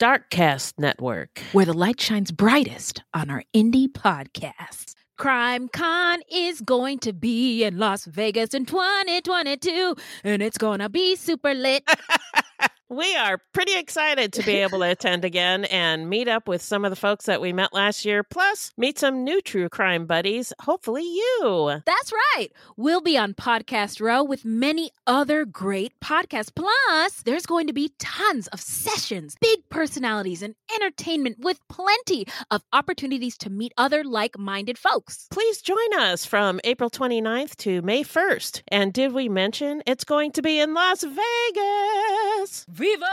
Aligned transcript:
Darkcast 0.00 0.78
Network. 0.78 1.40
where 1.52 1.66
the 1.66 1.74
light 1.74 2.00
shines 2.00 2.32
brightest 2.32 3.02
on 3.12 3.28
our 3.28 3.44
indie 3.54 3.86
podcasts. 3.86 4.94
Crime 5.18 5.68
Con 5.68 6.20
is 6.32 6.62
going 6.62 6.98
to 7.00 7.12
be 7.12 7.64
in 7.64 7.76
Las 7.76 8.06
Vegas 8.06 8.54
in 8.54 8.64
2022, 8.64 9.94
and 10.24 10.40
it's 10.40 10.56
gonna 10.56 10.88
be 10.88 11.16
super 11.16 11.52
lit. 11.52 11.82
We 12.92 13.14
are 13.14 13.40
pretty 13.52 13.78
excited 13.78 14.32
to 14.32 14.42
be 14.42 14.56
able 14.56 14.80
to 14.80 14.90
attend 14.90 15.24
again 15.24 15.64
and 15.66 16.10
meet 16.10 16.26
up 16.26 16.48
with 16.48 16.60
some 16.60 16.84
of 16.84 16.90
the 16.90 16.96
folks 16.96 17.26
that 17.26 17.40
we 17.40 17.52
met 17.52 17.72
last 17.72 18.04
year, 18.04 18.24
plus 18.24 18.72
meet 18.76 18.98
some 18.98 19.22
new 19.22 19.40
true 19.40 19.68
crime 19.68 20.06
buddies, 20.06 20.52
hopefully 20.62 21.04
you. 21.04 21.70
That's 21.86 22.12
right. 22.34 22.48
We'll 22.76 23.00
be 23.00 23.16
on 23.16 23.34
Podcast 23.34 24.00
Row 24.00 24.24
with 24.24 24.44
many 24.44 24.90
other 25.06 25.44
great 25.44 25.92
podcasts. 26.00 26.52
Plus, 26.52 27.22
there's 27.22 27.46
going 27.46 27.68
to 27.68 27.72
be 27.72 27.92
tons 28.00 28.48
of 28.48 28.60
sessions, 28.60 29.36
big 29.40 29.60
personalities, 29.68 30.42
and 30.42 30.56
entertainment 30.74 31.36
with 31.38 31.60
plenty 31.68 32.26
of 32.50 32.64
opportunities 32.72 33.38
to 33.38 33.50
meet 33.50 33.72
other 33.76 34.02
like 34.02 34.36
minded 34.36 34.76
folks. 34.76 35.28
Please 35.30 35.62
join 35.62 35.94
us 35.96 36.24
from 36.24 36.58
April 36.64 36.90
29th 36.90 37.54
to 37.58 37.82
May 37.82 38.02
1st. 38.02 38.62
And 38.66 38.92
did 38.92 39.12
we 39.12 39.28
mention 39.28 39.80
it's 39.86 40.02
going 40.02 40.32
to 40.32 40.42
be 40.42 40.58
in 40.58 40.74
Las 40.74 41.04
Vegas? 41.04 42.66
Viva 42.80 43.04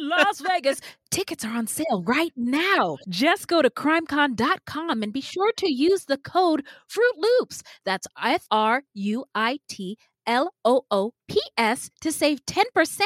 Las 0.00 0.40
Vegas! 0.40 0.80
Tickets 1.12 1.44
are 1.44 1.56
on 1.56 1.68
sale 1.68 2.02
right 2.04 2.32
now. 2.34 2.96
Just 3.08 3.46
go 3.46 3.62
to 3.62 3.70
crimecon.com 3.70 5.04
and 5.04 5.12
be 5.12 5.20
sure 5.20 5.52
to 5.56 5.72
use 5.72 6.06
the 6.06 6.18
code 6.18 6.64
Fruit 6.88 7.14
Loops. 7.16 7.62
That's 7.84 8.08
F 8.20 8.44
R 8.50 8.82
U 8.94 9.24
I 9.36 9.60
T 9.68 9.98
L 10.28 10.52
O 10.64 10.82
O 10.90 11.12
P 11.26 11.40
S 11.56 11.90
to 12.02 12.12
save 12.12 12.44
10% 12.46 13.00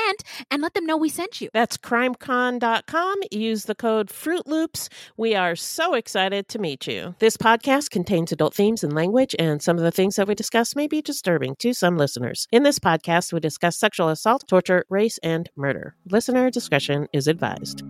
and 0.51 0.61
let 0.61 0.75
them 0.75 0.85
know 0.85 0.97
we 0.97 1.09
sent 1.09 1.41
you. 1.41 1.49
That's 1.55 1.79
crimecon.com. 1.79 3.21
Use 3.31 3.65
the 3.65 3.75
code 3.75 4.11
Fruit 4.11 4.47
Loops. 4.47 4.89
We 5.17 5.35
are 5.35 5.57
so 5.57 5.95
excited 5.95 6.49
to 6.49 6.59
meet 6.59 6.87
you. 6.87 7.15
This 7.21 7.37
podcast 7.37 7.91
contains 7.91 8.33
adult 8.33 8.55
themes 8.55 8.85
and 8.85 8.93
language, 8.93 9.35
and 9.39 9.63
some 9.63 9.79
of 9.79 9.85
the 9.85 9.91
things 9.91 10.17
that 10.17 10.29
we 10.29 10.35
discuss 10.35 10.77
may 10.77 10.87
be 10.87 11.01
disturbing 11.01 11.57
to 11.61 11.73
some 11.73 11.97
listeners. 11.97 12.47
In 12.53 12.65
this 12.65 12.79
podcast, 12.79 13.33
we 13.33 13.41
discuss 13.41 13.79
sexual 13.79 14.09
assault, 14.09 14.45
torture, 14.49 14.85
race, 14.91 15.19
and 15.23 15.49
murder. 15.57 15.95
Listener 16.11 16.51
discretion 16.51 17.07
is 17.13 17.29
advised. 17.29 17.83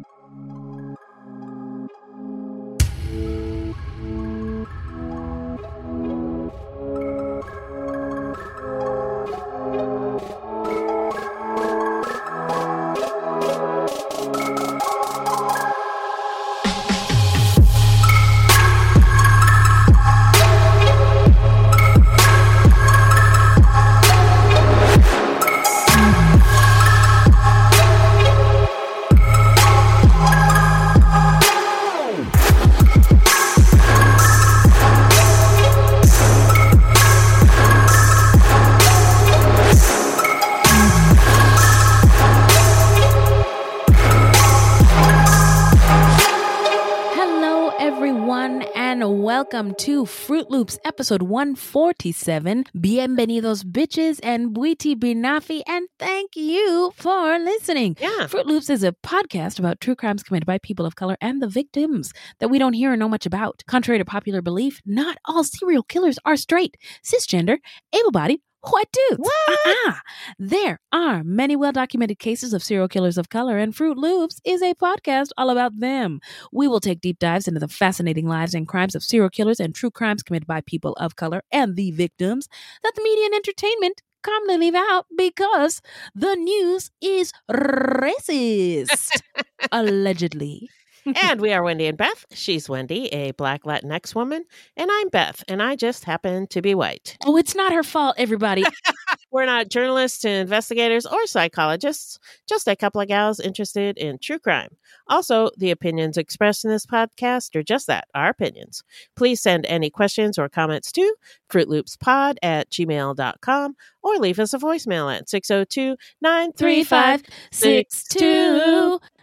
Welcome 49.43 49.75
to 49.75 50.07
Fruit 50.07 50.49
Loops 50.53 50.79
episode 50.85 51.23
147. 51.23 52.63
Bienvenidos, 52.77 53.65
bitches, 53.65 54.21
and 54.23 54.55
Buiti 54.55 54.95
Binafi, 54.95 55.63
and 55.67 55.89
thank 55.99 56.37
you 56.37 56.93
for 56.97 57.41
listening. 57.41 57.97
Yeah. 57.99 58.29
Fruit 58.29 58.47
Loops 58.47 58.71
is 58.71 58.85
a 58.85 58.93
podcast 59.05 59.59
about 59.59 59.81
true 59.81 59.97
crimes 59.97 60.23
committed 60.23 60.47
by 60.47 60.59
people 60.59 60.87
of 60.87 60.95
color 60.95 61.17
and 61.21 61.43
the 61.43 61.49
victims 61.49 62.13
that 62.39 62.51
we 62.51 62.61
don't 62.61 62.75
hear 62.75 62.93
or 62.93 62.97
know 62.97 63.09
much 63.09 63.27
about. 63.27 63.65
Contrary 63.67 63.99
to 63.99 64.05
popular 64.05 64.43
belief, 64.43 64.81
not 64.87 65.19
all 65.25 65.43
serial 65.43 65.83
killers 65.83 66.21
are 66.25 66.37
straight, 66.37 66.77
cisgender, 67.05 67.57
able 67.93 68.13
bodied, 68.13 68.39
white 68.63 68.91
dudes. 68.93 69.21
What? 69.21 69.61
Uh-uh. 69.67 69.95
There 70.39 70.81
are 70.93 71.23
many 71.25 71.57
well 71.57 71.73
documented 71.73 72.19
cases 72.19 72.53
of 72.53 72.63
serial 72.63 72.89
killers 72.89 73.19
of 73.19 73.29
color, 73.29 73.59
and 73.59 73.75
Fruit 73.75 73.99
Loops 73.99 74.41
is 74.45 74.63
a 74.63 74.75
podcast 74.75 75.29
all 75.37 75.51
about 75.51 75.79
them. 75.79 76.21
We 76.53 76.69
will 76.69 76.81
take 76.81 77.01
deep 77.01 77.19
dives 77.19 77.49
into 77.49 77.61
the 77.61 77.69
fascinating 77.69 78.27
lives 78.27 78.55
and 78.55 78.67
crimes 78.69 78.95
of 78.95 79.03
serial 79.03 79.31
killers 79.31 79.61
and 79.61 79.75
true 79.75 79.91
crimes 79.91 80.23
committed 80.23 80.47
by 80.47 80.61
people 80.63 80.93
of 80.95 81.17
color 81.17 81.43
and 81.51 81.77
the 81.77 81.91
victims 81.93 82.49
that 82.83 82.93
the 82.95 83.03
media 83.03 83.27
and 83.27 83.35
entertainment 83.35 84.03
commonly 84.23 84.57
leave 84.57 84.75
out 84.75 85.07
because 85.17 85.83
the 86.15 86.35
news 86.37 86.91
is 87.01 87.33
racist. 87.51 89.21
Allegedly. 89.73 90.69
And 91.07 91.41
we 91.41 91.53
are 91.53 91.63
Wendy 91.63 91.87
and 91.87 91.99
Beth. 91.99 92.25
She's 92.33 92.69
Wendy, 92.69 93.07
a 93.13 93.33
black 93.33 93.65
Latinx 93.65 94.15
woman, 94.15 94.45
and 94.77 94.91
I'm 94.93 95.09
Beth, 95.09 95.43
and 95.49 95.63
I 95.63 95.77
just 95.77 96.05
happen 96.05 96.47
to 96.49 96.63
be 96.63 96.75
white. 96.75 97.17
Oh, 97.25 97.37
it's 97.37 97.55
not 97.55 97.73
her 97.73 97.83
fault, 97.83 98.17
everybody. 98.19 98.65
We're 99.33 99.47
not 99.47 99.69
journalists, 99.69 100.25
investigators, 100.25 101.07
or 101.07 101.27
psychologists, 101.27 102.19
just 102.47 102.69
a 102.69 102.77
couple 102.77 103.01
of 103.01 103.09
gals 103.09 103.41
interested 103.41 103.97
in 103.97 104.19
true 104.19 104.39
crime. 104.39 104.77
Also, 105.09 105.51
the 105.57 105.71
opinions 105.71 106.19
expressed 106.19 106.65
in 106.65 106.71
this 106.71 106.87
podcast 106.87 107.57
are 107.57 107.63
just 107.63 107.87
that, 107.87 108.09
our 108.15 108.29
opinions. 108.29 108.85
Please 109.17 109.41
send 109.41 109.65
any 109.67 109.91
questions 109.91 110.39
or 110.39 110.49
comments 110.49 110.93
to 110.93 111.15
fruitloopspod 111.51 112.37
at 112.43 112.71
gmail.com 112.71 113.75
or 114.03 114.17
leave 114.17 114.39
us 114.39 114.53
a 114.53 114.59
voicemail 114.59 115.15
at 115.15 115.29
602 115.29 115.97
935 116.21 117.23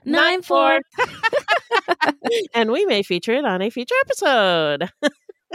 6294. 0.06 0.82
and 2.54 2.72
we 2.72 2.86
may 2.86 3.04
feature 3.04 3.34
it 3.34 3.46
on 3.46 3.62
a 3.62 3.70
future 3.70 3.96
episode. 4.02 4.90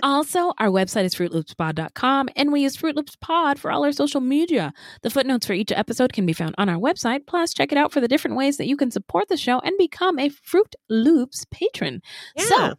Also, 0.02 0.52
our 0.58 0.68
website 0.68 1.04
is 1.04 1.14
fruitloopspod.com 1.14 2.28
and 2.34 2.52
we 2.52 2.62
use 2.62 2.76
Fruit 2.76 2.96
Loops 2.96 3.16
Pod 3.20 3.60
for 3.60 3.70
all 3.70 3.84
our 3.84 3.92
social 3.92 4.20
media. 4.20 4.72
The 5.02 5.10
footnotes 5.10 5.46
for 5.46 5.52
each 5.52 5.70
episode 5.70 6.12
can 6.12 6.26
be 6.26 6.32
found 6.32 6.54
on 6.58 6.68
our 6.68 6.78
website. 6.78 7.26
Plus, 7.26 7.54
check 7.54 7.70
it 7.70 7.78
out 7.78 7.92
for 7.92 8.00
the 8.00 8.08
different 8.08 8.36
ways 8.36 8.56
that 8.56 8.66
you 8.66 8.76
can 8.76 8.90
support 8.90 9.28
the 9.28 9.36
show 9.36 9.60
and 9.60 9.72
become 9.78 10.18
a 10.18 10.30
Fruit 10.30 10.74
Loops 10.88 11.46
patron. 11.50 12.02
Yeah. 12.36 12.44
So, 12.44 12.74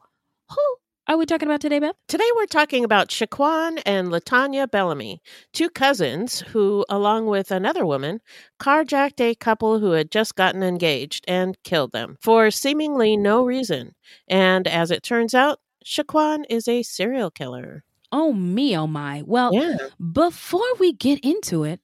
who 0.50 0.76
Oh, 1.08 1.14
are 1.14 1.18
we 1.18 1.26
talking 1.28 1.48
about 1.48 1.62
today, 1.62 1.78
Beth? 1.80 1.96
Today 2.08 2.28
we're 2.36 2.48
talking 2.48 2.84
about 2.84 3.10
Shiquan 3.10 3.80
and 3.86 4.08
Latonia 4.10 4.70
Bellamy, 4.70 5.22
two 5.54 5.70
cousins 5.70 6.40
who, 6.40 6.84
along 6.90 7.28
with 7.28 7.52
another 7.52 7.86
woman, 7.86 8.22
carjacked 8.60 9.22
a 9.22 9.36
couple 9.36 9.80
who 9.80 9.92
had 9.92 10.10
just 10.10 10.36
gotten 10.36 10.64
engaged 10.64 11.24
and 11.28 11.62
killed 11.64 11.92
them 11.92 12.18
for 12.22 12.50
seemingly 12.50 13.18
no 13.18 13.46
reason. 13.46 13.94
And 14.28 14.68
as 14.68 14.90
it 14.90 15.04
turns 15.04 15.36
out, 15.36 15.60
Shiquan 15.86 16.44
is 16.50 16.68
a 16.68 16.82
serial 16.82 17.30
killer. 17.30 17.84
Oh, 18.12 18.34
me, 18.34 18.76
oh, 18.76 18.88
my. 18.88 19.22
Well, 19.28 19.54
Yeah. 19.54 19.78
before 20.12 20.74
we 20.80 20.92
get 20.94 21.20
into 21.24 21.64
it, 21.64 21.82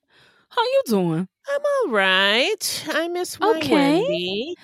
how 0.49 0.63
you 0.63 0.81
doing? 0.87 1.27
I'm 1.49 1.61
all 1.87 1.93
right. 1.93 2.85
I 2.89 3.07
miss 3.09 3.39
my 3.39 3.49
Okay. 3.57 3.73
Wendy. 4.01 4.55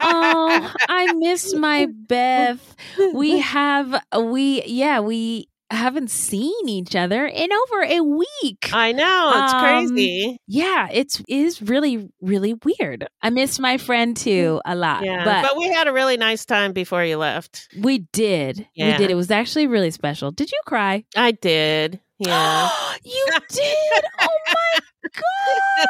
oh, 0.00 0.74
I 0.88 1.12
miss 1.14 1.54
my 1.56 1.86
Beth. 1.90 2.76
We 3.14 3.38
have 3.40 4.02
we 4.18 4.62
yeah, 4.64 5.00
we 5.00 5.48
haven't 5.72 6.10
seen 6.10 6.68
each 6.68 6.96
other 6.96 7.26
in 7.26 7.48
over 7.52 7.82
a 7.84 8.00
week. 8.00 8.70
I 8.72 8.90
know 8.92 9.30
it's 9.36 9.52
Um, 9.54 9.60
crazy. 9.60 10.36
yeah, 10.48 10.88
it's 10.92 11.20
it 11.20 11.24
is 11.28 11.62
really 11.62 12.08
really 12.20 12.54
weird. 12.54 13.06
I 13.22 13.30
miss 13.30 13.58
my 13.60 13.78
friend 13.78 14.16
too 14.16 14.60
a 14.64 14.74
lot. 14.74 15.04
Yeah, 15.04 15.24
but, 15.24 15.42
but, 15.48 15.56
we 15.58 15.68
had 15.68 15.86
a 15.88 15.92
really 15.92 16.16
nice 16.16 16.44
time 16.44 16.72
before 16.72 17.04
you 17.04 17.18
left. 17.18 17.68
we 17.78 17.98
did. 18.12 18.66
Yeah. 18.74 18.92
We 18.92 18.98
did. 18.98 19.10
It 19.10 19.14
was 19.16 19.30
actually 19.30 19.66
really 19.68 19.90
special. 19.92 20.30
Did 20.32 20.50
you 20.50 20.60
cry? 20.66 21.04
I 21.16 21.32
did. 21.32 22.00
Yeah. 22.18 22.68
you 23.04 23.26
did. 23.50 24.04
Oh 24.20 24.28
my 24.52 24.80
god! 25.02 25.86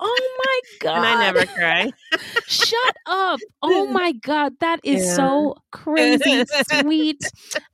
Oh 0.00 0.36
my 0.44 0.60
god! 0.80 0.96
and 0.96 1.06
I 1.06 1.20
never 1.32 1.46
cry. 1.46 1.90
Shut 2.46 2.96
up! 3.06 3.40
Oh 3.62 3.86
my 3.92 4.12
god, 4.12 4.54
that 4.60 4.80
is 4.84 5.04
Yeah. 5.06 5.14
so 5.14 5.56
crazy 5.72 6.44
sweet. 6.80 7.20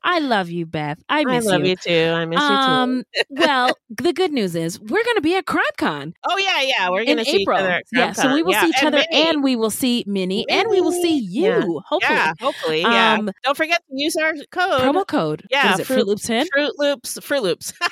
I 0.03 0.19
love 0.19 0.51
you, 0.51 0.67
Beth. 0.67 0.99
I 1.09 1.21
I 1.21 1.25
miss 1.25 1.45
love 1.47 1.65
you. 1.65 1.77
too. 1.77 2.13
I 2.15 2.25
miss 2.27 2.41
you 2.41 2.49
too. 2.49 2.53
Um, 2.53 3.05
well, 3.31 3.77
the 3.91 4.13
good 4.13 4.33
news 4.33 4.55
is 4.57 4.81
we're 4.81 5.05
going 5.05 5.17
to 5.17 5.21
be 5.23 5.37
at 5.37 5.45
CrimeCon 5.47 6.13
Oh 6.29 6.37
yeah, 6.39 6.61
yeah. 6.63 6.91
We're 6.91 7.01
in 7.03 7.07
gonna 7.09 7.25
see 7.25 7.43
April. 7.43 7.59
each 7.59 7.63
other 7.65 7.83
yeah, 7.93 8.13
so 8.13 8.33
we 8.35 8.43
will 8.43 8.53
Yeah, 8.53 8.63
see 8.63 8.69
each 8.69 8.83
other, 8.85 9.03
Minnie. 9.11 9.29
and 9.29 9.43
we 9.45 9.57
will 9.57 9.71
see 9.71 10.05
Minnie, 10.07 10.47
and 10.49 10.69
we 10.71 10.81
will 10.81 10.93
see 10.93 11.19
you. 11.19 11.43
Yeah. 11.45 11.61
Hopefully, 11.87 12.01
Yeah, 12.17 12.33
hopefully. 12.41 12.81
Yeah. 12.83 13.13
Um, 13.19 13.31
Don't 13.45 13.57
forget 13.57 13.83
to 13.89 13.95
use 13.95 14.17
our 14.17 14.33
code. 14.51 14.81
promo 14.81 15.07
code. 15.07 15.47
Yeah, 15.51 15.65
what 15.73 15.75
is 15.75 15.81
it 15.81 15.87
Fruit, 15.87 16.07
Loops 16.07 16.27
ten? 16.27 16.47
Fruit 16.53 16.73
Loops. 16.79 17.19
Fruit 17.23 17.43
Loops. 17.43 17.73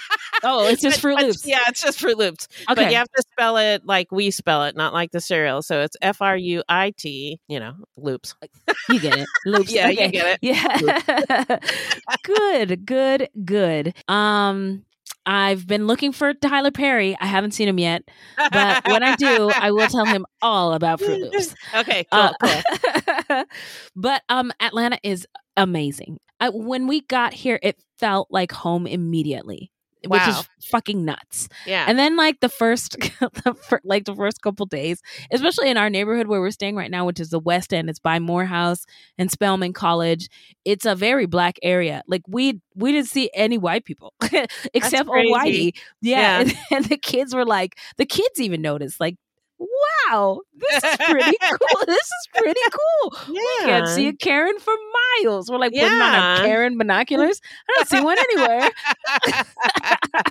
Oh, 0.43 0.67
it's 0.69 0.81
just 0.81 1.01
Fruit 1.03 1.19
Loops. 1.19 1.45
Yeah, 1.47 1.59
it's 1.69 1.83
just 1.83 2.01
Fruit 2.01 2.17
Loops. 2.17 2.49
But 2.67 2.79
Okay, 2.81 2.91
you 2.91 2.97
have 2.97 3.11
to 3.17 3.23
spell 3.33 3.57
it 3.57 3.85
like 3.85 4.11
we 4.13 4.31
spell 4.31 4.65
it, 4.65 4.77
not 4.77 4.93
like 4.93 5.11
the 5.13 5.21
cereal. 5.21 5.63
So 5.63 5.81
it's 5.83 5.97
F 6.03 6.21
R 6.23 6.37
U 6.37 6.63
I 6.69 6.93
T. 6.97 7.39
You 7.49 7.61
know, 7.61 7.75
loops. 7.97 8.35
you 8.89 9.01
get 9.01 9.19
it. 9.19 9.27
Loops. 9.47 9.73
Yeah, 9.73 9.89
you 9.89 10.09
get 10.09 10.39
it. 10.39 10.39
Yeah. 10.43 11.59
good, 12.25 12.87
good, 12.87 13.29
good. 13.45 13.95
Um, 14.09 14.85
I've 15.27 15.67
been 15.67 15.87
looking 15.87 16.13
for 16.13 16.33
Tyler 16.35 16.71
Perry. 16.71 17.17
I 17.21 17.27
haven't 17.27 17.53
seen 17.53 17.69
him 17.69 17.79
yet, 17.79 18.03
but 18.37 18.87
when 18.89 19.03
I 19.03 19.17
do, 19.17 19.51
I 19.55 19.71
will 19.71 19.87
tell 19.87 20.07
him 20.07 20.25
all 20.41 20.73
about 20.73 21.01
Fruit 21.01 21.21
Loops. 21.21 21.55
okay, 21.77 22.07
cool, 22.11 22.31
Uh, 22.41 22.63
cool. 23.29 23.45
but 23.95 24.23
um, 24.29 24.51
Atlanta 24.61 24.99
is 25.03 25.27
amazing. 25.57 26.19
I, 26.41 26.49
when 26.49 26.87
we 26.87 27.03
got 27.03 27.35
here, 27.35 27.59
it 27.63 27.77
felt 27.99 28.29
like 28.31 28.51
home 28.51 28.87
immediately, 28.87 29.71
which 30.07 30.23
is 30.29 30.49
fucking 30.71 31.05
nuts. 31.05 31.49
Yeah. 31.67 31.85
And 31.89 31.99
then 31.99 32.17
like 32.17 32.41
the 32.41 32.49
first, 32.49 32.99
the 33.21 33.55
fir- 33.55 33.81
like 33.85 34.05
the 34.05 34.15
first 34.15 34.41
couple 34.43 34.67
days, 34.67 35.03
especially 35.33 35.71
in 35.71 35.77
our 35.77 35.91
neighborhood 35.91 36.27
where 36.27 36.41
we're 36.41 36.51
staying 36.51 36.77
right 36.77 36.91
now, 36.91 37.05
which 37.05 37.21
is 37.21 37.31
the 37.31 37.39
West 37.41 37.73
End. 37.73 37.91
It's 37.91 37.99
by 37.99 38.19
Morehouse 38.19 38.85
and 39.19 39.31
Spelman 39.31 39.73
College. 39.73 40.29
It's 40.65 40.87
a 40.87 40.95
very 40.95 41.27
black 41.27 41.59
area. 41.63 42.03
Like 42.07 42.23
we 42.29 42.61
we 42.75 42.93
didn't 42.93 43.09
see 43.09 43.31
any 43.35 43.59
white 43.59 43.85
people 43.85 44.15
except 44.75 45.09
crazy. 45.09 45.33
Whitey. 45.33 45.73
Yeah, 46.01 46.21
Yeah. 46.21 46.41
And, 46.41 46.55
and 46.71 46.85
the 46.87 46.97
kids 46.97 47.35
were 47.35 47.45
like, 47.47 47.77
the 47.97 48.07
kids 48.07 48.41
even 48.41 48.63
noticed, 48.63 49.01
like. 49.01 49.17
Wow, 49.61 50.41
this 50.55 50.83
is 50.83 50.97
pretty 50.97 51.37
cool. 51.43 51.85
This 51.87 51.99
is 51.99 52.29
pretty 52.35 52.61
cool. 52.73 53.13
yeah. 53.29 53.41
We 53.41 53.65
can't 53.67 53.89
see 53.89 54.09
a 54.09 54.13
Karen 54.15 54.59
for 54.59 54.73
miles. 55.23 55.51
We're 55.51 55.59
like 55.59 55.73
putting 55.73 55.87
on 55.87 56.01
our 56.01 56.37
Yeah. 56.39 56.47
Karen 56.47 56.79
binoculars. 56.79 57.41
I 57.69 57.73
don't 57.77 57.89
see 57.89 58.01
one 58.01 58.17
anywhere. 58.19 58.71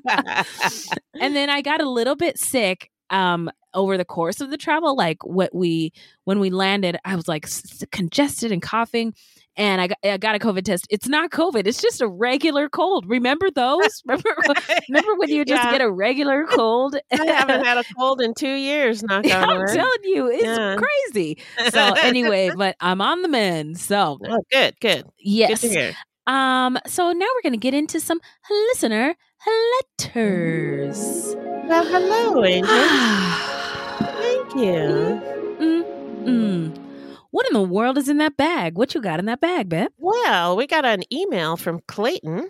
and 1.21 1.35
then 1.35 1.49
I 1.49 1.61
got 1.61 1.81
a 1.81 1.89
little 1.89 2.15
bit 2.15 2.37
sick 2.39 2.91
um 3.11 3.49
over 3.73 3.97
the 3.97 4.05
course 4.05 4.39
of 4.41 4.49
the 4.51 4.57
travel 4.57 4.95
like 4.95 5.23
what 5.25 5.53
we 5.53 5.91
when 6.25 6.39
we 6.39 6.49
landed 6.51 6.97
I 7.05 7.15
was 7.15 7.27
like 7.27 7.45
s- 7.45 7.83
congested 7.91 8.51
and 8.51 8.61
coughing 8.61 9.13
and 9.57 9.81
I 9.81 9.87
got, 9.87 9.97
I 10.03 10.17
got 10.17 10.35
a 10.35 10.39
covid 10.39 10.63
test 10.63 10.85
it's 10.89 11.07
not 11.07 11.31
covid 11.31 11.65
it's 11.67 11.81
just 11.81 12.01
a 12.01 12.07
regular 12.07 12.69
cold 12.69 13.05
remember 13.07 13.49
those 13.51 14.01
remember 14.05 14.29
remember 14.87 15.15
when 15.17 15.29
you 15.31 15.43
just 15.45 15.63
Yeah. 15.63 15.71
get 15.71 15.81
a 15.81 15.91
regular 15.91 16.45
cold 16.47 16.95
I 17.11 17.25
haven't 17.25 17.63
had 17.65 17.77
a 17.77 17.83
cold 17.97 18.21
in 18.21 18.33
two 18.33 18.53
years. 18.53 19.01
Knock 19.03 19.25
on 19.31 19.43
I'm 19.49 19.67
telling 19.67 20.03
you 20.03 20.27
it's 20.29 20.43
Yeah. 20.43 20.75
crazy 20.77 21.41
so 21.69 21.93
anyway 21.93 22.51
but 22.51 22.75
I'm 22.79 23.01
on 23.01 23.21
the 23.21 23.27
mend 23.27 23.77
so 23.79 24.19
Oh, 24.29 24.39
good, 24.51 24.79
good, 24.79 25.05
yes 25.17 25.61
good 25.61 25.93
um 26.27 26.77
so 26.85 27.11
now 27.11 27.25
we're 27.35 27.41
going 27.41 27.53
to 27.53 27.57
get 27.57 27.73
into 27.73 27.99
some 27.99 28.19
listener 28.69 29.15
letters 29.99 31.35
Well, 31.67 31.85
hello, 31.85 32.43
Angel. 32.45 32.69
Thank 33.99 34.55
you. 34.55 35.21
mm. 36.25 36.88
What 37.31 37.47
in 37.47 37.53
the 37.53 37.61
world 37.61 37.97
is 37.97 38.09
in 38.09 38.17
that 38.17 38.37
bag? 38.37 38.75
What 38.77 38.93
you 38.95 39.01
got 39.01 39.19
in 39.19 39.25
that 39.25 39.41
bag, 39.41 39.69
Beth? 39.69 39.89
Well, 39.97 40.55
we 40.57 40.65
got 40.67 40.85
an 40.85 41.03
email 41.13 41.57
from 41.57 41.81
Clayton, 41.87 42.49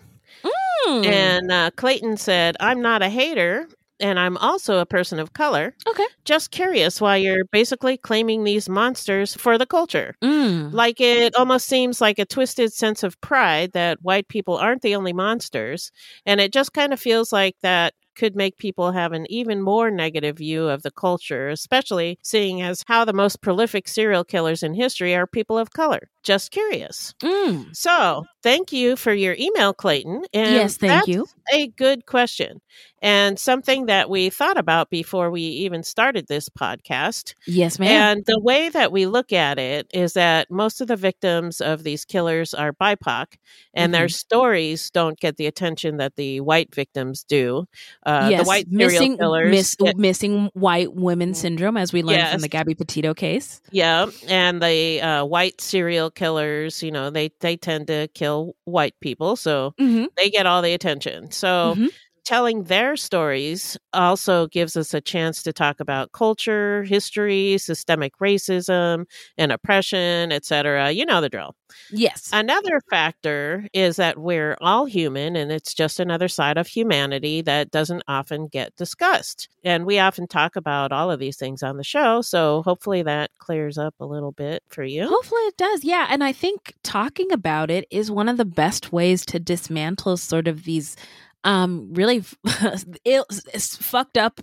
Mm. 0.87 1.05
and 1.05 1.51
uh, 1.51 1.71
Clayton 1.75 2.15
said, 2.17 2.55
"I'm 2.59 2.81
not 2.81 3.01
a 3.01 3.09
hater." 3.09 3.67
And 4.01 4.17
I'm 4.17 4.37
also 4.37 4.79
a 4.79 4.85
person 4.85 5.19
of 5.19 5.33
color. 5.33 5.75
Okay. 5.85 6.05
Just 6.23 6.51
curious 6.51 7.01
why 7.01 7.17
you're 7.17 7.43
basically 7.51 7.97
claiming 7.97 8.45
these 8.45 8.69
monsters 8.69 9.35
for 9.35 9.57
the 9.57 9.65
culture. 9.65 10.15
Mm. 10.23 10.71
Like 10.71 11.01
it 11.01 11.35
almost 11.35 11.67
seems 11.67 11.99
like 11.99 12.17
a 12.17 12.23
twisted 12.23 12.71
sense 12.71 13.03
of 13.03 13.19
pride 13.19 13.73
that 13.73 14.01
white 14.01 14.29
people 14.29 14.55
aren't 14.55 14.83
the 14.83 14.95
only 14.95 15.11
monsters. 15.11 15.91
And 16.25 16.39
it 16.39 16.53
just 16.53 16.71
kind 16.71 16.93
of 16.93 16.99
feels 17.01 17.33
like 17.33 17.57
that 17.61 17.93
could 18.19 18.35
make 18.35 18.57
people 18.57 18.91
have 18.91 19.13
an 19.13 19.25
even 19.31 19.61
more 19.61 19.89
negative 19.91 20.37
view 20.37 20.67
of 20.69 20.83
the 20.83 20.91
culture, 20.91 21.49
especially 21.49 22.19
seeing 22.23 22.61
as 22.61 22.83
how 22.87 23.05
the 23.05 23.13
most 23.13 23.41
prolific 23.41 23.87
serial 23.87 24.23
killers 24.25 24.63
in 24.63 24.75
history 24.75 25.15
are 25.15 25.25
people 25.27 25.57
of 25.57 25.71
color. 25.71 26.09
Just 26.23 26.51
curious. 26.51 27.13
Mm. 27.21 27.75
So, 27.75 28.25
thank 28.43 28.71
you 28.73 28.95
for 28.95 29.13
your 29.13 29.35
email, 29.39 29.73
Clayton. 29.73 30.25
And 30.33 30.53
Yes, 30.53 30.77
thank 30.77 30.91
that's 30.91 31.07
you. 31.07 31.25
A 31.53 31.67
good 31.67 32.05
question. 32.05 32.61
And 33.01 33.39
something 33.39 33.85
that 33.85 34.09
we 34.09 34.29
thought 34.29 34.57
about 34.57 34.89
before 34.89 35.31
we 35.31 35.41
even 35.41 35.83
started 35.83 36.27
this 36.27 36.49
podcast. 36.49 37.33
Yes, 37.47 37.79
ma'am. 37.79 37.89
And 38.17 38.25
the 38.25 38.37
way 38.41 38.67
that 38.67 38.91
we 38.91 39.05
look 39.05 39.31
at 39.31 39.57
it 39.57 39.87
is 39.93 40.13
that 40.13 40.51
most 40.51 40.81
of 40.81 40.87
the 40.87 40.97
victims 40.97 41.61
of 41.61 41.83
these 41.83 42.03
killers 42.03 42.53
are 42.53 42.73
BIPOC, 42.73 43.37
and 43.73 43.93
their 43.93 44.07
Mhm. 44.07 44.13
stories 44.13 44.89
don't 44.91 45.17
get 45.17 45.37
the 45.37 45.45
attention 45.47 45.95
that 45.97 46.17
the 46.17 46.41
white 46.41 46.75
victims 46.75 47.23
do. 47.23 47.65
Uh, 48.05 48.27
yes, 48.31 48.41
The 48.41 48.47
white 48.47 48.67
serial 48.67 48.89
missing 48.91 49.17
killers. 49.17 49.51
miss, 49.51 49.75
uh, 49.79 49.93
missing 49.95 50.49
white 50.53 50.93
women 50.93 51.33
syndrome, 51.33 51.77
as 51.77 51.93
we 51.93 52.03
learned 52.03 52.27
from 52.27 52.41
the 52.41 52.49
Gabby 52.49 52.75
Petito 52.75 53.13
case. 53.13 53.61
Yeah, 53.71 54.07
and 54.27 54.61
the 54.61 55.01
uh, 55.01 55.23
white 55.25 55.61
serial 55.61 56.08
killers, 56.11 56.81
you 56.83 56.91
know, 56.91 57.09
they 57.09 57.31
they 57.41 57.57
tend 57.57 57.87
to 57.87 58.07
kill 58.13 58.55
white 58.65 58.95
people, 59.01 59.35
so 59.35 59.73
Mm-hmm. 59.79 60.05
they 60.17 60.29
get 60.29 60.45
all 60.45 60.61
the 60.61 60.73
attention. 60.73 61.31
So 61.31 61.75
Mhm. 61.77 61.89
Telling 62.29 62.61
their 62.65 62.95
stories 62.95 63.75
also 63.91 64.45
gives 64.49 64.77
us 64.77 64.93
a 64.93 65.01
chance 65.01 65.41
to 65.41 65.51
talk 65.51 65.79
about 65.79 66.11
culture, 66.11 66.83
history, 66.83 67.57
systemic 67.57 68.13
racism 68.21 69.05
and 69.39 69.51
oppression, 69.51 70.31
etc. 70.31 70.91
You 70.91 71.07
know 71.07 71.21
the 71.21 71.29
drill. 71.29 71.55
Yes. 71.89 72.29
Another 72.31 72.81
factor 72.87 73.67
is 73.73 73.95
that 73.95 74.19
we're 74.19 74.55
all 74.61 74.85
human 74.85 75.35
and 75.35 75.51
it's 75.51 75.73
just 75.73 75.99
another 75.99 76.27
side 76.27 76.59
of 76.59 76.67
humanity 76.67 77.41
that 77.41 77.71
doesn't 77.71 78.03
often 78.07 78.45
get 78.45 78.75
discussed. 78.75 79.49
And 79.63 79.87
we 79.87 79.97
often 79.97 80.27
talk 80.27 80.55
about 80.55 80.91
all 80.91 81.09
of 81.09 81.19
these 81.19 81.37
things 81.37 81.63
on 81.63 81.77
the 81.77 81.83
show, 81.83 82.21
so 82.21 82.61
hopefully 82.61 83.01
that 83.01 83.31
clears 83.39 83.79
up 83.79 83.95
a 83.99 84.05
little 84.05 84.33
bit 84.33 84.61
for 84.67 84.83
you. 84.83 85.07
Hopefully 85.07 85.41
it 85.41 85.57
does. 85.57 85.83
Yeah. 85.83 86.05
And 86.11 86.23
I 86.23 86.33
think 86.33 86.75
talking 86.83 87.31
about 87.31 87.71
it 87.71 87.87
is 87.89 88.11
one 88.11 88.29
of 88.29 88.37
the 88.37 88.45
best 88.45 88.93
ways 88.93 89.25
to 89.25 89.39
dismantle 89.39 90.17
sort 90.17 90.47
of 90.47 90.65
these 90.65 90.95
um 91.43 91.93
really 91.93 92.23
ill, 93.05 93.25
s- 93.53 93.75
fucked 93.77 94.17
up 94.17 94.41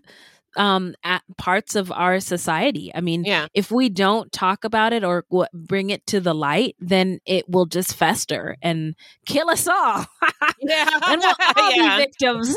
um 0.57 0.95
at 1.05 1.23
parts 1.37 1.75
of 1.77 1.93
our 1.93 2.19
society. 2.19 2.91
I 2.95 3.03
mean, 3.03 3.25
Yeah. 3.25 3.49
if 3.53 3.71
we 3.71 3.91
don't 3.91 4.33
talk 4.33 4.65
about 4.65 4.95
it 4.95 5.05
or 5.05 5.27
w- 5.31 5.47
bring 5.53 5.91
it 5.91 6.07
to 6.07 6.19
the 6.21 6.33
light, 6.35 6.77
then 6.81 7.19
it 7.27 7.47
will 7.47 7.67
just 7.67 7.95
fester 7.95 8.57
and 8.63 8.95
kill 9.27 9.51
us 9.51 9.67
all. 9.69 10.07
Yeah. 10.61 10.89
and 11.09 11.21
we'll 11.21 11.35
all 11.57 11.73
Yeah. 11.77 11.99
be 11.99 12.03
victims. 12.05 12.57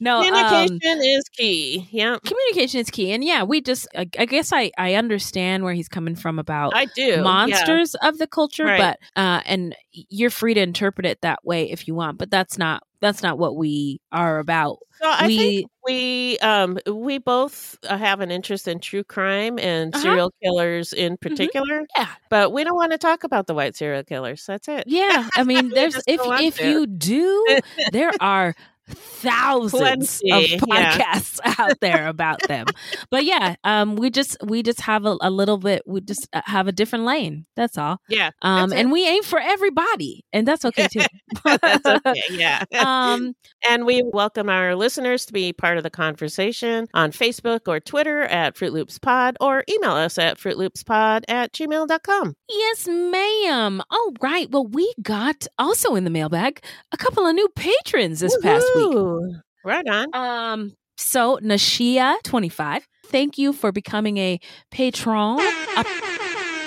no, 0.00 0.20
um, 0.20 0.24
Communication 0.24 1.00
is 1.04 1.28
key. 1.28 1.88
Yeah. 1.92 2.16
communication 2.24 2.80
is 2.80 2.90
key. 2.90 3.12
And 3.12 3.22
yeah, 3.22 3.42
we 3.42 3.60
just, 3.60 3.86
I, 3.94 4.08
I 4.18 4.24
guess 4.24 4.52
I, 4.52 4.70
I 4.78 4.94
understand 4.94 5.62
where 5.62 5.74
he's 5.74 5.88
coming 5.88 6.16
from 6.16 6.38
about 6.38 6.74
I 6.74 6.86
do. 6.86 7.02
yeah. 7.02 7.20
monsters 7.20 7.94
of 7.96 8.16
the 8.18 8.26
culture, 8.26 8.64
Right. 8.64 8.78
but, 9.14 9.20
uh, 9.20 9.42
and 9.44 9.76
you're 10.08 10.30
free 10.30 10.54
to 10.54 10.60
interpret 10.60 11.06
it 11.06 11.20
that 11.22 11.44
way 11.44 11.70
if 11.70 11.88
you 11.88 11.94
want, 11.94 12.18
but 12.18 12.30
that's 12.30 12.58
not, 12.58 12.82
that's 13.00 13.22
not 13.22 13.38
what 13.38 13.56
we 13.56 14.00
are 14.12 14.38
about. 14.38 14.78
So 15.00 15.10
I 15.10 15.26
we, 15.26 15.36
think 15.36 15.70
we 15.86 16.38
um 16.38 16.78
we 16.90 17.18
both 17.18 17.76
uh, 17.86 17.98
have 17.98 18.20
an 18.20 18.30
interest 18.30 18.66
in 18.66 18.80
true 18.80 19.04
crime 19.04 19.58
and 19.58 19.94
Uh-huh. 19.94 20.02
serial 20.02 20.32
killers 20.42 20.92
in 20.94 21.16
particular, 21.18 21.86
yeah, 21.94 22.08
but 22.30 22.50
we 22.52 22.64
don't 22.64 22.76
want 22.76 22.92
to 22.92 22.98
talk 22.98 23.22
about 23.24 23.46
the 23.46 23.54
white 23.54 23.76
serial 23.76 24.02
killers. 24.04 24.44
That's 24.46 24.68
it. 24.68 24.84
yeah. 24.86 25.28
I 25.36 25.44
mean, 25.44 25.70
there's, 25.74 25.96
if, 26.06 26.20
if 26.40 26.60
you 26.60 26.86
do, 26.86 27.60
there 27.92 28.12
are 28.20 28.54
thousands 28.88 30.20
Plenty, 30.26 30.54
of 30.54 30.62
yeah. 30.68 30.98
podcasts 30.98 31.40
out 31.58 31.80
there 31.80 32.06
about 32.08 32.40
them. 32.48 32.66
But 33.10 33.24
yeah, 33.24 33.56
um, 33.64 33.96
we 33.96 34.10
just 34.10 34.36
we 34.42 34.62
just 34.62 34.80
have 34.82 35.04
a, 35.04 35.16
a 35.20 35.30
little 35.30 35.58
bit. 35.58 35.82
We 35.86 36.00
just 36.00 36.28
uh, 36.32 36.42
have 36.44 36.68
a 36.68 36.72
different 36.72 37.04
lane. 37.04 37.46
That's 37.56 37.78
all. 37.78 37.98
Yeah. 38.08 38.30
Um, 38.42 38.70
That's 38.70 38.72
it. 38.72 38.82
and 38.84 38.92
we 38.92 39.06
aim 39.08 39.22
for 39.22 39.38
everybody, 39.40 40.24
and 40.32 40.46
that's 40.46 40.64
okay 40.64 40.88
too. 40.88 41.00
That's 41.44 41.86
okay. 41.86 42.14
Yeah. 42.30 42.64
um, 42.84 43.34
and 43.68 43.86
we 43.86 44.02
welcome 44.02 44.48
our 44.48 44.74
listeners 44.74 45.26
to 45.26 45.32
be 45.32 45.52
part 45.52 45.76
of 45.78 45.82
the 45.82 45.90
conversation 45.90 46.86
on 46.92 47.12
Facebook 47.12 47.60
or 47.66 47.80
Twitter 47.80 48.22
at 48.22 48.56
Fruit 48.56 48.72
Loops 48.72 48.98
Pod 48.98 49.36
or 49.40 49.64
email 49.70 49.92
us 49.92 50.18
at 50.18 50.38
fruitloopspod 50.38 51.24
at 51.28 51.52
gmail.com. 51.52 52.34
yes, 52.48 52.86
ma'am. 52.88 53.80
All 53.90 54.12
right. 54.20 54.50
Well, 54.50 54.66
we 54.66 54.92
got 55.02 55.46
also 55.58 55.94
in 55.94 56.04
the 56.04 56.10
mailbag 56.10 56.62
a 56.92 56.96
couple 56.96 57.26
of 57.26 57.34
new 57.34 57.48
patrons 57.54 58.20
this 58.20 58.36
past 58.42 58.66
week. 58.76 59.36
Right 59.64 59.86
on. 59.88 60.14
Um, 60.14 60.72
So, 60.98 61.38
Nashia25, 61.42 62.82
thank 63.06 63.36
you 63.38 63.52
for 63.52 63.70
becoming 63.72 64.16
a 64.18 64.38
patron, 64.70 65.38
a, 65.76 65.84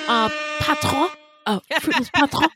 a 0.07 0.31
patron, 0.59 1.09
a 1.47 1.61
patron. 2.13 2.49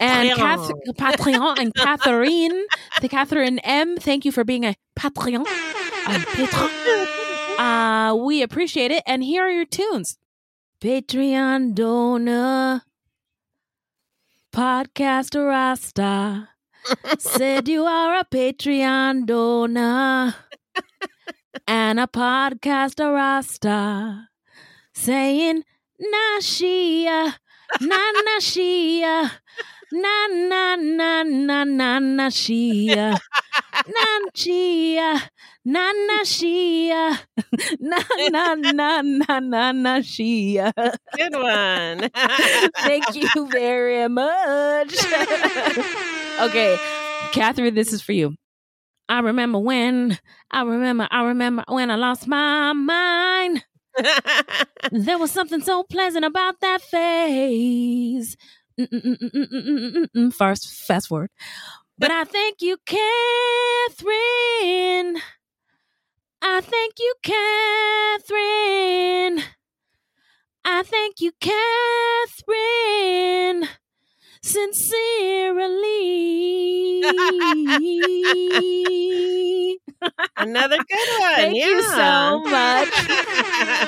And 0.00 0.30
Kath- 0.38 0.70
Patreon 0.96 1.58
and 1.58 1.74
Catherine, 1.74 2.66
the 3.02 3.08
Catherine 3.08 3.58
M, 3.60 3.96
thank 3.98 4.24
you 4.24 4.32
for 4.32 4.44
being 4.44 4.64
a 4.64 4.74
Patreon, 4.96 5.42
a 5.44 6.18
patron. 6.36 6.70
Uh, 7.58 8.14
we 8.14 8.40
appreciate 8.42 8.90
it. 8.92 9.02
And 9.06 9.22
here 9.24 9.42
are 9.42 9.50
your 9.50 9.64
tunes. 9.66 10.16
Patreon 10.80 11.74
donor, 11.74 12.82
podcaster 14.54 15.48
Rasta 15.48 16.48
said 17.18 17.68
you 17.68 17.84
are 17.84 18.20
a 18.20 18.24
Patreon 18.24 19.26
donor 19.26 20.34
and 21.66 22.00
a 22.00 22.06
podcaster 22.06 23.12
Rasta 23.12 24.28
saying 24.94 25.64
Nashia, 26.00 27.34
na 29.92 30.26
na 30.28 30.76
na 30.76 31.22
na 31.22 31.64
na 31.64 31.64
na 31.64 31.98
Nashia, 31.98 33.18
na 33.86 34.04
Shia, 34.34 35.20
na 35.64 35.92
na 35.92 36.24
Shia, 36.24 37.18
na 37.80 37.98
na 38.30 38.54
na 38.54 39.02
na 39.02 39.40
na 39.40 39.72
na 39.72 39.98
Shia. 40.00 40.72
Good 41.16 41.34
one. 41.34 42.10
Thank 42.78 43.14
you 43.14 43.48
very 43.48 44.08
much. 44.08 44.94
okay, 46.40 46.76
Catherine, 47.32 47.74
this 47.74 47.92
is 47.92 48.02
for 48.02 48.12
you. 48.12 48.34
I 49.08 49.20
remember 49.20 49.58
when, 49.58 50.18
I 50.50 50.62
remember, 50.62 51.08
I 51.10 51.22
remember 51.22 51.64
when 51.68 51.90
I 51.90 51.96
lost 51.96 52.28
my 52.28 52.72
mind. 52.74 53.64
There 54.92 55.18
was 55.18 55.30
something 55.32 55.60
so 55.60 55.82
pleasant 55.82 56.24
about 56.24 56.60
that 56.60 56.82
phase. 56.82 58.36
Mm-mm-mm-mm-mm-mm-mm. 58.78 60.34
Fast, 60.34 60.68
forward. 61.08 61.30
But 61.98 62.12
I 62.12 62.24
thank 62.24 62.62
you, 62.62 62.78
Catherine. 62.86 63.02
I 66.42 66.62
thank 66.62 66.94
you, 67.00 67.14
Catherine. 67.22 68.34
I 70.64 70.82
thank 70.84 71.20
you, 71.20 71.32
Catherine. 71.40 73.68
Sincerely. 74.42 74.96
Another 80.38 80.76
good 80.76 81.20
one. 81.20 81.34
Thank 81.36 81.56
you 81.56 81.82
so 81.82 82.40
much. 82.44 82.88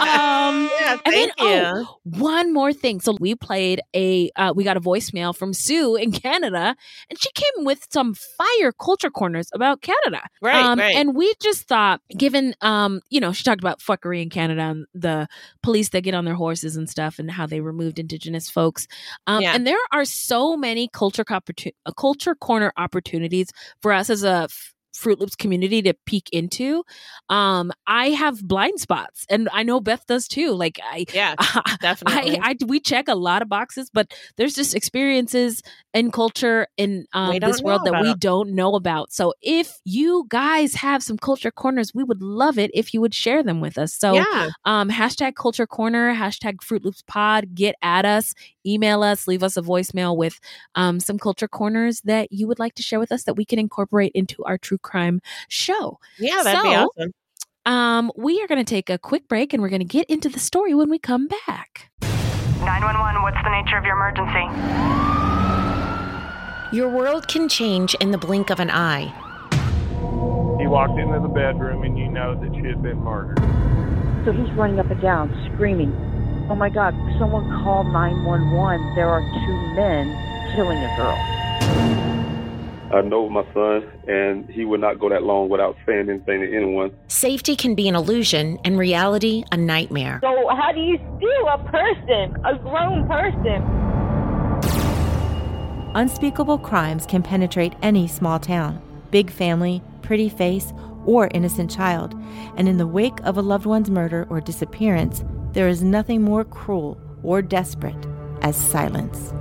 Um, 0.00 0.70
yeah, 0.80 0.98
and 1.04 1.14
then, 1.14 1.30
thank 1.30 1.40
you. 1.40 1.46
oh, 1.46 1.96
one 2.04 2.52
more 2.52 2.72
thing. 2.72 3.00
So 3.00 3.16
we 3.20 3.34
played 3.34 3.80
a, 3.94 4.30
uh, 4.36 4.52
we 4.54 4.64
got 4.64 4.76
a 4.76 4.80
voicemail 4.80 5.34
from 5.36 5.52
Sue 5.52 5.96
in 5.96 6.12
Canada, 6.12 6.74
and 7.08 7.18
she 7.18 7.30
came 7.34 7.64
with 7.64 7.86
some 7.90 8.14
fire 8.14 8.72
culture 8.72 9.10
corners 9.10 9.48
about 9.54 9.82
Canada. 9.82 10.22
right, 10.42 10.64
um, 10.64 10.78
right. 10.78 10.94
And 10.96 11.14
we 11.14 11.32
just 11.40 11.68
thought, 11.68 12.00
given, 12.16 12.54
um, 12.60 13.00
you 13.10 13.20
know, 13.20 13.32
she 13.32 13.44
talked 13.44 13.60
about 13.60 13.80
fuckery 13.80 14.22
in 14.22 14.30
Canada 14.30 14.62
and 14.62 14.86
the 14.94 15.28
police 15.62 15.90
that 15.90 16.02
get 16.02 16.14
on 16.14 16.24
their 16.24 16.34
horses 16.34 16.76
and 16.76 16.88
stuff, 16.88 17.18
and 17.18 17.30
how 17.30 17.46
they 17.46 17.60
removed 17.60 17.98
Indigenous 17.98 18.50
folks. 18.50 18.86
Um, 19.26 19.42
Yeah. 19.42 19.54
And 19.54 19.66
there 19.66 19.78
are 19.92 20.04
so 20.04 20.56
many 20.56 20.88
culture 20.92 21.24
uh, 21.30 21.92
culture 21.96 22.34
corner 22.34 22.72
opportunities 22.76 23.50
for 23.80 23.92
us 23.92 24.10
as 24.10 24.22
a 24.24 24.48
Fruit 24.92 25.20
Loops 25.20 25.36
community 25.36 25.82
to 25.82 25.94
peek 26.06 26.28
into. 26.32 26.84
Um, 27.28 27.72
I 27.86 28.10
have 28.10 28.42
blind 28.42 28.80
spots, 28.80 29.26
and 29.28 29.48
I 29.52 29.62
know 29.62 29.80
Beth 29.80 30.06
does 30.06 30.28
too. 30.28 30.52
Like 30.52 30.80
I, 30.82 31.06
yeah, 31.12 31.34
definitely. 31.80 32.38
I, 32.38 32.50
I 32.50 32.56
we 32.66 32.80
check 32.80 33.08
a 33.08 33.14
lot 33.14 33.42
of 33.42 33.48
boxes, 33.48 33.90
but 33.92 34.12
there's 34.36 34.54
just 34.54 34.74
experiences 34.74 35.62
and 35.94 36.12
culture 36.12 36.66
in 36.76 37.06
um, 37.12 37.38
this 37.38 37.62
world 37.62 37.84
that 37.84 37.94
we 37.94 38.10
about. 38.10 38.20
don't 38.20 38.50
know 38.52 38.74
about. 38.74 39.12
So 39.12 39.34
if 39.42 39.80
you 39.84 40.26
guys 40.28 40.74
have 40.74 41.02
some 41.02 41.18
culture 41.18 41.50
corners, 41.50 41.92
we 41.94 42.04
would 42.04 42.22
love 42.22 42.58
it 42.58 42.70
if 42.74 42.94
you 42.94 43.00
would 43.00 43.14
share 43.14 43.42
them 43.42 43.60
with 43.60 43.78
us. 43.78 43.92
So 43.94 44.14
yeah, 44.14 44.50
um, 44.64 44.90
hashtag 44.90 45.34
culture 45.34 45.66
corner, 45.66 46.14
hashtag 46.14 46.62
Fruit 46.62 46.84
Loops 46.84 47.02
Pod. 47.06 47.54
Get 47.54 47.74
at 47.82 48.04
us, 48.04 48.34
email 48.66 49.02
us, 49.02 49.26
leave 49.26 49.42
us 49.42 49.56
a 49.56 49.62
voicemail 49.62 50.16
with 50.16 50.40
um, 50.74 51.00
some 51.00 51.18
culture 51.18 51.48
corners 51.48 52.00
that 52.02 52.32
you 52.32 52.46
would 52.46 52.58
like 52.58 52.74
to 52.74 52.82
share 52.82 52.98
with 52.98 53.12
us 53.12 53.24
that 53.24 53.34
we 53.34 53.44
can 53.44 53.58
incorporate 53.58 54.12
into 54.14 54.44
our 54.44 54.58
true 54.58 54.78
crime 54.82 55.20
show. 55.48 55.98
yeah, 56.18 56.42
that'd 56.42 56.62
be 56.62 56.74
awesome. 56.74 57.12
Um, 57.66 58.10
we 58.16 58.40
are 58.42 58.46
going 58.46 58.64
to 58.64 58.68
take 58.68 58.88
a 58.88 58.98
quick 58.98 59.28
break 59.28 59.52
and 59.52 59.62
we're 59.62 59.68
going 59.68 59.80
to 59.80 59.86
get 59.86 60.08
into 60.08 60.28
the 60.28 60.40
story 60.40 60.74
when 60.74 60.88
we 60.88 60.98
come 60.98 61.28
back. 61.46 61.90
911, 62.00 63.22
what's 63.22 63.36
the 63.44 63.50
nature 63.50 63.76
of 63.76 63.84
your 63.84 63.96
emergency? 63.96 64.46
Your 66.76 66.88
world 66.88 67.28
can 67.28 67.48
change 67.48 67.94
in 67.96 68.12
the 68.12 68.18
blink 68.18 68.50
of 68.50 68.60
an 68.60 68.70
eye. 68.70 69.12
He 70.60 70.66
walked 70.66 70.98
into 70.98 71.20
the 71.20 71.28
bedroom 71.28 71.82
and 71.84 71.98
you 71.98 72.08
know 72.08 72.34
that 72.34 72.54
she 72.54 72.66
had 72.66 72.82
been 72.82 72.98
murdered. 72.98 73.38
So 74.24 74.32
he's 74.32 74.50
running 74.52 74.78
up 74.78 74.90
and 74.90 75.00
down, 75.00 75.30
screaming, 75.54 75.92
Oh 76.50 76.56
my 76.56 76.68
God, 76.68 76.94
someone 77.16 77.48
call 77.62 77.84
911. 77.84 78.96
There 78.96 79.08
are 79.08 79.20
two 79.20 79.74
men 79.76 80.10
killing 80.56 80.78
a 80.78 80.96
girl. 80.96 82.19
I 82.92 83.02
know 83.02 83.28
my 83.28 83.44
son, 83.54 83.88
and 84.08 84.48
he 84.50 84.64
would 84.64 84.80
not 84.80 84.98
go 84.98 85.08
that 85.08 85.22
long 85.22 85.48
without 85.48 85.76
saying 85.86 86.08
anything 86.08 86.40
to 86.40 86.56
anyone. 86.56 86.90
Safety 87.06 87.54
can 87.54 87.76
be 87.76 87.88
an 87.88 87.94
illusion 87.94 88.58
and 88.64 88.76
reality 88.76 89.44
a 89.52 89.56
nightmare. 89.56 90.18
So, 90.22 90.48
how 90.48 90.72
do 90.72 90.80
you 90.80 90.96
steal 90.96 91.48
a 91.48 91.58
person, 91.70 92.36
a 92.44 92.58
grown 92.58 93.06
person? 93.06 93.62
Unspeakable 95.94 96.58
crimes 96.58 97.06
can 97.06 97.22
penetrate 97.22 97.74
any 97.82 98.08
small 98.08 98.40
town, 98.40 98.82
big 99.10 99.30
family, 99.30 99.82
pretty 100.02 100.28
face, 100.28 100.72
or 101.04 101.28
innocent 101.32 101.70
child. 101.70 102.14
And 102.56 102.68
in 102.68 102.78
the 102.78 102.86
wake 102.86 103.20
of 103.22 103.36
a 103.36 103.42
loved 103.42 103.66
one's 103.66 103.90
murder 103.90 104.26
or 104.30 104.40
disappearance, 104.40 105.24
there 105.52 105.68
is 105.68 105.82
nothing 105.82 106.22
more 106.22 106.44
cruel 106.44 107.00
or 107.22 107.40
desperate 107.42 108.06
as 108.42 108.56
silence. 108.56 109.32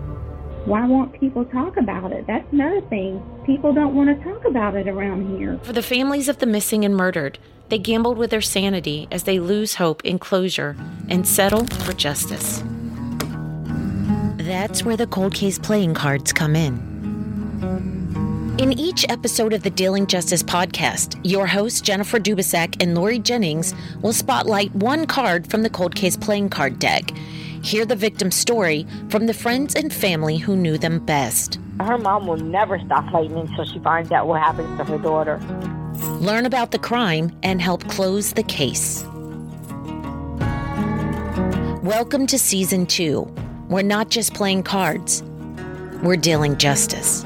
Why 0.69 0.85
won't 0.85 1.19
people 1.19 1.45
talk 1.45 1.77
about 1.77 2.11
it? 2.11 2.27
That's 2.27 2.45
another 2.53 2.81
thing. 2.81 3.19
People 3.43 3.73
don't 3.73 3.95
want 3.95 4.15
to 4.15 4.23
talk 4.23 4.45
about 4.45 4.75
it 4.75 4.87
around 4.87 5.35
here. 5.35 5.57
For 5.63 5.73
the 5.73 5.81
families 5.81 6.29
of 6.29 6.37
the 6.37 6.45
missing 6.45 6.85
and 6.85 6.95
murdered, 6.95 7.39
they 7.69 7.79
gambled 7.79 8.19
with 8.19 8.29
their 8.29 8.39
sanity 8.39 9.07
as 9.09 9.23
they 9.23 9.39
lose 9.39 9.73
hope 9.73 10.05
in 10.05 10.19
closure 10.19 10.77
and 11.07 11.27
settle 11.27 11.65
for 11.65 11.93
justice. 11.93 12.61
That's 14.37 14.85
where 14.85 14.95
the 14.95 15.07
cold 15.07 15.33
case 15.33 15.57
playing 15.57 15.95
cards 15.95 16.31
come 16.31 16.55
in. 16.55 16.77
In 18.59 18.71
each 18.73 19.09
episode 19.09 19.53
of 19.53 19.63
the 19.63 19.71
Dealing 19.71 20.05
Justice 20.05 20.43
podcast, 20.43 21.19
your 21.23 21.47
hosts 21.47 21.81
Jennifer 21.81 22.19
Dubisak 22.19 22.79
and 22.79 22.93
Lori 22.93 23.17
Jennings 23.17 23.73
will 24.03 24.13
spotlight 24.13 24.71
one 24.75 25.07
card 25.07 25.49
from 25.49 25.63
the 25.63 25.69
cold 25.71 25.95
case 25.95 26.15
playing 26.15 26.49
card 26.49 26.77
deck. 26.77 27.09
Hear 27.61 27.85
the 27.85 27.95
victim's 27.95 28.35
story 28.35 28.87
from 29.09 29.27
the 29.27 29.33
friends 29.33 29.75
and 29.75 29.93
family 29.93 30.37
who 30.37 30.55
knew 30.55 30.77
them 30.77 30.99
best. 31.05 31.59
Her 31.79 31.97
mom 31.97 32.25
will 32.25 32.37
never 32.37 32.79
stop 32.79 33.11
fighting 33.11 33.37
until 33.37 33.65
she 33.65 33.79
finds 33.79 34.11
out 34.11 34.27
what 34.27 34.41
happens 34.41 34.77
to 34.77 34.85
her 34.85 34.97
daughter. 34.97 35.39
Learn 36.19 36.45
about 36.45 36.71
the 36.71 36.79
crime 36.79 37.37
and 37.43 37.61
help 37.61 37.85
close 37.89 38.33
the 38.33 38.43
case. 38.43 39.03
Welcome 41.83 42.27
to 42.27 42.39
season 42.39 42.85
two. 42.85 43.29
We're 43.67 43.81
not 43.81 44.09
just 44.09 44.33
playing 44.33 44.63
cards, 44.63 45.21
we're 46.01 46.15
dealing 46.17 46.57
justice. 46.57 47.25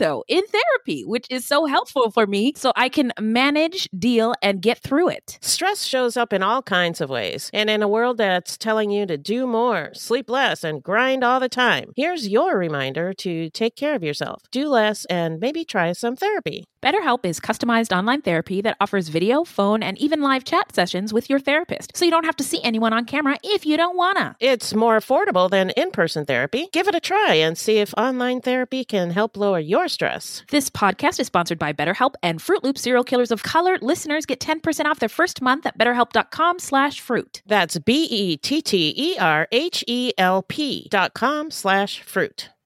though, 0.00 0.24
in 0.26 0.42
therapy, 0.46 1.04
which 1.06 1.26
is 1.30 1.46
so 1.46 1.66
helpful 1.66 2.10
for 2.10 2.26
me 2.26 2.52
so 2.56 2.72
I 2.74 2.88
can 2.88 3.12
manage, 3.20 3.88
deal, 3.96 4.34
and 4.42 4.60
get 4.60 4.78
through 4.82 5.10
it. 5.10 5.38
Stress 5.40 5.84
shows 5.84 6.16
up 6.16 6.32
in 6.32 6.42
all 6.42 6.62
kinds 6.62 7.00
of 7.00 7.08
ways. 7.08 7.50
And 7.52 7.70
in 7.70 7.84
a 7.84 7.88
world 7.88 8.16
that's 8.16 8.58
telling 8.58 8.90
you 8.90 9.06
to 9.06 9.16
do 9.16 9.46
more, 9.46 9.90
sleep 9.94 10.28
less, 10.28 10.64
and 10.64 10.82
grind 10.82 11.22
all 11.22 11.38
the 11.38 11.48
time, 11.48 11.92
here's 11.96 12.26
your 12.26 12.58
reminder 12.58 13.12
to 13.12 13.50
take 13.50 13.76
care 13.76 13.94
of 13.94 14.02
yourself, 14.02 14.42
do 14.50 14.66
less, 14.68 15.04
and 15.04 15.38
maybe 15.38 15.64
try 15.64 15.92
some 15.92 16.16
therapy. 16.16 16.64
BetterHelp 16.82 17.26
is 17.26 17.40
customized 17.40 17.94
online 17.94 18.22
therapy 18.22 18.62
that 18.62 18.76
offers 18.80 19.08
video, 19.08 19.44
phone, 19.44 19.82
and 19.82 19.98
even 19.98 20.22
live 20.22 20.44
chat 20.44 20.74
sessions 20.74 21.12
with 21.12 21.28
your 21.28 21.38
therapist, 21.38 21.94
so 21.94 22.06
you 22.06 22.10
don't 22.10 22.24
have 22.24 22.36
to 22.36 22.44
see 22.44 22.62
anyone 22.62 22.94
on 22.94 23.04
camera 23.04 23.36
if 23.44 23.66
you 23.66 23.76
don't 23.76 23.98
wanna. 23.98 24.34
It's 24.40 24.74
more 24.74 24.96
affordable 24.96 25.50
than 25.50 25.70
in 25.70 25.90
person 25.90 26.24
therapy. 26.24 26.68
Give 26.72 26.88
it 26.88 26.94
a 26.94 27.00
try 27.00 27.34
and 27.34 27.58
see 27.58 27.78
if 27.78 27.92
online 27.98 28.40
therapy 28.40 28.84
can 28.84 29.10
help 29.10 29.36
lower 29.36 29.58
your 29.58 29.88
stress. 29.88 30.42
This 30.50 30.70
podcast 30.70 31.20
is 31.20 31.26
sponsored 31.26 31.58
by 31.58 31.74
BetterHelp 31.74 32.14
and 32.22 32.40
Fruit 32.40 32.64
Loop 32.64 32.78
Serial 32.78 33.04
Killers 33.04 33.30
of 33.30 33.42
Color. 33.42 33.76
Listeners 33.82 34.24
get 34.24 34.40
10% 34.40 34.86
off 34.86 35.00
their 35.00 35.10
first 35.10 35.42
month 35.42 35.66
at 35.66 35.76
betterhelp.com 35.76 36.58
slash 36.58 37.00
fruit. 37.00 37.42
That's 37.46 37.78
B 37.78 38.04
E 38.04 38.36
T 38.38 38.62
T 38.62 38.94
E 38.96 39.18
R 39.18 39.46
H 39.52 39.84
E 39.86 40.12
L 40.16 40.42
P 40.42 40.88
dot 40.90 41.12
com 41.12 41.50
slash 41.50 42.00
fruit. 42.00 42.48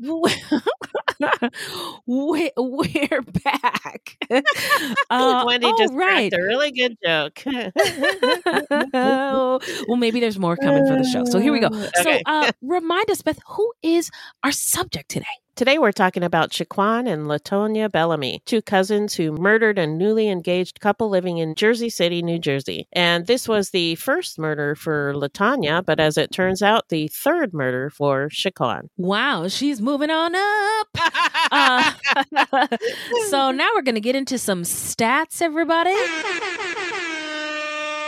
we- 2.06 2.50
we're 2.56 3.22
back. 3.44 4.16
Uh, 5.10 5.44
Wendy 5.46 5.66
oh, 5.66 5.76
just 5.78 5.92
right. 5.94 6.32
a 6.32 6.42
really 6.42 6.72
good 6.72 6.96
joke. 7.04 7.42
Well, 8.92 9.96
maybe 9.96 10.20
there's 10.20 10.38
more 10.38 10.56
coming 10.56 10.86
for 10.86 10.96
the 10.96 11.04
show. 11.04 11.24
So 11.24 11.38
here 11.38 11.52
we 11.52 11.60
go. 11.60 11.68
So, 12.02 12.18
uh, 12.26 12.50
remind 12.62 13.10
us, 13.10 13.22
Beth, 13.22 13.38
who 13.46 13.72
is 13.82 14.10
our 14.42 14.52
subject 14.52 15.10
today? 15.10 15.26
Today 15.56 15.78
we're 15.78 15.92
talking 15.92 16.24
about 16.24 16.50
Shiquan 16.50 17.08
and 17.08 17.26
Latonia 17.26 17.88
Bellamy, 17.90 18.42
two 18.44 18.60
cousins 18.60 19.14
who 19.14 19.30
murdered 19.30 19.78
a 19.78 19.86
newly 19.86 20.28
engaged 20.28 20.80
couple 20.80 21.08
living 21.08 21.38
in 21.38 21.54
Jersey 21.54 21.90
City, 21.90 22.22
New 22.22 22.40
Jersey. 22.40 22.88
And 22.92 23.28
this 23.28 23.46
was 23.46 23.70
the 23.70 23.94
first 23.94 24.36
murder 24.36 24.74
for 24.74 25.14
Latonia, 25.14 25.84
but 25.84 26.00
as 26.00 26.18
it 26.18 26.32
turns 26.32 26.60
out, 26.60 26.88
the 26.88 27.06
third 27.06 27.54
murder 27.54 27.88
for 27.88 28.28
Shiquan. 28.30 28.88
Wow, 28.96 29.46
she's 29.46 29.80
moving 29.80 30.10
on 30.10 30.34
up. 30.34 30.88
Uh, 31.50 31.92
so 33.28 33.52
now 33.52 33.68
we're 33.74 33.82
going 33.82 33.94
to 33.94 34.00
get 34.00 34.16
into 34.16 34.38
some 34.38 34.62
stats, 34.62 35.40
everybody. 35.40 35.94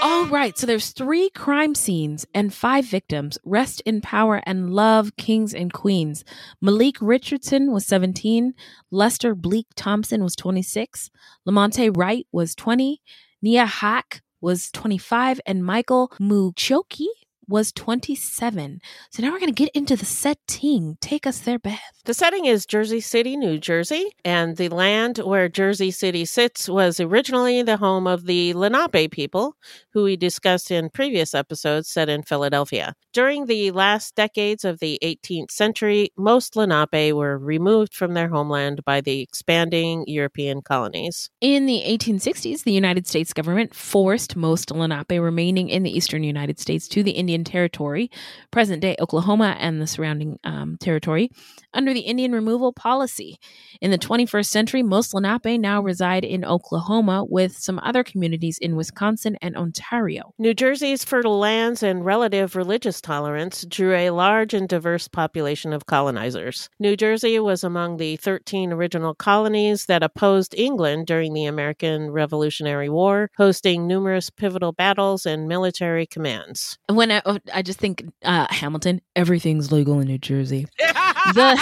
All 0.02 0.26
right, 0.26 0.56
so 0.58 0.66
there's 0.66 0.90
three 0.90 1.30
crime 1.30 1.74
scenes 1.74 2.26
and 2.34 2.52
five 2.52 2.84
victims. 2.84 3.38
Rest 3.44 3.80
in 3.86 4.00
power 4.00 4.42
and 4.44 4.70
love, 4.70 5.16
kings 5.16 5.54
and 5.54 5.72
queens. 5.72 6.24
Malik 6.60 6.96
Richardson 7.00 7.72
was 7.72 7.86
17. 7.86 8.52
Lester 8.90 9.34
Bleak 9.34 9.66
Thompson 9.74 10.22
was 10.22 10.36
26. 10.36 11.10
Lamonte 11.48 11.96
Wright 11.96 12.26
was 12.30 12.54
20. 12.54 13.00
Nia 13.42 13.66
Haqq 13.66 14.20
was 14.40 14.70
25. 14.70 15.40
And 15.46 15.64
Michael 15.64 16.12
Muchioki 16.20 17.06
was 17.48 17.72
27. 17.72 18.80
So 19.10 19.22
now 19.22 19.32
we're 19.32 19.40
going 19.40 19.54
to 19.54 19.64
get 19.64 19.74
into 19.74 19.96
the 19.96 20.04
setting. 20.04 20.96
Take 21.00 21.26
us 21.26 21.40
there, 21.40 21.58
Beth. 21.58 21.80
The 22.04 22.14
setting 22.14 22.44
is 22.44 22.66
Jersey 22.66 23.00
City, 23.00 23.36
New 23.36 23.58
Jersey, 23.58 24.10
and 24.24 24.56
the 24.56 24.68
land 24.68 25.18
where 25.18 25.48
Jersey 25.48 25.90
City 25.90 26.24
sits 26.24 26.68
was 26.68 27.00
originally 27.00 27.62
the 27.62 27.76
home 27.76 28.06
of 28.06 28.26
the 28.26 28.54
Lenape 28.54 29.10
people, 29.10 29.56
who 29.90 30.04
we 30.04 30.16
discussed 30.16 30.70
in 30.70 30.90
previous 30.90 31.34
episodes 31.34 31.88
set 31.88 32.08
in 32.08 32.22
Philadelphia. 32.22 32.94
During 33.12 33.46
the 33.46 33.70
last 33.70 34.14
decades 34.14 34.64
of 34.64 34.78
the 34.78 34.98
18th 35.02 35.50
century, 35.50 36.10
most 36.16 36.54
Lenape 36.54 37.14
were 37.14 37.38
removed 37.38 37.94
from 37.94 38.14
their 38.14 38.28
homeland 38.28 38.84
by 38.84 39.00
the 39.00 39.20
expanding 39.20 40.04
European 40.06 40.62
colonies. 40.62 41.30
In 41.40 41.66
the 41.66 41.82
1860s, 41.86 42.64
the 42.64 42.72
United 42.72 43.06
States 43.06 43.32
government 43.32 43.74
forced 43.74 44.36
most 44.36 44.70
Lenape 44.70 45.10
remaining 45.10 45.68
in 45.68 45.82
the 45.82 45.96
eastern 45.96 46.22
United 46.22 46.60
States 46.60 46.86
to 46.88 47.02
the 47.02 47.12
Indian 47.12 47.35
Territory, 47.44 48.10
present 48.50 48.82
day 48.82 48.96
Oklahoma 49.00 49.56
and 49.58 49.80
the 49.80 49.86
surrounding 49.86 50.38
um, 50.44 50.76
territory, 50.80 51.30
under 51.74 51.92
the 51.92 52.00
Indian 52.00 52.32
removal 52.32 52.72
policy. 52.72 53.38
In 53.80 53.90
the 53.90 53.98
21st 53.98 54.46
century, 54.46 54.82
most 54.82 55.14
Lenape 55.14 55.60
now 55.60 55.82
reside 55.82 56.24
in 56.24 56.44
Oklahoma 56.44 57.24
with 57.24 57.56
some 57.56 57.78
other 57.82 58.02
communities 58.02 58.58
in 58.58 58.76
Wisconsin 58.76 59.36
and 59.42 59.56
Ontario. 59.56 60.34
New 60.38 60.54
Jersey's 60.54 61.04
fertile 61.04 61.38
lands 61.38 61.82
and 61.82 62.04
relative 62.04 62.56
religious 62.56 63.00
tolerance 63.00 63.64
drew 63.66 63.94
a 63.94 64.10
large 64.10 64.54
and 64.54 64.68
diverse 64.68 65.08
population 65.08 65.72
of 65.72 65.86
colonizers. 65.86 66.68
New 66.78 66.96
Jersey 66.96 67.38
was 67.38 67.62
among 67.62 67.96
the 67.96 68.16
13 68.16 68.72
original 68.72 69.14
colonies 69.14 69.86
that 69.86 70.02
opposed 70.02 70.54
England 70.56 71.06
during 71.06 71.34
the 71.34 71.44
American 71.44 72.10
Revolutionary 72.10 72.88
War, 72.88 73.30
hosting 73.36 73.86
numerous 73.86 74.30
pivotal 74.30 74.72
battles 74.72 75.26
and 75.26 75.48
military 75.48 76.06
commands. 76.06 76.78
When 76.88 77.10
oh, 77.26 77.38
I 77.52 77.62
just 77.62 77.78
think 77.78 78.04
uh, 78.24 78.46
Hamilton, 78.50 79.02
everything's 79.14 79.70
legal 79.70 80.00
in 80.00 80.08
New 80.08 80.18
Jersey. 80.18 80.66
The, 81.34 81.58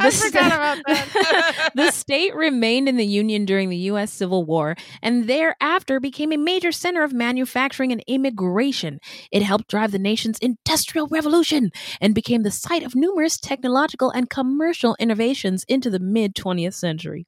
I 0.00 0.10
sta- 0.10 0.26
forgot 0.26 0.46
about 0.46 0.78
that. 0.88 1.70
the 1.76 1.92
state 1.92 2.34
remained 2.34 2.88
in 2.88 2.96
the 2.96 3.06
Union 3.06 3.44
during 3.44 3.68
the 3.68 3.76
U.S. 3.76 4.12
Civil 4.12 4.44
War 4.44 4.74
and 5.02 5.28
thereafter 5.28 6.00
became 6.00 6.32
a 6.32 6.36
major 6.36 6.72
center 6.72 7.04
of 7.04 7.12
manufacturing 7.12 7.92
and 7.92 8.02
immigration. 8.08 8.98
It 9.30 9.42
helped 9.42 9.68
drive 9.68 9.92
the 9.92 10.00
nation's 10.00 10.40
industrial 10.40 11.06
revolution 11.06 11.70
and 12.00 12.12
became 12.12 12.42
the 12.42 12.50
site 12.50 12.82
of 12.82 12.96
numerous 12.96 13.38
technological 13.38 14.10
and 14.10 14.28
commercial 14.28 14.96
innovations 14.98 15.64
into 15.68 15.88
the 15.88 16.00
mid 16.00 16.34
20th 16.34 16.74
century. 16.74 17.26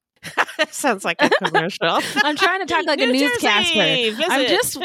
Sounds 0.69 1.05
like 1.05 1.21
a 1.21 1.29
commercial. 1.29 1.99
I'm 2.17 2.35
trying 2.35 2.59
to 2.59 2.65
talk 2.65 2.85
like 2.85 2.99
a 2.99 3.05
New 3.05 3.13
newscaster. 3.13 3.73
Jersey, 3.73 4.15
I'm 4.27 4.47
just 4.47 4.77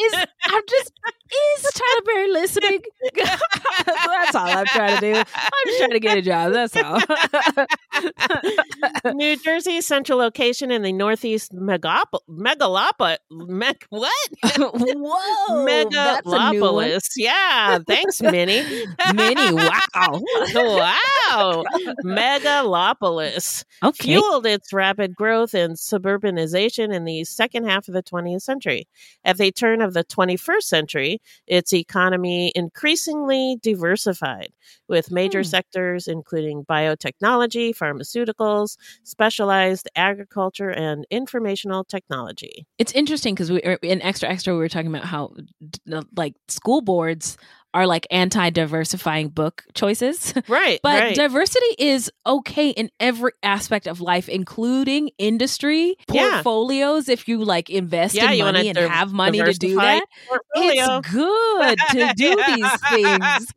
is 0.00 0.14
I'm 0.46 0.62
just 0.68 0.92
is 1.30 1.62
Tyler 1.72 2.02
Perry 2.06 2.32
listening? 2.32 2.80
That's 3.14 4.34
all 4.34 4.48
I'm 4.48 4.66
trying 4.66 4.94
to 4.94 5.00
do. 5.00 5.14
I'm 5.14 5.24
just 5.66 5.78
trying 5.78 5.90
to 5.90 6.00
get 6.00 6.16
a 6.16 6.22
job. 6.22 6.52
That's 6.52 6.74
all. 6.76 7.00
New 9.14 9.36
Jersey's 9.36 9.84
central 9.86 10.18
location 10.18 10.70
in 10.70 10.82
the 10.82 10.92
northeast 10.92 11.52
megap- 11.54 12.18
megalopo- 12.30 13.18
meg- 13.30 13.84
what? 13.90 14.12
Whoa, 14.56 14.56
that's 14.56 14.58
a 14.58 14.92
new 14.92 15.02
one. 15.02 15.66
megalopolis. 15.66 17.10
Yeah, 17.16 17.78
thanks, 17.86 18.22
Minnie. 18.22 18.86
Minnie, 19.14 19.52
wow. 19.52 20.20
wow. 20.54 21.64
Megalopolis. 22.04 23.64
Okay. 23.82 24.04
Fueled 24.14 24.46
its 24.46 24.72
rapid 24.72 25.14
growth 25.14 25.52
and 25.54 25.76
suburbanization 25.76 26.92
in 26.92 27.04
the 27.04 27.24
second 27.24 27.66
half 27.66 27.88
of 27.88 27.94
the 27.94 28.02
20th 28.02 28.42
century. 28.42 28.88
At 29.24 29.36
the 29.36 29.52
turn 29.78 29.86
of 29.86 29.94
the 29.94 30.04
21st 30.04 30.68
century, 30.68 31.20
its 31.46 31.72
economy 31.72 32.52
increasingly 32.54 33.58
diversified, 33.62 34.52
with 34.88 35.10
major 35.10 35.40
Hmm. 35.40 35.44
sectors 35.44 36.08
including 36.08 36.64
biotechnology, 36.64 37.76
pharmaceuticals, 37.76 38.76
specialized 39.04 39.88
agriculture, 39.96 40.70
and 40.70 41.06
informational 41.10 41.84
technology. 41.84 42.66
It's 42.78 42.92
interesting 42.92 43.34
because 43.34 43.50
we 43.50 43.60
er, 43.64 43.78
in 43.82 44.02
extra 44.02 44.28
extra 44.28 44.52
we 44.54 44.58
were 44.60 44.68
talking 44.68 44.88
about 44.94 45.04
how 45.04 45.34
like 46.16 46.34
school 46.48 46.80
boards 46.80 47.36
are 47.74 47.86
like 47.86 48.06
anti-diversifying 48.10 49.28
book 49.28 49.64
choices. 49.74 50.32
Right. 50.48 50.80
But 50.82 51.00
right. 51.00 51.14
diversity 51.14 51.66
is 51.78 52.10
okay 52.26 52.70
in 52.70 52.90
every 53.00 53.32
aspect 53.42 53.86
of 53.86 54.00
life, 54.00 54.28
including 54.28 55.10
industry, 55.18 55.96
Yeah. 56.10 56.30
portfolios. 56.36 57.08
If 57.08 57.28
you 57.28 57.44
like 57.44 57.68
invest 57.68 58.14
Yeah, 58.14 58.30
in 58.32 58.38
money 58.38 58.68
and 58.70 58.78
have 58.78 59.12
money 59.12 59.38
to 59.42 59.52
do 59.52 59.74
that, 59.76 60.04
portfolio. 60.28 60.98
it's 60.98 61.10
good 61.10 61.78
to 61.90 62.14
do 62.16 62.42
these 62.46 62.80
things. 62.90 63.52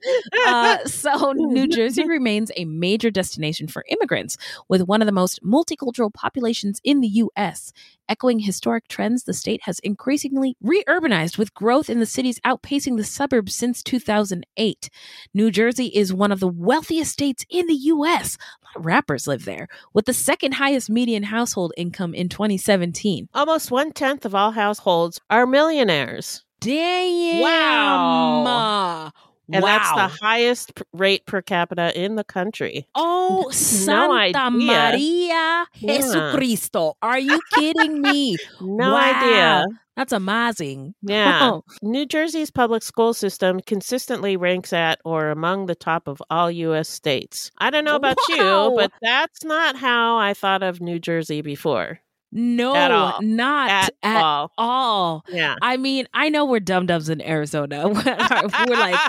Uh, 0.48 0.78
so, 0.86 1.32
New 1.36 1.68
Jersey 1.68 2.06
remains 2.06 2.52
a 2.58 2.66
major 2.66 3.10
destination 3.12 3.68
for 3.68 3.86
immigrants, 3.88 4.38
with 4.68 4.82
one 4.84 5.02
of 5.02 5.06
the 5.06 5.12
most 5.14 5.42
multicultural 5.44 6.14
populations 6.14 6.82
in 6.84 7.00
the 7.02 7.08
U.S. 7.08 7.72
Echoing 8.12 8.40
historic 8.40 8.90
trends, 8.90 9.24
the 9.24 9.34
state 9.34 9.62
has 9.64 9.80
increasingly 9.80 10.58
reurbanized 10.62 11.38
with 11.38 11.54
growth 11.54 11.90
in 11.90 12.02
the 12.02 12.06
cities 12.06 12.42
outpacing 12.42 12.98
the 12.98 13.06
suburbs 13.06 13.56
since 13.56 13.82
2008. 13.82 14.90
New 15.34 15.50
Jersey 15.50 15.86
is 15.86 16.14
one 16.14 16.34
of 16.34 16.42
the 16.42 16.48
wealthiest 16.50 17.14
states 17.14 17.46
in 17.50 17.68
the 17.68 17.74
U.S. 17.74 18.36
A 18.36 18.66
lot 18.66 18.76
of 18.76 18.86
rappers 18.86 19.28
live 19.28 19.46
there, 19.46 19.70
with 19.94 20.08
the 20.08 20.14
second 20.14 20.56
highest 20.56 20.90
median 20.90 21.24
household 21.24 21.72
income 21.78 22.14
in 22.14 22.28
2017. 22.28 23.30
Almost 23.34 23.72
one 23.72 23.94
tenth 23.94 24.26
of 24.26 24.36
all 24.36 24.52
households 24.52 25.22
are 25.30 25.48
millionaires. 25.48 26.44
Damn. 26.60 27.42
Wow. 27.42 29.12
And 29.54 29.64
that's 29.64 29.92
the 29.92 30.08
highest 30.08 30.82
rate 30.94 31.26
per 31.26 31.42
capita 31.42 31.98
in 32.00 32.16
the 32.16 32.24
country. 32.24 32.88
Oh, 32.96 33.44
No 33.46 33.52
Santa 33.52 34.14
idea. 34.14 34.50
Maria 34.52 35.66
Yeah. 35.76 35.98
Jesucristo. 36.00 36.94
Are 37.02 37.20
you 37.20 37.40
kidding 37.54 38.02
me? 38.02 38.38
No 38.62 38.94
Wow. 38.94 39.12
idea. 39.22 39.66
That's 39.98 40.14
amazing. 40.14 40.96
Yeah. 41.02 41.60
New 41.82 42.06
Jersey's 42.06 42.50
public 42.50 42.82
school 42.82 43.14
system 43.14 43.60
consistently 43.60 44.38
ranks 44.38 44.72
at 44.74 45.00
or 45.04 45.30
among 45.30 45.66
the 45.66 45.76
top 45.76 46.08
of 46.08 46.22
all 46.30 46.50
U.S. 46.50 46.88
states. 46.88 47.52
I 47.58 47.70
don't 47.70 47.84
know 47.86 47.96
about 47.98 48.18
Wow. 48.30 48.70
you, 48.70 48.76
but 48.78 48.92
that's 49.02 49.44
not 49.44 49.76
how 49.76 50.18
I 50.18 50.34
thought 50.34 50.64
of 50.64 50.80
New 50.82 50.98
Jersey 51.00 51.42
before. 51.42 52.00
No, 52.32 52.74
At 52.76 52.92
all. 52.92 53.22
not 53.22 53.70
At 53.70 53.94
at, 54.04 54.24
all. 54.24 54.52
all. 54.58 55.26
Yeah. 55.30 55.56
I 55.62 55.76
mean, 55.78 56.08
I 56.14 56.30
know 56.30 56.46
we're 56.46 56.62
dum 56.62 56.86
dums 56.86 57.10
in 57.10 57.22
Arizona. 57.22 57.90
we're 57.90 58.76
like 58.78 59.00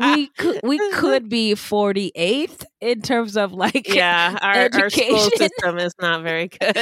we 0.00 0.28
could 0.28 0.60
we 0.62 0.78
could 0.94 1.28
be 1.28 1.52
48th 1.54 2.64
in 2.80 3.02
terms 3.02 3.36
of 3.36 3.52
like 3.52 3.92
yeah, 3.92 4.38
our, 4.42 4.54
our 4.82 4.90
school 4.90 5.16
education. 5.16 5.30
system 5.36 5.78
is 5.78 5.92
not 6.00 6.22
very 6.22 6.48
good. 6.48 6.74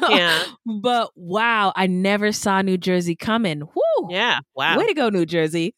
No, 0.00 0.08
Yeah. 0.10 0.44
But 0.66 1.10
wow, 1.16 1.72
I 1.74 1.86
never 1.86 2.30
saw 2.32 2.60
New 2.62 2.76
Jersey 2.76 3.16
coming. 3.16 3.60
Whoo. 3.62 4.08
Yeah. 4.10 4.40
Wow. 4.54 4.76
Way 4.78 4.86
to 4.88 4.94
go, 4.94 5.08
New 5.08 5.24
Jersey. 5.26 5.74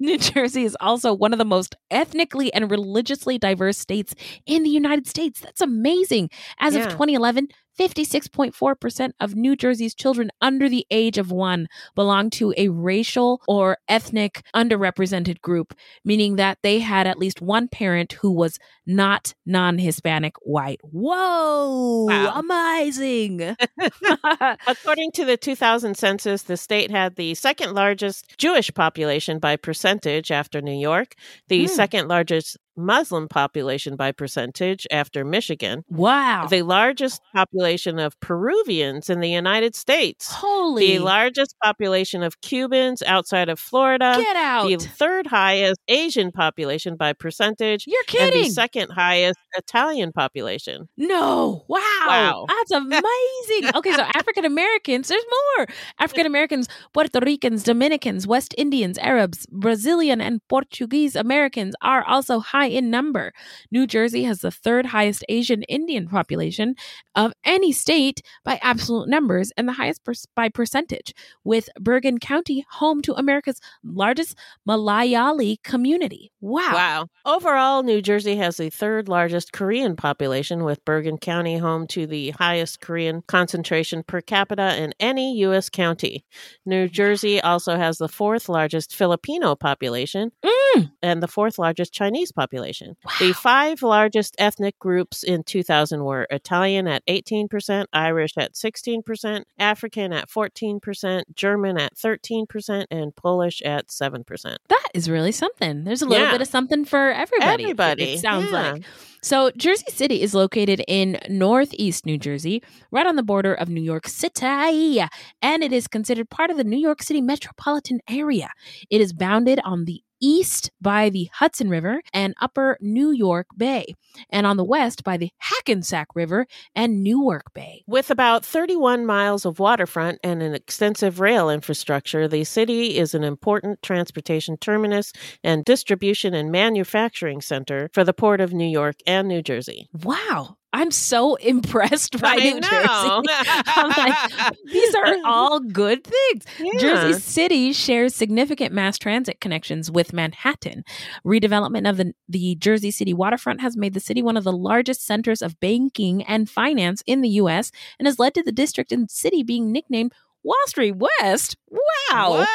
New 0.00 0.16
Jersey 0.16 0.62
is 0.64 0.76
also 0.80 1.12
one 1.12 1.32
of 1.32 1.38
the 1.40 1.44
most 1.44 1.74
ethnically 1.90 2.52
and 2.54 2.70
religiously 2.70 3.36
diverse 3.36 3.76
states 3.78 4.14
in 4.46 4.62
the 4.62 4.70
United 4.70 5.08
States. 5.08 5.40
That's 5.40 5.60
amazing. 5.60 6.30
As 6.60 6.76
of 6.76 6.84
2011, 6.84 7.48
56.4% 7.78 9.12
of 9.20 9.34
New 9.36 9.54
Jersey's 9.54 9.94
children 9.94 10.30
under 10.40 10.68
the 10.68 10.86
age 10.90 11.16
of 11.16 11.30
one 11.30 11.68
belong 11.94 12.30
to 12.30 12.52
a 12.56 12.68
racial 12.68 13.40
or 13.46 13.78
ethnic 13.88 14.42
underrepresented 14.54 15.40
group, 15.40 15.74
meaning 16.04 16.36
that 16.36 16.58
they 16.62 16.80
had 16.80 17.06
at 17.06 17.18
least 17.18 17.40
one 17.40 17.68
parent 17.68 18.14
who 18.14 18.30
was 18.30 18.58
not 18.88 19.34
non 19.46 19.78
Hispanic 19.78 20.34
white. 20.42 20.80
Whoa! 20.82 22.06
Wow. 22.08 22.32
Amazing. 22.40 23.54
According 24.66 25.12
to 25.12 25.24
the 25.24 25.36
2000 25.36 25.96
census, 25.96 26.42
the 26.44 26.56
state 26.56 26.90
had 26.90 27.16
the 27.16 27.34
second 27.34 27.74
largest 27.74 28.36
Jewish 28.38 28.72
population 28.74 29.38
by 29.38 29.56
percentage 29.56 30.30
after 30.32 30.60
New 30.60 30.76
York, 30.78 31.14
the 31.48 31.62
Hmm. 31.66 31.66
second 31.66 32.08
largest 32.08 32.56
Muslim 32.80 33.26
population 33.28 33.96
by 33.96 34.12
percentage 34.12 34.86
after 34.92 35.24
Michigan, 35.24 35.82
wow. 35.88 36.46
the 36.48 36.62
largest 36.62 37.20
population 37.34 37.98
of 37.98 38.18
Peruvians 38.20 39.10
in 39.10 39.18
the 39.18 39.28
United 39.28 39.74
States, 39.74 40.30
Holy. 40.30 40.86
the 40.86 40.98
largest 41.00 41.56
population 41.60 42.22
of 42.22 42.40
Cubans 42.40 43.02
outside 43.02 43.48
of 43.48 43.58
Florida, 43.58 44.14
Get 44.16 44.36
out. 44.36 44.68
the 44.68 44.76
third 44.76 45.26
highest 45.26 45.80
Asian 45.88 46.30
population 46.30 46.94
by 46.94 47.12
percentage, 47.14 47.84
You're 47.88 47.98
and 48.20 48.28
the 48.28 48.32
kidding. 48.36 48.52
Second 48.78 48.94
highest 48.94 49.38
Italian 49.56 50.12
population. 50.12 50.88
No. 50.96 51.64
Wow. 51.68 51.78
Wow. 52.06 52.46
That's 52.48 52.70
amazing. 52.82 53.74
okay, 53.74 53.92
so 53.92 54.02
African 54.14 54.44
Americans, 54.44 55.08
there's 55.08 55.24
more. 55.56 55.66
African 55.98 56.26
Americans, 56.26 56.68
Puerto 56.92 57.20
Ricans, 57.20 57.62
Dominicans, 57.62 58.26
West 58.26 58.54
Indians, 58.56 58.98
Arabs, 58.98 59.46
Brazilian, 59.50 60.20
and 60.20 60.40
Portuguese 60.48 61.16
Americans 61.16 61.74
are 61.82 62.04
also 62.04 62.38
high 62.40 62.66
in 62.66 62.90
number. 62.90 63.32
New 63.70 63.86
Jersey 63.86 64.24
has 64.24 64.40
the 64.40 64.50
third 64.50 64.86
highest 64.86 65.24
Asian 65.28 65.62
Indian 65.64 66.08
population 66.08 66.74
of 67.14 67.32
any 67.44 67.72
state 67.72 68.22
by 68.44 68.58
absolute 68.62 69.08
numbers 69.08 69.52
and 69.56 69.66
the 69.68 69.72
highest 69.72 70.04
per- 70.04 70.12
by 70.34 70.48
percentage, 70.48 71.12
with 71.44 71.68
Bergen 71.80 72.18
County 72.18 72.64
home 72.72 73.02
to 73.02 73.14
America's 73.14 73.60
largest 73.82 74.36
Malayali 74.68 75.62
community. 75.62 76.30
Wow. 76.40 76.72
Wow. 76.74 77.06
Overall, 77.24 77.82
New 77.82 78.00
Jersey 78.00 78.36
has 78.36 78.56
the 78.68 78.76
third 78.76 79.08
largest 79.08 79.52
Korean 79.52 79.96
population, 79.96 80.62
with 80.64 80.84
Bergen 80.84 81.16
County 81.18 81.56
home 81.58 81.86
to 81.88 82.06
the 82.06 82.30
highest 82.32 82.80
Korean 82.80 83.22
concentration 83.26 84.02
per 84.02 84.20
capita 84.20 84.76
in 84.82 84.92
any 85.00 85.36
U.S. 85.38 85.68
county. 85.70 86.24
New 86.66 86.86
Jersey 86.88 87.40
also 87.40 87.76
has 87.76 87.96
the 87.98 88.08
fourth 88.08 88.48
largest 88.48 88.94
Filipino 88.94 89.54
population 89.54 90.32
Mm. 90.44 90.90
and 91.02 91.22
the 91.22 91.28
fourth 91.28 91.58
largest 91.58 91.94
Chinese 91.94 92.30
population. 92.30 92.94
The 93.20 93.32
five 93.32 93.82
largest 93.82 94.34
ethnic 94.38 94.78
groups 94.78 95.22
in 95.22 95.42
2000 95.44 96.04
were 96.04 96.26
Italian 96.30 96.86
at 96.86 97.02
18%, 97.08 97.86
Irish 97.94 98.32
at 98.36 98.52
16%, 98.54 99.44
African 99.58 100.12
at 100.12 100.28
14%, 100.28 101.22
German 101.34 101.78
at 101.80 101.94
13%, 101.96 102.84
and 102.90 103.16
Polish 103.16 103.62
at 103.62 103.88
7%. 103.88 104.56
That 104.68 104.88
is 104.92 105.08
really 105.08 105.32
something. 105.32 105.84
There's 105.84 106.02
a 106.02 106.06
little 106.06 106.26
Yeah. 106.26 106.32
bit 106.32 106.42
of 106.42 106.48
something 106.48 106.84
for 106.84 107.10
everybody. 107.12 107.62
Everybody, 107.64 108.02
It, 108.14 108.20
sounds 108.20 108.46
yeah. 108.52 108.57
Like. 108.58 108.84
So, 109.20 109.50
Jersey 109.56 109.90
City 109.90 110.22
is 110.22 110.32
located 110.32 110.82
in 110.86 111.18
northeast 111.28 112.06
New 112.06 112.18
Jersey, 112.18 112.62
right 112.92 113.06
on 113.06 113.16
the 113.16 113.22
border 113.24 113.52
of 113.52 113.68
New 113.68 113.80
York 113.80 114.06
City, 114.06 115.00
and 115.42 115.64
it 115.64 115.72
is 115.72 115.88
considered 115.88 116.30
part 116.30 116.50
of 116.50 116.56
the 116.56 116.64
New 116.64 116.78
York 116.78 117.02
City 117.02 117.20
metropolitan 117.20 118.00
area. 118.08 118.50
It 118.90 119.00
is 119.00 119.12
bounded 119.12 119.60
on 119.64 119.86
the 119.86 120.02
east 120.20 120.70
by 120.80 121.08
the 121.08 121.30
Hudson 121.32 121.70
River 121.70 122.02
and 122.12 122.34
Upper 122.40 122.76
New 122.80 123.10
York 123.10 123.46
Bay, 123.56 123.94
and 124.30 124.46
on 124.46 124.56
the 124.56 124.64
west 124.64 125.04
by 125.04 125.16
the 125.16 125.30
Hackensack 125.38 126.08
River 126.14 126.46
and 126.74 127.02
Newark 127.02 127.54
Bay. 127.54 127.82
With 127.86 128.10
about 128.10 128.44
31 128.44 129.06
miles 129.06 129.44
of 129.44 129.58
waterfront 129.58 130.18
and 130.22 130.42
an 130.42 130.54
extensive 130.54 131.20
rail 131.20 131.48
infrastructure, 131.48 132.28
the 132.28 132.44
city 132.44 132.98
is 132.98 133.14
an 133.14 133.24
important 133.24 133.82
transportation 133.82 134.56
terminus 134.56 135.12
and 135.42 135.64
distribution 135.64 136.34
and 136.34 136.52
manufacturing 136.52 137.40
center 137.40 137.88
for 137.92 138.04
the 138.04 138.12
Port 138.12 138.40
of 138.40 138.52
New 138.52 138.66
York 138.66 138.96
and 139.06 139.28
New 139.28 139.42
Jersey. 139.42 139.88
Wow. 140.02 140.57
I'm 140.72 140.90
so 140.90 141.34
impressed 141.40 142.20
by 142.20 142.32
I 142.32 142.36
New. 142.36 142.60
Jersey. 142.60 143.62
I'm 143.66 143.88
like, 143.90 144.54
these 144.66 144.94
are 144.94 145.16
all 145.24 145.60
good 145.60 146.04
things. 146.04 146.44
Yeah. 146.58 146.78
Jersey 146.78 147.20
City 147.20 147.72
shares 147.72 148.14
significant 148.14 148.72
mass 148.72 148.98
transit 148.98 149.40
connections 149.40 149.90
with 149.90 150.12
Manhattan. 150.12 150.84
Redevelopment 151.24 151.88
of 151.88 151.96
the, 151.96 152.12
the 152.28 152.54
Jersey 152.56 152.90
City 152.90 153.14
waterfront 153.14 153.60
has 153.60 153.76
made 153.76 153.94
the 153.94 154.00
city 154.00 154.22
one 154.22 154.36
of 154.36 154.44
the 154.44 154.52
largest 154.52 155.04
centers 155.04 155.42
of 155.42 155.58
banking 155.60 156.22
and 156.24 156.48
finance 156.50 157.02
in 157.06 157.20
the 157.22 157.28
U.S. 157.30 157.70
and 157.98 158.06
has 158.06 158.18
led 158.18 158.34
to 158.34 158.42
the 158.42 158.52
district 158.52 158.92
and 158.92 159.10
city 159.10 159.42
being 159.42 159.72
nicknamed 159.72 160.12
Wall 160.42 160.56
Street 160.66 160.96
West. 160.96 161.56
Wow. 161.70 162.30
What? 162.30 162.48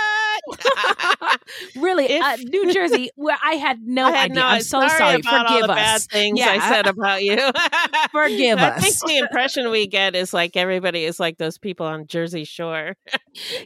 really, 1.75 2.17
uh, 2.19 2.37
New 2.37 2.73
Jersey, 2.73 3.09
where 3.15 3.37
I 3.43 3.53
had 3.55 3.81
no 3.85 4.05
I 4.07 4.11
had 4.11 4.31
idea. 4.31 4.35
no- 4.41 4.47
I'm 4.47 4.61
so 4.61 4.79
sorry 4.79 4.89
sorry. 4.97 5.21
Forgive 5.21 5.33
all 5.49 5.67
the 5.67 5.73
us. 5.73 5.75
bad 5.75 6.01
things 6.11 6.39
Yeah. 6.39 6.49
I 6.49 6.69
said 6.69 6.87
about 6.87 7.23
you. 7.23 7.35
Forgive 8.11 8.59
I 8.59 8.79
think 8.79 8.95
the 9.05 9.17
impression 9.17 9.69
we 9.71 9.87
get 9.87 10.15
is 10.15 10.33
like 10.33 10.55
everybody 10.55 11.03
is 11.05 11.19
like 11.19 11.37
those 11.37 11.57
people 11.57 11.85
on 11.85 12.07
Jersey 12.07 12.43
Shore. 12.43 12.95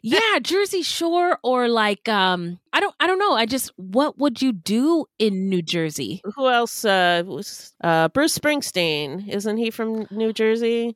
yeah, 0.01 0.39
Jersey 0.41 0.81
Shore 0.83 1.39
or 1.43 1.67
like 1.67 2.07
um 2.09 2.59
I 2.73 2.79
don't 2.79 2.95
I 2.99 3.07
don't 3.07 3.19
know. 3.19 3.33
I 3.33 3.45
just 3.45 3.71
what 3.77 4.17
would 4.17 4.41
you 4.41 4.51
do 4.53 5.05
in 5.19 5.49
New 5.49 5.61
Jersey? 5.61 6.21
Who 6.35 6.47
else? 6.49 6.85
Uh, 6.85 7.23
was, 7.25 7.73
uh, 7.83 8.07
Bruce 8.09 8.37
Springsteen, 8.37 9.27
isn't 9.27 9.57
he 9.57 9.71
from 9.71 10.05
New 10.11 10.31
Jersey? 10.33 10.95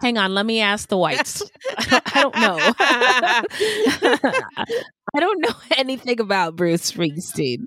Hang 0.00 0.18
on, 0.18 0.34
let 0.34 0.44
me 0.46 0.60
ask 0.60 0.88
the 0.88 0.96
whites. 0.96 1.42
I 1.78 2.20
don't 2.22 2.36
know. 2.36 2.58
I 5.16 5.20
don't 5.20 5.40
know 5.40 5.54
anything 5.76 6.20
about 6.20 6.56
Bruce 6.56 6.90
Springsteen. 6.92 7.66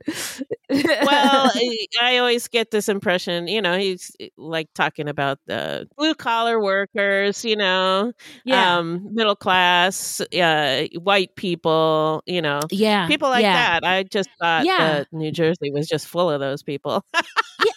well, 0.70 1.52
I- 2.02 2.18
always 2.18 2.48
get 2.48 2.72
this 2.72 2.90
impression, 2.90 3.48
you 3.48 3.62
know, 3.62 3.78
he's 3.78 4.16
eh, 4.20 4.30
like 4.38 4.68
talking 4.74 5.08
about 5.08 5.40
the 5.46 5.88
blue 5.98 6.14
collar 6.16 6.60
workers, 6.62 7.46
you 7.46 7.56
know, 7.56 8.12
Yeah. 8.44 8.78
um, 8.78 9.08
middle 9.14 9.36
class, 9.36 10.20
uh, 10.20 10.88
white 11.00 11.36
people, 11.36 12.24
you 12.26 12.42
know, 12.42 12.60
Yeah, 12.72 13.08
people 13.08 13.30
like 13.30 13.44
yeah. 13.44 13.80
that. 13.80 13.88
I 13.88 14.04
just 14.04 14.30
thought 14.42 14.66
Yeah. 14.66 14.78
that 14.78 15.08
New 15.14 15.32
Jersey 15.32 15.72
was 15.72 15.88
just 15.88 16.08
full 16.08 16.30
of 16.30 16.40
those 16.40 16.64
people. 16.64 17.06
yeah, 17.14 17.22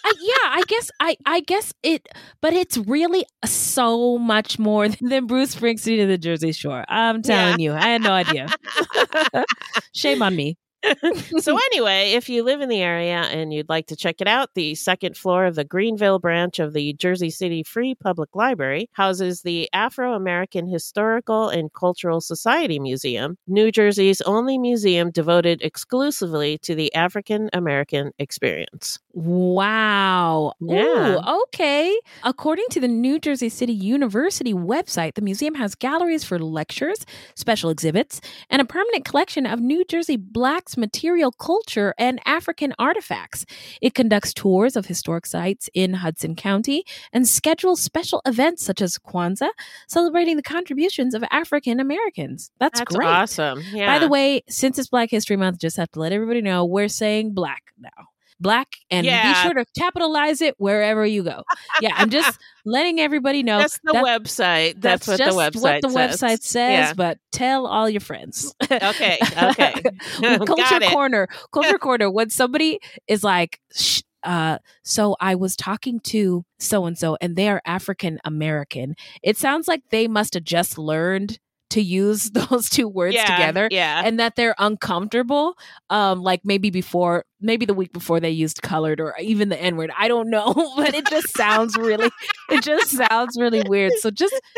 I- 0.05 0.13
yeah, 0.21 0.35
I 0.43 0.63
guess 0.67 0.91
I 0.99 1.17
I 1.25 1.39
guess 1.41 1.73
it 1.83 2.07
but 2.41 2.53
it's 2.53 2.77
really 2.77 3.25
so 3.45 4.17
much 4.17 4.59
more 4.59 4.89
than 4.89 5.25
Bruce 5.27 5.55
Springsteen 5.55 6.01
and 6.01 6.11
the 6.11 6.17
Jersey 6.17 6.51
Shore. 6.51 6.83
I'm 6.89 7.21
telling 7.21 7.59
you. 7.59 7.73
I 7.73 7.81
had 7.89 8.01
no 8.01 8.11
idea. 8.11 8.47
Shame 9.93 10.21
on 10.21 10.35
me. 10.35 10.57
so 11.39 11.57
anyway, 11.71 12.13
if 12.13 12.27
you 12.27 12.43
live 12.43 12.61
in 12.61 12.69
the 12.69 12.81
area 12.81 13.21
and 13.21 13.53
you'd 13.53 13.69
like 13.69 13.87
to 13.87 13.95
check 13.95 14.15
it 14.19 14.27
out, 14.27 14.49
the 14.55 14.73
second 14.75 15.15
floor 15.15 15.45
of 15.45 15.55
the 15.55 15.63
Greenville 15.63 16.17
branch 16.17 16.59
of 16.59 16.73
the 16.73 16.93
Jersey 16.93 17.29
City 17.29 17.63
Free 17.63 17.93
Public 17.93 18.35
Library 18.35 18.89
houses 18.93 19.41
the 19.41 19.69
Afro 19.73 20.13
American 20.13 20.67
Historical 20.67 21.49
and 21.49 21.71
Cultural 21.73 22.19
Society 22.19 22.79
Museum, 22.79 23.37
New 23.47 23.71
Jersey's 23.71 24.21
only 24.21 24.57
museum 24.57 25.11
devoted 25.11 25.61
exclusively 25.61 26.57
to 26.59 26.73
the 26.73 26.93
African 26.95 27.49
American 27.53 28.11
experience. 28.17 28.97
Wow. 29.13 30.53
Yeah. 30.61 31.15
Ooh, 31.15 31.41
okay. 31.43 31.99
According 32.23 32.65
to 32.71 32.79
the 32.79 32.87
New 32.87 33.19
Jersey 33.19 33.49
City 33.49 33.73
University 33.73 34.53
website, 34.53 35.15
the 35.15 35.21
museum 35.21 35.55
has 35.55 35.75
galleries 35.75 36.23
for 36.23 36.39
lectures, 36.39 37.05
special 37.35 37.69
exhibits, 37.69 38.21
and 38.49 38.61
a 38.61 38.65
permanent 38.65 39.03
collection 39.03 39.45
of 39.45 39.59
New 39.59 39.83
Jersey 39.83 40.15
Blacks 40.15 40.77
material 40.77 41.31
culture 41.31 41.93
and 41.97 42.21
African 42.25 42.73
artifacts. 42.79 43.45
It 43.81 43.93
conducts 43.93 44.33
tours 44.33 44.75
of 44.75 44.85
historic 44.85 45.25
sites 45.25 45.69
in 45.73 45.95
Hudson 45.95 46.35
County 46.35 46.85
and 47.11 47.27
schedules 47.27 47.81
special 47.81 48.21
events 48.25 48.63
such 48.63 48.81
as 48.81 48.97
Kwanzaa, 48.97 49.49
celebrating 49.87 50.37
the 50.37 50.43
contributions 50.43 51.13
of 51.13 51.23
African 51.31 51.79
Americans. 51.79 52.51
That's, 52.59 52.79
That's 52.79 52.95
great. 52.95 53.07
awesome. 53.07 53.61
By 53.73 53.99
the 53.99 54.07
way, 54.07 54.43
since 54.47 54.79
it's 54.79 54.89
Black 54.89 55.09
History 55.09 55.35
Month, 55.35 55.59
just 55.59 55.77
have 55.77 55.91
to 55.91 55.99
let 55.99 56.13
everybody 56.13 56.41
know 56.41 56.63
we're 56.65 56.87
saying 56.87 57.33
black 57.33 57.63
now. 57.77 58.10
Black 58.41 58.67
and 58.89 59.05
be 59.05 59.33
sure 59.43 59.53
to 59.53 59.65
capitalize 59.77 60.41
it 60.41 60.55
wherever 60.57 61.05
you 61.05 61.23
go. 61.23 61.43
Yeah, 61.79 61.93
I'm 61.95 62.09
just 62.09 62.39
letting 62.65 62.99
everybody 62.99 63.43
know 63.43 63.59
That's 63.59 63.79
the 63.83 63.93
that- 63.93 64.03
website. 64.03 64.81
That's, 64.81 65.07
what 65.07 65.17
the 65.19 65.25
just 65.25 65.37
website 65.37 65.61
what 65.61 65.81
the 65.81 65.89
says. 65.89 66.21
website 66.21 66.41
says, 66.43 66.87
Yeah. 66.89 66.93
but 66.95 67.17
tell 67.31 67.67
all 67.67 67.89
your 67.89 68.01
friends. 68.01 68.53
Okay. 68.63 69.17
Okay. 69.43 69.73
Culture 70.45 70.79
corner, 70.91 71.27
culture 71.51 71.77
corner. 71.77 72.09
When 72.09 72.29
somebody 72.29 72.79
is 73.07 73.23
like, 73.23 73.59
Shh, 73.73 74.01
uh, 74.23 74.57
so 74.83 75.15
I 75.19 75.35
was 75.35 75.55
talking 75.55 75.99
to 76.01 76.43
so 76.59 76.85
and 76.85 76.97
so, 76.97 77.17
and 77.21 77.35
they 77.35 77.49
are 77.49 77.61
African 77.65 78.19
American. 78.23 78.95
It 79.23 79.37
sounds 79.37 79.67
like 79.67 79.83
they 79.89 80.07
must 80.07 80.33
have 80.35 80.43
just 80.43 80.77
learned 80.77 81.39
to 81.71 81.81
use 81.81 82.29
those 82.31 82.69
two 82.69 82.87
words 82.87 83.15
Yeah, 83.15 83.25
together, 83.25 83.67
yeah. 83.71 84.01
and 84.05 84.19
that 84.19 84.35
they're 84.35 84.55
uncomfortable. 84.59 85.57
Um, 85.89 86.21
like 86.21 86.41
maybe 86.45 86.69
before, 86.69 87.25
maybe 87.41 87.65
the 87.65 87.73
week 87.73 87.91
before 87.93 88.19
they 88.19 88.29
used 88.31 88.61
colored 88.61 88.99
or 89.01 89.15
even 89.19 89.49
the 89.49 89.59
N 89.61 89.75
word. 89.77 89.91
I 89.97 90.07
don't 90.07 90.29
know, 90.29 90.53
but 90.77 90.93
it 90.93 91.07
just 91.07 91.35
sounds 91.35 91.75
really, 91.77 92.09
it 92.49 92.63
just 92.63 92.89
sounds 92.91 93.37
really 93.39 93.63
weird. 93.67 93.93
So 93.99 94.11
just 94.11 94.33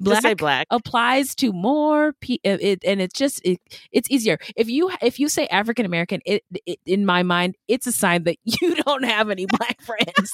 Just 0.00 0.22
say 0.22 0.34
black. 0.34 0.68
applies 0.70 1.34
to 1.36 1.52
more 1.52 2.12
pe- 2.20 2.38
it, 2.44 2.62
it 2.62 2.78
and 2.84 3.00
it's 3.00 3.18
just 3.18 3.40
it, 3.44 3.58
it's 3.90 4.08
easier 4.12 4.38
if 4.54 4.68
you 4.68 4.92
if 5.02 5.18
you 5.18 5.28
say 5.28 5.48
african 5.48 5.84
american 5.84 6.20
it, 6.24 6.44
it 6.66 6.78
in 6.86 7.04
my 7.04 7.24
mind 7.24 7.56
it's 7.66 7.84
a 7.88 7.90
sign 7.90 8.22
that 8.22 8.36
you 8.44 8.76
don't 8.76 9.02
have 9.04 9.28
any 9.28 9.46
black 9.46 9.80
friends 9.82 10.30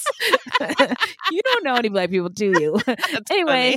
you 1.31 1.41
don't 1.45 1.65
know 1.65 1.75
any 1.77 1.89
black 1.89 2.11
people 2.11 2.29
do 2.29 2.53
you 2.61 2.79
anyway 3.31 3.77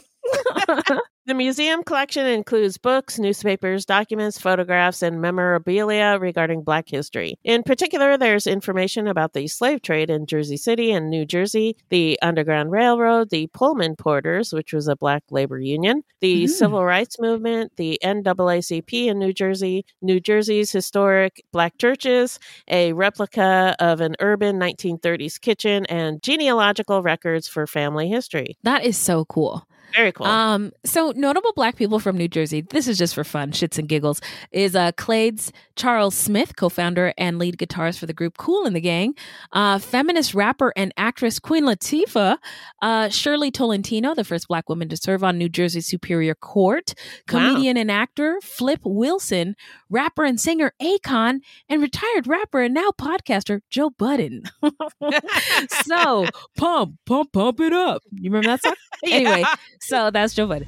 The 1.27 1.33
museum 1.33 1.83
collection 1.83 2.25
includes 2.25 2.77
books, 2.77 3.19
newspapers, 3.19 3.85
documents, 3.85 4.39
photographs, 4.39 5.01
and 5.01 5.19
memorabilia 5.19 6.17
regarding 6.21 6.63
Black 6.63 6.87
history. 6.87 7.37
In 7.43 7.63
particular, 7.63 8.15
there's 8.17 8.47
information 8.47 9.07
about 9.09 9.33
the 9.33 9.47
slave 9.49 9.81
trade 9.81 10.09
in 10.09 10.25
Jersey 10.25 10.55
City 10.55 10.89
and 10.93 11.09
New 11.09 11.25
Jersey, 11.25 11.75
the 11.89 12.17
Underground 12.21 12.71
Railroad, 12.71 13.29
the 13.29 13.47
Pullman 13.47 13.97
Porters, 13.97 14.53
which 14.53 14.71
was 14.71 14.87
a 14.87 14.95
Black 14.95 15.21
labor 15.29 15.59
union, 15.59 16.01
the 16.21 16.45
Mm. 16.45 16.49
Civil 16.49 16.85
Rights 16.85 17.19
Movement, 17.19 17.73
the 17.75 17.99
NAACP 18.01 19.07
in 19.07 19.19
New 19.19 19.33
Jersey, 19.33 19.85
New 20.01 20.21
Jersey's 20.21 20.71
historic 20.71 21.43
Black 21.51 21.77
churches, 21.77 22.39
a 22.69 22.93
replica 22.93 23.75
of 23.79 23.99
an 23.99 24.15
urban 24.21 24.57
1930s 24.57 25.41
kitchen, 25.41 25.85
and 25.87 26.23
genealogical 26.23 27.03
records 27.03 27.49
for 27.49 27.67
family 27.67 28.07
history. 28.07 28.55
that 28.63 28.85
is 28.85 28.95
so 28.97 29.25
cool 29.25 29.67
Very 29.95 30.11
cool. 30.11 30.25
Um, 30.25 30.71
so 30.85 31.13
notable 31.15 31.53
black 31.55 31.75
people 31.75 31.99
from 31.99 32.17
New 32.17 32.27
Jersey, 32.27 32.61
this 32.61 32.87
is 32.87 32.97
just 32.97 33.15
for 33.15 33.23
fun, 33.23 33.51
shits 33.51 33.77
and 33.77 33.87
giggles, 33.87 34.21
is 34.51 34.75
uh 34.75 34.91
Claydes 34.93 35.51
Charles 35.75 36.15
Smith, 36.15 36.55
co-founder 36.55 37.13
and 37.17 37.39
lead 37.39 37.57
guitarist 37.57 37.99
for 37.99 38.05
the 38.05 38.13
group 38.13 38.37
Kool 38.37 38.65
in 38.65 38.73
the 38.73 38.81
Gang, 38.81 39.15
uh, 39.53 39.79
feminist 39.79 40.33
rapper 40.33 40.73
and 40.75 40.93
actress 40.97 41.39
Queen 41.39 41.63
Latifah, 41.63 42.37
uh, 42.81 43.09
Shirley 43.09 43.51
Tolentino, 43.51 44.13
the 44.13 44.23
first 44.23 44.47
black 44.47 44.69
woman 44.69 44.89
to 44.89 44.97
serve 44.97 45.23
on 45.23 45.37
New 45.37 45.49
Jersey 45.49 45.81
Superior 45.81 46.35
Court, 46.35 46.93
comedian 47.27 47.77
and 47.77 47.91
actor 47.91 48.39
Flip 48.41 48.79
Wilson, 48.83 49.55
rapper 49.89 50.23
and 50.25 50.39
singer 50.39 50.73
Akon, 50.81 51.39
and 51.69 51.81
retired 51.81 52.27
rapper 52.27 52.61
and 52.61 52.73
now 52.73 52.89
podcaster 52.99 53.61
Joe 53.69 53.89
Budden. 53.91 54.43
so 55.85 56.25
pump, 56.57 56.97
pump, 57.05 57.31
pump 57.31 57.59
it 57.59 57.73
up. 57.73 58.01
You 58.11 58.29
remember 58.31 58.47
that 58.49 58.61
song? 58.63 58.73
Anyway, 59.05 59.41
Yeah. 59.41 59.55
So 59.81 60.11
that's 60.11 60.33
Joe 60.33 60.47
Budden. 60.47 60.67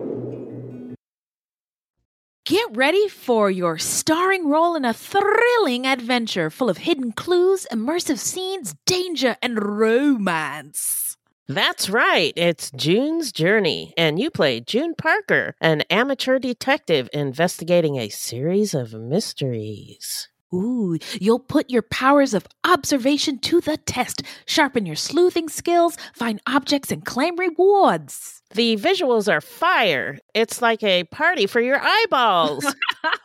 Get 2.47 2.75
ready 2.75 3.07
for 3.07 3.51
your 3.51 3.77
starring 3.77 4.49
role 4.49 4.73
in 4.75 4.83
a 4.83 4.95
thrilling 4.95 5.85
adventure 5.85 6.49
full 6.49 6.71
of 6.71 6.79
hidden 6.79 7.11
clues, 7.11 7.67
immersive 7.71 8.17
scenes, 8.17 8.73
danger, 8.87 9.37
and 9.43 9.63
romance. 9.63 11.17
That's 11.47 11.87
right. 11.87 12.33
It's 12.35 12.71
June's 12.71 13.31
Journey, 13.31 13.93
and 13.95 14.17
you 14.17 14.31
play 14.31 14.59
June 14.59 14.95
Parker, 14.95 15.53
an 15.61 15.81
amateur 15.91 16.39
detective 16.39 17.09
investigating 17.13 17.97
a 17.97 18.09
series 18.09 18.73
of 18.73 18.95
mysteries. 18.95 20.27
Ooh, 20.51 20.97
you'll 21.19 21.39
put 21.39 21.69
your 21.69 21.83
powers 21.83 22.33
of 22.33 22.47
observation 22.63 23.37
to 23.37 23.61
the 23.61 23.77
test, 23.77 24.23
sharpen 24.47 24.87
your 24.87 24.95
sleuthing 24.95 25.47
skills, 25.47 25.95
find 26.15 26.41
objects, 26.47 26.91
and 26.91 27.05
claim 27.05 27.35
rewards. 27.37 28.40
The 28.53 28.75
visuals 28.75 29.31
are 29.31 29.39
fire. 29.39 30.17
It's 30.33 30.61
like 30.61 30.83
a 30.83 31.05
party 31.05 31.47
for 31.47 31.61
your 31.61 31.79
eyeballs. 31.81 32.65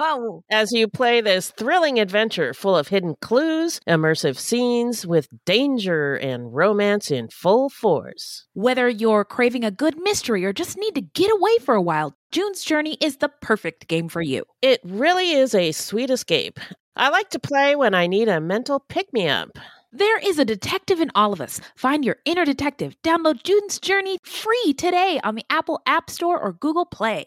As 0.50 0.72
you 0.72 0.86
play 0.88 1.20
this 1.20 1.50
thrilling 1.50 1.98
adventure 1.98 2.54
full 2.54 2.76
of 2.76 2.88
hidden 2.88 3.16
clues, 3.20 3.80
immersive 3.88 4.38
scenes 4.38 5.06
with 5.06 5.28
danger 5.44 6.14
and 6.14 6.54
romance 6.54 7.10
in 7.10 7.28
full 7.28 7.68
force. 7.68 8.46
Whether 8.54 8.88
you're 8.88 9.24
craving 9.24 9.64
a 9.64 9.70
good 9.70 9.98
mystery 9.98 10.44
or 10.44 10.52
just 10.52 10.78
need 10.78 10.94
to 10.94 11.02
get 11.02 11.32
away 11.32 11.58
for 11.58 11.74
a 11.74 11.82
while, 11.82 12.16
June's 12.30 12.62
Journey 12.62 12.96
is 13.00 13.16
the 13.16 13.30
perfect 13.40 13.88
game 13.88 14.08
for 14.08 14.22
you. 14.22 14.44
It 14.62 14.80
really 14.84 15.32
is 15.32 15.54
a 15.54 15.72
sweet 15.72 16.10
escape. 16.10 16.60
I 16.94 17.10
like 17.10 17.30
to 17.30 17.38
play 17.38 17.76
when 17.76 17.94
I 17.94 18.06
need 18.06 18.28
a 18.28 18.40
mental 18.40 18.80
pick 18.88 19.12
me 19.12 19.28
up. 19.28 19.50
There 19.96 20.18
is 20.18 20.38
a 20.38 20.44
detective 20.44 21.00
in 21.00 21.10
all 21.14 21.32
of 21.32 21.40
us. 21.40 21.58
Find 21.74 22.04
your 22.04 22.18
inner 22.26 22.44
detective. 22.44 23.00
Download 23.02 23.42
June's 23.42 23.80
Journey 23.80 24.18
free 24.24 24.74
today 24.76 25.18
on 25.24 25.36
the 25.36 25.44
Apple 25.48 25.80
App 25.86 26.10
Store 26.10 26.38
or 26.38 26.52
Google 26.52 26.84
Play. 26.84 27.24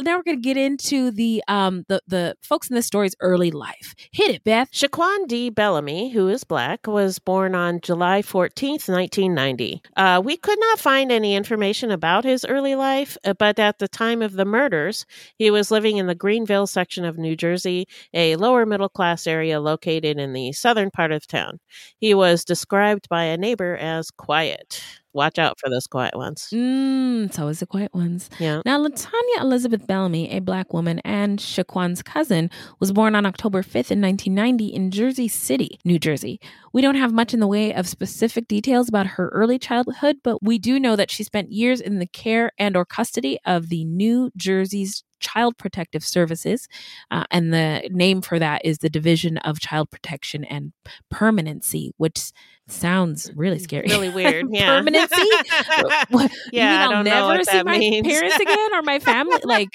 Now 0.00 0.16
we're 0.16 0.22
going 0.22 0.38
to 0.38 0.42
get 0.42 0.56
into 0.56 1.10
the 1.10 1.42
um 1.48 1.84
the 1.86 2.00
the 2.06 2.34
folks 2.42 2.70
in 2.70 2.76
this 2.76 2.86
story's 2.86 3.14
early 3.20 3.50
life. 3.50 3.94
Hit 4.10 4.30
it, 4.30 4.44
Beth. 4.44 4.70
Shiquan 4.72 5.28
D. 5.28 5.50
Bellamy, 5.50 6.10
who 6.10 6.28
is 6.28 6.44
black, 6.44 6.86
was 6.86 7.18
born 7.18 7.54
on 7.54 7.80
July 7.82 8.22
14th, 8.22 8.88
1990. 8.88 9.82
Uh, 9.96 10.22
we 10.24 10.38
could 10.38 10.58
not 10.58 10.78
find 10.78 11.12
any 11.12 11.34
information 11.34 11.90
about 11.90 12.24
his 12.24 12.44
early 12.46 12.74
life, 12.74 13.18
uh, 13.24 13.34
but 13.34 13.58
at 13.58 13.80
the 13.80 13.88
time 13.88 14.22
of 14.22 14.32
the 14.32 14.46
murders, 14.46 15.04
he 15.36 15.50
was 15.50 15.70
living 15.70 15.98
in 15.98 16.06
the 16.06 16.14
Greenville 16.14 16.66
section 16.66 17.04
of 17.04 17.18
New 17.18 17.36
Jersey, 17.36 17.86
a 18.14 18.36
lower 18.36 18.64
middle 18.64 18.88
class 18.88 19.26
area 19.26 19.60
located 19.60 20.18
in 20.18 20.32
the 20.32 20.52
southern 20.52 20.90
part 20.90 21.12
of 21.12 21.26
town. 21.26 21.58
He 21.98 22.14
was 22.14 22.46
described 22.46 23.10
by 23.10 23.24
a 23.24 23.36
neighbor 23.36 23.76
as 23.76 24.10
quiet. 24.10 24.82
Watch 25.14 25.38
out 25.38 25.60
for 25.60 25.68
those 25.68 25.86
quiet 25.86 26.16
ones. 26.16 26.48
Mm, 26.52 27.32
so 27.32 27.48
is 27.48 27.60
the 27.60 27.66
quiet 27.66 27.92
ones. 27.94 28.30
Yeah. 28.38 28.62
Now, 28.64 28.78
Latonia 28.78 29.40
Elizabeth 29.40 29.86
Bellamy, 29.86 30.30
a 30.30 30.40
black 30.40 30.72
woman 30.72 31.00
and 31.00 31.38
Shiquan's 31.38 32.02
cousin, 32.02 32.50
was 32.80 32.92
born 32.92 33.14
on 33.14 33.26
October 33.26 33.62
5th 33.62 33.90
in 33.90 34.00
1990 34.00 34.68
in 34.68 34.90
Jersey 34.90 35.28
City, 35.28 35.78
New 35.84 35.98
Jersey. 35.98 36.40
We 36.72 36.80
don't 36.80 36.94
have 36.94 37.12
much 37.12 37.34
in 37.34 37.40
the 37.40 37.46
way 37.46 37.74
of 37.74 37.86
specific 37.86 38.48
details 38.48 38.88
about 38.88 39.06
her 39.06 39.28
early 39.28 39.58
childhood, 39.58 40.16
but 40.24 40.42
we 40.42 40.58
do 40.58 40.80
know 40.80 40.96
that 40.96 41.10
she 41.10 41.24
spent 41.24 41.52
years 41.52 41.80
in 41.80 41.98
the 41.98 42.06
care 42.06 42.50
and 42.58 42.74
or 42.74 42.86
custody 42.86 43.38
of 43.44 43.68
the 43.68 43.84
New 43.84 44.30
Jersey's 44.36 45.04
Child 45.22 45.56
Protective 45.56 46.04
Services, 46.04 46.68
uh, 47.10 47.24
and 47.30 47.54
the 47.54 47.88
name 47.90 48.20
for 48.20 48.38
that 48.38 48.62
is 48.64 48.78
the 48.78 48.90
Division 48.90 49.38
of 49.38 49.60
Child 49.60 49.90
Protection 49.90 50.44
and 50.44 50.72
Permanency, 51.10 51.94
which 51.96 52.32
sounds 52.68 53.30
really 53.34 53.58
scary. 53.58 53.86
Really 53.88 54.10
weird. 54.10 54.46
Yeah. 54.50 54.76
Permanency? 54.78 55.14
What, 56.10 56.30
Yeah, 56.52 56.80
I 56.80 56.84
I'll 56.84 56.90
don't 56.90 57.04
know 57.04 57.10
never 57.10 57.26
what 57.38 57.46
see 57.46 57.52
that 57.52 57.64
my 57.66 57.78
means. 57.78 58.06
parents 58.06 58.36
again 58.40 58.74
or 58.74 58.82
my 58.82 58.98
family? 58.98 59.38
Like 59.44 59.68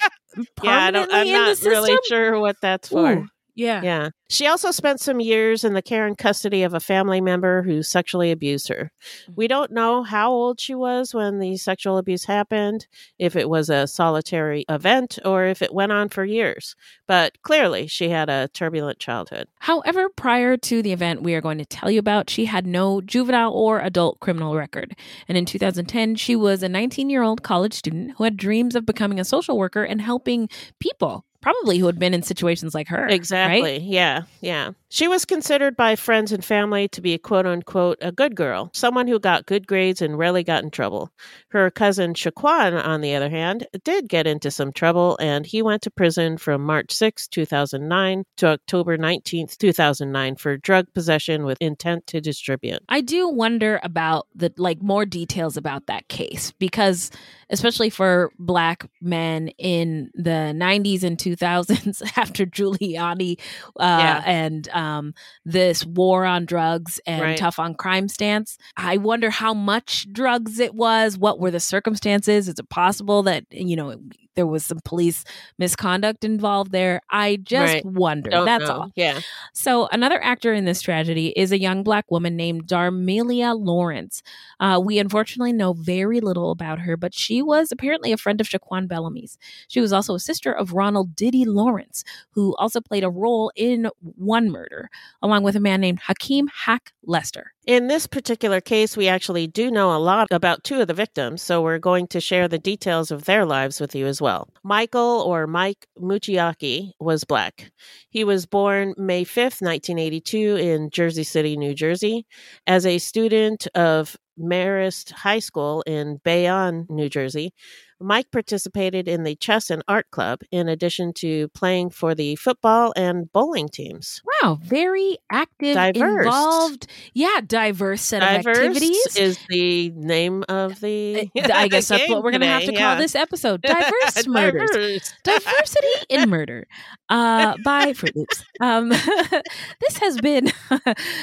Yeah, 0.62 0.70
I 0.86 0.90
don't, 0.90 1.12
I'm 1.12 1.26
in 1.26 1.32
the 1.32 1.38
not 1.38 1.62
really 1.62 1.96
sure 2.08 2.38
what 2.40 2.56
that's 2.62 2.88
for. 2.88 3.12
Ooh, 3.12 3.26
yeah. 3.54 3.82
Yeah. 3.82 4.08
She 4.30 4.46
also 4.46 4.70
spent 4.70 5.00
some 5.00 5.20
years 5.20 5.64
in 5.64 5.72
the 5.72 5.82
care 5.82 6.06
and 6.06 6.16
custody 6.16 6.62
of 6.62 6.74
a 6.74 6.80
family 6.80 7.20
member 7.20 7.62
who 7.62 7.82
sexually 7.82 8.30
abused 8.30 8.68
her. 8.68 8.92
Mm-hmm. 9.22 9.32
We 9.36 9.48
don't 9.48 9.72
know 9.72 10.02
how 10.02 10.30
old 10.30 10.60
she 10.60 10.74
was 10.74 11.14
when 11.14 11.38
the 11.38 11.56
sexual 11.56 11.96
abuse 11.96 12.24
happened, 12.24 12.86
if 13.18 13.36
it 13.36 13.48
was 13.48 13.70
a 13.70 13.86
solitary 13.86 14.66
event 14.68 15.18
or 15.24 15.46
if 15.46 15.62
it 15.62 15.72
went 15.72 15.92
on 15.92 16.10
for 16.10 16.24
years. 16.24 16.76
But 17.06 17.40
clearly, 17.42 17.86
she 17.86 18.10
had 18.10 18.28
a 18.28 18.48
turbulent 18.48 18.98
childhood. 18.98 19.48
However, 19.60 20.08
prior 20.10 20.56
to 20.58 20.82
the 20.82 20.92
event 20.92 21.22
we 21.22 21.34
are 21.34 21.40
going 21.40 21.58
to 21.58 21.64
tell 21.64 21.90
you 21.90 21.98
about, 21.98 22.28
she 22.28 22.44
had 22.44 22.66
no 22.66 23.00
juvenile 23.00 23.52
or 23.52 23.80
adult 23.80 24.20
criminal 24.20 24.54
record. 24.56 24.94
And 25.26 25.38
in 25.38 25.46
2010, 25.46 26.16
she 26.16 26.36
was 26.36 26.62
a 26.62 26.68
19 26.68 27.08
year 27.08 27.22
old 27.22 27.42
college 27.42 27.74
student 27.74 28.12
who 28.16 28.24
had 28.24 28.36
dreams 28.36 28.74
of 28.74 28.84
becoming 28.84 29.18
a 29.18 29.24
social 29.24 29.56
worker 29.56 29.84
and 29.84 30.02
helping 30.02 30.48
people, 30.80 31.24
probably 31.40 31.78
who 31.78 31.86
had 31.86 31.98
been 31.98 32.14
in 32.14 32.22
situations 32.22 32.74
like 32.74 32.88
her. 32.88 33.06
Exactly. 33.08 33.62
right? 33.62 33.80
Yeah. 33.80 34.17
Yeah. 34.40 34.72
She 34.90 35.06
was 35.06 35.26
considered 35.26 35.76
by 35.76 35.96
friends 35.96 36.32
and 36.32 36.42
family 36.42 36.88
to 36.88 37.02
be 37.02 37.12
a 37.12 37.18
quote 37.18 37.44
unquote 37.44 37.98
a 38.00 38.10
good 38.10 38.34
girl, 38.34 38.70
someone 38.72 39.06
who 39.06 39.18
got 39.18 39.44
good 39.44 39.66
grades 39.66 40.00
and 40.00 40.18
rarely 40.18 40.42
got 40.42 40.64
in 40.64 40.70
trouble. 40.70 41.12
Her 41.48 41.70
cousin 41.70 42.14
Shiquan, 42.14 42.82
on 42.82 43.02
the 43.02 43.14
other 43.14 43.28
hand, 43.28 43.66
did 43.84 44.08
get 44.08 44.26
into 44.26 44.50
some 44.50 44.72
trouble 44.72 45.18
and 45.20 45.44
he 45.44 45.60
went 45.60 45.82
to 45.82 45.90
prison 45.90 46.38
from 46.38 46.64
March 46.64 46.92
6, 46.92 47.28
2009 47.28 48.24
to 48.38 48.46
October 48.48 48.96
19th, 48.96 49.58
2009 49.58 50.36
for 50.36 50.56
drug 50.56 50.86
possession 50.94 51.44
with 51.44 51.58
intent 51.60 52.06
to 52.06 52.20
distribute. 52.20 52.80
I 52.88 53.02
do 53.02 53.28
wonder 53.28 53.80
about 53.82 54.26
the 54.34 54.52
like 54.56 54.80
more 54.80 55.04
details 55.04 55.58
about 55.58 55.86
that 55.86 56.08
case 56.08 56.52
because 56.58 57.10
especially 57.50 57.90
for 57.90 58.30
black 58.38 58.88
men 59.00 59.48
in 59.58 60.10
the 60.14 60.52
90s 60.54 61.02
and 61.02 61.18
2000s 61.18 62.02
after 62.16 62.46
Giuliani 62.46 63.38
uh, 63.78 63.96
Yeah. 63.98 64.07
And 64.24 64.68
um, 64.70 65.14
this 65.44 65.84
war 65.84 66.24
on 66.24 66.44
drugs 66.44 67.00
and 67.06 67.22
Right. 67.22 67.38
tough 67.38 67.58
on 67.58 67.74
crime 67.74 68.08
stance. 68.08 68.58
I 68.76 68.96
wonder 68.96 69.30
how 69.30 69.54
much 69.54 70.06
drugs 70.12 70.58
it 70.58 70.74
was. 70.74 71.16
What 71.18 71.38
were 71.40 71.50
the 71.50 71.60
circumstances? 71.60 72.48
Is 72.48 72.58
it 72.58 72.68
possible 72.68 73.22
that, 73.24 73.44
you 73.50 73.76
know, 73.76 74.00
there 74.38 74.46
was 74.46 74.64
some 74.64 74.78
police 74.84 75.24
misconduct 75.58 76.24
involved 76.24 76.70
there? 76.70 77.00
I 77.10 77.36
just 77.42 77.72
Right. 77.74 77.84
wonder. 77.84 78.30
Don't 78.30 78.46
That's 78.46 78.68
know. 78.68 78.72
all. 78.74 78.92
Yeah. 78.94 79.20
So, 79.52 79.88
another 79.90 80.22
actor 80.22 80.52
in 80.54 80.64
this 80.64 80.80
tragedy 80.80 81.32
is 81.36 81.50
a 81.50 81.58
young 81.58 81.82
black 81.82 82.10
woman 82.10 82.36
named 82.36 82.66
Darmelia 82.68 83.52
Lawrence. 83.54 84.22
Uh, 84.60 84.80
we 84.82 84.98
unfortunately 85.00 85.52
know 85.52 85.72
very 85.72 86.20
little 86.20 86.50
about 86.52 86.78
her, 86.80 86.96
but 86.96 87.12
she 87.14 87.42
was 87.42 87.72
apparently 87.72 88.12
a 88.12 88.16
friend 88.16 88.40
of 88.40 88.48
Shiquan 88.48 88.86
Bellamy's. 88.86 89.36
She 89.66 89.80
was 89.80 89.92
also 89.92 90.14
a 90.14 90.20
sister 90.20 90.52
of 90.52 90.72
Ronald 90.72 91.16
Diddy 91.16 91.44
Lawrence, 91.44 92.04
who 92.30 92.54
also 92.56 92.80
played 92.80 93.02
a 93.04 93.10
role 93.10 93.50
in 93.56 93.90
one 94.00 94.50
murder, 94.50 94.88
along 95.20 95.42
with 95.42 95.56
a 95.56 95.60
man 95.60 95.80
named 95.80 95.98
Hakeem 96.06 96.46
Hack 96.64 96.92
Lester. 97.04 97.52
In 97.68 97.86
this 97.86 98.06
particular 98.06 98.62
case, 98.62 98.96
we 98.96 99.08
actually 99.08 99.46
do 99.46 99.70
know 99.70 99.94
a 99.94 100.00
lot 100.00 100.28
about 100.30 100.64
two 100.64 100.80
of 100.80 100.86
the 100.86 100.94
victims, 100.94 101.42
so 101.42 101.60
we're 101.60 101.78
going 101.78 102.06
to 102.06 102.18
share 102.18 102.48
the 102.48 102.58
details 102.58 103.10
of 103.10 103.26
their 103.26 103.44
lives 103.44 103.78
with 103.78 103.94
you 103.94 104.06
as 104.06 104.22
well. 104.22 104.48
Michael, 104.64 105.22
or 105.26 105.46
Mike 105.46 105.86
Muchioki, 106.00 106.92
was 106.98 107.24
black. 107.24 107.70
He 108.08 108.24
was 108.24 108.46
born 108.46 108.94
May 108.96 109.22
5th, 109.22 109.60
1982, 109.60 110.56
in 110.56 110.88
Jersey 110.88 111.24
City, 111.24 111.58
New 111.58 111.74
Jersey. 111.74 112.24
As 112.66 112.86
a 112.86 112.96
student 112.96 113.66
of 113.74 114.16
Marist 114.40 115.12
High 115.12 115.40
School 115.40 115.82
in 115.86 116.22
Bayonne, 116.24 116.86
New 116.88 117.10
Jersey, 117.10 117.52
Mike 118.00 118.30
participated 118.30 119.08
in 119.08 119.24
the 119.24 119.34
chess 119.36 119.70
and 119.70 119.82
art 119.88 120.10
club 120.10 120.40
in 120.50 120.68
addition 120.68 121.12
to 121.14 121.48
playing 121.48 121.90
for 121.90 122.14
the 122.14 122.36
football 122.36 122.92
and 122.96 123.30
bowling 123.32 123.68
teams. 123.68 124.22
Wow, 124.42 124.58
very 124.62 125.18
active, 125.30 125.74
Diverse. 125.74 126.26
involved. 126.26 126.86
Yeah, 127.14 127.40
diverse 127.46 128.02
set 128.02 128.22
of 128.22 128.46
activities. 128.46 129.16
is 129.16 129.38
the 129.48 129.90
name 129.90 130.44
of 130.48 130.80
the. 130.80 131.30
I 131.52 131.68
guess 131.68 131.88
that's 131.88 132.08
what 132.08 132.22
we're 132.22 132.30
going 132.30 132.42
to 132.42 132.46
have 132.46 132.62
to 132.62 132.72
call 132.72 132.80
yeah. 132.80 132.94
this 132.96 133.14
episode. 133.14 133.62
Diverse 133.68 134.26
murders. 134.26 135.14
Diverse. 135.24 135.44
Diversity 135.44 135.88
in 136.08 136.30
Murder 136.30 136.66
uh, 137.08 137.56
by 137.64 137.92
Fruit 137.92 138.14
Loops. 138.16 138.44
Um, 138.60 138.88
this 138.90 139.98
has 140.00 140.20
been 140.20 140.50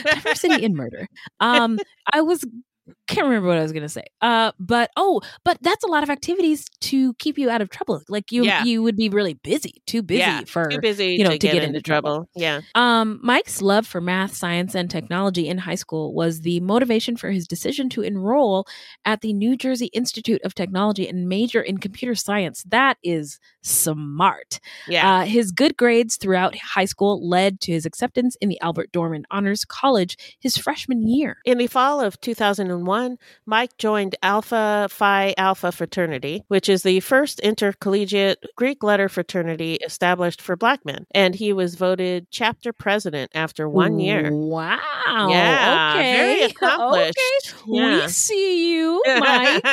Diversity 0.05 0.63
in 0.63 0.76
Murder. 0.76 1.07
Um, 1.39 1.80
I 2.11 2.21
was 2.21 2.43
can't 3.08 3.26
remember 3.28 3.47
what 3.47 3.58
I 3.58 3.62
was 3.62 3.72
going 3.72 3.84
to 3.84 3.89
say. 3.89 4.06
Uh, 4.22 4.51
but 4.60 4.91
oh, 4.97 5.22
but 5.43 5.58
that's 5.62 5.84
a 5.84 5.88
lot 5.88 6.03
of 6.03 6.10
activities 6.10 6.66
to 6.82 7.14
keep 7.16 7.38
you 7.38 7.49
out 7.49 7.62
of 7.62 7.70
trouble. 7.70 8.01
Like 8.10 8.32
you, 8.32 8.43
Yeah. 8.43 8.64
you 8.64 8.82
would 8.84 8.95
be 8.95 9.10
really 9.10 9.34
busy, 9.36 9.82
too 9.86 10.01
busy 10.01 10.20
yeah, 10.20 10.41
for 10.45 10.70
too 10.70 10.80
busy 10.82 11.14
you 11.14 11.24
know 11.24 11.32
to, 11.32 11.38
get, 11.38 11.64
into 11.64 11.82
trouble. 11.82 12.30
Yeah. 12.36 12.62
um, 12.74 13.20
Mike's 13.24 13.62
love 13.62 13.86
for 13.88 14.01
math, 14.01 14.36
science, 14.36 14.76
and 14.76 14.89
technology 14.89 15.47
in 15.47 15.58
high 15.60 15.76
school 15.76 16.14
was 16.14 16.41
the 16.41 16.60
motivation 16.62 17.16
for 17.16 17.32
his 17.32 17.47
decision 17.47 17.89
to 17.89 18.01
enroll 18.01 18.68
at 19.06 19.22
the 19.22 19.34
New 19.34 19.56
Jersey 19.56 19.88
Institute 19.88 20.41
of 20.43 20.56
Technology 20.56 21.08
and 21.08 21.28
major 21.30 21.62
in 21.62 21.78
computer 21.78 22.16
science. 22.16 22.64
That 22.68 22.97
is 23.03 23.39
smart. 23.62 24.60
Yeah. 24.88 25.20
Uh, 25.20 25.26
his 25.26 25.51
good 25.51 25.78
grades 25.78 26.18
throughout 26.18 26.56
high 26.56 26.86
school 26.86 27.28
led 27.28 27.60
to 27.62 27.72
his 27.72 27.86
acceptance 27.86 28.36
in 28.41 28.49
the 28.49 28.60
Albert 28.62 28.91
Dorman 28.91 29.26
Honors 29.32 29.66
College 29.66 30.18
his 30.39 30.58
freshman 30.58 31.08
year. 31.08 31.38
In 31.45 31.58
the 31.58 31.68
fall 31.68 32.01
of 32.01 32.20
2001, 32.96 33.18
Mike 33.46 33.78
joined 33.78 34.16
Alpha 34.24 34.88
Phi 34.89 35.34
Alpha 35.38 35.72
fraternity, 35.72 36.43
which 36.48 36.70
is 36.70 36.84
the 36.84 37.00
first 37.02 37.39
intercollegiate 37.41 38.43
Greek 38.56 38.84
letter 38.84 39.10
fraternity 39.10 39.76
established 39.86 40.41
for 40.41 40.56
black 40.56 40.84
men, 40.86 41.06
and 41.12 41.36
he 41.36 41.54
was 41.54 41.76
voted 41.76 42.28
chapter 42.32 42.72
president 42.74 43.32
after 43.36 43.68
one 43.70 44.00
year. 44.00 44.30
Wow. 44.32 44.80
Yeah, 45.30 45.93
Okay. 45.96 46.14
very 46.18 46.43
accomplished. 46.52 47.18
Okay. 47.18 47.64
Yeah. 47.68 48.02
We 48.04 48.08
see 48.10 48.74
you, 48.74 49.02
Mike. 49.06 49.64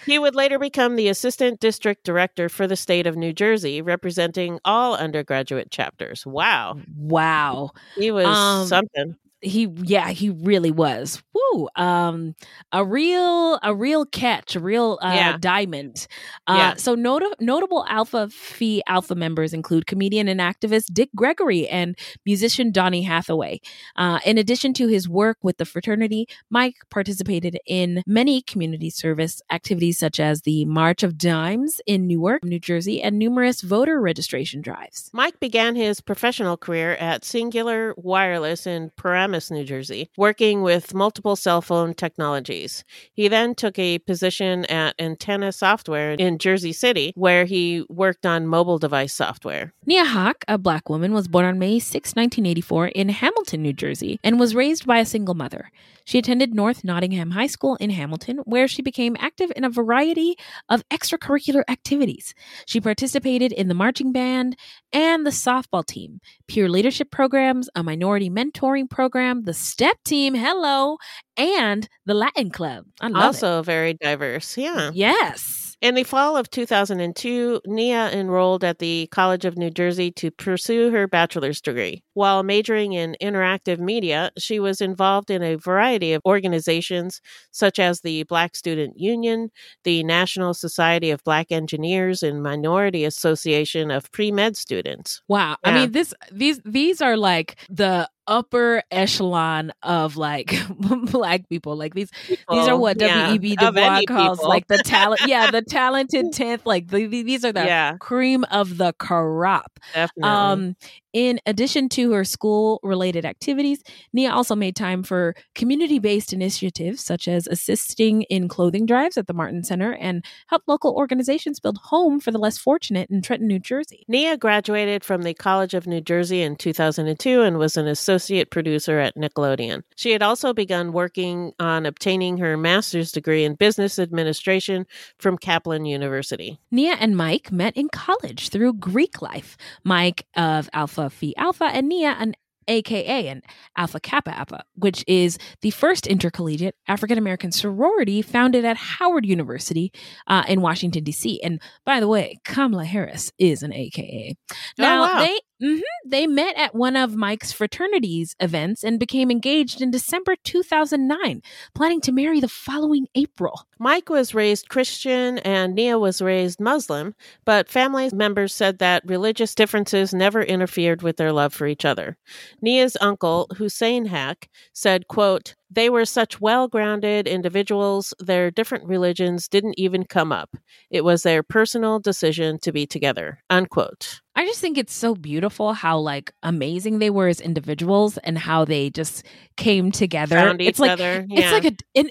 he 0.06 0.18
would 0.18 0.34
later 0.34 0.58
become 0.58 0.96
the 0.96 1.08
assistant 1.08 1.60
district 1.60 2.04
director 2.04 2.48
for 2.48 2.66
the 2.66 2.76
state 2.76 3.06
of 3.06 3.16
New 3.16 3.32
Jersey, 3.32 3.80
representing 3.82 4.58
all 4.64 4.94
undergraduate 4.96 5.70
chapters. 5.70 6.26
Wow. 6.26 6.78
wow. 6.96 7.70
He 7.96 8.10
was 8.10 8.26
Um, 8.26 8.66
something. 8.66 9.16
He 9.44 9.68
yeah 9.82 10.08
he 10.08 10.30
really 10.30 10.70
was 10.70 11.22
woo 11.34 11.68
um 11.76 12.34
a 12.72 12.84
real 12.84 13.58
a 13.62 13.74
real 13.74 14.06
catch 14.06 14.56
a 14.56 14.60
real 14.60 14.98
uh, 15.02 15.12
Yeah. 15.14 15.36
diamond 15.38 16.06
uh 16.46 16.54
Yeah. 16.56 16.74
so 16.74 16.94
not- 16.94 17.40
notable 17.40 17.84
alpha 17.88 18.28
phi 18.30 18.80
alpha 18.86 19.14
members 19.14 19.52
include 19.52 19.86
comedian 19.86 20.28
and 20.28 20.40
activist 20.40 20.86
dick 20.94 21.10
gregory 21.14 21.68
and 21.68 21.96
musician 22.24 22.72
donny 22.72 23.02
hathaway 23.02 23.60
uh, 23.96 24.18
in 24.24 24.38
addition 24.38 24.72
to 24.74 24.88
his 24.88 25.08
work 25.08 25.36
with 25.42 25.58
the 25.58 25.64
fraternity 25.66 26.26
mike 26.48 26.76
participated 26.90 27.58
in 27.66 28.02
many 28.06 28.40
community 28.42 28.88
service 28.90 29.42
activities 29.50 29.98
such 29.98 30.18
as 30.18 30.42
the 30.42 30.64
march 30.64 31.02
of 31.02 31.18
dimes 31.18 31.80
in 31.86 32.06
newark 32.06 32.42
new 32.44 32.58
jersey 32.58 33.02
and 33.02 33.18
numerous 33.18 33.60
voter 33.60 34.00
registration 34.00 34.62
drives 34.62 35.10
Mike 35.12 35.38
began 35.40 35.74
his 35.76 36.00
professional 36.00 36.56
career 36.56 36.92
at 36.94 37.22
Cingular 37.22 37.92
Wireless 37.96 38.66
in 38.66 38.90
Paramus, 38.96 39.33
New 39.50 39.64
Jersey, 39.64 40.10
working 40.16 40.62
with 40.62 40.94
multiple 40.94 41.36
cell 41.36 41.60
phone 41.60 41.94
technologies. 41.94 42.84
He 43.12 43.28
then 43.28 43.54
took 43.54 43.78
a 43.78 43.98
position 44.00 44.64
at 44.66 44.94
Antenna 44.98 45.52
Software 45.52 46.12
in 46.12 46.38
Jersey 46.38 46.72
City, 46.72 47.12
where 47.14 47.44
he 47.44 47.84
worked 47.88 48.26
on 48.26 48.46
mobile 48.46 48.78
device 48.78 49.12
software. 49.12 49.72
Nia 49.86 50.04
Haqq, 50.04 50.44
a 50.48 50.58
black 50.58 50.88
woman, 50.88 51.12
was 51.12 51.28
born 51.28 51.44
on 51.44 51.58
May 51.58 51.78
6, 51.78 51.94
1984, 52.10 52.88
in 52.88 53.08
Hamilton, 53.08 53.62
New 53.62 53.72
Jersey, 53.72 54.18
and 54.22 54.38
was 54.38 54.54
raised 54.54 54.86
by 54.86 54.98
a 54.98 55.06
single 55.06 55.34
mother. 55.34 55.70
She 56.04 56.18
attended 56.18 56.54
North 56.54 56.84
Nottingham 56.84 57.30
High 57.30 57.46
School 57.46 57.76
in 57.76 57.90
Hamilton, 57.90 58.38
where 58.44 58.68
she 58.68 58.82
became 58.82 59.16
active 59.18 59.50
in 59.56 59.64
a 59.64 59.70
variety 59.70 60.36
of 60.68 60.86
extracurricular 60.90 61.62
activities. 61.68 62.34
She 62.66 62.80
participated 62.80 63.52
in 63.52 63.68
the 63.68 63.74
marching 63.74 64.12
band 64.12 64.56
and 64.92 65.26
the 65.26 65.30
softball 65.30 65.84
team, 65.84 66.20
peer 66.46 66.68
leadership 66.68 67.10
programs, 67.10 67.68
a 67.74 67.82
minority 67.82 68.28
mentoring 68.28 68.88
program, 68.88 69.23
the 69.44 69.54
STEP 69.54 69.96
team, 70.04 70.34
hello, 70.34 70.98
and 71.36 71.88
the 72.06 72.14
Latin 72.14 72.50
Club. 72.50 72.84
I 73.00 73.08
love 73.08 73.22
it. 73.22 73.26
also 73.26 73.62
very 73.62 73.94
diverse. 73.94 74.56
Yeah. 74.56 74.90
Yes. 74.92 75.76
In 75.80 75.94
the 75.96 76.04
fall 76.04 76.36
of 76.36 76.48
2002, 76.50 77.60
Nia 77.66 78.10
enrolled 78.12 78.64
at 78.64 78.78
the 78.78 79.08
College 79.10 79.44
of 79.44 79.56
New 79.58 79.70
Jersey 79.70 80.10
to 80.12 80.30
pursue 80.30 80.90
her 80.90 81.08
bachelor's 81.08 81.60
degree. 81.60 82.03
While 82.14 82.42
majoring 82.42 82.92
in 82.94 83.16
interactive 83.20 83.78
media, 83.78 84.30
she 84.38 84.58
was 84.60 84.80
involved 84.80 85.30
in 85.30 85.42
a 85.42 85.56
variety 85.56 86.12
of 86.12 86.22
organizations 86.24 87.20
such 87.50 87.78
as 87.78 88.00
the 88.00 88.22
Black 88.24 88.56
Student 88.56 88.98
Union, 88.98 89.50
the 89.84 90.02
National 90.04 90.54
Society 90.54 91.10
of 91.10 91.22
Black 91.24 91.52
Engineers, 91.52 92.22
and 92.22 92.42
Minority 92.42 93.04
Association 93.04 93.90
of 93.90 94.10
Pre-Med 94.12 94.56
Students. 94.56 95.22
Wow. 95.28 95.56
I 95.64 95.74
mean 95.74 95.92
this 95.92 96.14
these 96.32 96.60
these 96.64 97.00
are 97.02 97.16
like 97.16 97.56
the 97.68 98.08
upper 98.26 98.82
echelon 98.90 99.70
of 99.82 100.16
like 100.16 100.54
black 101.10 101.46
people. 101.48 101.76
Like 101.76 101.94
these 101.94 102.10
these 102.28 102.68
are 102.68 102.76
what 102.78 102.98
yeah, 103.00 103.30
WEB 103.32 103.56
Du 103.58 103.72
Bois 103.72 104.00
calls 104.08 104.38
people. 104.38 104.48
like 104.48 104.66
the 104.68 104.78
talent 104.78 105.20
yeah, 105.26 105.50
the 105.50 105.62
talented 105.62 106.32
tenth. 106.32 106.64
Like 106.64 106.88
the, 106.88 107.06
the- 107.06 107.22
these 107.22 107.44
are 107.44 107.52
the 107.52 107.64
Yeah. 107.64 107.96
cream 107.98 108.44
of 108.50 108.78
the 108.78 108.92
crop. 108.98 109.78
Definitely. 109.92 110.22
Um, 110.30 110.76
in 111.14 111.40
addition 111.46 111.88
to 111.90 112.12
her 112.12 112.24
school 112.24 112.80
related 112.82 113.24
activities, 113.24 113.82
Nia 114.12 114.32
also 114.32 114.56
made 114.56 114.74
time 114.74 115.04
for 115.04 115.34
community 115.54 116.00
based 116.00 116.32
initiatives 116.32 117.02
such 117.02 117.28
as 117.28 117.46
assisting 117.46 118.22
in 118.22 118.48
clothing 118.48 118.84
drives 118.84 119.16
at 119.16 119.28
the 119.28 119.32
Martin 119.32 119.62
Center 119.62 119.94
and 119.94 120.24
help 120.48 120.64
local 120.66 120.92
organizations 120.94 121.60
build 121.60 121.78
home 121.78 122.18
for 122.18 122.32
the 122.32 122.38
less 122.38 122.58
fortunate 122.58 123.08
in 123.10 123.22
Trenton, 123.22 123.46
New 123.46 123.60
Jersey. 123.60 124.04
Nia 124.08 124.36
graduated 124.36 125.04
from 125.04 125.22
the 125.22 125.34
College 125.34 125.72
of 125.72 125.86
New 125.86 126.00
Jersey 126.00 126.42
in 126.42 126.56
2002 126.56 127.42
and 127.42 127.58
was 127.58 127.76
an 127.76 127.86
associate 127.86 128.50
producer 128.50 128.98
at 128.98 129.16
Nickelodeon. 129.16 129.84
She 129.94 130.10
had 130.10 130.22
also 130.22 130.52
begun 130.52 130.92
working 130.92 131.52
on 131.60 131.86
obtaining 131.86 132.38
her 132.38 132.56
master's 132.56 133.12
degree 133.12 133.44
in 133.44 133.54
business 133.54 134.00
administration 134.00 134.84
from 135.18 135.38
Kaplan 135.38 135.84
University. 135.84 136.58
Nia 136.72 136.94
and 136.94 137.16
Mike 137.16 137.52
met 137.52 137.76
in 137.76 137.88
college 137.88 138.48
through 138.48 138.72
Greek 138.74 139.22
life. 139.22 139.56
Mike 139.84 140.26
of 140.36 140.68
Alpha 140.72 141.03
Phi 141.10 141.34
Alpha 141.36 141.64
and 141.64 141.88
Nia 141.88 142.16
an 142.18 142.34
AKA 142.68 143.28
an 143.28 143.42
Alpha 143.76 144.00
Kappa 144.00 144.36
Alpha, 144.36 144.64
which 144.74 145.04
is 145.06 145.38
the 145.60 145.70
first 145.70 146.06
intercollegiate 146.06 146.76
African 146.88 147.18
American 147.18 147.52
sorority 147.52 148.22
founded 148.22 148.64
at 148.64 148.76
Howard 148.76 149.26
University 149.26 149.92
uh, 150.26 150.44
in 150.48 150.60
Washington, 150.60 151.04
D.C. 151.04 151.40
And 151.42 151.60
by 151.84 152.00
the 152.00 152.08
way, 152.08 152.38
Kamala 152.44 152.84
Harris 152.84 153.30
is 153.38 153.62
an 153.62 153.72
AKA. 153.72 154.36
Now, 154.78 155.02
wow. 155.02 155.20
they 155.20 155.38
mhm, 155.64 155.80
they 156.04 156.26
met 156.26 156.56
at 156.56 156.74
one 156.74 156.96
of 156.96 157.16
Mike's 157.16 157.52
fraternities 157.52 158.36
events 158.40 158.84
and 158.84 159.00
became 159.00 159.30
engaged 159.30 159.80
in 159.80 159.90
December 159.90 160.36
2009, 160.44 161.42
planning 161.74 162.00
to 162.02 162.12
marry 162.12 162.40
the 162.40 162.48
following 162.48 163.06
April. 163.14 163.66
Mike 163.78 164.08
was 164.10 164.34
raised 164.34 164.68
Christian 164.68 165.38
and 165.38 165.74
Nia 165.74 165.98
was 165.98 166.20
raised 166.20 166.60
Muslim, 166.60 167.14
but 167.44 167.68
family 167.68 168.10
members 168.12 168.54
said 168.54 168.78
that 168.78 169.02
religious 169.06 169.54
differences 169.54 170.12
never 170.12 170.42
interfered 170.42 171.02
with 171.02 171.16
their 171.16 171.32
love 171.32 171.54
for 171.54 171.66
each 171.66 171.84
other. 171.84 172.16
Nia's 172.60 172.96
uncle, 173.00 173.48
Hussein 173.56 174.08
Haqq, 174.08 174.48
said, 174.72 175.08
quote, 175.08 175.54
they 175.70 175.90
were 175.90 176.04
such 176.04 176.40
well-grounded 176.40 177.26
individuals, 177.26 178.14
their 178.20 178.50
different 178.50 178.86
religions 178.86 179.48
didn't 179.48 179.78
even 179.78 180.04
come 180.04 180.30
up. 180.30 180.56
It 180.90 181.04
was 181.04 181.22
their 181.22 181.42
personal 181.42 181.98
decision 181.98 182.58
to 182.60 182.72
be 182.72 182.86
together. 182.86 183.42
Unquote. 183.50 184.20
I 184.36 184.44
just 184.46 184.60
think 184.60 184.78
it's 184.78 184.92
so 184.94 185.14
beautiful 185.14 185.72
how 185.74 185.98
like 185.98 186.32
amazing 186.42 186.98
they 186.98 187.10
were 187.10 187.28
as 187.28 187.40
individuals 187.40 188.18
and 188.18 188.36
how 188.36 188.64
they 188.64 188.90
just 188.90 189.24
came 189.56 189.92
together. 189.92 190.36
Found 190.36 190.60
it's 190.60 190.78
like 190.80 190.90
other, 190.92 191.26
it's 191.30 191.40
yeah. 191.40 191.50
like 191.52 191.64
a 191.64 191.76
an, 191.94 192.10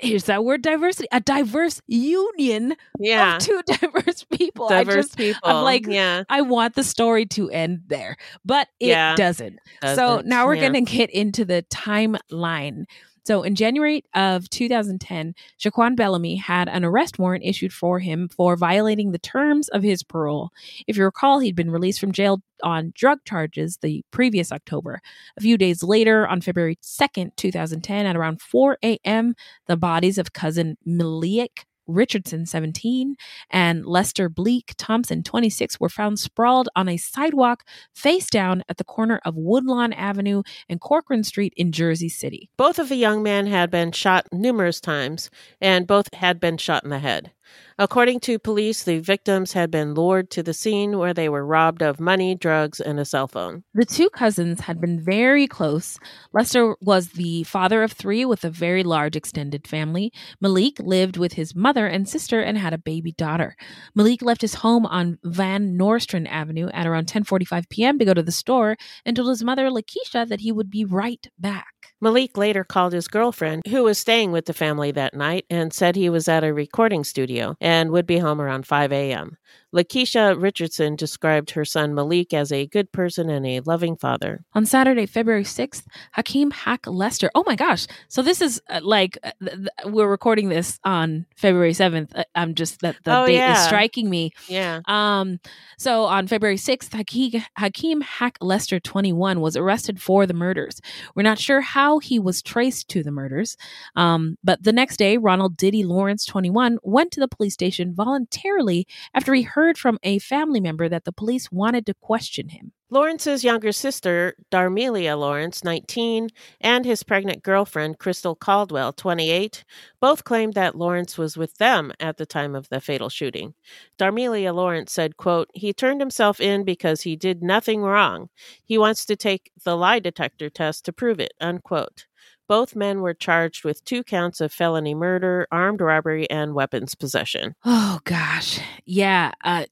here's 0.00 0.24
that 0.24 0.44
word 0.44 0.62
diversity 0.62 1.08
a 1.12 1.20
diverse 1.20 1.80
union 1.86 2.74
Yeah. 2.98 3.36
of 3.36 3.42
two 3.42 3.60
diverse 3.66 4.24
people 4.24 4.68
Diverse 4.68 4.94
I 4.94 4.98
just, 5.02 5.16
people, 5.16 5.40
i'm 5.44 5.64
like 5.64 5.86
yeah. 5.86 6.22
i 6.28 6.40
want 6.42 6.74
the 6.74 6.84
story 6.84 7.26
to 7.26 7.50
end 7.50 7.82
there 7.88 8.16
but 8.44 8.68
it 8.80 8.88
Yeah. 8.88 9.14
doesn't. 9.16 9.58
so 9.82 9.96
Doesn't, 9.96 10.26
now 10.28 10.46
we're 10.46 10.54
yeah. 10.56 10.68
going 10.68 10.84
to 10.84 10.92
get 10.92 11.10
into 11.10 11.44
the 11.44 11.64
timeline 11.70 12.84
so 13.24 13.42
in 13.42 13.54
January 13.54 14.04
of 14.14 14.50
2010, 14.50 15.34
Shiquan 15.60 15.96
Bellamy 15.96 16.36
had 16.36 16.68
an 16.68 16.84
arrest 16.84 17.18
warrant 17.18 17.44
issued 17.44 17.72
for 17.72 18.00
him 18.00 18.28
for 18.28 18.56
violating 18.56 19.12
the 19.12 19.18
terms 19.18 19.68
of 19.68 19.82
his 19.82 20.02
parole. 20.02 20.50
If 20.86 20.96
you 20.96 21.04
recall, 21.04 21.38
he'd 21.38 21.56
been 21.56 21.70
released 21.70 22.00
from 22.00 22.12
jail 22.12 22.42
on 22.62 22.92
drug 22.94 23.18
charges 23.24 23.78
the 23.80 24.04
previous 24.10 24.50
October. 24.50 25.00
A 25.36 25.40
few 25.40 25.56
days 25.56 25.82
later, 25.82 26.26
on 26.26 26.40
February 26.40 26.78
2nd, 26.82 27.36
2010, 27.36 28.06
at 28.06 28.16
around 28.16 28.40
4 28.40 28.78
a.m., 28.82 29.34
the 29.66 29.76
bodies 29.76 30.18
of 30.18 30.32
cousin 30.32 30.76
Malik 30.84 31.66
Richardson, 31.86 32.46
17, 32.46 33.16
and 33.50 33.84
Lester 33.86 34.28
Bleak 34.28 34.74
Thompson, 34.78 35.22
26, 35.22 35.80
were 35.80 35.88
found 35.88 36.18
sprawled 36.18 36.68
on 36.76 36.88
a 36.88 36.96
sidewalk 36.96 37.64
face 37.94 38.28
down 38.30 38.62
at 38.68 38.76
the 38.76 38.84
corner 38.84 39.20
of 39.24 39.36
Woodlawn 39.36 39.92
Avenue 39.92 40.42
and 40.68 40.80
Corcoran 40.80 41.24
Street 41.24 41.52
in 41.56 41.72
Jersey 41.72 42.08
City. 42.08 42.50
Both 42.56 42.78
of 42.78 42.88
the 42.88 42.96
young 42.96 43.22
men 43.22 43.46
had 43.46 43.70
been 43.70 43.92
shot 43.92 44.26
numerous 44.32 44.80
times, 44.80 45.30
and 45.60 45.86
both 45.86 46.12
had 46.14 46.40
been 46.40 46.56
shot 46.56 46.84
in 46.84 46.90
the 46.90 46.98
head. 46.98 47.32
According 47.78 48.20
to 48.20 48.38
police, 48.38 48.84
the 48.84 49.00
victims 49.00 49.52
had 49.52 49.70
been 49.70 49.94
lured 49.94 50.30
to 50.30 50.42
the 50.42 50.54
scene 50.54 50.98
where 50.98 51.14
they 51.14 51.28
were 51.28 51.44
robbed 51.44 51.82
of 51.82 51.98
money, 51.98 52.34
drugs, 52.34 52.80
and 52.80 53.00
a 53.00 53.04
cell 53.04 53.26
phone. 53.26 53.64
The 53.74 53.84
two 53.84 54.10
cousins 54.10 54.60
had 54.60 54.80
been 54.80 55.00
very 55.00 55.46
close. 55.46 55.98
Lester 56.32 56.76
was 56.80 57.10
the 57.10 57.44
father 57.44 57.82
of 57.82 57.92
three 57.92 58.24
with 58.24 58.44
a 58.44 58.50
very 58.50 58.82
large 58.82 59.16
extended 59.16 59.66
family. 59.66 60.12
Malik 60.40 60.78
lived 60.78 61.16
with 61.16 61.32
his 61.34 61.54
mother 61.54 61.86
and 61.86 62.08
sister 62.08 62.40
and 62.40 62.58
had 62.58 62.72
a 62.74 62.78
baby 62.78 63.12
daughter. 63.12 63.56
Malik 63.94 64.22
left 64.22 64.42
his 64.42 64.54
home 64.54 64.86
on 64.86 65.18
Van 65.24 65.76
Nostrand 65.76 66.28
Avenue 66.28 66.68
at 66.72 66.86
around 66.86 67.06
10:45 67.06 67.68
p.m. 67.68 67.98
to 67.98 68.04
go 68.04 68.14
to 68.14 68.22
the 68.22 68.32
store 68.32 68.76
and 69.04 69.16
told 69.16 69.28
his 69.28 69.42
mother 69.42 69.70
Lakeisha 69.70 70.28
that 70.28 70.40
he 70.40 70.52
would 70.52 70.70
be 70.70 70.84
right 70.84 71.26
back. 71.38 71.71
Malik 72.02 72.36
later 72.36 72.64
called 72.64 72.92
his 72.92 73.06
girlfriend, 73.06 73.62
who 73.68 73.84
was 73.84 73.96
staying 73.96 74.32
with 74.32 74.46
the 74.46 74.52
family 74.52 74.90
that 74.90 75.14
night, 75.14 75.46
and 75.48 75.72
said 75.72 75.94
he 75.94 76.10
was 76.10 76.26
at 76.26 76.42
a 76.42 76.52
recording 76.52 77.04
studio 77.04 77.54
and 77.60 77.92
would 77.92 78.06
be 78.08 78.18
home 78.18 78.40
around 78.40 78.66
5 78.66 78.90
a.m. 78.92 79.36
Lakeisha 79.74 80.40
Richardson 80.40 80.96
described 80.96 81.52
her 81.52 81.64
son 81.64 81.94
Malik 81.94 82.34
as 82.34 82.52
a 82.52 82.66
good 82.66 82.92
person 82.92 83.30
and 83.30 83.46
a 83.46 83.60
loving 83.60 83.96
father. 83.96 84.44
On 84.54 84.66
Saturday, 84.66 85.06
February 85.06 85.44
6th, 85.44 85.84
Hakeem 86.12 86.50
Hack 86.50 86.86
Lester. 86.86 87.30
Oh 87.34 87.42
my 87.46 87.56
gosh. 87.56 87.86
So 88.08 88.22
this 88.22 88.40
is 88.40 88.60
uh, 88.68 88.80
like 88.82 89.16
uh, 89.24 89.30
th- 89.40 89.56
th- 89.56 89.68
we're 89.86 90.08
recording 90.08 90.48
this 90.50 90.78
on 90.84 91.24
February 91.36 91.72
7th. 91.72 92.10
Uh, 92.14 92.24
I'm 92.34 92.54
just 92.54 92.80
that 92.80 92.96
the 93.04 93.16
Oh, 93.22 93.26
date 93.26 93.34
yeah. 93.36 93.52
is 93.58 93.64
striking 93.66 94.10
me. 94.10 94.32
Yeah. 94.48 94.80
Um 94.86 95.40
so 95.78 96.04
on 96.04 96.26
February 96.26 96.56
6th, 96.56 96.92
Hakeem, 96.92 97.42
Hakeem 97.56 98.00
Hack 98.02 98.38
Lester 98.40 98.78
21 98.78 99.40
was 99.40 99.56
arrested 99.56 100.00
for 100.00 100.26
the 100.26 100.34
murders. 100.34 100.80
We're 101.14 101.22
not 101.22 101.38
sure 101.38 101.60
how 101.60 101.98
he 101.98 102.18
was 102.18 102.42
traced 102.42 102.88
to 102.90 103.02
the 103.02 103.10
murders. 103.10 103.56
Um 103.96 104.36
but 104.44 104.62
the 104.62 104.72
next 104.72 104.96
day, 104.98 105.16
Ronald 105.16 105.56
Diddy 105.56 105.82
Lawrence 105.84 106.24
21 106.26 106.78
went 106.82 107.10
to 107.12 107.20
the 107.20 107.28
police 107.28 107.54
station 107.54 107.94
voluntarily 107.94 108.86
after 109.14 109.32
he 109.34 109.42
heard 109.62 109.78
from 109.78 109.96
a 110.02 110.18
family 110.18 110.58
member 110.58 110.88
that 110.88 111.04
the 111.04 111.12
police 111.12 111.52
wanted 111.52 111.86
to 111.86 111.94
question 111.94 112.48
him. 112.48 112.72
Lawrence's 112.90 113.44
younger 113.44 113.70
sister, 113.70 114.34
Darmelia 114.50 115.16
Lawrence, 115.16 115.62
19, 115.62 116.30
and 116.60 116.84
his 116.84 117.04
pregnant 117.04 117.44
girlfriend, 117.44 118.00
Crystal 118.00 118.34
Caldwell, 118.34 118.92
28, 118.92 119.64
both 120.00 120.24
claimed 120.24 120.54
that 120.54 120.74
Lawrence 120.74 121.16
was 121.16 121.36
with 121.36 121.58
them 121.58 121.92
at 122.00 122.16
the 122.16 122.26
time 122.26 122.56
of 122.56 122.68
the 122.70 122.80
fatal 122.80 123.08
shooting. 123.08 123.54
Darmelia 123.98 124.52
Lawrence 124.52 124.92
said, 124.92 125.16
quote, 125.16 125.48
He 125.54 125.72
turned 125.72 126.00
himself 126.00 126.40
in 126.40 126.64
because 126.64 127.02
he 127.02 127.14
did 127.14 127.40
nothing 127.40 127.82
wrong. 127.82 128.30
He 128.64 128.76
wants 128.76 129.06
to 129.06 129.14
take 129.14 129.52
the 129.64 129.76
lie 129.76 130.00
detector 130.00 130.50
test 130.50 130.84
to 130.86 130.92
prove 130.92 131.20
it, 131.20 131.34
unquote. 131.40 132.06
Both 132.52 132.76
men 132.76 133.00
were 133.00 133.14
charged 133.14 133.64
with 133.64 133.82
two 133.86 134.04
counts 134.04 134.42
of 134.42 134.52
felony 134.52 134.94
murder, 134.94 135.46
armed 135.50 135.80
robbery, 135.80 136.28
and 136.28 136.52
weapons 136.52 136.94
possession. 136.94 137.54
Oh 137.64 137.98
gosh. 138.04 138.60
Yeah, 138.84 139.32
uh 139.42 139.64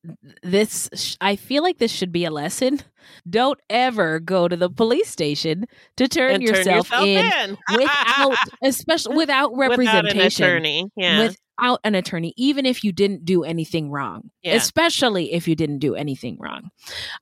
this 0.42 0.88
sh- 0.94 1.16
I 1.20 1.36
feel 1.36 1.62
like 1.62 1.76
this 1.76 1.92
should 1.92 2.10
be 2.10 2.24
a 2.24 2.30
lesson. 2.30 2.80
Don't 3.28 3.60
ever 3.68 4.18
go 4.18 4.48
to 4.48 4.56
the 4.56 4.70
police 4.70 5.10
station 5.10 5.66
to 5.96 6.08
turn, 6.08 6.36
And 6.36 6.46
turn 6.46 6.56
yourself, 6.56 6.90
yourself 6.90 7.04
in, 7.06 7.50
in. 7.50 7.58
without 7.76 8.38
especially 8.64 9.16
without 9.16 9.54
representation. 9.54 10.02
Without 10.02 10.16
an 10.16 10.26
attorney. 10.26 10.90
Yeah. 10.96 11.18
Without 11.20 11.80
an 11.84 11.94
attorney 11.94 12.32
even 12.38 12.64
if 12.64 12.82
you 12.82 12.92
didn't 12.92 13.26
do 13.26 13.44
anything 13.44 13.90
wrong. 13.90 14.30
Yeah. 14.42 14.54
Especially 14.54 15.34
if 15.34 15.46
you 15.46 15.54
didn't 15.54 15.80
do 15.80 15.96
anything 15.96 16.38
wrong. 16.40 16.70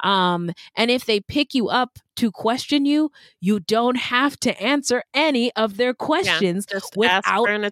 Um 0.04 0.52
and 0.76 0.88
if 0.88 1.04
they 1.04 1.18
pick 1.18 1.52
you 1.52 1.68
up 1.68 1.98
to 2.19 2.31
question 2.31 2.85
you, 2.85 3.11
you 3.41 3.61
don't 3.61 3.97
have 3.97 4.39
to 4.41 4.61
answer 4.62 5.03
any 5.14 5.51
of 5.57 5.77
their 5.77 5.95
questions 5.95 6.66
ask 6.73 6.95
without 6.97 7.25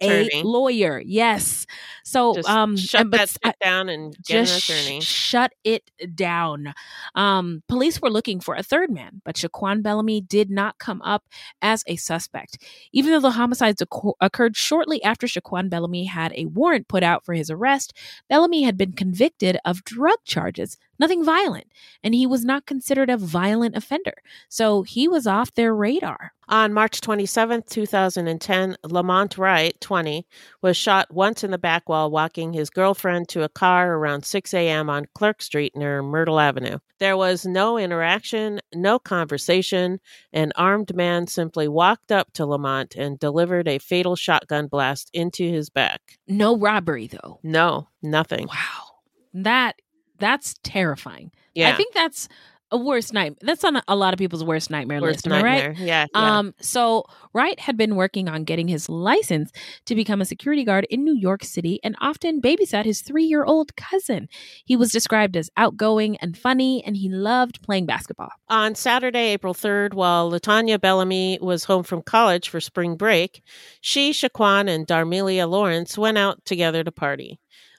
a 0.02 0.42
lawyer. 0.42 1.00
Yes. 1.04 1.66
So 2.04 2.34
Just 2.34 2.48
um 2.48 2.76
shut 2.76 3.02
and- 3.02 3.12
that 3.12 3.56
down 3.60 3.88
and 3.88 4.16
get 4.24 4.38
an 4.38 4.44
just 4.46 4.70
attorney. 4.70 5.00
sh- 5.00 5.04
shut 5.04 5.52
it 5.64 5.90
down. 6.14 6.72
Um, 7.14 7.62
police 7.68 8.00
were 8.00 8.10
looking 8.10 8.40
for 8.40 8.54
a 8.54 8.62
third 8.62 8.90
man, 8.90 9.20
but 9.24 9.36
Shiquan 9.36 9.82
Bellamy 9.82 10.20
did 10.20 10.50
not 10.50 10.78
come 10.78 11.02
up 11.02 11.24
as 11.62 11.82
a 11.86 11.96
suspect. 11.96 12.58
Even 12.92 13.12
though 13.12 13.20
the 13.20 13.32
homicides 13.32 13.82
occ- 13.82 14.14
occurred 14.20 14.56
shortly 14.56 15.02
after 15.02 15.26
Shiquan 15.26 15.68
Bellamy 15.68 16.04
had 16.04 16.32
a 16.34 16.46
warrant 16.46 16.88
put 16.88 17.02
out 17.02 17.24
for 17.24 17.34
his 17.34 17.50
arrest, 17.50 17.92
Bellamy 18.28 18.62
had 18.62 18.76
been 18.76 18.92
convicted 18.92 19.58
of 19.64 19.84
drug 19.84 20.18
charges, 20.24 20.78
nothing 20.98 21.24
violent, 21.24 21.66
and 22.02 22.14
he 22.14 22.26
was 22.26 22.44
not 22.44 22.66
considered 22.66 23.10
a 23.10 23.16
violent 23.16 23.76
offender. 23.76 24.14
So 24.48 24.82
he 24.82 25.08
was 25.08 25.26
off 25.26 25.54
their 25.54 25.74
radar. 25.74 26.32
On 26.48 26.72
March 26.72 27.00
27, 27.00 27.64
2010, 27.68 28.76
Lamont 28.84 29.36
Wright, 29.36 29.80
20, 29.80 30.24
was 30.62 30.76
shot 30.76 31.12
once 31.12 31.42
in 31.42 31.50
the 31.50 31.58
back 31.58 31.88
while 31.88 32.08
walking 32.08 32.52
his 32.52 32.70
girlfriend 32.70 33.28
to 33.30 33.42
a 33.42 33.48
car 33.48 33.94
around 33.94 34.24
6 34.24 34.54
a.m. 34.54 34.88
on 34.88 35.08
Clark 35.12 35.42
Street 35.42 35.74
near 35.74 36.02
Myrtle 36.02 36.38
Avenue. 36.38 36.78
There 37.00 37.16
was 37.16 37.44
no 37.44 37.76
interaction, 37.78 38.60
no 38.72 39.00
conversation. 39.00 39.98
An 40.32 40.52
armed 40.54 40.94
man 40.94 41.26
simply 41.26 41.66
walked 41.66 42.12
up 42.12 42.32
to 42.34 42.46
Lamont 42.46 42.94
and 42.94 43.18
delivered 43.18 43.66
a 43.66 43.78
fatal 43.80 44.14
shotgun 44.14 44.68
blast 44.68 45.10
into 45.12 45.50
his 45.50 45.68
back. 45.68 46.00
No 46.28 46.56
robbery, 46.56 47.08
though. 47.08 47.40
No, 47.42 47.88
nothing. 48.02 48.46
Wow. 48.46 48.94
That 49.34 49.76
that's 50.18 50.54
terrifying. 50.62 51.30
Yeah. 51.54 51.70
I 51.70 51.76
think 51.76 51.94
that's 51.94 52.28
a 52.72 52.76
worst 52.76 53.12
nightmare. 53.12 53.38
That's 53.42 53.64
on 53.64 53.80
a, 53.86 53.96
lot 53.96 54.12
of 54.12 54.18
people's 54.18 54.44
worst 54.44 54.70
nightmare 54.70 55.00
Worst 55.00 55.24
list. 55.24 55.26
Am 55.28 55.32
I 55.32 55.42
nightmare. 55.42 55.68
right? 55.70 55.78
Yeah, 55.78 56.06
yeah. 56.12 56.38
Um. 56.38 56.54
So 56.60 57.04
Wright 57.32 57.58
had 57.60 57.76
been 57.76 57.94
working 57.94 58.28
on 58.28 58.44
getting 58.44 58.66
his 58.66 58.88
license 58.88 59.52
to 59.84 59.94
become 59.94 60.20
a 60.20 60.24
security 60.24 60.64
guard 60.64 60.86
in 60.90 61.04
New 61.04 61.16
York 61.16 61.44
City, 61.44 61.78
and 61.84 61.96
often 62.00 62.40
babysat 62.40 62.84
his 62.84 63.02
three-year-old 63.02 63.76
cousin. 63.76 64.28
He 64.64 64.76
was 64.76 64.90
described 64.90 65.36
as 65.36 65.50
outgoing 65.56 66.16
and 66.16 66.36
funny, 66.36 66.82
and 66.84 66.96
he 66.96 67.08
loved 67.08 67.62
playing 67.62 67.86
basketball. 67.86 68.30
On 68.48 68.74
Saturday, 68.74 69.32
April 69.32 69.54
3rd, 69.54 69.94
while 69.94 70.30
Latonia 70.30 70.80
Bellamy 70.80 71.38
was 71.40 71.64
home 71.64 71.84
from 71.84 72.02
college 72.02 72.48
for 72.48 72.60
spring 72.60 72.96
break, 72.96 73.42
she, 73.80 74.10
Shiquan, 74.10 74.68
and 74.68 74.86
Darmelia 74.86 75.48
Lawrence 75.48 75.96
went 75.96 76.18
out 76.18 76.44
together 76.44 76.82
to 76.82 76.90
party. 76.90 77.38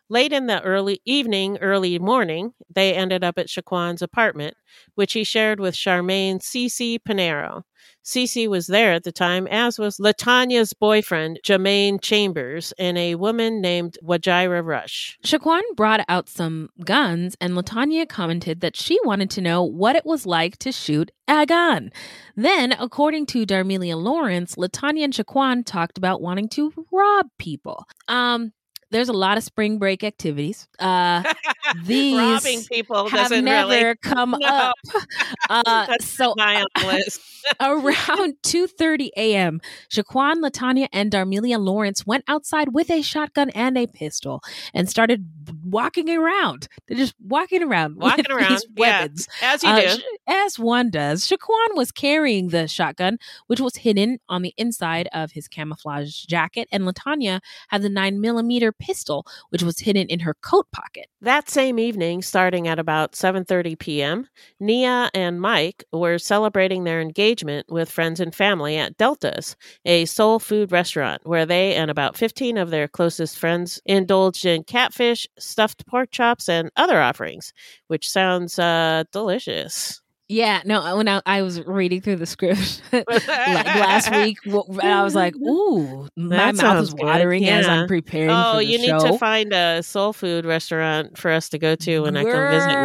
Late 0.09 0.31
in 0.31 0.47
the 0.47 0.61
early 0.61 1.01
evening, 1.05 1.57
early 1.57 1.99
morning, 1.99 2.53
they 2.73 2.93
ended 2.93 3.23
up 3.23 3.37
at 3.37 3.47
Shiquan's 3.47 4.01
apartment, 4.01 4.55
which 4.95 5.13
he 5.13 5.23
shared 5.23 5.59
with 5.59 5.75
Charmaine 5.75 6.39
Cece 6.39 7.03
Pinero. 7.03 7.63
Cece 8.05 8.47
was 8.47 8.67
there 8.67 8.93
at 8.93 9.03
the 9.03 9.11
time, 9.11 9.47
as 9.47 9.77
was 9.77 9.97
Latonia's 9.97 10.73
boyfriend, 10.73 11.39
Jermaine 11.43 12.01
Chambers, 12.01 12.73
and 12.79 12.97
a 12.97 13.15
woman 13.15 13.59
named 13.59 13.97
Wajira 14.01 14.65
Rush. 14.65 15.17
Shiquan 15.25 15.61
brought 15.75 16.05
out 16.07 16.29
some 16.29 16.69
guns, 16.85 17.35
and 17.41 17.53
Latonia 17.53 18.07
commented 18.07 18.61
that 18.61 18.77
she 18.77 18.97
wanted 19.03 19.29
to 19.31 19.41
know 19.41 19.61
what 19.61 19.97
it 19.97 20.05
was 20.05 20.25
like 20.25 20.57
to 20.59 20.71
shoot 20.71 21.11
a 21.27 21.45
gun. 21.45 21.91
Then, 22.37 22.71
according 22.71 23.25
to 23.27 23.45
Darmelia 23.45 23.97
Lawrence, 23.97 24.55
Latonia 24.55 25.03
and 25.03 25.13
Shiquan 25.13 25.65
talked 25.65 25.97
about 25.97 26.21
wanting 26.21 26.47
to 26.49 26.71
rob 26.93 27.27
people. 27.37 27.85
Um, 28.07 28.53
there's 28.91 29.09
a 29.09 29.13
lot 29.13 29.37
of 29.37 29.43
spring 29.43 29.77
break 29.79 30.03
activities. 30.03 30.67
Uh, 30.79 31.23
these 31.85 32.17
Robbing 32.17 32.63
people 32.63 33.09
have 33.09 33.29
doesn't 33.29 33.45
never 33.45 33.71
really 33.71 33.95
come 34.01 34.35
No. 34.39 34.47
up. 34.47 34.75
Uh, 35.49 35.87
so 36.01 36.33
high 36.37 36.59
on 36.61 36.67
the 36.81 36.87
list. 36.87 37.21
around 37.61 38.33
2:30 38.43 39.09
a.m., 39.15 39.61
Shiquan, 39.89 40.41
Latonia, 40.43 40.87
and 40.91 41.09
Darmelia 41.09 41.57
Lawrence 41.57 42.05
went 42.05 42.25
outside 42.27 42.73
with 42.73 42.89
a 42.89 43.01
shotgun 43.01 43.49
and 43.51 43.77
a 43.77 43.87
pistol 43.87 44.41
and 44.73 44.89
started 44.89 45.25
walking 45.63 46.09
around. 46.09 46.67
They're 46.87 46.97
just 46.97 47.15
walking 47.25 47.63
around, 47.63 47.95
Walking 47.95 48.25
around, 48.29 48.51
these 48.51 48.65
yeah, 48.75 48.99
weapons, 49.01 49.27
as 49.41 49.63
you 49.63 49.69
Uh, 49.69 49.95
do. 49.95 50.01
as 50.27 50.59
one 50.59 50.89
does, 50.89 51.25
Shiquan 51.25 51.75
was 51.77 51.91
carrying 51.93 52.49
the 52.49 52.67
shotgun, 52.67 53.17
which 53.47 53.61
was 53.61 53.77
hidden 53.77 54.19
on 54.27 54.41
the 54.41 54.53
inside 54.57 55.07
of 55.13 55.31
his 55.31 55.47
camouflage 55.47 56.23
jacket, 56.25 56.67
and 56.73 56.83
Latonia 56.83 57.39
had 57.69 57.81
the 57.83 57.89
9mm 57.89 58.76
pistol, 58.79 59.25
which 59.49 59.63
was 59.63 59.79
hidden 59.79 60.07
in 60.07 60.19
her 60.19 60.35
coat 60.41 60.67
pocket. 60.71 61.07
That 61.21 61.49
same 61.49 61.79
evening, 61.79 62.21
starting 62.21 62.67
at 62.67 62.79
about 62.79 63.15
7:30 63.15 63.75
p.m., 63.75 64.27
Nia 64.59 65.09
and 65.13 65.41
Mike 65.41 65.83
were 65.91 66.17
celebrating 66.17 66.83
their 66.83 67.01
engagement 67.01 67.65
with 67.69 67.89
friends 67.89 68.19
and 68.19 68.33
family 68.33 68.77
at 68.77 68.97
Delta's, 68.97 69.55
a 69.85 70.05
soul 70.05 70.39
food 70.39 70.71
restaurant 70.71 71.21
where 71.25 71.45
they 71.45 71.75
and 71.75 71.89
about 71.91 72.17
15 72.17 72.57
of 72.57 72.69
their 72.69 72.87
closest 72.87 73.37
friends 73.37 73.81
indulged 73.85 74.45
in 74.45 74.63
catfish, 74.63 75.27
stuffed 75.39 75.85
pork 75.87 76.11
chops, 76.11 76.49
and 76.49 76.71
other 76.75 77.01
offerings, 77.01 77.53
which 77.87 78.09
sounds 78.09 78.59
uh, 78.59 79.03
delicious. 79.11 80.01
Yeah, 80.29 80.61
no, 80.65 80.81
uh, 80.81 80.97
when 80.97 81.07
I, 81.07 81.21
I 81.25 81.41
was 81.41 81.65
reading 81.65 82.01
through 82.01 82.17
the 82.17 82.25
script 82.25 82.81
like 82.91 83.07
last 83.07 84.11
week, 84.15 84.39
I 84.81 85.01
was 85.03 85.15
like, 85.15 85.35
ooh, 85.37 86.09
my 86.17 86.35
That 86.35 86.55
mouth 86.55 86.83
is 86.83 86.93
watering 86.93 87.45
as 87.47 87.65
I'm 87.65 87.87
preparing 87.87 88.31
Oh, 88.31 88.53
for 88.53 88.57
the 88.57 88.65
you 88.65 88.77
show. 88.85 88.97
need 88.97 89.11
to 89.13 89.17
find 89.17 89.53
a 89.53 89.81
soul 89.83 90.11
food 90.11 90.45
restaurant 90.45 91.17
for 91.17 91.31
us 91.31 91.47
to 91.49 91.57
go 91.57 91.75
to 91.75 92.01
when 92.01 92.17
I 92.17 92.23
come 92.23 92.49
visit 92.49 92.71
you. 92.71 92.75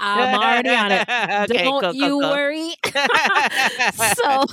I'm 0.00 0.34
already 0.34 0.70
on 0.70 0.92
it. 0.92 1.08
Okay, 1.50 1.64
Don't 1.64 1.94
you 1.94 2.18
worry. 2.18 2.74
so, 3.94 4.44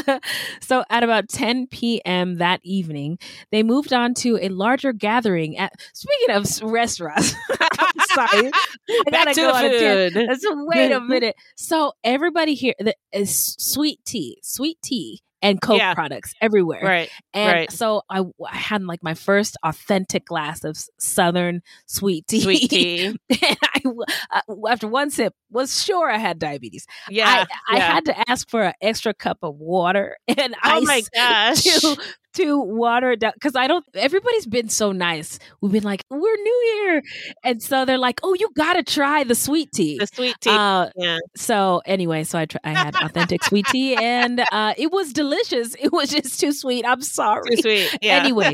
so 0.60 0.84
at 0.90 1.02
about 1.02 1.28
10 1.28 1.66
p.m. 1.68 2.38
that 2.38 2.60
evening, 2.62 3.18
they 3.50 3.62
moved 3.62 3.92
on 3.92 4.14
to 4.14 4.38
a 4.40 4.48
larger 4.48 4.92
gathering 4.92 5.56
at. 5.56 5.72
Speaking 5.92 6.34
of 6.34 6.46
restaurants, 6.62 7.34
I'm 7.60 8.06
sorry, 8.14 8.50
I 8.90 9.10
gotta 9.10 9.34
to 9.34 9.40
go 9.40 9.52
on 9.52 9.64
a 9.64 9.68
tangent. 9.70 10.14
food. 10.14 10.26
Let's 10.28 10.44
wait 10.48 10.92
a 10.92 11.00
minute. 11.00 11.36
So 11.56 11.92
everybody 12.02 12.54
here 12.54 12.74
the, 12.78 12.94
is 13.12 13.56
sweet 13.58 14.00
tea, 14.04 14.38
sweet 14.42 14.78
tea. 14.82 15.22
And 15.42 15.60
Coke 15.60 15.78
Yeah. 15.78 15.94
products 15.94 16.32
everywhere, 16.40 16.82
Right, 16.82 17.10
And 17.34 17.52
right. 17.52 17.70
so 17.70 18.02
I, 18.08 18.22
I 18.44 18.56
had 18.56 18.82
like 18.82 19.02
my 19.02 19.14
first 19.14 19.56
authentic 19.62 20.24
glass 20.24 20.64
of 20.64 20.76
Southern 20.98 21.62
sweet 21.86 22.26
tea. 22.26 22.40
Sweet 22.40 22.70
tea. 22.70 23.06
and 23.28 23.56
I, 23.62 23.80
w- 23.84 24.02
uh, 24.30 24.40
after 24.68 24.88
one 24.88 25.10
sip, 25.10 25.34
was 25.50 25.82
sure 25.84 26.10
I 26.10 26.18
had 26.18 26.38
diabetes. 26.38 26.86
Yeah, 27.10 27.46
I, 27.68 27.76
I 27.76 27.78
had 27.80 28.04
to 28.06 28.30
ask 28.30 28.48
for 28.48 28.62
an 28.64 28.74
extra 28.80 29.12
cup 29.14 29.38
of 29.42 29.56
water 29.56 30.16
and 30.28 30.54
Oh 30.64 30.80
ice 30.80 30.86
my 30.86 31.02
gosh. 31.14 31.62
to 31.62 31.96
to 32.36 32.60
water 32.60 33.12
it 33.12 33.20
down 33.20 33.32
because 33.34 33.56
I 33.56 33.66
don't. 33.66 33.84
Everybody's 33.94 34.46
been 34.46 34.68
so 34.68 34.92
nice. 34.92 35.38
We've 35.60 35.72
been 35.72 35.82
like, 35.82 36.04
we're 36.10 36.36
new 36.36 36.82
here, 36.84 37.02
and 37.44 37.62
so 37.62 37.84
they're 37.84 37.98
like, 37.98 38.20
oh, 38.22 38.34
you 38.34 38.48
gotta 38.56 38.82
try 38.82 39.24
the 39.24 39.34
sweet 39.34 39.72
tea. 39.72 39.98
The 39.98 40.06
sweet 40.06 40.36
tea. 40.40 40.50
Uh, 40.50 40.90
yeah. 40.96 41.18
So 41.36 41.82
anyway, 41.86 42.24
so 42.24 42.38
I 42.38 42.46
tr- 42.46 42.58
I 42.64 42.72
had 42.72 42.94
authentic 42.96 43.44
sweet 43.44 43.66
tea, 43.66 43.94
and 43.96 44.42
uh, 44.52 44.74
it 44.76 44.92
was 44.92 45.12
delicious. 45.12 45.74
It 45.78 45.92
was 45.92 46.10
just 46.10 46.40
too 46.40 46.52
sweet. 46.52 46.84
I'm 46.86 47.02
sorry. 47.02 47.56
Too 47.56 47.62
sweet. 47.62 47.98
Yeah. 48.02 48.18
Anyway, 48.18 48.52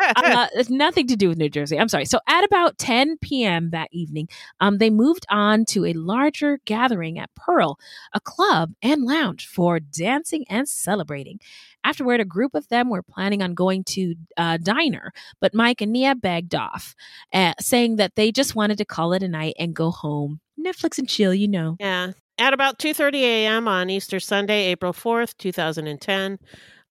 uh, 0.00 0.46
it's 0.54 0.70
nothing 0.70 1.06
to 1.08 1.16
do 1.16 1.28
with 1.28 1.36
New 1.36 1.48
Jersey. 1.48 1.78
I'm 1.78 1.88
sorry. 1.88 2.04
So 2.06 2.20
at 2.28 2.44
about 2.44 2.78
10 2.78 3.18
p.m. 3.18 3.70
that 3.70 3.88
evening, 3.92 4.28
um, 4.60 4.78
they 4.78 4.88
moved 4.88 5.26
on 5.28 5.64
to 5.70 5.84
a 5.84 5.92
larger 5.92 6.58
gathering 6.64 7.18
at 7.18 7.34
Pearl, 7.34 7.78
a 8.12 8.20
club 8.20 8.72
and 8.82 9.02
lounge 9.04 9.46
for 9.46 9.80
dancing 9.80 10.44
and 10.48 10.68
celebrating. 10.68 11.40
Afterward, 11.84 12.20
a 12.20 12.24
group 12.24 12.54
of 12.54 12.68
them 12.68 12.88
were 12.88 13.02
planning 13.02 13.42
on 13.42 13.54
going 13.54 13.84
to 13.84 14.14
uh, 14.36 14.56
diner, 14.56 15.12
but 15.40 15.54
Mike 15.54 15.80
and 15.80 15.92
Nia 15.92 16.14
begged 16.14 16.54
off, 16.54 16.94
uh, 17.32 17.52
saying 17.60 17.96
that 17.96 18.16
they 18.16 18.32
just 18.32 18.54
wanted 18.56 18.78
to 18.78 18.84
call 18.84 19.12
it 19.12 19.22
a 19.22 19.28
night 19.28 19.54
and 19.58 19.74
go 19.74 19.90
home, 19.90 20.40
Netflix 20.58 20.98
and 20.98 21.08
chill. 21.08 21.34
You 21.34 21.48
know. 21.48 21.76
Yeah. 21.78 22.12
At 22.36 22.52
about 22.52 22.78
2:30 22.78 23.20
a.m. 23.20 23.68
on 23.68 23.90
Easter 23.90 24.18
Sunday, 24.18 24.66
April 24.66 24.92
4th, 24.92 25.36
2010, 25.38 26.38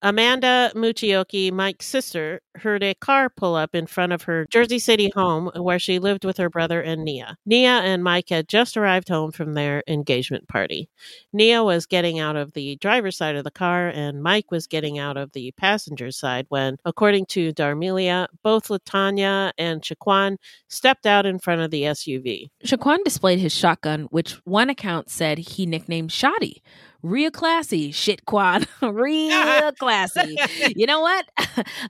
Amanda 0.04 0.70
Muchioki, 0.74 1.50
Mike's 1.50 1.86
sister, 1.86 2.42
heard 2.56 2.82
a 2.82 2.92
car 2.92 3.30
pull 3.30 3.54
up 3.54 3.74
in 3.74 3.86
front 3.86 4.12
of 4.12 4.24
her 4.24 4.46
Jersey 4.50 4.78
City 4.78 5.10
home 5.14 5.50
where 5.56 5.78
she 5.78 5.98
lived 5.98 6.26
with 6.26 6.36
her 6.36 6.50
brother 6.50 6.82
and 6.82 7.02
Nia. 7.02 7.38
Nia 7.46 7.78
and 7.78 8.04
Mike 8.04 8.28
had 8.28 8.46
just 8.46 8.76
arrived 8.76 9.08
home 9.08 9.32
from 9.32 9.54
their 9.54 9.82
engagement 9.88 10.46
party. 10.46 10.90
Nia 11.32 11.64
was 11.64 11.86
getting 11.86 12.18
out 12.18 12.36
of 12.36 12.52
the 12.52 12.76
driver's 12.82 13.16
side 13.16 13.34
of 13.34 13.44
the 13.44 13.50
car 13.50 13.88
and 13.88 14.22
Mike 14.22 14.50
was 14.50 14.66
getting 14.66 14.98
out 14.98 15.16
of 15.16 15.32
the 15.32 15.52
passenger's 15.52 16.18
side 16.18 16.44
when, 16.50 16.76
according 16.84 17.24
to 17.30 17.54
Darmelia, 17.54 18.26
both 18.42 18.68
Latonia 18.68 19.52
and 19.56 19.80
Shiquan 19.80 20.36
stepped 20.68 21.06
out 21.06 21.24
in 21.24 21.38
front 21.38 21.62
of 21.62 21.70
the 21.70 21.84
SUV. 21.84 22.50
Shiquan 22.62 23.02
displayed 23.04 23.38
his 23.38 23.54
shotgun, 23.54 24.02
which 24.10 24.32
one 24.44 24.68
account 24.68 25.08
said 25.08 25.38
he 25.38 25.64
nicknamed 25.64 26.12
Shoddy. 26.12 26.62
Real 27.04 27.30
classy, 27.30 27.92
shit 27.92 28.24
quad. 28.24 28.66
Real 28.82 29.72
classy. 29.78 30.36
You 30.74 30.86
know 30.86 31.00
what? 31.00 31.26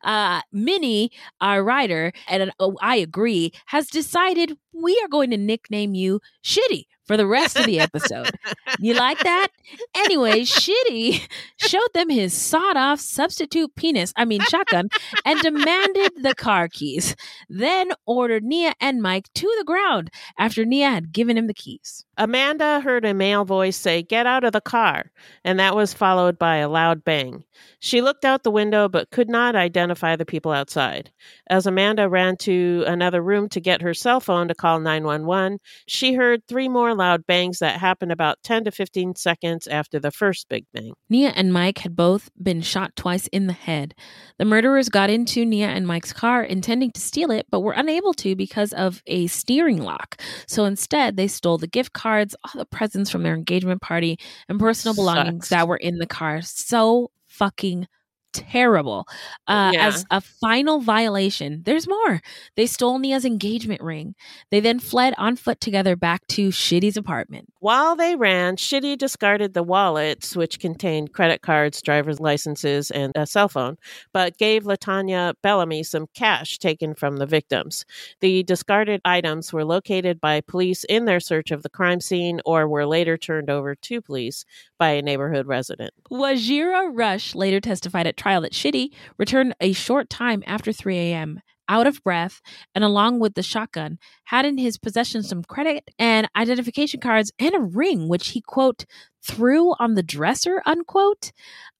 Uh, 0.04 0.42
Minnie, 0.52 1.10
our 1.40 1.64
writer, 1.64 2.12
and 2.28 2.52
uh, 2.60 2.70
I 2.82 2.96
agree, 2.96 3.52
has 3.66 3.88
decided 3.88 4.58
we 4.74 4.98
are 5.02 5.08
going 5.08 5.30
to 5.30 5.38
nickname 5.38 5.94
you 5.94 6.20
Shitty 6.44 6.84
for 7.04 7.16
the 7.16 7.26
rest 7.26 7.58
of 7.58 7.66
the 7.66 7.80
episode. 7.80 8.30
you 8.78 8.94
like 8.94 9.18
that? 9.20 9.48
Anyway, 9.94 10.40
Shitty 10.40 11.26
showed 11.56 11.92
them 11.94 12.10
his 12.10 12.32
sawed 12.34 12.76
off 12.76 13.00
substitute 13.00 13.74
penis, 13.74 14.12
I 14.16 14.24
mean 14.24 14.40
shotgun, 14.42 14.88
and 15.24 15.40
demanded 15.40 16.12
the 16.22 16.34
car 16.34 16.68
keys. 16.68 17.14
Then 17.48 17.90
ordered 18.06 18.44
Nia 18.44 18.74
and 18.80 19.02
Mike 19.02 19.28
to 19.34 19.54
the 19.58 19.64
ground 19.64 20.10
after 20.38 20.64
Nia 20.64 20.90
had 20.90 21.12
given 21.12 21.36
him 21.38 21.46
the 21.46 21.54
keys. 21.54 22.04
Amanda 22.16 22.80
heard 22.80 23.04
a 23.04 23.14
male 23.14 23.44
voice 23.44 23.76
say, 23.76 24.02
Get 24.02 24.26
out 24.26 24.44
of 24.44 24.52
the 24.52 24.60
car, 24.60 25.10
and 25.44 25.58
that 25.58 25.74
was 25.74 25.92
followed 25.92 26.38
by 26.38 26.56
a 26.56 26.68
loud 26.68 27.04
bang. 27.04 27.44
She 27.84 28.00
looked 28.00 28.24
out 28.24 28.44
the 28.44 28.50
window 28.50 28.88
but 28.88 29.10
could 29.10 29.28
not 29.28 29.54
identify 29.54 30.16
the 30.16 30.24
people 30.24 30.52
outside. 30.52 31.10
As 31.50 31.66
Amanda 31.66 32.08
ran 32.08 32.38
to 32.38 32.82
another 32.86 33.20
room 33.20 33.46
to 33.50 33.60
get 33.60 33.82
her 33.82 33.92
cell 33.92 34.20
phone 34.20 34.48
to 34.48 34.54
call 34.54 34.80
911, 34.80 35.58
she 35.86 36.14
heard 36.14 36.40
three 36.48 36.66
more 36.66 36.94
loud 36.94 37.26
bangs 37.26 37.58
that 37.58 37.78
happened 37.78 38.10
about 38.10 38.42
10 38.42 38.64
to 38.64 38.70
15 38.70 39.16
seconds 39.16 39.66
after 39.66 40.00
the 40.00 40.10
first 40.10 40.48
big 40.48 40.64
bang. 40.72 40.94
Nia 41.10 41.34
and 41.36 41.52
Mike 41.52 41.76
had 41.76 41.94
both 41.94 42.30
been 42.42 42.62
shot 42.62 42.96
twice 42.96 43.26
in 43.26 43.48
the 43.48 43.52
head. 43.52 43.94
The 44.38 44.46
murderers 44.46 44.88
got 44.88 45.10
into 45.10 45.44
Nia 45.44 45.68
and 45.68 45.86
Mike's 45.86 46.14
car 46.14 46.42
intending 46.42 46.90
to 46.92 47.02
steal 47.02 47.30
it, 47.30 47.44
but 47.50 47.60
were 47.60 47.72
unable 47.72 48.14
to 48.14 48.34
because 48.34 48.72
of 48.72 49.02
a 49.06 49.26
steering 49.26 49.82
lock. 49.82 50.18
So 50.46 50.64
instead, 50.64 51.18
they 51.18 51.28
stole 51.28 51.58
the 51.58 51.66
gift 51.66 51.92
cards, 51.92 52.34
all 52.44 52.58
the 52.58 52.64
presents 52.64 53.10
from 53.10 53.24
their 53.24 53.34
engagement 53.34 53.82
party, 53.82 54.18
and 54.48 54.58
personal 54.58 54.94
belongings 54.94 55.48
Sucks. 55.48 55.50
that 55.50 55.68
were 55.68 55.76
in 55.76 55.98
the 55.98 56.06
car. 56.06 56.40
So 56.40 57.10
fucking 57.38 57.86
terrible. 58.34 59.06
Uh, 59.46 59.70
Yeah. 59.72 59.86
As 59.86 60.04
a 60.10 60.20
final 60.20 60.80
violation, 60.80 61.62
there's 61.64 61.88
more. 61.88 62.20
They 62.56 62.66
stole 62.66 62.98
Nia's 62.98 63.24
engagement 63.24 63.80
ring. 63.80 64.14
They 64.50 64.60
then 64.60 64.78
fled 64.78 65.14
on 65.16 65.36
foot 65.36 65.60
together 65.60 65.96
back 65.96 66.26
to 66.28 66.48
Shitty's 66.48 66.96
apartment. 66.96 67.48
While 67.60 67.96
they 67.96 68.14
ran, 68.16 68.56
Shitty 68.56 68.98
discarded 68.98 69.54
the 69.54 69.62
wallets, 69.62 70.36
which 70.36 70.58
contained 70.60 71.12
credit 71.12 71.40
cards, 71.40 71.80
driver's 71.80 72.20
licenses, 72.20 72.90
and 72.90 73.12
a 73.14 73.26
cell 73.26 73.48
phone, 73.48 73.78
but 74.12 74.36
gave 74.36 74.64
Latonia 74.64 75.34
Bellamy 75.42 75.82
some 75.82 76.06
cash 76.14 76.58
taken 76.58 76.94
from 76.94 77.16
the 77.16 77.26
victims. 77.26 77.84
The 78.20 78.42
discarded 78.42 79.00
items 79.04 79.52
were 79.52 79.64
located 79.64 80.20
by 80.20 80.40
police 80.42 80.84
in 80.84 81.04
their 81.06 81.20
search 81.20 81.50
of 81.50 81.62
the 81.62 81.70
crime 81.70 82.00
scene 82.00 82.40
or 82.44 82.68
were 82.68 82.86
later 82.86 83.16
turned 83.16 83.48
over 83.48 83.74
to 83.74 84.00
police 84.02 84.44
by 84.78 84.90
a 84.90 85.02
neighborhood 85.02 85.46
resident. 85.46 85.92
Wajira 86.10 86.90
Rush 86.92 87.34
later 87.34 87.60
testified 87.60 88.06
at 88.06 88.16
trial 88.24 88.44
at 88.46 88.52
Shitty 88.52 88.88
returned 89.18 89.54
a 89.60 89.72
short 89.72 90.08
time 90.08 90.42
after 90.46 90.72
3 90.72 90.96
a.m. 90.96 91.40
Out 91.68 91.86
of 91.86 92.02
breath, 92.02 92.40
and 92.74 92.82
along 92.82 93.20
with 93.20 93.34
the 93.34 93.42
shotgun, 93.42 93.98
had 94.24 94.46
in 94.46 94.56
his 94.56 94.78
possession 94.78 95.22
some 95.22 95.42
credit 95.44 95.90
and 95.98 96.28
identification 96.34 97.00
cards 97.00 97.32
and 97.38 97.54
a 97.54 97.60
ring, 97.60 98.08
which 98.08 98.28
he, 98.28 98.40
quote, 98.40 98.86
threw 99.22 99.72
on 99.78 99.94
the 99.94 100.02
dresser, 100.02 100.62
unquote. 100.64 101.32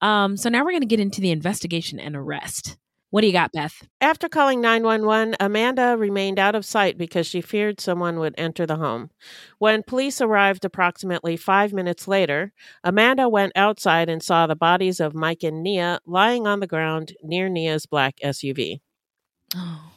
Um, 0.03 0.37
so 0.37 0.51
now 0.51 0.65
we're 0.65 0.73
going 0.73 0.81
to 0.81 0.87
get 0.87 1.01
into 1.01 1.23
the 1.23 1.31
investigation 1.31 1.99
and 1.99 2.15
arrest. 2.15 2.77
What 3.15 3.21
do 3.21 3.29
you 3.29 3.33
got, 3.33 3.53
Beth? 3.53 3.87
After 4.01 4.29
calling 4.29 4.61
911, 4.61 5.37
Amanda 5.39 5.97
remained 5.97 6.41
out 6.41 6.57
of 6.57 6.65
sight 6.65 6.99
because 6.99 7.29
she 7.29 7.41
feared 7.41 7.81
someone 7.81 8.19
would 8.19 8.35
enter 8.37 8.67
the 8.67 8.75
home. 8.75 9.11
When 9.61 9.85
police 9.85 10.21
arrived 10.21 10.65
approximately 10.65 11.37
five 11.37 11.73
minutes 11.73 12.09
later, 12.09 12.53
Amanda 12.83 13.29
went 13.29 13.53
outside 13.55 14.09
and 14.09 14.21
saw 14.21 14.49
the 14.49 14.57
bodies 14.57 14.99
of 14.99 15.15
Mike 15.15 15.45
and 15.45 15.63
Nia 15.63 16.01
lying 16.05 16.49
on 16.49 16.59
the 16.59 16.67
ground 16.67 17.13
near 17.23 17.49
Nia's 17.49 17.87
black 17.87 18.17
SUV. 18.21 18.81
Oh. 19.55 19.93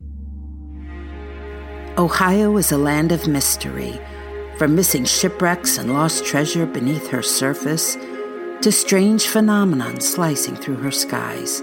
Ohio 1.98 2.56
is 2.56 2.72
a 2.72 2.78
land 2.78 3.12
of 3.12 3.28
mystery, 3.28 4.00
from 4.56 4.74
missing 4.74 5.04
shipwrecks 5.04 5.76
and 5.76 5.92
lost 5.92 6.24
treasure 6.24 6.64
beneath 6.64 7.08
her 7.08 7.20
surface 7.20 7.98
to 8.62 8.72
strange 8.72 9.26
phenomenon 9.26 10.00
slicing 10.00 10.56
through 10.56 10.76
her 10.76 10.90
skies. 10.90 11.62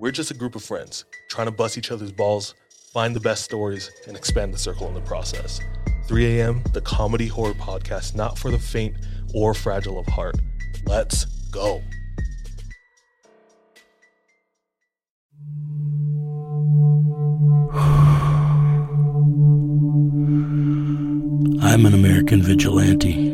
We're 0.00 0.12
just 0.12 0.30
a 0.30 0.34
group 0.34 0.54
of 0.54 0.62
friends 0.62 1.04
trying 1.28 1.48
to 1.48 1.50
bust 1.50 1.76
each 1.76 1.90
other's 1.90 2.12
balls, 2.12 2.54
find 2.92 3.16
the 3.16 3.20
best 3.20 3.42
stories, 3.42 3.90
and 4.06 4.16
expand 4.16 4.54
the 4.54 4.58
circle 4.58 4.86
in 4.86 4.94
the 4.94 5.00
process. 5.00 5.60
3 6.06 6.38
a.m., 6.38 6.62
the 6.72 6.80
comedy 6.80 7.26
horror 7.26 7.52
podcast, 7.54 8.14
not 8.14 8.38
for 8.38 8.52
the 8.52 8.60
faint 8.60 8.96
or 9.34 9.54
fragile 9.54 9.98
of 9.98 10.06
heart. 10.06 10.36
Let's 10.86 11.24
go. 11.50 11.82
I'm 21.60 21.84
an 21.86 21.94
American 21.94 22.40
vigilante. 22.40 23.32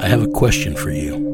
I 0.00 0.06
have 0.06 0.22
a 0.22 0.28
question 0.28 0.76
for 0.76 0.92
you. 0.92 1.33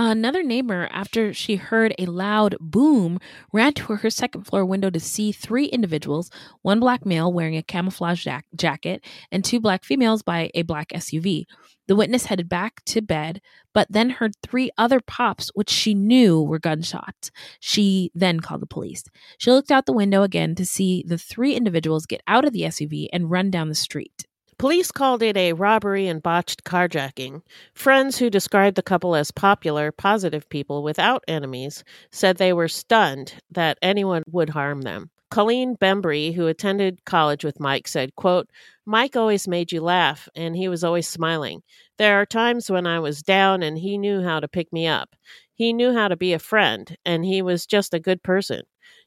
Another 0.00 0.44
neighbor, 0.44 0.88
after 0.92 1.34
she 1.34 1.56
heard 1.56 1.92
a 1.98 2.06
loud 2.06 2.54
boom, 2.60 3.18
ran 3.52 3.72
to 3.72 3.96
her 3.96 4.10
second 4.10 4.44
floor 4.44 4.64
window 4.64 4.90
to 4.90 5.00
see 5.00 5.32
three 5.32 5.64
individuals 5.64 6.30
one 6.62 6.78
black 6.78 7.04
male 7.04 7.32
wearing 7.32 7.56
a 7.56 7.64
camouflage 7.64 8.22
jack- 8.22 8.46
jacket, 8.54 9.04
and 9.32 9.44
two 9.44 9.58
black 9.58 9.82
females 9.82 10.22
by 10.22 10.52
a 10.54 10.62
black 10.62 10.90
SUV. 10.90 11.46
The 11.88 11.96
witness 11.96 12.26
headed 12.26 12.48
back 12.48 12.84
to 12.84 13.02
bed, 13.02 13.40
but 13.74 13.88
then 13.90 14.10
heard 14.10 14.34
three 14.40 14.70
other 14.78 15.00
pops, 15.00 15.50
which 15.54 15.68
she 15.70 15.94
knew 15.94 16.44
were 16.44 16.60
gunshots. 16.60 17.32
She 17.58 18.12
then 18.14 18.38
called 18.38 18.62
the 18.62 18.66
police. 18.66 19.02
She 19.38 19.50
looked 19.50 19.72
out 19.72 19.86
the 19.86 19.92
window 19.92 20.22
again 20.22 20.54
to 20.54 20.64
see 20.64 21.02
the 21.08 21.18
three 21.18 21.56
individuals 21.56 22.06
get 22.06 22.22
out 22.28 22.44
of 22.44 22.52
the 22.52 22.62
SUV 22.62 23.08
and 23.12 23.32
run 23.32 23.50
down 23.50 23.68
the 23.68 23.74
street. 23.74 24.27
Police 24.58 24.90
called 24.90 25.22
it 25.22 25.36
a 25.36 25.52
robbery 25.52 26.08
and 26.08 26.20
botched 26.20 26.64
carjacking. 26.64 27.42
Friends 27.74 28.18
who 28.18 28.28
described 28.28 28.76
the 28.76 28.82
couple 28.82 29.14
as 29.14 29.30
popular, 29.30 29.92
positive 29.92 30.48
people 30.48 30.82
without 30.82 31.22
enemies 31.28 31.84
said 32.10 32.38
they 32.38 32.52
were 32.52 32.66
stunned 32.66 33.34
that 33.52 33.78
anyone 33.82 34.24
would 34.26 34.48
harm 34.48 34.80
them. 34.80 35.10
Colleen 35.30 35.76
Bembry, 35.76 36.34
who 36.34 36.48
attended 36.48 37.04
college 37.04 37.44
with 37.44 37.60
Mike, 37.60 37.86
said, 37.86 38.16
quote, 38.16 38.48
Mike 38.84 39.14
always 39.14 39.46
made 39.46 39.70
you 39.70 39.80
laugh, 39.80 40.28
and 40.34 40.56
he 40.56 40.68
was 40.68 40.82
always 40.82 41.06
smiling. 41.06 41.62
There 41.96 42.20
are 42.20 42.26
times 42.26 42.68
when 42.68 42.86
I 42.86 42.98
was 42.98 43.22
down, 43.22 43.62
and 43.62 43.78
he 43.78 43.96
knew 43.96 44.22
how 44.22 44.40
to 44.40 44.48
pick 44.48 44.72
me 44.72 44.88
up. 44.88 45.14
He 45.54 45.72
knew 45.72 45.92
how 45.92 46.08
to 46.08 46.16
be 46.16 46.32
a 46.32 46.38
friend, 46.40 46.96
and 47.04 47.24
he 47.24 47.42
was 47.42 47.64
just 47.64 47.94
a 47.94 48.00
good 48.00 48.24
person. 48.24 48.62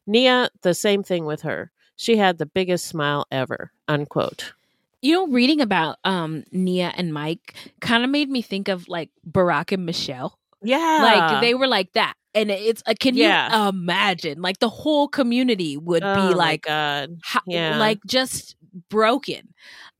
Nia, 0.08 0.49
the 0.62 0.74
same 0.74 1.04
thing 1.04 1.26
with 1.26 1.41
her. 1.41 1.72
She 1.97 2.16
had 2.16 2.38
the 2.38 2.45
biggest 2.45 2.86
smile 2.86 3.26
ever, 3.32 3.72
unquote. 3.89 4.54
You 5.02 5.14
know, 5.14 5.28
reading 5.28 5.62
about 5.62 5.97
um 6.04 6.43
Nia 6.52 6.93
and 6.95 7.14
Mike 7.14 7.56
kind 7.82 8.04
of 8.04 8.10
made 8.10 8.30
me 8.30 8.41
think 8.41 8.68
of 8.68 8.88
like 8.88 9.10
Barack 9.30 9.72
and 9.72 9.86
Michelle. 9.86 10.38
Yeah. 10.62 10.99
Like 11.02 11.41
they 11.41 11.54
were 11.56 11.68
like 11.68 11.93
that. 11.93 12.14
And 12.36 12.52
it's 12.52 12.84
uh, 12.86 12.93
can 12.99 13.16
Yeah. 13.16 13.64
you 13.64 13.70
imagine 13.70 14.41
like 14.41 14.60
the 14.60 14.70
whole 14.70 15.08
community 15.08 15.76
would 15.76 16.04
Oh 16.04 16.30
be 16.30 16.36
like 16.36 16.64
God. 16.64 17.18
Yeah. 17.47 17.78
like 17.78 17.99
just 18.06 18.56
broken. 18.89 19.53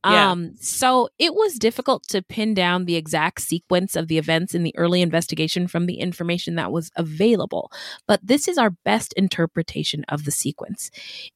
Yeah. 0.04 0.30
Um 0.30 0.54
so 0.56 1.08
it 1.18 1.34
was 1.34 1.54
difficult 1.54 2.06
to 2.08 2.22
pin 2.22 2.54
down 2.54 2.84
the 2.84 2.96
exact 2.96 3.40
sequence 3.40 3.96
of 3.96 4.08
the 4.08 4.18
events 4.18 4.54
in 4.54 4.62
the 4.62 4.74
early 4.76 5.02
investigation 5.02 5.66
from 5.68 5.86
the 5.86 6.00
information 6.00 6.54
that 6.56 6.72
was 6.72 6.90
available. 6.96 7.70
But 8.06 8.20
this 8.22 8.48
is 8.48 8.58
our 8.58 8.70
best 8.84 9.12
interpretation 9.14 10.04
of 10.08 10.24
the 10.24 10.30
sequence. 10.30 10.90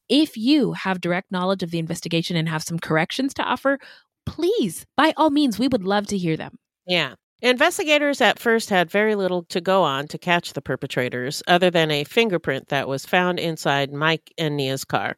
If 0.09 0.37
you 0.37 0.73
have 0.73 1.01
direct 1.01 1.31
knowledge 1.31 1.63
of 1.63 1.71
the 1.71 1.79
investigation 1.79 2.35
and 2.35 2.49
have 2.49 2.63
some 2.63 2.79
corrections 2.79 3.33
to 3.35 3.43
offer, 3.43 3.79
please, 4.25 4.85
by 4.95 5.13
all 5.17 5.29
means, 5.29 5.57
we 5.57 5.67
would 5.67 5.83
love 5.83 6.07
to 6.07 6.17
hear 6.17 6.37
them. 6.37 6.57
Yeah. 6.85 7.15
Investigators 7.41 8.19
at 8.19 8.39
first 8.39 8.71
had 8.71 8.89
very 8.89 9.13
little 9.13 9.43
to 9.43 9.61
go 9.61 9.83
on 9.83 10.07
to 10.07 10.17
catch 10.17 10.53
the 10.53 10.61
perpetrators, 10.61 11.43
other 11.47 11.69
than 11.69 11.91
a 11.91 12.03
fingerprint 12.03 12.69
that 12.69 12.87
was 12.87 13.05
found 13.05 13.39
inside 13.39 13.93
Mike 13.93 14.33
and 14.39 14.57
Nia's 14.57 14.83
car. 14.83 15.17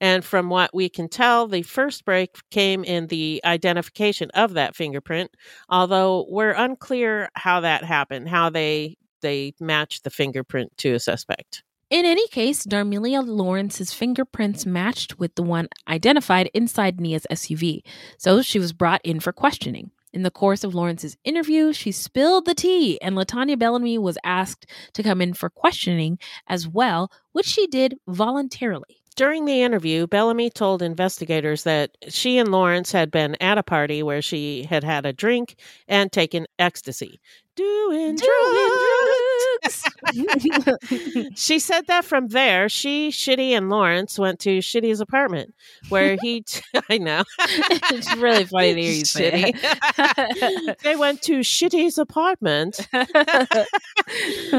And 0.00 0.24
from 0.24 0.50
what 0.50 0.74
we 0.74 0.88
can 0.88 1.08
tell, 1.08 1.46
the 1.46 1.62
first 1.62 2.04
break 2.04 2.38
came 2.50 2.82
in 2.82 3.06
the 3.06 3.40
identification 3.44 4.30
of 4.34 4.54
that 4.54 4.74
fingerprint, 4.74 5.30
although 5.68 6.26
we're 6.28 6.54
unclear 6.54 7.28
how 7.34 7.60
that 7.60 7.84
happened, 7.84 8.28
how 8.28 8.50
they 8.50 8.96
they 9.20 9.52
matched 9.60 10.02
the 10.02 10.10
fingerprint 10.10 10.76
to 10.78 10.94
a 10.94 10.98
suspect. 10.98 11.62
In 11.90 12.06
any 12.06 12.26
case, 12.28 12.64
Darmelia 12.64 13.20
Lawrence's 13.20 13.92
fingerprints 13.92 14.64
matched 14.64 15.18
with 15.18 15.34
the 15.34 15.42
one 15.42 15.68
identified 15.86 16.50
inside 16.54 17.00
Nia's 17.00 17.26
SUV, 17.30 17.82
so 18.16 18.42
she 18.42 18.58
was 18.58 18.72
brought 18.72 19.00
in 19.04 19.20
for 19.20 19.32
questioning. 19.32 19.90
In 20.12 20.22
the 20.22 20.30
course 20.30 20.64
of 20.64 20.74
Lawrence's 20.74 21.16
interview, 21.24 21.72
she 21.72 21.92
spilled 21.92 22.44
the 22.44 22.54
tea, 22.54 23.00
and 23.00 23.14
Latonia 23.14 23.56
Bellamy 23.56 23.96
was 23.96 24.18
asked 24.24 24.66
to 24.94 25.02
come 25.02 25.20
in 25.20 25.34
for 25.34 25.48
questioning 25.48 26.18
as 26.48 26.66
well, 26.66 27.12
which 27.32 27.46
she 27.46 27.66
did 27.68 27.96
voluntarily. 28.08 28.96
During 29.14 29.44
the 29.44 29.62
interview, 29.62 30.06
Bellamy 30.06 30.50
told 30.50 30.82
investigators 30.82 31.64
that 31.64 31.96
she 32.08 32.38
and 32.38 32.50
Lawrence 32.50 32.90
had 32.90 33.10
been 33.10 33.36
at 33.40 33.58
a 33.58 33.62
party 33.62 34.02
where 34.02 34.22
she 34.22 34.64
had 34.64 34.82
had 34.82 35.04
a 35.06 35.12
drink 35.12 35.56
and 35.86 36.10
taken 36.10 36.46
ecstasy. 36.58 37.20
Doing, 37.54 38.16
doing, 38.16 38.16
drugs. 38.16 39.29
she 41.34 41.58
said 41.58 41.86
that 41.86 42.04
from 42.04 42.28
there, 42.28 42.68
she, 42.68 43.10
Shitty, 43.10 43.50
and 43.50 43.68
Lawrence 43.68 44.18
went 44.18 44.40
to 44.40 44.58
Shitty's 44.58 45.00
apartment 45.00 45.54
where 45.88 46.16
he, 46.20 46.42
t- 46.42 46.62
I 46.90 46.98
know. 46.98 47.24
it's 47.38 48.14
really 48.16 48.44
funny 48.44 48.74
to 48.74 48.82
hear 48.82 48.92
you 48.92 49.04
say 49.04 49.52
Shitty. 49.52 50.82
they 50.82 50.96
went 50.96 51.22
to 51.22 51.40
Shitty's 51.40 51.98
apartment 51.98 52.88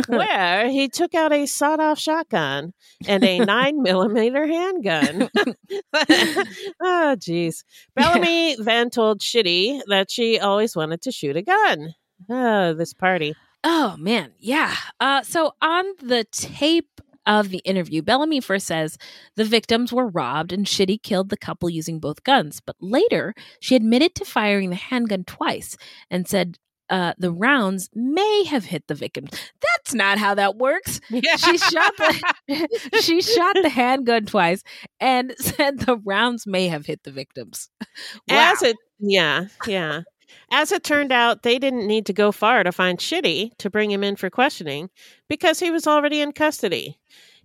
where 0.08 0.70
he 0.70 0.88
took 0.88 1.14
out 1.16 1.34
a 1.34 1.46
sawed 1.46 1.80
off 1.80 2.00
shotgun 2.00 2.74
and 3.08 3.24
a 3.24 3.40
nine 3.40 3.82
millimeter 3.82 4.46
handgun. 4.46 5.30
oh, 5.94 7.16
jeez. 7.18 7.64
Bellamy 7.96 8.56
then 8.60 8.90
told 8.90 9.20
Shitty 9.20 9.82
that 9.88 10.12
she 10.12 10.40
always 10.40 10.76
wanted 10.76 11.02
to 11.04 11.12
shoot 11.12 11.36
a 11.36 11.42
gun. 11.42 11.94
Oh, 12.30 12.74
this 12.74 12.94
party. 12.94 13.36
Oh 13.64 13.96
man, 13.98 14.34
yeah. 14.40 14.76
Uh, 15.00 15.22
so 15.24 15.54
on 15.62 15.86
the 16.02 16.26
tape 16.32 17.02
of 17.26 17.50
the 17.50 17.60
interview, 17.60 18.02
Bellamy 18.02 18.40
first 18.42 18.66
says 18.66 18.98
the 19.36 19.46
victims 19.46 19.94
were 19.94 20.08
robbed 20.08 20.52
and 20.52 20.66
Shitty 20.66 21.04
killed 21.04 21.30
the 21.30 21.38
couple 21.38 21.70
using 21.70 22.00
both 22.00 22.24
guns. 22.24 22.60
But 22.66 22.76
later, 22.80 23.34
she 23.60 23.76
admitted 23.76 24.16
to 24.16 24.26
firing 24.26 24.70
the 24.72 24.76
handgun 24.76 25.24
twice 25.26 25.78
and 26.10 26.28
said 26.28 26.58
uh, 26.90 27.14
the 27.18 27.32
rounds 27.32 27.90
may 27.94 28.44
have 28.46 28.66
hit 28.66 28.86
the 28.88 28.96
victim. 28.96 29.26
That's 29.62 29.94
not 29.94 30.18
how 30.18 30.36
that 30.36 30.58
works. 30.58 31.00
She 31.12 31.58
shot 31.58 31.94
the 31.98 32.68
she 33.02 33.22
shot 33.22 33.56
the 33.62 33.70
handgun 33.70 34.26
twice 34.26 34.64
and 35.00 35.34
said 35.40 35.80
the 35.80 35.98
rounds 35.98 36.46
may 36.48 36.68
have 36.68 36.86
hit 36.86 37.04
the 37.04 37.12
victims. 37.12 37.70
As 38.30 38.62
it, 38.64 38.76
yeah, 39.00 39.46
yeah. 39.68 40.02
As 40.52 40.72
it 40.72 40.84
turned 40.84 41.12
out, 41.12 41.44
they 41.44 41.58
didn't 41.60 41.88
need 41.88 42.06
to 42.08 42.14
go 42.14 42.32
far 42.32 42.64
to 42.64 42.72
find 42.72 43.00
Shitty 43.00 43.58
to 43.58 43.70
bring 43.70 43.92
him 43.92 44.04
in 44.04 44.16
for 44.16 44.30
questioning 44.30 44.90
because 45.30 45.60
he 45.60 45.72
was 45.72 45.88
already 45.88 46.22
in 46.22 46.32
custody. 46.34 46.98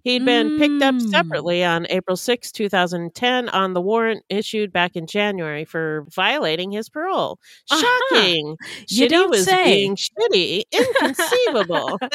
He'd 0.03 0.25
been 0.25 0.57
picked 0.57 0.83
up 0.85 0.95
Mm. 0.95 1.11
separately 1.11 1.65
on 1.65 1.85
April 1.91 2.17
6, 2.17 2.53
2010, 2.53 3.49
on 3.49 3.75
the 3.75 3.81
warrant 3.81 4.23
issued 4.29 4.73
back 4.73 4.95
in 4.95 5.05
January 5.09 5.65
for 5.65 6.05
violating 6.15 6.71
his 6.71 6.89
parole. 6.89 7.41
Shocking. 7.69 8.51
Uh-huh. 8.61 8.85
You 8.89 9.07
Shitty 9.07 9.09
don't 9.09 9.31
was 9.31 9.45
say. 9.47 9.65
being 9.65 9.97
shitty. 9.97 10.63
Inconceivable. 10.71 11.99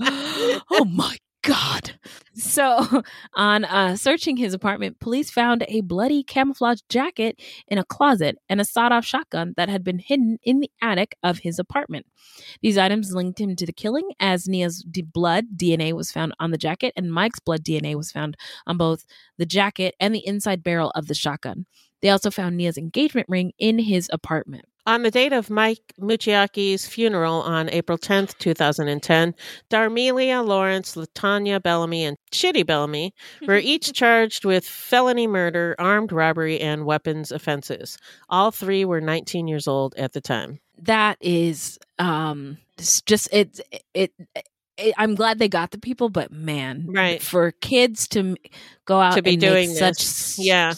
oh 0.70 0.84
my 0.86 1.17
so 2.58 3.02
on 3.34 3.64
uh, 3.64 3.94
searching 3.96 4.36
his 4.36 4.52
apartment 4.52 4.98
police 4.98 5.30
found 5.30 5.64
a 5.68 5.80
bloody 5.82 6.24
camouflage 6.24 6.80
jacket 6.88 7.40
in 7.68 7.78
a 7.78 7.84
closet 7.84 8.36
and 8.48 8.60
a 8.60 8.64
sawed-off 8.64 9.04
shotgun 9.04 9.54
that 9.56 9.68
had 9.68 9.84
been 9.84 10.00
hidden 10.00 10.38
in 10.42 10.58
the 10.58 10.70
attic 10.82 11.16
of 11.22 11.38
his 11.38 11.60
apartment. 11.60 12.04
These 12.60 12.76
items 12.76 13.14
linked 13.14 13.40
him 13.40 13.54
to 13.54 13.64
the 13.64 13.72
killing 13.72 14.10
as 14.18 14.48
nia's 14.48 14.84
d- 14.90 15.02
blood 15.02 15.46
dna 15.56 15.92
was 15.92 16.10
found 16.10 16.32
on 16.40 16.50
the 16.50 16.58
jacket 16.58 16.92
and 16.96 17.12
mike's 17.12 17.38
blood 17.38 17.62
dna 17.62 17.94
was 17.94 18.10
found 18.10 18.36
on 18.66 18.76
both 18.76 19.04
the 19.36 19.46
jacket 19.46 19.94
and 20.00 20.12
the 20.12 20.26
inside 20.26 20.64
barrel 20.64 20.90
of 20.96 21.06
the 21.06 21.14
shotgun. 21.14 21.64
They 22.02 22.10
also 22.10 22.30
found 22.30 22.56
nia's 22.56 22.76
engagement 22.76 23.28
ring 23.28 23.52
in 23.58 23.78
his 23.78 24.10
apartment 24.12 24.64
On 24.88 25.02
the 25.02 25.10
date 25.10 25.34
of 25.34 25.50
Mike 25.50 25.92
Muchioki's 26.00 26.88
funeral 26.88 27.42
on 27.42 27.68
April 27.68 27.98
10th, 27.98 28.38
2010, 28.38 29.34
Darmelia 29.68 30.42
Lawrence, 30.42 30.94
Latonia 30.94 31.62
Bellamy, 31.62 32.06
and 32.06 32.16
Shitty 32.32 32.64
Bellamy 32.64 33.12
were 33.46 33.58
each 33.62 33.92
charged 33.92 34.46
with 34.46 34.66
felony 34.66 35.26
murder, 35.26 35.76
armed 35.78 36.10
robbery, 36.10 36.58
and 36.58 36.86
weapons 36.86 37.30
offenses. 37.30 37.98
All 38.30 38.50
three 38.50 38.86
were 38.86 39.02
19 39.02 39.46
years 39.46 39.68
old 39.68 39.94
at 39.96 40.14
the 40.14 40.22
time. 40.22 40.58
that 40.80 41.18
is 41.20 41.78
um 41.98 42.56
just 43.04 43.28
it, 43.30 43.60
it 43.92 44.12
it 44.34 44.48
I'm 44.96 45.14
glad 45.14 45.38
they 45.38 45.48
got 45.48 45.72
the 45.72 45.78
people, 45.78 46.08
but 46.08 46.30
man, 46.30 46.86
Right. 46.88 47.20
for 47.22 47.50
kids 47.50 48.06
to 48.08 48.36
go 48.84 49.00
out 49.00 49.14
To 49.16 49.22
be 49.22 49.32
and 49.32 49.40
doing 49.40 49.68
make 49.70 49.78
such 49.78 49.98
this. 49.98 50.38
Yeah. 50.38 50.74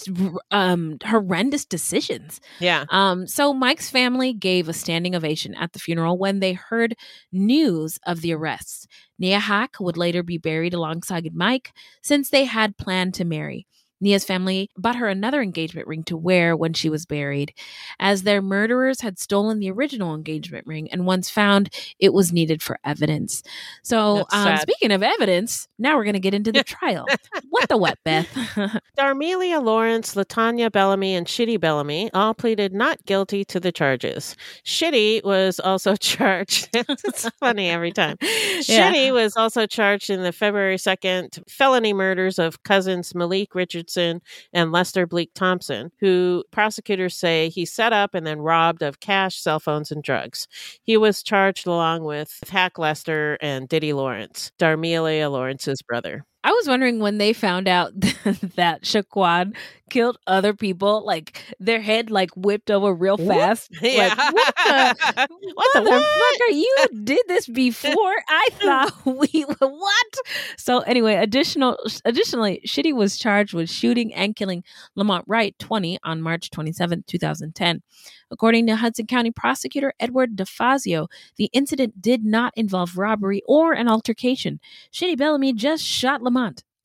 um 0.51 0.99
horrendous 1.05 1.65
decisions. 1.65 2.41
Yeah. 2.61 2.85
Um, 2.91 3.27
so 3.27 3.53
Mike's 3.53 3.91
family 3.91 4.33
gave 4.33 4.69
a 4.69 4.73
standing 4.73 5.15
ovation 5.15 5.55
at 5.55 5.73
the 5.75 5.79
funeral 5.79 6.17
when 6.19 6.41
they 6.41 6.55
heard 6.55 6.95
news 7.31 7.99
of 8.07 8.21
the 8.23 8.33
arrests. 8.33 8.87
Nia 9.19 9.39
Haqq 9.39 9.81
would 9.81 9.97
later 9.99 10.23
be 10.23 10.39
buried 10.39 10.73
alongside 10.75 11.29
Mike 11.35 11.73
since 12.03 12.31
they 12.31 12.45
had 12.47 12.77
planned 12.79 13.15
to 13.15 13.25
marry. 13.25 13.67
Nia's 14.01 14.25
family 14.25 14.71
bought 14.77 14.97
her 14.97 15.09
another 15.09 15.43
engagement 15.43 15.87
ring 15.87 16.03
to 16.05 16.17
wear 16.17 16.57
when 16.57 16.73
she 16.73 16.89
was 16.89 17.05
buried, 17.07 17.53
as 17.99 18.23
their 18.23 18.41
murderers 18.41 19.01
had 19.01 19.19
stolen 19.19 19.59
the 19.59 19.71
original 19.71 20.15
engagement 20.15 20.67
ring 20.67 20.91
and 20.91 21.05
once 21.07 21.29
found 21.29 21.69
it 21.99 22.13
was 22.13 22.33
needed 22.33 22.63
for 22.63 22.79
evidence. 22.85 23.43
So, 23.83 24.27
um, 24.33 24.57
speaking 24.59 24.93
of 24.93 25.03
evidence, 25.03 25.69
now 25.79 25.97
we're 25.97 26.05
going 26.05 26.15
to 26.15 26.21
get 26.21 26.35
into 26.35 26.53
the 26.53 26.65
trial. 26.65 27.07
what 27.51 27.69
the 27.69 27.77
what, 27.77 27.99
Beth? 28.05 28.29
Darmelia 28.99 29.61
Lawrence, 29.63 30.15
Latonia 30.15 30.73
Bellamy, 30.73 31.15
and 31.15 31.27
Shitty 31.27 31.61
Bellamy 31.61 32.11
all 32.15 32.33
pleaded 32.33 32.73
not 32.73 33.05
guilty 33.05 33.45
to 33.47 33.61
the 33.61 33.73
charges. 33.73 34.35
Shitty 34.65 35.23
was 35.25 35.61
also 35.61 35.95
charged. 36.01 36.71
it's 36.73 37.29
funny 37.41 37.69
every 37.69 37.93
time. 37.93 38.17
Yeah. 38.23 38.93
Shitty 38.93 39.13
was 39.13 39.37
also 39.37 39.67
charged 39.67 40.09
in 40.09 40.23
the 40.23 40.33
February 40.33 40.77
2nd 40.77 41.49
felony 41.51 41.93
murders 41.93 42.39
of 42.39 42.63
cousins 42.63 43.15
Malik 43.15 43.55
Richardson 43.55 43.90
and 43.97 44.73
Lester 44.73 45.07
Bleak 45.07 45.31
Thompson, 45.35 45.91
who 46.01 46.45
prosecutors 46.51 47.17
say 47.17 47.49
he 47.49 47.65
set 47.65 47.93
up 47.93 48.15
and 48.15 48.27
then 48.27 48.41
robbed 48.41 48.83
of 48.83 49.01
cash, 49.01 49.37
cell 49.37 49.61
phones, 49.61 49.91
and 49.91 50.03
drugs. 50.03 50.47
He 50.83 50.97
was 50.97 51.23
charged 51.23 51.67
along 51.67 52.05
with 52.05 52.39
Hack 52.49 52.79
Lester 52.79 53.39
and 53.41 53.69
Diddy 53.69 53.93
Lawrence, 53.93 54.53
Darmelia 54.59 55.31
Lawrence's 55.31 55.83
brother. 55.83 56.25
I 56.43 56.53
was 56.53 56.67
wondering 56.69 57.01
when 57.01 57.19
they 57.19 57.33
found 57.33 57.69
out 57.69 57.93
that 58.01 58.83
Shiquan 58.83 59.55
killed 59.91 60.17
other 60.27 60.55
people, 60.55 61.05
like 61.05 61.43
their 61.59 61.81
head 61.81 62.11
like 62.11 62.31
whipped 62.37 62.71
over 62.71 62.95
real 62.95 63.19
fast. 63.19 63.71
Yeah. 63.83 64.15
Like 64.15 64.33
what 64.33 64.55
the 64.57 65.29
What 65.55 65.71
the 65.75 65.91
motherfucker? 65.91 66.55
You 66.55 66.87
did 67.05 67.23
this 67.29 67.47
before? 67.47 68.17
I 68.29 68.49
thought 68.53 68.93
we 69.05 69.43
what? 69.59 70.17
So 70.57 70.81
anyway, 70.81 71.15
additional 71.17 71.77
additionally, 72.05 72.63
Shitty 72.67 72.95
was 72.95 73.19
charged 73.19 73.53
with 73.53 73.69
shooting 73.69 74.15
and 74.15 74.37
killing 74.37 74.65
Lamont 74.95 75.25
Wright, 75.27 75.59
20, 75.59 75.99
on 76.05 76.23
March 76.23 76.51
27, 76.51 77.05
2010. 77.07 77.83
According 78.31 78.69
to 78.69 78.77
Hudson 78.77 79.07
County 79.07 79.33
prosecutor 79.33 79.93
Edward 79.99 80.37
DeFazio, 80.37 81.09
the 81.37 81.51
incident 81.53 82.01
did 82.01 82.25
not 82.25 82.53
involve 82.57 82.97
robbery 82.97 83.43
or 83.49 83.73
an 83.73 83.89
altercation. 83.89 84.61
Shitty 84.93 85.19
Bellamy 85.19 85.53
just 85.53 85.83
shot 85.85 86.23
Lamont, 86.23 86.30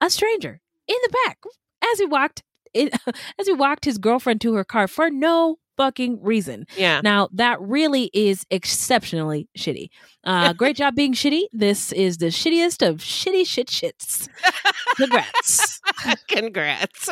a 0.02 0.10
stranger, 0.10 0.62
in 0.88 0.98
the 1.04 1.16
back 1.26 1.40
as 1.92 2.00
he 2.00 2.06
walked 2.06 2.44
in, 2.74 2.90
as 3.40 3.48
he 3.48 3.54
walked 3.54 3.86
his 3.86 3.98
girlfriend 3.98 4.42
to 4.42 4.54
her 4.54 4.64
car 4.64 4.88
for 4.88 5.10
no 5.10 5.58
fucking 5.78 6.22
reason. 6.22 6.66
Yeah. 6.78 7.02
Now 7.04 7.30
that 7.34 7.60
really 7.62 8.10
is 8.14 8.46
exceptionally 8.50 9.48
shitty. 9.58 9.90
Uh, 10.24 10.54
great 10.58 10.76
job 10.76 10.96
being 10.96 11.14
shitty. 11.14 11.44
This 11.54 11.92
is 11.92 12.18
the 12.18 12.28
shittiest 12.28 12.88
of 12.88 12.98
shitty 12.98 13.46
shit 13.46 13.68
shits. 13.68 14.28
Congrats. 14.96 15.82
Congrats. 16.28 17.10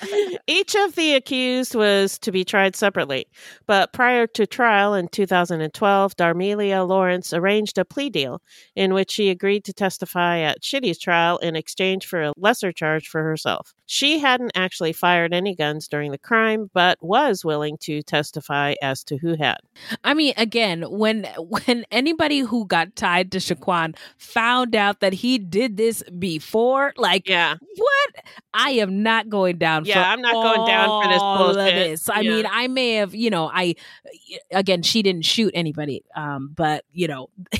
Each 0.46 0.74
of 0.76 0.94
the 0.94 1.14
accused 1.14 1.74
was 1.74 2.18
to 2.20 2.32
be 2.32 2.44
tried 2.44 2.76
separately, 2.76 3.26
but 3.66 3.92
prior 3.92 4.26
to 4.28 4.46
trial 4.46 4.94
in 4.94 5.08
2012, 5.08 6.16
Darmelia 6.16 6.86
Lawrence 6.86 7.32
arranged 7.32 7.78
a 7.78 7.84
plea 7.84 8.10
deal 8.10 8.40
in 8.76 8.94
which 8.94 9.10
she 9.10 9.30
agreed 9.30 9.64
to 9.64 9.72
testify 9.72 10.38
at 10.38 10.62
Shitty's 10.62 10.98
trial 10.98 11.38
in 11.38 11.56
exchange 11.56 12.06
for 12.06 12.22
a 12.22 12.32
lesser 12.36 12.72
charge 12.72 13.08
for 13.08 13.22
herself. 13.22 13.74
She 13.86 14.18
hadn't 14.18 14.52
actually 14.54 14.92
fired 14.92 15.34
any 15.34 15.54
guns 15.54 15.88
during 15.88 16.12
the 16.12 16.18
crime, 16.18 16.70
but 16.72 16.98
was 17.02 17.44
willing 17.44 17.76
to 17.82 18.01
testify 18.02 18.74
as 18.82 19.04
to 19.04 19.16
who 19.18 19.34
had. 19.36 19.58
I 20.04 20.14
mean, 20.14 20.34
again, 20.36 20.82
when 20.82 21.24
when 21.38 21.84
anybody 21.90 22.40
who 22.40 22.66
got 22.66 22.94
tied 22.96 23.32
to 23.32 23.38
Shiquan 23.38 23.96
found 24.18 24.74
out 24.74 25.00
that 25.00 25.12
he 25.12 25.38
did 25.38 25.76
this 25.76 26.02
before, 26.18 26.92
like, 26.96 27.28
yeah, 27.28 27.56
what? 27.76 28.10
I 28.54 28.70
am 28.72 29.02
not 29.02 29.28
going 29.28 29.56
down. 29.58 29.84
Yeah, 29.86 30.02
for 30.02 30.08
I'm 30.10 30.20
not 30.22 30.34
going 30.42 30.64
down 30.66 31.00
for 31.02 31.08
this 31.08 31.22
bullshit. 31.22 31.74
this. 31.74 32.08
I 32.08 32.20
Yeah. 32.20 32.30
mean, 32.36 32.46
I 32.50 32.66
may 32.68 32.94
have, 32.94 33.14
you 33.14 33.30
know, 33.30 33.50
I 33.52 33.74
again, 34.50 34.82
she 34.82 35.02
didn't 35.02 35.24
shoot 35.24 35.50
anybody, 35.54 36.04
um, 36.16 36.50
but 36.54 36.84
you 36.92 37.08
know, 37.08 37.28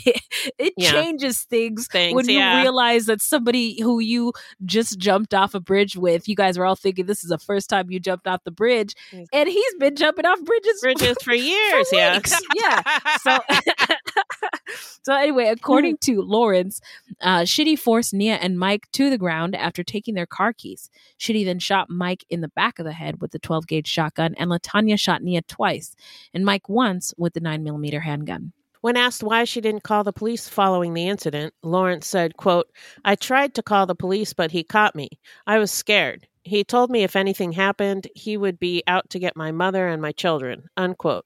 it 0.58 0.74
Yeah. 0.76 0.92
changes 0.92 1.42
things, 1.42 1.86
Things, 1.88 2.14
when 2.14 2.28
you 2.28 2.38
realize 2.60 3.06
that 3.06 3.20
somebody 3.22 3.80
who 3.80 4.00
you 4.00 4.32
just 4.64 4.98
jumped 4.98 5.34
off 5.34 5.54
a 5.54 5.60
bridge 5.60 5.96
with, 5.96 6.28
you 6.28 6.34
guys 6.36 6.56
are 6.58 6.64
all 6.64 6.76
thinking 6.76 7.06
this 7.06 7.22
is 7.24 7.30
the 7.30 7.38
first 7.38 7.68
time 7.70 7.90
you 7.90 7.98
jumped 8.00 8.26
off 8.26 8.44
the 8.44 8.50
bridge, 8.50 8.94
and 9.32 9.48
he's 9.48 9.74
been 9.78 9.96
jumping 9.96 10.26
off 10.26 10.31
bridges 10.44 10.80
Bridges 10.80 11.16
for 11.22 11.34
years, 11.34 11.88
yeah. 11.92 12.14
weeks. 12.14 12.40
yeah. 12.54 12.82
So, 13.20 13.38
so 15.02 15.14
anyway, 15.14 15.46
according 15.46 15.98
to 15.98 16.22
Lawrence, 16.22 16.80
uh, 17.20 17.40
Shitty 17.40 17.78
forced 17.78 18.14
Nia 18.14 18.36
and 18.36 18.58
Mike 18.58 18.88
to 18.92 19.10
the 19.10 19.18
ground 19.18 19.54
after 19.54 19.82
taking 19.82 20.14
their 20.14 20.26
car 20.26 20.52
keys. 20.52 20.90
Shitty 21.18 21.44
then 21.44 21.58
shot 21.58 21.90
Mike 21.90 22.24
in 22.30 22.40
the 22.40 22.48
back 22.48 22.78
of 22.78 22.84
the 22.84 22.92
head 22.92 23.20
with 23.20 23.32
the 23.32 23.38
12 23.38 23.66
gauge 23.66 23.88
shotgun, 23.88 24.34
and 24.38 24.50
Latonia 24.50 24.98
shot 24.98 25.22
Nia 25.22 25.42
twice, 25.42 25.94
and 26.34 26.44
Mike 26.44 26.68
once 26.68 27.14
with 27.16 27.34
the 27.34 27.40
9 27.40 27.62
millimeter 27.62 28.00
handgun. 28.00 28.52
When 28.82 28.96
asked 28.96 29.22
why 29.22 29.44
she 29.44 29.60
didn't 29.60 29.84
call 29.84 30.02
the 30.02 30.12
police 30.12 30.48
following 30.48 30.92
the 30.92 31.06
incident, 31.06 31.54
Lawrence 31.62 32.08
said, 32.08 32.36
quote, 32.36 32.68
I 33.04 33.14
tried 33.14 33.54
to 33.54 33.62
call 33.62 33.86
the 33.86 33.94
police, 33.94 34.32
but 34.32 34.50
he 34.50 34.64
caught 34.64 34.96
me. 34.96 35.08
I 35.46 35.58
was 35.58 35.70
scared. 35.70 36.26
He 36.44 36.64
told 36.64 36.90
me 36.90 37.02
if 37.02 37.16
anything 37.16 37.52
happened, 37.52 38.08
he 38.14 38.36
would 38.36 38.58
be 38.58 38.82
out 38.86 39.10
to 39.10 39.18
get 39.18 39.36
my 39.36 39.52
mother 39.52 39.88
and 39.88 40.02
my 40.02 40.12
children, 40.12 40.68
unquote. 40.76 41.24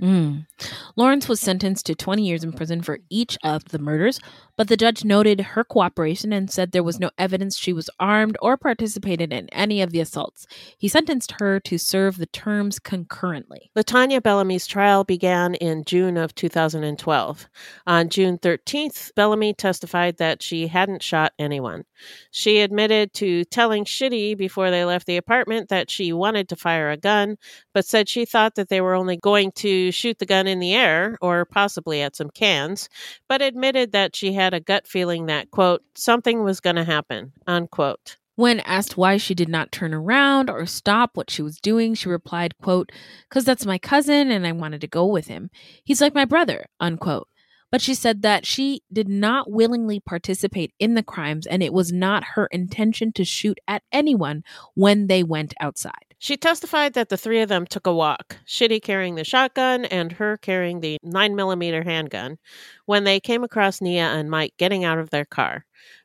Mm. 0.00 0.46
Lawrence 0.94 1.28
was 1.28 1.40
sentenced 1.40 1.86
to 1.86 1.94
20 1.94 2.22
years 2.22 2.44
in 2.44 2.52
prison 2.52 2.82
for 2.82 3.00
each 3.10 3.36
of 3.42 3.64
the 3.66 3.80
murders, 3.80 4.20
but 4.56 4.68
the 4.68 4.76
judge 4.76 5.04
noted 5.04 5.40
her 5.40 5.64
cooperation 5.64 6.32
and 6.32 6.50
said 6.50 6.70
there 6.70 6.84
was 6.84 7.00
no 7.00 7.10
evidence 7.18 7.58
she 7.58 7.72
was 7.72 7.90
armed 7.98 8.36
or 8.40 8.56
participated 8.56 9.32
in 9.32 9.48
any 9.48 9.82
of 9.82 9.90
the 9.90 10.00
assaults. 10.00 10.46
He 10.76 10.86
sentenced 10.86 11.34
her 11.40 11.58
to 11.60 11.78
serve 11.78 12.16
the 12.18 12.26
terms 12.26 12.78
concurrently. 12.78 13.70
Latonia 13.76 14.22
Bellamy's 14.22 14.66
trial 14.66 15.02
began 15.02 15.54
in 15.54 15.84
June 15.84 16.16
of 16.16 16.34
2012. 16.34 17.48
On 17.86 18.08
June 18.08 18.38
13th, 18.38 19.12
Bellamy 19.16 19.52
testified 19.52 20.18
that 20.18 20.42
she 20.42 20.68
hadn't 20.68 21.02
shot 21.02 21.32
anyone. 21.40 21.84
She 22.30 22.60
admitted 22.60 23.12
to 23.14 23.44
telling 23.44 23.84
Shitty 23.84 24.36
before 24.36 24.70
they 24.70 24.84
left 24.84 25.06
the 25.06 25.16
apartment 25.16 25.68
that 25.68 25.90
she 25.90 26.12
wanted 26.12 26.48
to 26.48 26.56
fire 26.56 26.90
a 26.90 26.96
gun, 26.96 27.36
but 27.72 27.84
said 27.84 28.08
she 28.08 28.24
thought 28.24 28.54
that 28.56 28.68
they 28.68 28.80
were 28.80 28.94
only 28.94 29.16
going 29.16 29.52
to 29.52 29.90
shoot 29.92 30.18
the 30.18 30.26
gun 30.26 30.46
in 30.46 30.58
the 30.58 30.74
air 30.74 31.18
or 31.20 31.44
possibly 31.44 32.02
at 32.02 32.16
some 32.16 32.30
cans, 32.30 32.88
but 33.28 33.42
admitted 33.42 33.92
that 33.92 34.16
she 34.16 34.32
had 34.32 34.54
a 34.54 34.60
gut 34.60 34.86
feeling 34.86 35.26
that, 35.26 35.50
quote, 35.50 35.82
something 35.94 36.42
was 36.42 36.60
going 36.60 36.76
to 36.76 36.84
happen, 36.84 37.32
unquote. 37.46 38.16
When 38.36 38.60
asked 38.60 38.96
why 38.96 39.16
she 39.16 39.34
did 39.34 39.48
not 39.48 39.72
turn 39.72 39.92
around 39.92 40.48
or 40.48 40.64
stop 40.64 41.16
what 41.16 41.28
she 41.28 41.42
was 41.42 41.58
doing, 41.58 41.94
she 41.94 42.08
replied, 42.08 42.56
quote, 42.62 42.92
"Cuz 43.30 43.44
that's 43.44 43.66
my 43.66 43.78
cousin 43.78 44.30
and 44.30 44.46
I 44.46 44.52
wanted 44.52 44.80
to 44.82 44.86
go 44.86 45.06
with 45.06 45.26
him. 45.26 45.50
He's 45.82 46.00
like 46.00 46.14
my 46.14 46.24
brother." 46.24 46.66
unquote. 46.78 47.26
But 47.70 47.82
she 47.82 47.94
said 47.94 48.22
that 48.22 48.46
she 48.46 48.82
did 48.92 49.08
not 49.08 49.50
willingly 49.50 50.00
participate 50.00 50.72
in 50.78 50.94
the 50.94 51.02
crimes 51.02 51.46
and 51.46 51.62
it 51.62 51.72
was 51.72 51.92
not 51.92 52.24
her 52.34 52.46
intention 52.46 53.12
to 53.12 53.24
shoot 53.24 53.58
at 53.68 53.82
anyone 53.92 54.42
when 54.74 55.06
they 55.06 55.22
went 55.22 55.54
outside. 55.60 55.92
She 56.18 56.36
testified 56.36 56.94
that 56.94 57.10
the 57.10 57.16
three 57.16 57.40
of 57.42 57.48
them 57.48 57.66
took 57.66 57.86
a 57.86 57.94
walk, 57.94 58.38
Shitty 58.46 58.82
carrying 58.82 59.14
the 59.14 59.24
shotgun 59.24 59.84
and 59.84 60.10
her 60.12 60.36
carrying 60.38 60.80
the 60.80 60.98
9mm 61.04 61.84
handgun, 61.84 62.38
when 62.86 63.04
they 63.04 63.20
came 63.20 63.44
across 63.44 63.80
Nia 63.80 64.06
and 64.06 64.30
Mike 64.30 64.54
getting 64.58 64.82
out 64.84 64.98
of 64.98 65.10
their 65.10 65.24
car. 65.24 65.64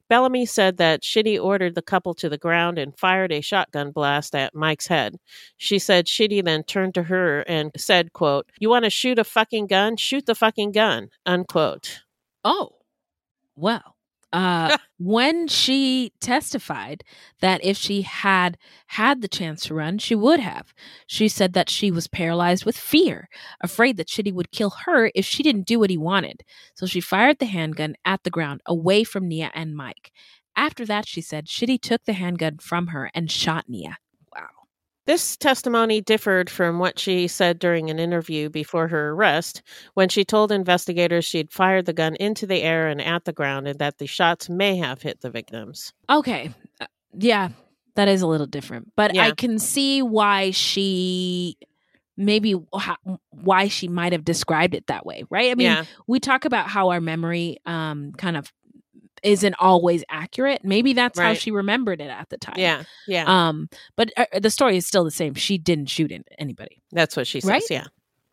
Bellamy 0.10 0.46
said 0.46 0.78
that 0.78 1.02
Shitty 1.02 1.42
ordered 1.42 1.76
the 1.76 1.82
couple 1.82 2.14
to 2.16 2.30
the 2.30 2.38
ground 2.38 2.78
and 2.78 2.98
fired 2.98 3.32
a 3.32 3.42
shotgun 3.42 3.92
blast 3.92 4.36
at 4.36 4.54
Mike's 4.54 4.88
head. 4.88 5.18
She 5.58 5.80
said 5.80 6.06
Shitty 6.06 6.44
then 6.44 6.64
turned 6.64 6.94
to 6.96 7.04
her 7.04 7.42
and 7.42 7.72
said, 7.78 8.14
quote, 8.14 8.50
You 8.60 8.70
want 8.70 8.86
to 8.86 8.90
shoot 8.90 9.20
a 9.20 9.24
fucking 9.24 9.68
gun? 9.68 9.98
Shoot 9.98 10.26
the 10.26 10.36
fucking 10.36 10.72
gun, 10.72 11.10
unquote. 11.26 12.02
Oh, 12.44 12.78
well. 13.56 13.93
Uh, 14.34 14.78
when 14.98 15.48
she 15.48 16.12
testified 16.20 17.04
that 17.40 17.64
if 17.64 17.78
she 17.78 18.02
had 18.02 18.58
had 18.88 19.22
the 19.22 19.28
chance 19.28 19.62
to 19.66 19.74
run, 19.74 19.98
she 20.00 20.16
would 20.16 20.40
have. 20.40 20.74
She 21.08 21.30
said 21.30 21.54
that 21.54 21.70
she 21.70 21.92
was 21.92 22.08
paralyzed 22.08 22.66
with 22.66 22.76
fear, 22.76 23.30
afraid 23.62 23.98
that 23.98 24.08
Shitty 24.08 24.34
would 24.34 24.52
kill 24.52 24.72
her 24.86 25.12
if 25.16 25.26
she 25.26 25.44
didn't 25.44 25.68
do 25.68 25.80
what 25.80 25.92
he 25.92 25.98
wanted. 25.98 26.44
So 26.74 26.86
she 26.86 27.00
fired 27.00 27.40
the 27.40 27.46
handgun 27.46 27.96
at 28.04 28.24
the 28.24 28.30
ground, 28.32 28.62
away 28.66 29.04
from 29.04 29.28
Nia 29.28 29.52
and 29.54 29.76
Mike. 29.76 30.12
After 30.56 30.86
that, 30.86 31.08
she 31.08 31.22
said 31.22 31.48
Shitty 31.48 31.82
took 31.82 32.04
the 32.06 32.14
handgun 32.14 32.58
from 32.58 32.88
her 32.88 33.10
and 33.14 33.32
shot 33.32 33.66
Nia. 33.70 33.98
This 35.06 35.36
testimony 35.36 36.00
differed 36.00 36.50
from 36.50 36.80
what 36.80 36.98
she 36.98 37.28
said 37.28 37.60
during 37.60 37.90
an 37.90 38.00
interview 38.00 38.50
before 38.50 38.88
her 38.88 39.10
arrest, 39.12 39.62
when 39.96 40.08
she 40.08 40.24
told 40.24 40.52
investigators 40.52 41.26
she'd 41.26 41.52
fired 41.52 41.86
the 41.86 41.94
gun 41.94 42.16
into 42.16 42.46
the 42.48 42.62
air 42.62 42.88
and 42.88 43.02
at 43.02 43.26
the 43.26 43.34
ground 43.34 43.68
and 43.68 43.80
that 43.80 43.98
the 43.98 44.08
shots 44.08 44.50
may 44.50 44.78
have 44.78 45.02
hit 45.02 45.20
the 45.20 45.30
victims. 45.30 45.92
Okay. 46.10 46.52
Uh, 46.80 46.86
yeah, 47.18 47.50
that 47.96 48.08
is 48.08 48.22
a 48.22 48.28
little 48.28 48.48
different. 48.48 48.94
But 48.96 49.18
I 49.18 49.32
can 49.32 49.60
see 49.60 50.02
why 50.02 50.52
she 50.52 51.58
maybe 52.16 52.54
why 53.32 53.68
she 53.68 53.88
might 53.88 54.14
have 54.14 54.24
described 54.24 54.74
it 54.76 54.88
that 54.88 55.06
way, 55.06 55.24
right? 55.30 55.52
I 55.52 55.56
mean, 55.56 55.66
Yeah. 55.66 55.86
we 56.08 56.20
talk 56.20 56.46
about 56.46 56.68
how 56.70 56.90
our 56.90 57.02
memory 57.02 57.58
um 57.66 58.14
kind 58.18 58.38
of 58.38 58.54
isn't 59.24 59.56
always 59.60 60.04
accurate. 60.10 60.62
Maybe 60.64 60.94
that's 60.94 61.18
how 61.20 61.34
she 61.34 61.52
remembered 61.52 62.02
it 62.02 62.10
at 62.10 62.30
the 62.30 62.38
time. 62.38 62.56
Yeah, 62.58 62.84
yeah. 63.08 63.48
Um 63.50 63.70
but 63.96 64.12
uh, 64.18 64.26
the 64.40 64.50
story 64.50 64.78
is 64.78 64.86
still 64.86 65.04
the 65.04 65.12
same. 65.12 65.34
She 65.34 65.58
didn't 65.58 65.88
shoot 65.90 66.12
in- 66.12 66.26
anybody. 66.38 66.82
That's 66.92 67.16
what 67.18 67.28
she 67.28 67.40
says, 67.42 67.50
Right? 67.50 67.64
yeah. 67.70 67.86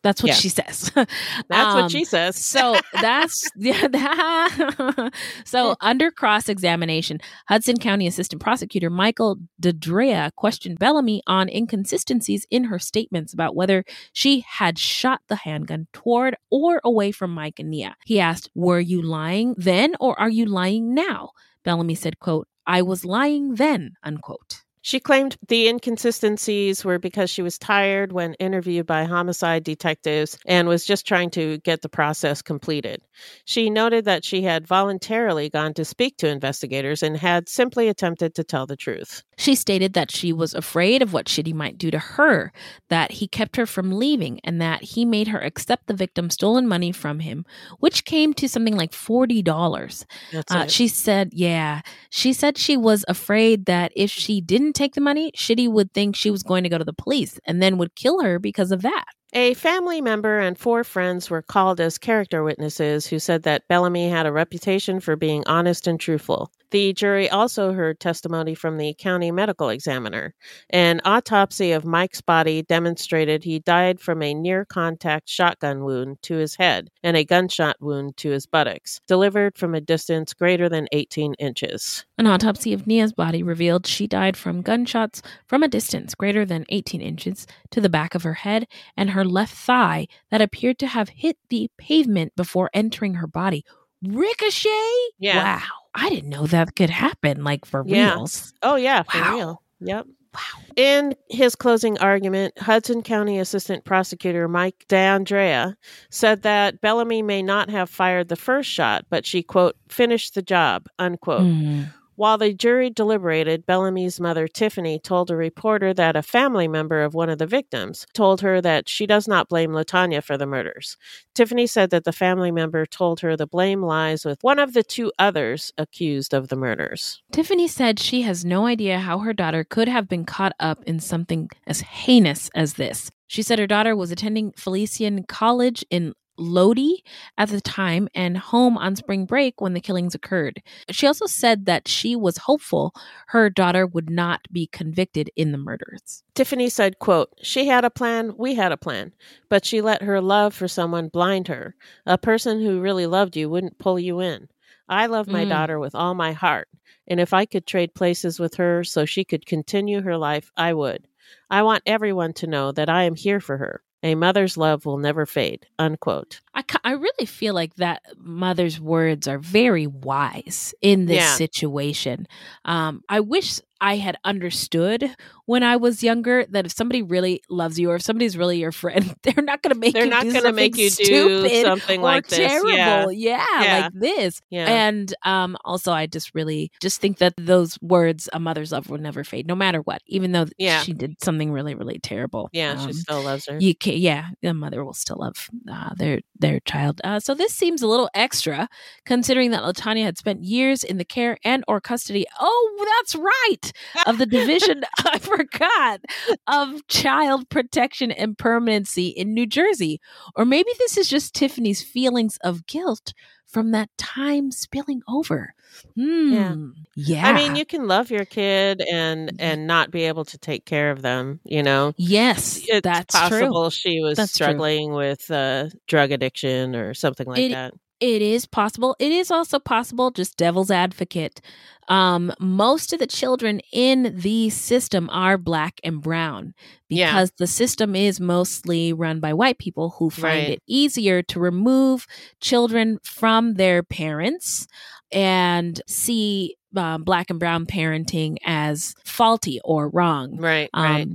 That's 0.03 0.23
what 0.23 0.29
Yeah. 0.29 0.35
she 0.35 0.49
says. 0.49 0.91
That's 0.95 1.75
what 1.75 1.85
Um, 1.85 1.89
she 1.91 2.05
says. 2.05 2.37
So 2.37 2.77
that's 3.03 3.49
yeah. 3.57 3.87
That, 3.89 5.13
so 5.45 5.77
under 5.81 6.11
cross 6.11 6.49
examination, 6.49 7.19
Hudson 7.49 7.77
County 7.77 8.07
Assistant 8.07 8.41
Prosecutor 8.41 8.89
Michael 8.91 9.37
DeAndrea 9.61 10.31
questioned 10.37 10.79
Bellamy 10.79 11.23
on 11.27 11.49
inconsistencies 11.49 12.47
in 12.51 12.65
her 12.65 12.79
statements 12.79 13.35
about 13.35 13.55
whether 13.55 13.85
she 14.13 14.45
had 14.49 14.79
shot 14.79 15.21
the 15.29 15.37
handgun 15.37 15.87
toward 15.93 16.35
or 16.51 16.81
away 16.85 17.13
from 17.13 17.33
Mike 17.35 17.59
and 17.59 17.71
Nia. 17.71 17.97
He 18.05 18.19
asked, 18.21 18.51
"Were 18.55 18.81
you 18.81 19.03
lying 19.03 19.55
then, 19.59 19.95
or 20.01 20.19
are 20.19 20.31
you 20.31 20.47
lying 20.47 20.95
now?" 20.95 21.31
Bellamy 21.65 21.95
said, 21.95 22.19
"Quote: 22.19 22.49
I 22.67 22.81
was 22.83 23.05
lying 23.05 23.55
then." 23.57 23.93
Unquote. 24.03 24.63
She 24.83 24.99
claimed 24.99 25.37
the 25.49 25.69
inconsistencies 25.69 26.85
were 26.85 26.99
because 26.99 27.31
she 27.31 27.43
was 27.43 27.59
tired 27.59 28.13
when 28.13 28.35
interviewed 28.35 28.87
by 28.87 29.05
homicide 29.05 29.63
detectives 29.63 30.39
and 30.47 30.69
was 30.69 30.85
just 30.85 31.07
trying 31.07 31.31
to 31.31 31.59
get 31.59 31.83
the 31.83 31.89
process 31.89 32.41
completed. 32.41 33.03
She 33.45 33.69
noted 33.69 34.07
that 34.07 34.25
she 34.25 34.43
had 34.43 34.67
voluntarily 34.67 35.51
gone 35.51 35.75
to 35.75 35.85
speak 35.85 36.17
to 36.19 36.29
investigators 36.29 37.03
and 37.03 37.17
had 37.17 37.49
simply 37.49 37.89
attempted 37.89 38.35
to 38.35 38.45
tell 38.45 38.67
the 38.67 38.77
truth. 38.77 39.23
She 39.37 39.55
stated 39.55 39.95
that 39.95 40.11
she 40.11 40.33
was 40.33 40.55
afraid 40.55 41.03
of 41.03 41.13
what 41.13 41.27
Shitty 41.27 41.55
might 41.55 41.79
do 41.79 41.91
to 41.91 41.99
her, 41.99 42.53
that 42.89 43.13
he 43.13 43.27
kept 43.29 43.57
her 43.57 43.67
from 43.67 43.93
leaving, 43.93 44.41
and 44.45 44.61
that 44.61 44.83
he 44.83 45.05
made 45.05 45.29
her 45.29 45.41
accept 45.41 45.87
the 45.87 45.95
victim's 45.95 46.35
stolen 46.35 46.67
money 46.67 46.93
from 46.93 47.21
him, 47.21 47.45
which 47.79 48.05
came 48.05 48.35
to 48.35 48.49
something 48.49 48.77
like 48.77 48.93
$40. 48.93 50.05
Uh, 50.51 50.67
she 50.67 50.89
said, 50.89 51.31
yeah, 51.33 51.81
she 52.11 52.33
said 52.33 52.59
she 52.59 52.77
was 52.77 53.05
afraid 53.09 53.67
that 53.67 53.93
if 53.97 54.11
she 54.11 54.41
didn't 54.41 54.70
take 54.73 54.95
the 54.95 55.01
money, 55.01 55.33
Shitty 55.33 55.71
would 55.71 55.93
think 55.93 56.17
she 56.17 56.31
was 56.31 56.43
going 56.43 56.63
to 56.65 56.69
go 56.71 56.79
to 56.79 56.85
the 56.85 56.93
police 56.93 57.39
and 57.47 57.63
then 57.63 57.79
would 57.79 57.95
kill 57.95 58.23
her 58.23 58.39
because 58.39 58.73
of 58.73 58.83
that. 58.83 59.05
A 59.33 59.55
family 59.55 60.01
member 60.01 60.41
and 60.41 60.59
four 60.59 60.83
friends 60.83 61.31
were 61.31 61.43
called 61.43 61.81
as 61.81 61.99
character 61.99 62.43
witnesses 62.43 63.07
who 63.07 63.19
said 63.19 63.45
that 63.45 63.69
Bellamy 63.69 64.09
had 64.09 64.27
a 64.27 64.33
reputation 64.33 64.99
for 64.99 65.15
being 65.15 65.45
honest 65.47 65.87
and 65.87 66.01
truthful. 66.01 66.51
The 66.71 66.93
jury 66.93 67.29
also 67.29 67.73
heard 67.73 67.99
testimony 67.99 68.55
from 68.55 68.79
the 68.79 68.95
county 68.95 69.33
medical 69.33 69.71
examiner. 69.71 70.35
An 70.71 71.01
autopsy 71.05 71.73
of 71.73 71.85
Mike's 71.85 72.21
body 72.21 72.63
demonstrated 72.63 73.43
he 73.43 73.59
died 73.59 74.01
from 74.01 74.23
a 74.23 74.35
near 74.35 74.65
contact 74.65 75.29
shotgun 75.29 75.83
wound 75.83 76.23
to 76.23 76.37
his 76.37 76.55
head 76.55 76.89
and 77.03 77.17
a 77.17 77.25
gunshot 77.25 77.77
wound 77.81 78.17
to 78.19 78.31
his 78.31 78.47
buttocks, 78.47 79.01
delivered 79.09 79.59
from 79.59 79.75
a 79.75 79.81
distance 79.81 80.33
greater 80.33 80.69
than 80.69 80.87
18 80.93 81.35
inches. 81.35 82.05
An 82.19 82.27
autopsy 82.27 82.73
of 82.73 82.87
Nia's 82.87 83.13
body 83.13 83.43
revealed 83.43 83.87
she 83.87 84.07
died 84.07 84.37
from 84.37 84.63
gunshots 84.63 85.23
from 85.47 85.65
a 85.65 85.69
distance 85.69 86.15
greater 86.15 86.45
than 86.45 86.67
18 86.69 87.01
inches 87.01 87.47
to 87.71 87.81
the 87.81 87.89
back 87.89 88.15
of 88.15 88.23
her 88.23 88.35
head 88.35 88.69
and 88.97 89.11
her 89.11 89.25
left 89.25 89.57
thigh 89.57 90.07
that 90.31 90.43
appeared 90.43 90.79
to 90.79 90.87
have 90.87 91.09
hit 91.09 91.37
the 91.49 91.69
pavement 91.79 92.37
before 92.37 92.71
entering 92.73 93.15
her 93.15 93.27
body. 93.27 93.65
Ricochet? 94.03 94.93
Yeah. 95.19 95.57
Wow. 95.59 95.63
I 95.95 96.09
didn't 96.09 96.31
know 96.31 96.47
that 96.47 96.77
could 96.77 96.91
happen, 96.91 97.45
like 97.45 97.65
for 97.65 97.83
Yeah. 97.87 98.15
reals. 98.15 98.53
Oh, 98.63 98.77
yeah, 98.77 99.03
for 99.03 99.19
Wow. 99.19 99.35
real. 99.35 99.63
Yep. 99.81 100.07
Wow. 100.33 100.41
In 100.77 101.17
his 101.29 101.57
closing 101.57 101.99
argument, 101.99 102.57
Hudson 102.59 103.03
County 103.03 103.39
Assistant 103.41 103.85
Prosecutor 103.85 104.47
Mike 104.47 104.85
DeAndrea 104.89 105.75
said 106.11 106.43
that 106.43 106.81
Bellamy 106.81 107.21
may 107.23 107.43
not 107.43 107.69
have 107.71 107.91
fired 107.91 108.29
the 108.29 108.37
first 108.37 108.71
shot, 108.71 109.07
but 109.11 109.27
she, 109.27 109.43
quote, 109.43 109.77
finished 109.89 110.35
the 110.37 110.43
job, 110.43 110.87
unquote. 111.01 111.43
Mm. 111.43 111.93
While 112.21 112.37
the 112.37 112.53
jury 112.53 112.91
deliberated, 112.91 113.65
Bellamy's 113.65 114.21
mother, 114.21 114.47
Tiffany, 114.47 114.99
told 114.99 115.31
a 115.31 115.37
reporter 115.37 115.95
that 115.95 116.17
a 116.17 116.23
family 116.23 116.69
member 116.69 117.01
of 117.01 117.15
one 117.15 117.31
of 117.31 117.39
the 117.39 117.47
victims 117.47 118.07
told 118.13 118.43
her 118.43 118.61
that 118.61 118.91
she 118.91 119.07
does 119.07 119.27
not 119.27 119.49
blame 119.49 119.71
Latonia 119.71 120.23
for 120.23 120.37
the 120.37 120.45
murders. 120.45 120.99
Tiffany 121.35 121.67
said 121.67 121.89
that 121.89 122.05
the 122.05 122.13
family 122.13 122.51
member 122.51 122.85
told 122.85 123.21
her 123.21 123.39
the 123.39 123.47
blame 123.47 123.83
lies 123.83 124.27
with 124.27 124.37
one 124.43 124.59
of 124.59 124.75
the 124.75 124.83
two 124.83 125.11
others 125.19 125.73
accused 125.79 126.35
of 126.35 126.49
the 126.49 126.57
murders. 126.57 127.23
Tiffany 127.33 127.67
said 127.67 127.99
she 127.99 128.21
has 128.21 128.45
no 128.45 128.67
idea 128.67 128.99
how 128.99 129.21
her 129.21 129.33
daughter 129.33 129.65
could 129.65 129.89
have 129.89 130.07
been 130.07 130.27
caught 130.27 130.53
up 130.61 130.85
in 130.85 131.01
something 131.01 131.49
as 131.67 131.81
heinous 131.81 132.51
as 132.55 132.75
this. 132.75 133.11
She 133.29 133.43
said 133.43 133.59
her 133.61 133.67
daughter 133.67 133.97
was 133.97 134.11
attending 134.11 134.53
Felician 134.59 135.23
College 135.23 135.87
in 135.89 136.13
Lodi 136.41 137.03
at 137.39 137.51
the 137.51 137.61
time 137.61 138.09
and 138.15 138.37
home 138.37 138.77
on 138.79 138.97
spring 138.97 139.27
break 139.27 139.61
when 139.61 139.75
the 139.75 139.81
killings 139.81 140.15
occurred. 140.15 140.63
She 140.91 141.07
also 141.07 141.27
said 141.27 141.67
that 141.67 141.87
she 141.87 142.17
was 142.17 142.39
hopeful 142.39 142.95
her 143.29 143.51
daughter 143.51 143.87
would 143.87 144.11
not 144.11 144.41
be 144.51 144.67
convicted 144.67 145.31
in 145.37 145.53
the 145.53 145.59
murders. 145.59 146.25
Tiffany 146.35 146.69
said, 146.69 146.99
quote, 146.99 147.31
She 147.43 147.67
had 147.67 147.85
a 147.85 147.91
plan, 147.91 148.33
we 148.37 148.55
had 148.55 148.73
a 148.73 148.77
plan, 148.77 149.13
but 149.49 149.65
she 149.65 149.81
let 149.81 150.03
her 150.03 150.21
love 150.21 150.55
for 150.55 150.67
someone 150.67 151.09
blind 151.09 151.49
her. 151.49 151.75
A 152.07 152.19
person 152.19 152.61
who 152.61 152.81
really 152.81 153.07
loved 153.07 153.37
you 153.37 153.49
wouldn't 153.51 153.79
pull 153.79 153.99
you 153.99 154.21
in. 154.21 154.49
I 154.89 155.07
love 155.07 155.29
my 155.29 155.45
Mm. 155.45 155.51
daughter 155.51 155.79
with 155.79 155.95
all 155.95 156.15
my 156.15 156.33
heart, 156.33 156.69
and 157.07 157.21
if 157.21 157.33
I 157.33 157.47
could 157.47 157.67
trade 157.67 157.95
places 157.95 158.41
with 158.41 158.55
her 158.55 158.83
so 158.83 159.05
she 159.05 159.25
could 159.25 159.47
continue 159.47 160.01
her 160.03 160.17
life, 160.17 160.51
I 160.57 160.73
would. 160.73 161.07
I 161.49 161.63
want 161.63 161.85
everyone 161.87 162.33
to 162.35 162.47
know 162.49 162.73
that 162.73 162.89
I 162.89 163.05
am 163.05 163.15
here 163.15 163.41
for 163.41 163.59
her. 163.59 163.83
A 164.03 164.15
mother's 164.15 164.57
love 164.57 164.87
will 164.87 164.97
never 164.99 165.27
fade. 165.27 165.67
Unquote. 165.79 166.41
I, 166.55 166.65
I 166.85 166.93
really 166.93 167.27
feel 167.27 167.55
like 167.55 167.75
that 167.77 168.03
mother's 168.17 168.81
words 168.81 169.29
are 169.29 169.39
very 169.39 169.87
wise 169.87 170.75
in 170.81 171.07
this 171.07 171.17
Yeah. 171.17 171.35
situation. 171.35 172.27
Um, 172.65 173.03
I 173.09 173.21
wish 173.21 173.61
I 173.81 173.97
had 173.97 174.17
understood 174.25 175.15
when 175.47 175.63
I 175.63 175.77
was 175.77 176.03
younger 176.03 176.45
that 176.51 176.67
if 176.67 176.73
somebody 176.73 177.03
really 177.03 177.43
loves 177.49 177.79
you 177.79 177.91
or 177.91 177.97
if 177.97 178.03
somebody's 178.03 178.37
really 178.37 178.59
your 178.59 178.73
friend, 178.73 179.15
they're 179.23 179.43
not 179.43 179.63
going 179.63 179.73
to 179.75 179.79
make 179.81 179.95
They're 179.95 180.05
you 180.05 180.11
not 180.11 180.23
do 180.23 180.29
gonna 180.33 180.41
something 180.43 180.55
make 180.57 180.77
you 180.77 180.91
do 180.91 181.05
stupid 181.05 181.63
something 181.67 182.01
or 182.01 182.05
like 182.05 182.27
this. 182.29 182.39
terrible. 182.39 182.69
Yeah. 182.71 183.07
Yeah, 183.11 183.63
Yeah. 183.63 183.79
like 183.85 183.93
this. 183.95 184.41
Yeah. 184.51 184.67
And 184.87 185.15
um, 185.25 185.57
also, 185.65 185.93
I 185.93 186.07
just 186.07 186.35
really 186.35 186.71
just 186.81 187.01
think 187.01 187.19
that 187.19 187.35
those 187.37 187.79
words, 187.83 188.29
"a 188.33 188.39
mother's 188.41 188.73
love," 188.73 188.89
will 188.91 188.99
never 188.99 189.25
fade, 189.25 189.47
no 189.47 189.55
matter 189.57 189.81
what. 189.81 190.03
Even 190.07 190.33
though 190.33 190.47
Yeah. 190.59 190.83
she 190.83 190.93
did 190.93 191.17
something 191.23 191.51
really, 191.53 191.75
really 191.75 191.99
terrible. 191.99 192.49
Yeah, 192.53 192.79
she 192.79 192.87
Um, 192.87 192.93
still 192.93 193.23
loves 193.23 193.47
her. 193.47 193.59
you 193.61 193.75
can, 193.75 193.95
yeah, 193.97 194.29
the 194.43 194.55
mother 194.55 194.85
will 194.85 194.95
still 194.95 195.17
love 195.21 195.49
uh, 195.71 195.91
their 195.97 196.21
their 196.39 196.61
child. 196.61 197.01
Uh, 197.05 197.21
so 197.21 197.35
this 197.35 197.53
seems 197.55 197.83
a 197.83 197.87
little 197.89 198.09
extra, 198.15 198.69
considering 199.05 199.51
that 199.51 199.63
Latonia 199.63 200.05
had 200.05 200.17
spent 200.19 200.43
years 200.45 200.83
in 200.85 200.97
the 200.99 201.05
care 201.05 201.37
and 201.45 201.65
or 201.69 201.81
custody. 201.81 202.25
Oh, 202.41 202.87
that's 203.01 203.15
right, 203.15 203.70
of 204.07 204.19
the 204.19 204.27
division. 204.27 204.83
I 205.05 205.19
forgot 205.19 206.01
of 206.47 206.87
child 206.89 207.49
protection 207.49 208.11
and 208.11 208.37
permanency 208.39 209.09
in 209.09 209.35
New 209.35 209.47
Jersey, 209.47 210.01
or 210.37 210.45
maybe 210.45 210.71
this 210.79 210.97
is 210.97 211.09
just 211.09 211.35
Tiffany's 211.35 211.83
feelings 211.83 212.39
of 212.43 212.67
guilt 212.67 213.13
from 213.47 213.73
that 213.73 213.89
time 213.99 214.53
spilling 214.53 215.03
over. 215.09 215.55
Hmm. 215.97 216.71
Yeah. 216.97 217.27
I 217.29 217.33
mean, 217.33 217.57
you 217.57 217.65
can 217.65 217.87
love 217.89 218.11
your 218.11 218.25
kid 218.25 218.81
and 218.91 219.33
and 219.41 219.67
not 219.67 219.91
be 219.91 220.05
able 220.05 220.25
to 220.27 220.39
take 220.39 220.65
care 220.65 220.91
of 220.91 221.03
them. 221.03 221.41
You 221.45 221.63
know. 221.63 221.93
Yes, 221.97 222.61
it's 222.67 222.81
that's 222.83 223.15
true. 223.15 223.29
possible 223.41 223.71
she 223.71 224.01
was 224.01 224.17
That's 224.17 224.37
true. 224.37 224.45
struggling 224.47 224.93
with 224.93 225.31
uh, 225.31 225.69
drug 225.89 226.13
addiction 226.13 226.75
or 226.77 226.95
something 226.95 227.27
like 227.27 227.39
It- 227.41 227.53
that. 227.53 227.75
It 228.01 228.23
is 228.23 228.47
possible. 228.47 228.97
It 228.99 229.13
is 229.13 229.31
also 229.31 229.59
possible, 229.59 230.11
just 230.11 230.37
devil's 230.37 230.71
advocate. 230.71 231.41
Um, 231.89 232.33
most 232.39 232.93
of 232.93 232.99
the 233.01 233.07
children 233.07 233.61
in 233.73 234.15
the 234.17 234.49
system 234.51 235.11
are 235.11 235.37
black 235.37 235.81
and 235.83 236.01
brown 236.01 236.55
Yeah. 236.89 237.11
because 237.13 237.33
the 237.39 237.47
system 237.49 237.97
is 237.97 238.21
mostly 238.21 238.93
run 238.93 239.19
by 239.21 239.33
white 239.35 239.59
people 239.59 239.91
who 239.99 240.09
find 240.09 240.25
Right. 240.45 240.51
it 240.51 240.63
easier 240.69 241.21
to 241.23 241.41
remove 241.41 242.07
children 242.41 243.01
from 243.03 243.55
their 243.55 243.83
parents 243.83 244.67
and 245.13 245.81
see 245.89 246.57
um, 246.77 247.03
black 247.03 247.29
and 247.31 247.41
brown 247.41 247.67
parenting 247.67 248.37
as 248.47 248.95
faulty 249.05 249.59
or 249.65 249.89
wrong. 249.89 250.37
Right, 250.37 250.71
right. 250.75 251.09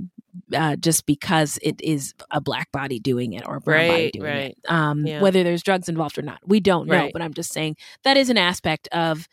Uh, 0.54 0.76
just 0.76 1.06
because 1.06 1.58
it 1.62 1.80
is 1.82 2.14
a 2.30 2.40
black 2.40 2.70
body 2.72 2.98
doing 2.98 3.32
it 3.32 3.46
or 3.46 3.56
a 3.56 3.60
brown 3.60 3.88
body 3.88 4.10
doing 4.10 4.24
right. 4.24 4.50
it. 4.50 4.70
Um, 4.70 5.06
Yeah. 5.06 5.20
Whether 5.20 5.42
there's 5.42 5.62
drugs 5.62 5.88
involved 5.88 6.18
or 6.18 6.22
not, 6.22 6.40
we 6.46 6.60
don't 6.60 6.86
know. 6.88 6.94
Right. 6.94 7.12
But 7.12 7.22
I'm 7.22 7.34
just 7.34 7.52
saying 7.52 7.76
that 8.04 8.16
is 8.16 8.30
an 8.30 8.38
aspect 8.38 8.88
of 8.92 9.28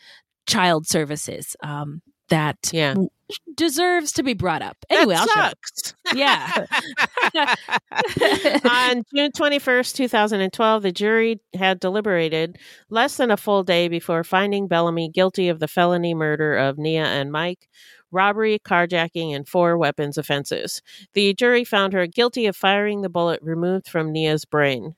child 0.48 0.88
services 0.88 1.56
um, 1.64 2.02
that 2.30 2.58
Yeah. 2.72 2.94
w- 2.94 3.10
deserves 3.56 4.12
to 4.14 4.24
be 4.24 4.34
brought 4.34 4.62
up. 4.62 4.78
Anyway, 4.90 5.16
I'll 5.16 5.28
shut 5.28 5.58
sucks. 5.76 5.96
Yeah. 6.14 6.66
On 8.66 9.04
June 9.14 9.32
21st, 9.32 9.96
2012, 9.96 10.84
the 10.84 10.92
jury 10.92 11.40
had 11.56 11.80
deliberated 11.80 12.58
less 12.90 13.18
than 13.18 13.32
a 13.32 13.38
full 13.38 13.64
day 13.64 13.88
before 13.88 14.24
finding 14.24 14.68
Bellamy 14.68 15.10
guilty 15.10 15.50
of 15.50 15.60
the 15.60 15.68
felony 15.68 16.14
murder 16.14 16.56
of 16.56 16.78
Nia 16.78 17.06
and 17.06 17.32
Mike, 17.32 17.68
robbery, 18.14 18.60
carjacking, 18.60 19.36
and 19.36 19.48
four 19.48 19.78
weapons 19.78 20.18
offenses. 20.18 20.82
The 21.14 21.34
jury 21.34 21.64
found 21.64 21.94
her 21.94 22.08
guilty 22.08 22.46
of 22.46 22.56
firing 22.56 23.02
the 23.02 23.10
bullet 23.10 23.42
removed 23.42 23.88
from 23.88 24.12
Nia's 24.12 24.46
brain. 24.46 24.96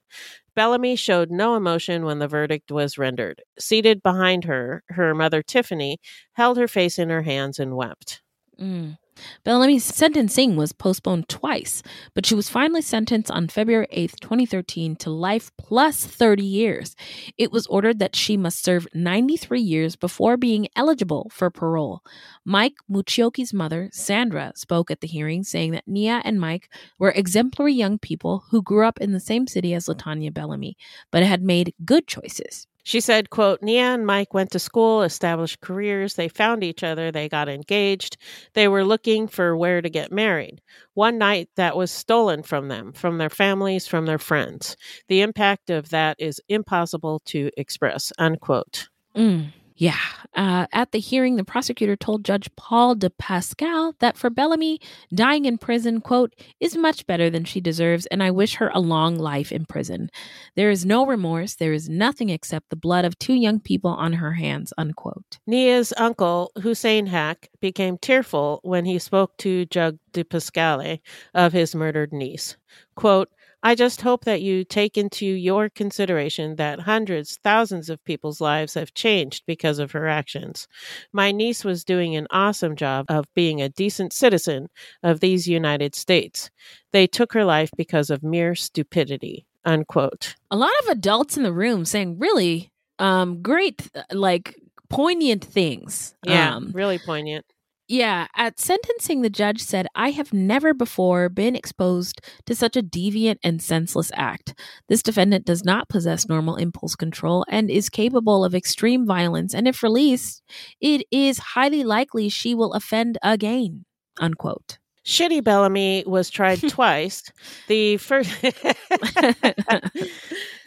Bellamy 0.55 0.95
showed 0.95 1.31
no 1.31 1.55
emotion 1.55 2.05
when 2.05 2.19
the 2.19 2.27
verdict 2.27 2.71
was 2.71 2.97
rendered. 2.97 3.41
Seated 3.59 4.01
behind 4.01 4.45
her, 4.45 4.83
her 4.89 5.13
mother 5.13 5.43
Tiffany 5.43 5.99
held 6.33 6.57
her 6.57 6.67
face 6.67 6.97
in 6.97 7.09
her 7.09 7.23
hands 7.23 7.59
and 7.59 7.75
wept. 7.75 8.21
Mm. 8.59 8.97
Bellamy's 9.43 9.83
sentencing 9.83 10.55
was 10.55 10.73
postponed 10.73 11.29
twice, 11.29 11.81
but 12.13 12.25
she 12.25 12.35
was 12.35 12.49
finally 12.49 12.81
sentenced 12.81 13.31
on 13.31 13.47
February 13.47 13.87
8th, 13.91 14.19
2013 14.19 14.95
to 14.97 15.09
life 15.09 15.51
plus 15.57 16.05
30 16.05 16.43
years. 16.43 16.95
It 17.37 17.51
was 17.51 17.67
ordered 17.67 17.99
that 17.99 18.15
she 18.15 18.37
must 18.37 18.63
serve 18.63 18.87
93 18.93 19.61
years 19.61 19.95
before 19.95 20.37
being 20.37 20.67
eligible 20.75 21.31
for 21.33 21.49
parole. 21.49 22.01
Mike 22.43 22.75
Muchioki's 22.89 23.53
mother, 23.53 23.89
Sandra, 23.91 24.53
spoke 24.55 24.91
at 24.91 25.01
the 25.01 25.07
hearing 25.07 25.43
saying 25.43 25.71
that 25.71 25.87
Nia 25.87 26.21
and 26.23 26.39
Mike 26.39 26.69
were 26.99 27.11
exemplary 27.11 27.73
young 27.73 27.97
people 27.99 28.45
who 28.51 28.61
grew 28.61 28.85
up 28.85 28.99
in 28.99 29.11
the 29.11 29.19
same 29.19 29.47
city 29.47 29.73
as 29.73 29.87
Latonia 29.87 30.33
Bellamy, 30.33 30.77
but 31.11 31.23
had 31.23 31.41
made 31.41 31.73
good 31.83 32.07
choices. 32.07 32.67
She 32.85 33.01
said, 33.01 33.31
quote, 33.31 33.63
Nia 33.63 33.95
and 33.95 34.05
Mike 34.05 34.35
went 34.35 34.51
to 34.51 34.59
school, 34.59 35.01
established 35.01 35.59
careers, 35.59 36.13
they 36.13 36.27
found 36.27 36.63
each 36.63 36.83
other, 36.83 37.11
they 37.11 37.27
got 37.27 37.49
engaged. 37.49 38.15
They 38.53 38.67
were 38.67 38.85
looking 38.85 39.27
for 39.27 39.57
where 39.57 39.81
to 39.81 39.89
get 39.89 40.11
married. 40.11 40.61
One 40.93 41.17
night 41.17 41.49
that 41.55 41.75
was 41.75 41.89
stolen 41.89 42.43
from 42.43 42.67
them, 42.67 42.93
from 42.93 43.17
their 43.17 43.31
families, 43.31 43.87
from 43.87 44.05
their 44.05 44.19
friends. 44.19 44.77
The 45.07 45.21
impact 45.21 45.71
of 45.71 45.89
that 45.89 46.17
is 46.19 46.39
impossible 46.47 47.23
to 47.25 47.49
express, 47.57 48.13
unquote. 48.19 48.87
Mm, 49.15 49.51
yeah. 49.75 49.99
Uh, 50.33 50.67
at 50.71 50.91
the 50.91 50.99
hearing, 50.99 51.35
the 51.35 51.43
prosecutor 51.43 51.95
told 51.95 52.23
Judge 52.23 52.49
Paul 52.55 52.95
DePascale 52.95 53.93
that 53.99 54.17
for 54.17 54.29
Bellamy, 54.29 54.79
dying 55.13 55.45
in 55.45 55.57
prison, 55.57 56.01
quote, 56.01 56.33
is 56.59 56.77
much 56.77 57.05
better 57.07 57.29
than 57.29 57.45
she 57.45 57.59
deserves, 57.61 58.05
and 58.07 58.23
I 58.23 58.31
wish 58.31 58.55
her 58.55 58.71
a 58.73 58.79
long 58.79 59.17
life 59.17 59.51
in 59.51 59.65
prison. 59.65 60.09
There 60.55 60.69
is 60.69 60.85
no 60.85 61.05
remorse. 61.05 61.55
There 61.55 61.73
is 61.73 61.89
nothing 61.89 62.29
except 62.29 62.69
the 62.69 62.75
blood 62.75 63.05
of 63.05 63.17
two 63.19 63.33
young 63.33 63.59
people 63.59 63.91
on 63.91 64.13
her 64.13 64.33
hands, 64.33 64.73
unquote. 64.77 65.39
Nia's 65.45 65.93
uncle, 65.97 66.51
Hussein 66.61 67.07
Haqq, 67.07 67.47
became 67.59 67.97
tearful 67.97 68.59
when 68.63 68.85
he 68.85 68.99
spoke 68.99 69.37
to 69.39 69.65
Judge 69.65 69.97
DePascale 70.13 70.99
of 71.33 71.53
his 71.53 71.75
murdered 71.75 72.13
niece. 72.13 72.55
Quote, 72.95 73.29
I 73.65 73.73
just 73.73 74.01
hope 74.01 74.25
that 74.25 74.43
you 74.43 74.63
take 74.63 74.95
into 74.95 75.25
your 75.25 75.69
consideration 75.69 76.57
that 76.57 76.81
hundreds, 76.81 77.39
thousands 77.43 77.89
of 77.89 78.03
people's 78.05 78.39
lives 78.39 78.75
have 78.75 78.93
changed 78.93 79.43
because 79.47 79.79
of 79.79 79.91
her 79.93 80.07
actions. 80.07 80.67
My 81.11 81.31
niece 81.31 81.65
was 81.65 81.83
doing 81.83 82.15
an 82.15 82.27
awesome 82.29 82.75
job 82.75 83.07
of 83.09 83.25
being 83.33 83.63
a 83.63 83.69
decent 83.69 84.13
citizen 84.13 84.67
of 85.01 85.19
these 85.19 85.47
United 85.47 85.95
States. 85.95 86.51
They 86.93 87.07
took 87.07 87.33
her 87.33 87.43
life 87.43 87.71
because 87.75 88.11
of 88.11 88.21
mere 88.21 88.53
stupidity. 88.53 89.47
Unquote. 89.65 90.35
A 90.51 90.55
lot 90.55 90.73
of 90.83 90.89
adults 90.89 91.35
in 91.35 91.41
the 91.41 91.51
room 91.51 91.85
saying 91.85 92.19
really 92.19 92.71
um, 92.99 93.41
great, 93.41 93.89
uh, 93.95 94.03
like 94.11 94.53
poignant 94.89 95.43
things. 95.43 96.13
Yeah, 96.23 96.55
Um, 96.55 96.71
really 96.71 96.99
poignant. 96.99 97.47
Yeah, 97.87 98.27
at 98.35 98.59
sentencing, 98.59 99.21
the 99.21 99.29
judge 99.29 99.61
said, 99.61 99.85
I 99.93 100.09
have 100.09 100.33
never 100.33 100.73
before 100.73 101.29
been 101.29 101.55
exposed 101.55 102.19
to 102.47 102.55
such 102.55 102.75
a 102.75 102.81
deviant 102.81 103.37
and 103.43 103.61
senseless 103.61 104.11
act. 104.15 104.55
This 104.89 105.03
defendant 105.03 105.45
does 105.45 105.63
not 105.63 105.87
possess 105.87 106.27
normal 106.27 106.55
impulse 106.55 106.95
control 106.95 107.45
and 107.47 107.69
is 107.69 107.89
capable 107.89 108.43
of 108.43 108.55
extreme 108.55 109.05
violence, 109.05 109.53
and 109.53 109.67
if 109.67 109.83
released, 109.83 110.41
it 110.81 111.05
is 111.11 111.37
highly 111.37 111.83
likely 111.83 112.27
she 112.27 112.55
will 112.55 112.73
offend 112.73 113.19
again. 113.21 113.85
Unquote. 114.19 114.79
Shitty 115.05 115.43
Bellamy 115.43 116.03
was 116.07 116.29
tried 116.29 116.59
twice. 116.69 117.23
The 117.67 117.97
first 117.97 118.31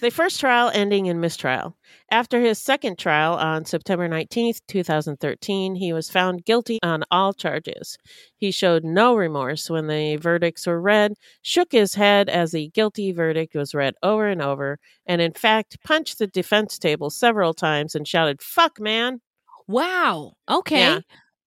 The 0.01 0.11
first 0.12 0.39
trial 0.39 0.70
ending 0.72 1.07
in 1.07 1.20
mistrial. 1.20 1.76
After 2.11 2.41
his 2.41 2.59
second 2.59 2.99
trial 2.99 3.34
on 3.34 3.64
September 3.64 4.09
19th, 4.09 4.61
2013, 4.68 5.74
he 5.74 5.93
was 5.93 6.09
found 6.09 6.45
guilty 6.45 6.78
on 6.82 7.03
all 7.11 7.34
charges. 7.34 7.99
He 8.36 8.51
showed 8.53 8.84
no 8.84 9.16
remorse 9.16 9.68
when 9.68 9.89
the 9.89 10.16
verdicts 10.16 10.66
were 10.66 10.80
read, 10.80 11.14
shook 11.43 11.72
his 11.72 11.95
head 11.95 12.28
as 12.28 12.53
the 12.53 12.68
guilty 12.68 13.11
verdict 13.12 13.55
was 13.57 13.74
read 13.74 13.95
over 14.03 14.28
and 14.28 14.41
over, 14.41 14.78
and 15.05 15.20
in 15.20 15.32
fact 15.32 15.82
punched 15.84 16.18
the 16.18 16.28
defense 16.28 16.78
table 16.78 17.11
several 17.11 17.53
times 17.53 17.95
and 17.95 18.07
shouted, 18.07 18.41
"Fuck, 18.41 18.80
man." 18.80 19.20
Wow. 19.66 20.34
Okay. 20.49 20.78
Yeah. 20.78 21.01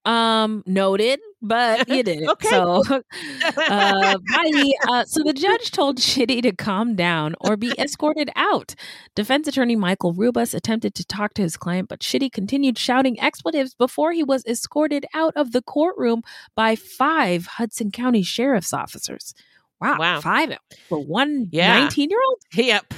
Um, 0.03 0.63
noted, 0.65 1.19
but 1.43 1.87
you 1.87 2.01
did. 2.03 2.27
Okay. 2.27 2.49
So, 2.49 2.81
uh, 3.57 4.17
bye. 4.33 4.71
Uh, 4.89 5.05
so 5.05 5.21
the 5.23 5.33
judge 5.33 5.69
told 5.71 5.99
Shitty 5.99 6.41
to 6.41 6.51
calm 6.53 6.95
down 6.95 7.35
or 7.39 7.55
be 7.55 7.71
escorted 7.77 8.29
out. 8.35 8.73
Defense 9.15 9.47
attorney 9.47 9.75
Michael 9.75 10.13
Rubus 10.13 10.53
attempted 10.55 10.95
to 10.95 11.05
talk 11.05 11.33
to 11.35 11.41
his 11.43 11.55
client, 11.55 11.87
but 11.87 11.99
Shitty 11.99 12.31
continued 12.31 12.77
shouting 12.79 13.19
expletives 13.19 13.75
before 13.75 14.11
he 14.11 14.23
was 14.23 14.43
escorted 14.45 15.05
out 15.13 15.33
of 15.35 15.51
the 15.51 15.61
courtroom 15.61 16.23
by 16.55 16.75
five 16.75 17.45
Hudson 17.45 17.91
County 17.91 18.23
sheriff's 18.23 18.73
officers. 18.73 19.33
Wow. 19.79 19.97
Wow. 19.99 20.21
Five 20.21 20.57
for 20.89 20.99
one 20.99 21.47
Yeah. 21.51 21.79
19 21.79 22.09
year 22.09 22.19
old? 22.27 22.39
Yep. 22.53 22.93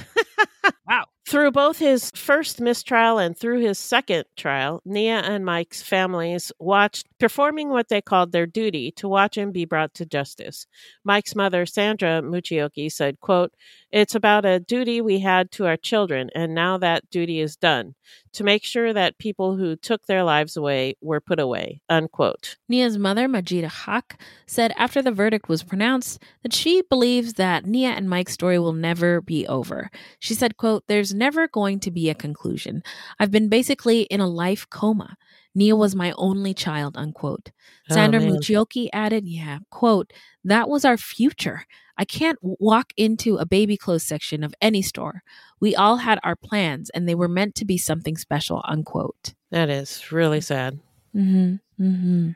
Wow. 0.88 1.04
Through 1.26 1.52
both 1.52 1.78
his 1.78 2.10
first 2.10 2.60
mistrial 2.60 3.16
and 3.18 3.36
through 3.36 3.60
his 3.60 3.78
second 3.78 4.26
trial, 4.36 4.82
Nia 4.84 5.20
and 5.20 5.42
Mike's 5.42 5.82
families 5.82 6.52
watched 6.58 7.06
performing 7.18 7.70
what 7.70 7.88
they 7.88 8.02
called 8.02 8.30
their 8.32 8.44
duty 8.44 8.90
to 8.92 9.08
watch 9.08 9.38
him 9.38 9.50
be 9.50 9.64
brought 9.64 9.94
to 9.94 10.04
justice. 10.04 10.66
Mike's 11.02 11.34
mother, 11.34 11.64
Sandra 11.64 12.20
Muchioki, 12.20 12.92
said, 12.92 13.20
quote, 13.20 13.54
It's 13.90 14.14
about 14.14 14.44
a 14.44 14.60
duty 14.60 15.00
we 15.00 15.20
had 15.20 15.50
to 15.52 15.64
our 15.64 15.78
children, 15.78 16.28
and 16.34 16.54
now 16.54 16.76
that 16.76 17.08
duty 17.08 17.40
is 17.40 17.56
done, 17.56 17.94
to 18.34 18.44
make 18.44 18.62
sure 18.62 18.92
that 18.92 19.16
people 19.16 19.56
who 19.56 19.76
took 19.76 20.04
their 20.04 20.24
lives 20.24 20.58
away 20.58 20.96
were 21.00 21.22
put 21.22 21.40
away, 21.40 21.80
unquote. 21.88 22.56
Nia's 22.68 22.98
mother, 22.98 23.26
Majida 23.28 23.70
Haqq, 23.70 24.20
said 24.46 24.74
after 24.76 25.00
the 25.00 25.12
verdict 25.12 25.48
was 25.48 25.62
pronounced 25.62 26.22
that 26.42 26.52
she 26.52 26.82
believes 26.82 27.34
that 27.34 27.64
Nia 27.64 27.90
and 27.90 28.10
Mike's 28.10 28.34
story 28.34 28.58
will 28.58 28.74
never 28.74 29.22
be 29.22 29.46
over. 29.46 29.90
She 30.18 30.34
said, 30.34 30.58
quote, 30.58 30.84
There's 30.88 31.13
never 31.14 31.48
going 31.48 31.80
to 31.80 31.90
be 31.90 32.10
a 32.10 32.14
conclusion. 32.14 32.82
I've 33.18 33.30
been 33.30 33.48
basically 33.48 34.02
in 34.02 34.20
a 34.20 34.28
life 34.28 34.68
coma. 34.70 35.16
Nia 35.54 35.76
was 35.76 35.94
my 35.94 36.12
only 36.16 36.52
child, 36.52 36.96
unquote. 36.96 37.50
Oh, 37.90 37.94
Sandra 37.94 38.20
man. 38.20 38.32
Muchioki 38.32 38.88
added, 38.92 39.26
yeah, 39.26 39.60
quote, 39.70 40.12
that 40.44 40.68
was 40.68 40.84
our 40.84 40.96
future. 40.96 41.64
I 41.96 42.04
can't 42.04 42.38
walk 42.42 42.92
into 42.96 43.36
a 43.36 43.46
baby 43.46 43.76
clothes 43.76 44.02
section 44.02 44.42
of 44.42 44.54
any 44.60 44.82
store. 44.82 45.22
We 45.60 45.76
all 45.76 45.98
had 45.98 46.18
our 46.24 46.34
plans 46.34 46.90
and 46.90 47.08
they 47.08 47.14
were 47.14 47.28
meant 47.28 47.54
to 47.56 47.64
be 47.64 47.78
something 47.78 48.16
special, 48.16 48.62
unquote. 48.66 49.34
That 49.50 49.70
is 49.70 50.10
really 50.10 50.40
sad. 50.40 50.80
Mm-hmm. 51.14 51.84
Mm-hmm. 51.84 52.30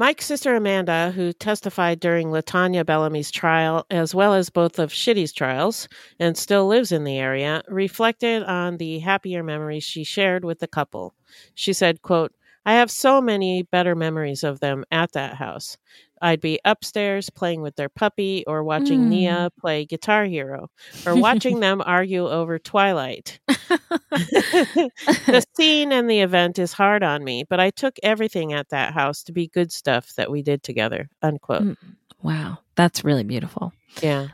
Mike's 0.00 0.24
sister 0.24 0.54
Amanda, 0.54 1.12
who 1.14 1.30
testified 1.30 2.00
during 2.00 2.28
Latonia 2.28 2.86
Bellamy's 2.86 3.30
trial, 3.30 3.84
as 3.90 4.14
well 4.14 4.32
as 4.32 4.48
both 4.48 4.78
of 4.78 4.94
Shitty's 4.94 5.30
trials, 5.30 5.88
and 6.18 6.38
still 6.38 6.66
lives 6.66 6.90
in 6.90 7.04
the 7.04 7.18
area, 7.18 7.62
reflected 7.68 8.42
on 8.44 8.78
the 8.78 9.00
happier 9.00 9.42
memories 9.42 9.84
she 9.84 10.02
shared 10.02 10.42
with 10.42 10.60
the 10.60 10.66
couple. 10.66 11.12
She 11.54 11.74
said, 11.74 12.00
quote, 12.00 12.32
I 12.66 12.74
have 12.74 12.90
so 12.90 13.20
many 13.20 13.62
better 13.62 13.94
memories 13.94 14.44
of 14.44 14.60
them 14.60 14.84
at 14.90 15.12
that 15.12 15.34
house. 15.36 15.76
I'd 16.22 16.42
be 16.42 16.60
upstairs 16.66 17.30
playing 17.30 17.62
with 17.62 17.76
their 17.76 17.88
puppy 17.88 18.44
or 18.46 18.62
watching 18.62 19.06
Mm. 19.06 19.08
Nia 19.08 19.50
play 19.58 19.86
Guitar 19.86 20.26
Hero 20.26 20.68
or 21.06 21.16
watching 21.16 21.60
them 21.60 21.80
argue 21.84 22.28
over 22.28 22.58
Twilight. 22.58 23.40
the 23.48 25.44
scene 25.56 25.92
and 25.92 26.10
the 26.10 26.20
event 26.20 26.58
is 26.58 26.72
hard 26.72 27.02
on 27.02 27.24
me, 27.24 27.44
but 27.48 27.60
I 27.60 27.70
took 27.70 27.96
everything 28.02 28.52
at 28.52 28.68
that 28.68 28.92
house 28.92 29.22
to 29.24 29.32
be 29.32 29.48
good 29.48 29.72
stuff 29.72 30.14
that 30.16 30.30
we 30.30 30.42
did 30.42 30.62
together. 30.62 31.08
Unquote. 31.22 31.62
Mm. 31.62 31.76
Wow, 32.22 32.58
that's 32.74 33.02
really 33.02 33.24
beautiful. 33.24 33.72
Yeah. 34.02 34.28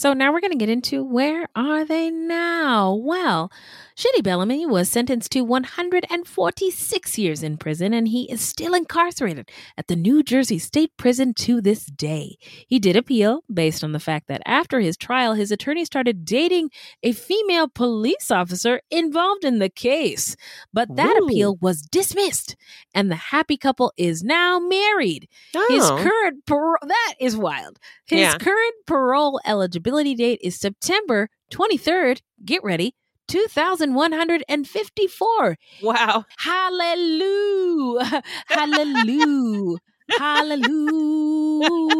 So 0.00 0.14
now 0.14 0.32
we're 0.32 0.40
going 0.40 0.52
to 0.52 0.56
get 0.56 0.70
into 0.70 1.04
where 1.04 1.46
are 1.54 1.84
they 1.84 2.10
now? 2.10 2.94
Well, 2.94 3.52
Shitty 3.94 4.22
Bellamy 4.22 4.64
was 4.64 4.88
sentenced 4.88 5.30
to 5.32 5.42
146 5.42 7.18
years 7.18 7.42
in 7.42 7.58
prison 7.58 7.92
and 7.92 8.08
he 8.08 8.22
is 8.32 8.40
still 8.40 8.72
incarcerated 8.72 9.50
at 9.76 9.88
the 9.88 9.96
New 9.96 10.22
Jersey 10.22 10.58
State 10.58 10.96
Prison 10.96 11.34
to 11.34 11.60
this 11.60 11.84
day. 11.84 12.38
He 12.66 12.78
did 12.78 12.96
appeal 12.96 13.42
based 13.52 13.84
on 13.84 13.92
the 13.92 14.00
fact 14.00 14.26
that 14.28 14.40
after 14.46 14.80
his 14.80 14.96
trial, 14.96 15.34
his 15.34 15.52
attorney 15.52 15.84
started 15.84 16.24
dating 16.24 16.70
a 17.02 17.12
female 17.12 17.68
police 17.68 18.30
officer 18.30 18.80
involved 18.90 19.44
in 19.44 19.58
the 19.58 19.68
case. 19.68 20.34
But 20.72 20.96
that 20.96 21.14
Ooh. 21.20 21.26
appeal 21.26 21.58
was 21.60 21.82
dismissed 21.82 22.56
and 22.94 23.10
the 23.10 23.16
happy 23.16 23.58
couple 23.58 23.92
is 23.98 24.24
now 24.24 24.58
married. 24.58 25.28
His 25.68 25.84
Oh. 25.84 25.98
current 25.98 26.46
parole, 26.46 26.78
that 26.86 27.14
is 27.20 27.36
wild. 27.36 27.78
His 28.06 28.20
Yeah. 28.20 28.38
current 28.38 28.74
parole 28.86 29.42
eligibility 29.44 29.89
date 30.16 30.40
is 30.42 30.58
September 30.58 31.28
23rd. 31.52 32.20
Get 32.44 32.62
ready. 32.62 32.94
2154. 33.28 35.56
Wow. 35.82 36.24
Hallelujah. 36.38 38.22
Hallelujah. 38.48 39.78
Hallelujah. 40.18 41.99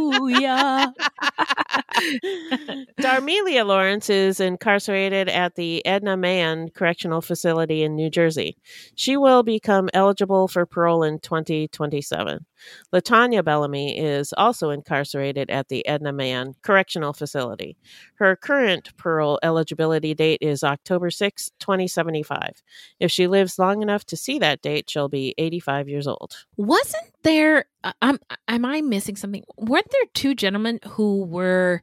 Darmelia 3.01 3.65
Lawrence 3.65 4.11
is 4.11 4.41
incarcerated 4.41 5.29
at 5.29 5.55
the 5.55 5.85
Edna 5.87 6.17
Mahan 6.17 6.71
Correctional 6.71 7.21
Facility 7.21 7.83
in 7.83 7.95
New 7.95 8.11
Jersey. 8.11 8.57
She 8.95 9.17
will 9.17 9.43
become 9.43 9.91
eligible 9.93 10.49
for 10.49 10.67
parole 10.67 11.03
in 11.03 11.19
2027. 11.21 12.47
Latonia 12.93 13.45
Bellamy 13.45 13.99
is 13.99 14.35
also 14.37 14.71
incarcerated 14.71 15.51
at 15.51 15.69
the 15.69 15.87
Edna 15.87 16.13
Mahan 16.13 16.55
Correctional 16.63 17.13
Facility. 17.13 17.77
Her 18.15 18.37
current 18.37 18.97
parole 18.97 19.39
eligibility 19.43 20.15
date 20.15 20.39
is 20.41 20.63
October 20.63 21.11
6, 21.11 21.51
2075. 21.59 22.63
If 22.99 23.11
she 23.11 23.27
lives 23.27 23.59
long 23.59 23.83
enough 23.83 24.05
to 24.07 24.17
see 24.17 24.39
that 24.39 24.63
date, 24.63 24.91
she'll 24.91 25.09
be 25.09 25.35
85 25.39 25.89
years 25.89 26.07
old. 26.07 26.47
Wasn't 26.57 27.13
there 27.23 27.67
um 28.03 28.19
am 28.49 28.65
I 28.65 28.81
missing 28.81 29.17
something? 29.17 29.45
Weren't 29.57 29.91
there 29.91 30.07
two 30.15 30.35
gentlemen 30.35 30.81
who 30.89 31.25
were 31.25 31.83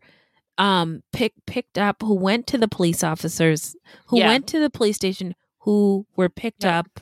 um 0.58 1.04
pick, 1.14 1.34
picked 1.46 1.78
up 1.78 2.02
who 2.02 2.16
went 2.16 2.48
to 2.48 2.58
the 2.58 2.68
police 2.68 3.04
officers 3.04 3.76
who 4.08 4.20
Yeah. 4.20 4.28
went 4.28 4.48
to 4.48 4.60
the 4.60 4.70
police 4.70 4.96
station 4.96 5.36
who 5.60 6.06
were 6.16 6.30
picked 6.30 6.66
up 6.66 7.00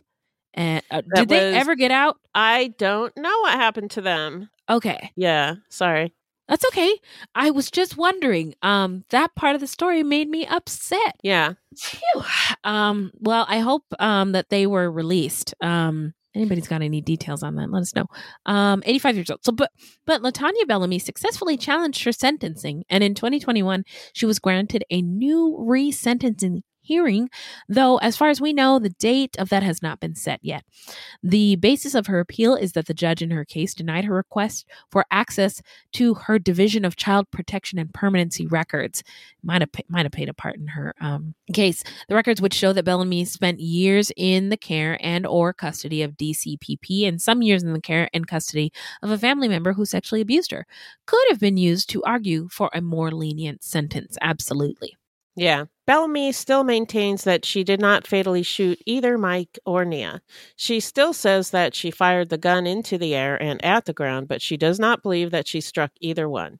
and 0.53 0.81
uh, 0.89 1.01
did 1.15 1.29
they 1.29 1.53
ever 1.53 1.75
get 1.75 1.91
out? 1.91 2.17
I 2.33 2.73
don't 2.77 3.15
know 3.17 3.39
what 3.41 3.53
happened 3.53 3.91
to 3.91 4.01
them. 4.01 4.49
Okay. 4.69 5.11
Yeah, 5.15 5.55
sorry. 5.69 6.13
That's 6.47 6.63
okay. 6.67 6.97
I 7.33 7.49
was 7.51 7.69
just 7.71 7.97
wondering. 7.97 8.53
Um, 8.61 9.03
that 9.09 9.35
part 9.35 9.55
of 9.55 9.61
the 9.61 9.67
story 9.67 10.03
made 10.03 10.29
me 10.29 10.45
upset. 10.45 11.15
Yeah. 11.23 11.53
Phew. 11.77 12.23
Um, 12.63 13.11
well, 13.19 13.45
I 13.49 13.59
hope 13.59 13.83
um 13.99 14.31
that 14.33 14.49
they 14.49 14.65
were 14.67 14.89
released. 14.91 15.53
Um, 15.61 16.13
anybody's 16.35 16.67
got 16.67 16.81
any 16.81 17.01
details 17.01 17.43
on 17.43 17.55
that? 17.55 17.71
Let 17.71 17.81
us 17.81 17.95
know. 17.95 18.05
Um, 18.45 18.83
85 18.85 19.15
years 19.15 19.29
old. 19.29 19.45
So, 19.45 19.51
but 19.51 19.71
but 20.05 20.21
Latonia 20.21 20.67
Bellamy 20.67 20.99
successfully 20.99 21.57
challenged 21.57 22.03
her 22.03 22.11
sentencing, 22.11 22.83
and 22.89 23.03
in 23.03 23.15
2021, 23.15 23.83
she 24.13 24.25
was 24.25 24.39
granted 24.39 24.83
a 24.89 25.01
new 25.01 25.57
resentencing 25.59 26.61
hearing. 26.85 27.29
Though, 27.67 27.97
as 27.97 28.15
far 28.15 28.29
as 28.29 28.39
we 28.39 28.53
know, 28.53 28.79
the 28.79 28.89
date 28.89 29.35
of 29.37 29.49
that 29.49 29.63
has 29.63 29.81
not 29.81 29.99
been 29.99 30.15
set 30.15 30.39
yet. 30.43 30.63
The 31.23 31.55
basis 31.57 31.95
of 31.95 32.07
her 32.07 32.19
appeal 32.19 32.55
is 32.55 32.73
that 32.73 32.85
the 32.85 32.93
judge 32.93 33.21
in 33.21 33.31
her 33.31 33.45
case 33.45 33.73
denied 33.73 34.05
her 34.05 34.13
request 34.13 34.65
for 34.91 35.05
access 35.11 35.61
to 35.93 36.13
her 36.13 36.39
Division 36.39 36.85
of 36.85 36.95
Child 36.95 37.29
Protection 37.31 37.79
and 37.79 37.93
Permanency 37.93 38.45
records. 38.45 39.03
Might 39.43 39.61
have 39.61 39.69
might 39.89 40.05
have 40.05 40.11
played 40.11 40.29
a 40.29 40.33
part 40.33 40.57
in 40.57 40.67
her 40.67 40.93
um, 41.01 41.33
case. 41.53 41.83
The 42.07 42.15
records 42.15 42.41
would 42.41 42.53
show 42.53 42.73
that 42.73 42.85
Bellamy 42.85 43.25
spent 43.25 43.59
years 43.59 44.11
in 44.15 44.49
the 44.49 44.57
care 44.57 44.97
and 45.01 45.25
or 45.25 45.53
custody 45.53 46.01
of 46.01 46.17
DCPP 46.17 47.07
and 47.07 47.21
some 47.21 47.41
years 47.41 47.63
in 47.63 47.73
the 47.73 47.81
care 47.81 48.09
and 48.13 48.27
custody 48.27 48.71
of 49.01 49.09
a 49.09 49.17
family 49.17 49.47
member 49.47 49.73
who 49.73 49.85
sexually 49.85 50.21
abused 50.21 50.51
her. 50.51 50.65
Could 51.05 51.25
have 51.29 51.39
been 51.39 51.57
used 51.57 51.89
to 51.89 52.03
argue 52.03 52.47
for 52.49 52.69
a 52.73 52.81
more 52.81 53.11
lenient 53.11 53.63
sentence. 53.63 54.17
Absolutely. 54.21 54.97
Yeah. 55.35 55.65
Bellamy 55.85 56.31
still 56.31 56.63
maintains 56.63 57.25
that 57.25 57.45
she 57.45 57.63
did 57.63 57.79
not 57.79 58.07
fatally 58.07 58.41
shoot 58.41 58.81
either 58.85 59.17
Mike 59.17 59.59
or 59.65 59.85
Nia. 59.85 60.21
She 60.55 60.79
still 60.79 61.13
says 61.13 61.51
that 61.51 61.75
she 61.75 61.91
fired 61.91 62.29
the 62.29 62.37
gun 62.37 62.65
into 62.65 62.97
the 62.97 63.13
air 63.13 63.41
and 63.41 63.63
at 63.63 63.85
the 63.85 63.93
ground, 63.93 64.27
but 64.27 64.41
she 64.41 64.57
does 64.57 64.79
not 64.79 65.03
believe 65.03 65.31
that 65.31 65.47
she 65.47 65.61
struck 65.61 65.91
either 65.99 66.27
one. 66.27 66.59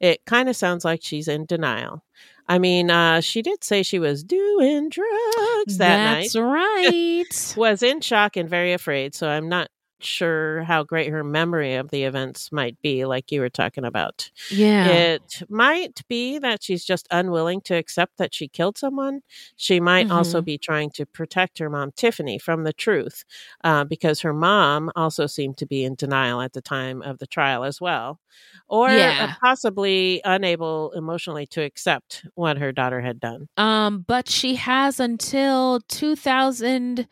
It 0.00 0.24
kind 0.26 0.48
of 0.48 0.56
sounds 0.56 0.84
like 0.84 1.00
she's 1.02 1.28
in 1.28 1.46
denial. 1.46 2.04
I 2.48 2.58
mean, 2.58 2.90
uh, 2.90 3.20
she 3.22 3.42
did 3.42 3.64
say 3.64 3.82
she 3.82 3.98
was 3.98 4.22
doing 4.22 4.88
drugs 4.88 5.78
that 5.78 5.78
That's 5.78 6.34
night. 6.34 7.26
That's 7.30 7.56
right. 7.56 7.56
was 7.56 7.82
in 7.82 8.00
shock 8.00 8.36
and 8.36 8.48
very 8.48 8.72
afraid, 8.72 9.14
so 9.14 9.28
I'm 9.28 9.48
not 9.48 9.68
sure 10.00 10.62
how 10.64 10.82
great 10.84 11.10
her 11.10 11.24
memory 11.24 11.74
of 11.74 11.90
the 11.90 12.04
events 12.04 12.50
might 12.52 12.80
be, 12.82 13.04
like 13.04 13.32
you 13.32 13.40
were 13.40 13.48
talking 13.50 13.84
about. 13.84 14.30
Yeah. 14.50 15.06
It 15.06 15.42
might 15.48 16.00
be 16.08 16.38
that 16.38 16.62
she's 16.62 16.84
just 16.84 17.06
unwilling 17.10 17.60
to 17.62 17.74
accept 17.74 18.18
that 18.18 18.34
she 18.34 18.48
killed 18.48 18.78
someone. 18.78 19.20
She 19.56 19.80
might 19.80 20.10
also 20.10 20.40
Mhm. 20.40 20.44
be 20.44 20.58
trying 20.58 20.90
to 20.92 21.06
protect 21.06 21.58
her 21.58 21.70
mom, 21.70 21.92
Tiffany, 21.96 22.38
from 22.38 22.64
the 22.64 22.72
truth, 22.72 23.24
uh, 23.64 23.84
because 23.84 24.20
her 24.20 24.34
mom 24.34 24.90
also 24.96 25.26
seemed 25.26 25.56
to 25.58 25.66
be 25.66 25.84
in 25.84 25.94
denial 25.94 26.40
at 26.42 26.52
the 26.52 26.62
time 26.62 27.02
of 27.02 27.18
the 27.18 27.26
trial 27.26 27.64
as 27.64 27.80
well, 27.80 28.20
or 28.68 29.14
uh, 29.18 29.26
Yeah. 29.26 29.34
possibly 29.42 30.20
unable 30.24 30.92
emotionally 30.92 31.46
to 31.48 31.62
accept 31.62 32.24
what 32.34 32.58
her 32.58 32.72
daughter 32.72 33.00
had 33.00 33.20
done. 33.20 33.48
Um, 33.56 34.04
but 34.06 34.28
she 34.28 34.56
has 34.56 35.00
until 35.00 35.80
2075 35.88 37.06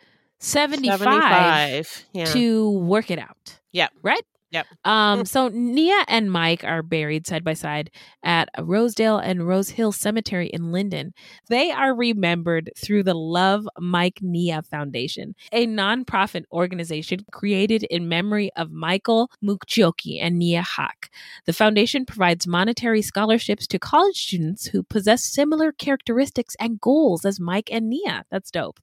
75, 0.44 2.04
yeah. 2.12 2.24
to 2.26 2.70
work 2.70 3.10
it 3.10 3.18
out. 3.18 3.58
Yeah. 3.72 3.88
Right? 4.02 4.24
Yep. 4.54 4.66
Um, 4.84 5.24
so 5.24 5.48
Nia 5.48 6.04
and 6.06 6.30
Mike 6.30 6.62
are 6.62 6.84
buried 6.84 7.26
side 7.26 7.42
by 7.42 7.54
side 7.54 7.90
at 8.22 8.48
Rosedale 8.60 9.18
and 9.18 9.48
Rose 9.48 9.70
Hill 9.70 9.90
Cemetery 9.90 10.46
in 10.46 10.70
Linden. 10.70 11.12
They 11.48 11.72
are 11.72 11.92
remembered 11.92 12.70
through 12.78 13.02
the 13.02 13.14
Love 13.14 13.66
Mike 13.80 14.20
Nia 14.22 14.62
Foundation, 14.62 15.34
a 15.50 15.66
nonprofit 15.66 16.44
organization 16.52 17.26
created 17.32 17.82
in 17.90 18.08
memory 18.08 18.52
of 18.54 18.70
Michael 18.70 19.28
Muchioki 19.42 20.22
and 20.22 20.38
Nia 20.38 20.62
Haqq. 20.62 21.08
The 21.46 21.52
foundation 21.52 22.06
provides 22.06 22.46
monetary 22.46 23.02
scholarships 23.02 23.66
to 23.66 23.80
college 23.80 24.22
students 24.22 24.66
who 24.66 24.84
possess 24.84 25.24
similar 25.24 25.72
characteristics 25.72 26.54
and 26.60 26.80
goals 26.80 27.24
as 27.24 27.40
Mike 27.40 27.70
and 27.72 27.90
Nia. 27.90 28.24
That's 28.30 28.52
dope. 28.52 28.78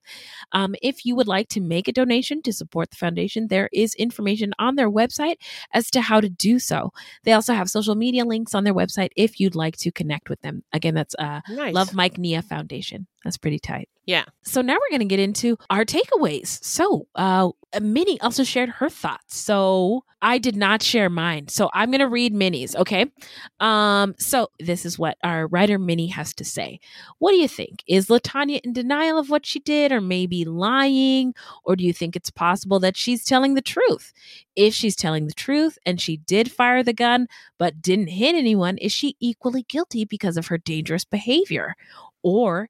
Um, 0.52 0.76
if 0.82 1.06
you 1.06 1.16
would 1.16 1.30
like 1.30 1.48
to 1.50 1.62
make 1.62 1.88
a 1.88 1.94
donation 1.94 2.42
to 2.42 2.52
support 2.52 2.92
the 2.92 2.98
foundation, 2.98 3.48
there 3.48 3.70
is 3.72 3.96
information 3.96 4.52
on 4.60 4.76
their 4.76 4.92
website 4.92 5.36
as 5.74 5.90
to 5.92 6.02
how 6.02 6.22
to 6.22 6.30
do 6.30 6.60
so. 6.60 6.92
They 7.24 7.34
also 7.34 7.54
have 7.54 7.70
social 7.70 7.96
media 7.96 8.26
links 8.26 8.54
on 8.56 8.64
their 8.64 8.74
website 8.74 9.10
if 9.16 9.40
you'd 9.40 9.56
like 9.56 9.78
to 9.78 9.92
connect 9.92 10.30
with 10.30 10.42
them. 10.42 10.64
Again, 10.74 10.94
that's 10.94 11.16
uh, 11.20 11.42
Nice. 11.50 11.74
Love 11.74 11.94
Mike 11.94 12.18
Nia 12.18 12.42
Foundation. 12.42 13.08
That's 13.24 13.38
pretty 13.38 13.60
tight. 13.60 13.90
Yeah. 14.06 14.26
So 14.44 14.62
now 14.62 14.74
we're 14.74 14.90
going 14.90 15.08
to 15.08 15.14
get 15.14 15.20
into 15.20 15.58
our 15.70 15.86
takeaways. 15.86 16.64
So, 16.64 17.08
uh, 17.16 17.50
Minnie 17.80 18.20
also 18.22 18.44
shared 18.44 18.70
her 18.70 18.90
thoughts. 18.90 19.38
So 19.38 20.04
I 20.22 20.38
did 20.38 20.56
not 20.56 20.84
share 20.84 21.10
mine. 21.10 21.48
So 21.48 21.70
I'm 21.74 21.90
going 21.90 22.00
to 22.00 22.08
read 22.08 22.34
Minnie's. 22.34 22.76
Okay. 22.76 23.12
Um. 23.60 24.16
So 24.18 24.50
this 24.60 24.86
is 24.86 25.00
what 25.00 25.18
our 25.24 25.48
writer 25.48 25.80
Minnie 25.80 26.08
has 26.08 26.34
to 26.36 26.46
say. 26.46 26.80
What 27.20 27.32
do 27.32 27.38
you 27.38 27.48
think? 27.48 27.84
Is 27.88 28.08
Latonia 28.08 28.60
in 28.64 28.74
denial 28.74 29.18
of 29.18 29.30
what 29.30 29.46
she 29.46 29.60
did, 29.60 29.92
or 29.92 30.02
maybe 30.02 30.46
lying, 30.46 31.34
or 31.64 31.76
do 31.76 31.84
you 31.84 31.94
think 31.94 32.16
it's 32.16 32.30
possible 32.30 32.80
that 32.80 32.98
she's 32.98 33.26
telling 33.26 33.56
the 33.56 33.62
truth? 33.62 34.14
If 34.56 34.74
she's 34.74 34.96
telling 34.96 35.28
the 35.28 35.34
truth 35.34 35.78
and 35.86 36.00
she 36.00 36.18
did 36.18 36.52
fire 36.52 36.84
the 36.84 36.94
gun 36.94 37.28
but 37.58 37.82
didn't 37.82 38.08
hit 38.08 38.36
anyone, 38.36 38.78
is 38.78 38.92
she 38.92 39.16
equally 39.20 39.64
guilty 39.64 40.06
because 40.06 40.38
of 40.38 40.48
her 40.48 40.58
dangerous 40.58 41.06
behavior? 41.06 41.76
Or 42.24 42.70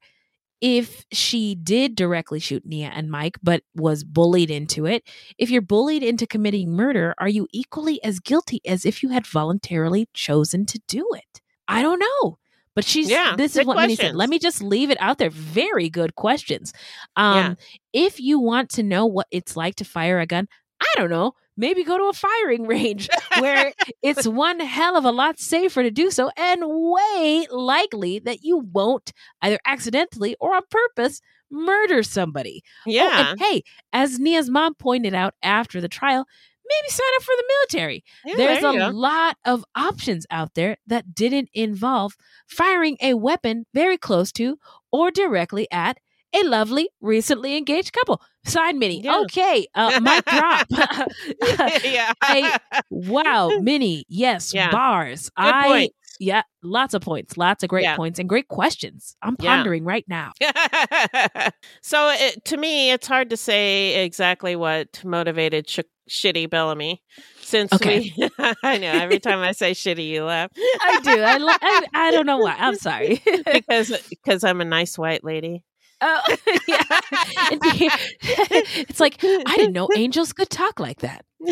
if 0.62 1.04
she 1.12 1.54
did 1.56 1.94
directly 1.96 2.38
shoot 2.38 2.64
Nia 2.64 2.88
and 2.94 3.10
Mike, 3.10 3.36
but 3.42 3.62
was 3.74 4.04
bullied 4.04 4.50
into 4.50 4.86
it, 4.86 5.02
if 5.36 5.50
you're 5.50 5.60
bullied 5.60 6.02
into 6.04 6.26
committing 6.26 6.70
murder, 6.70 7.14
are 7.18 7.28
you 7.28 7.48
equally 7.52 8.02
as 8.04 8.20
guilty 8.20 8.60
as 8.64 8.86
if 8.86 9.02
you 9.02 9.08
had 9.10 9.26
voluntarily 9.26 10.08
chosen 10.14 10.64
to 10.66 10.80
do 10.88 11.06
it? 11.14 11.40
I 11.68 11.82
don't 11.82 11.98
know. 11.98 12.38
But 12.74 12.84
she's 12.86 13.10
Yeah, 13.10 13.34
this 13.36 13.54
is 13.56 13.66
what 13.66 13.76
Minnie 13.76 13.96
said. 13.96 14.02
questions. 14.02 14.16
Let 14.16 14.28
me 14.30 14.38
just 14.38 14.62
leave 14.62 14.90
it 14.90 14.96
out 15.00 15.18
there. 15.18 15.28
Very 15.30 15.90
good 15.90 16.14
questions. 16.14 16.72
Um, 17.16 17.36
Yeah. 17.36 17.54
if 17.92 18.18
you 18.20 18.38
want 18.38 18.70
to 18.70 18.82
know 18.82 19.04
what 19.04 19.26
it's 19.30 19.56
like 19.56 19.74
to 19.76 19.84
fire 19.84 20.20
a 20.20 20.26
gun, 20.26 20.46
I 20.80 20.86
don't 20.96 21.10
know. 21.10 21.32
Maybe 21.56 21.84
go 21.84 21.98
to 21.98 22.04
a 22.04 22.12
firing 22.12 22.66
range 22.66 23.08
where 23.38 23.72
it's 24.02 24.26
one 24.26 24.60
hell 24.60 24.96
of 24.96 25.04
a 25.04 25.10
lot 25.12 25.38
safer 25.38 25.82
to 25.82 25.90
do 25.90 26.10
so 26.10 26.30
and 26.36 26.62
way 26.64 27.46
likely 27.50 28.18
that 28.20 28.42
you 28.42 28.58
won't 28.58 29.12
either 29.42 29.58
accidentally 29.66 30.36
or 30.40 30.54
on 30.56 30.62
purpose 30.70 31.20
murder 31.50 32.02
somebody. 32.02 32.62
Oh, 32.86 32.90
Yeah. 32.90 33.30
and 33.32 33.40
hey, 33.40 33.62
as 33.92 34.18
Nia's 34.18 34.48
mom 34.48 34.74
pointed 34.74 35.12
out 35.14 35.34
after 35.42 35.80
the 35.82 35.88
trial, 35.88 36.24
maybe 36.66 36.88
sign 36.90 37.06
up 37.16 37.22
for 37.22 37.34
the 37.36 37.44
military. 37.48 38.04
Yeah, 38.24 38.34
There's 38.36 38.60
there 38.62 38.70
a 38.70 38.90
go. 38.90 38.96
lot 38.96 39.36
of 39.44 39.62
options 39.76 40.24
out 40.30 40.54
there 40.54 40.78
that 40.86 41.14
didn't 41.14 41.50
involve 41.52 42.16
firing 42.48 42.96
a 43.02 43.12
weapon 43.14 43.66
very 43.74 43.98
close 43.98 44.32
to 44.32 44.56
or 44.90 45.10
directly 45.10 45.68
at 45.70 45.98
a 46.34 46.42
lovely, 46.44 46.88
recently 47.02 47.58
engaged 47.58 47.92
couple. 47.92 48.22
Sign 48.44 48.78
Minnie. 48.78 49.08
Okay, 49.08 49.66
uh, 49.74 50.00
mic 50.00 50.24
drop. 50.24 50.66
yeah. 51.84 52.12
I 52.22 52.58
wow, 52.90 53.48
mini. 53.60 54.04
Yes, 54.08 54.52
Yeah. 54.52 54.70
bars. 54.70 55.30
Good 55.30 55.44
I 55.54 55.68
points. 55.68 55.94
yeah, 56.18 56.42
lots 56.62 56.94
of 56.94 57.02
points, 57.02 57.36
lots 57.36 57.62
of 57.62 57.68
great 57.68 57.84
Yeah. 57.84 57.96
points 57.96 58.18
and 58.18 58.28
great 58.28 58.48
questions. 58.48 59.16
I'm 59.22 59.36
Yeah. 59.40 59.56
pondering 59.56 59.84
right 59.84 60.04
now. 60.08 60.32
so 61.82 62.10
it, 62.10 62.44
to 62.46 62.56
me, 62.56 62.90
it's 62.90 63.06
hard 63.06 63.30
to 63.30 63.36
say 63.36 64.04
exactly 64.04 64.56
what 64.56 65.00
motivated 65.04 65.68
sh- 65.70 65.80
shitty 66.10 66.50
Bellamy, 66.50 67.00
since 67.40 67.72
Okay. 67.72 68.12
we. 68.18 68.28
I 68.64 68.78
know 68.78 68.90
every 68.90 69.20
time 69.20 69.38
I 69.38 69.52
say 69.52 69.70
shitty, 69.72 70.06
you 70.08 70.24
laugh. 70.24 70.50
I 70.56 71.00
do. 71.02 71.10
I, 71.22 71.38
I 71.62 71.86
I 72.08 72.10
don't 72.10 72.26
know 72.26 72.38
why. 72.38 72.56
I'm 72.58 72.74
sorry. 72.74 73.22
because 73.52 73.92
because 74.10 74.42
I'm 74.42 74.60
a 74.60 74.64
nice 74.64 74.98
white 74.98 75.22
lady. 75.22 75.62
Oh, 76.04 76.20
yeah. 76.68 76.82
it's 78.22 79.00
like 79.00 79.22
I 79.22 79.56
didn't 79.56 79.72
know 79.72 79.88
angels 79.96 80.32
could 80.32 80.50
talk 80.50 80.80
like 80.80 80.98
that. 81.00 81.24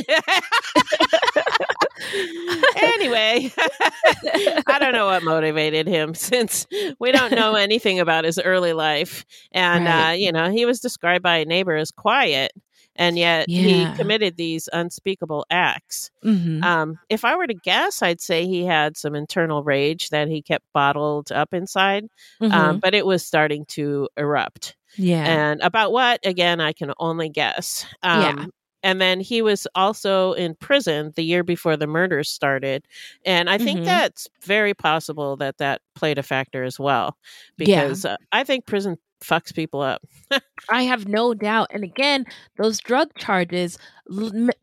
anyway, 2.77 3.53
I 4.67 4.79
don't 4.81 4.93
know 4.93 5.07
what 5.07 5.23
motivated 5.23 5.87
him 5.87 6.15
since 6.15 6.67
we 6.99 7.13
don't 7.13 7.33
know 7.33 7.55
anything 7.55 8.01
about 8.01 8.25
his 8.25 8.39
early 8.39 8.73
life. 8.73 9.25
And, 9.53 9.85
Right. 9.85 10.11
uh, 10.11 10.13
you 10.15 10.33
know, 10.33 10.51
he 10.51 10.65
was 10.67 10.81
described 10.81 11.23
by 11.23 11.37
a 11.39 11.45
neighbor 11.45 11.77
as 11.77 11.91
quiet, 11.91 12.53
and 13.01 13.19
yet 13.19 13.49
Yeah. 13.49 13.91
he 13.91 13.97
committed 13.97 14.37
these 14.37 14.69
unspeakable 14.73 15.45
acts. 15.51 16.11
Mhm. 16.25 16.63
Um, 16.63 16.99
if 17.09 17.25
I 17.25 17.35
were 17.35 17.47
to 17.49 17.55
guess, 17.55 18.03
I'd 18.03 18.21
say 18.21 18.47
he 18.47 18.65
had 18.65 18.97
some 18.97 19.17
internal 19.17 19.65
rage 19.65 20.11
that 20.11 20.29
he 20.29 20.43
kept 20.43 20.65
bottled 20.73 21.33
up 21.33 21.53
inside, 21.53 22.05
um, 22.41 22.51
Mhm. 22.51 22.81
but 22.81 22.95
it 22.95 23.07
was 23.07 23.27
starting 23.27 23.65
to 23.67 24.09
erupt. 24.17 24.77
Yeah. 24.97 25.25
And 25.25 25.61
about 25.63 25.93
what, 25.93 26.21
again, 26.25 26.61
I 26.61 26.73
can 26.73 26.93
only 26.99 27.29
guess. 27.29 27.87
Um, 28.03 28.21
Yeah. 28.23 28.45
And 28.83 28.99
then 28.99 29.21
he 29.21 29.43
was 29.43 29.67
also 29.75 30.33
in 30.33 30.55
prison 30.55 31.13
the 31.15 31.23
year 31.23 31.43
before 31.45 31.77
the 31.77 31.87
murders 31.87 32.31
started. 32.31 32.83
And 33.27 33.51
I 33.51 33.59
think 33.59 33.81
Mhm. 33.81 33.85
that's 33.85 34.27
very 34.43 34.73
possible 34.73 35.37
that 35.37 35.59
that 35.59 35.83
played 35.95 36.17
a 36.17 36.23
factor 36.23 36.65
as 36.65 36.79
well. 36.79 37.15
Yeah. 37.59 37.83
Because 37.83 38.07
uh, 38.07 38.17
I 38.33 38.43
think 38.43 38.65
prison 38.65 38.97
fucks 39.25 39.55
people 39.55 39.81
up. 39.81 40.03
I 40.71 40.83
have 40.83 41.09
no 41.09 41.35
doubt. 41.35 41.69
And 41.73 41.85
again, 41.85 42.27
those 42.57 42.79
drug 42.81 43.09
charges, 43.19 43.79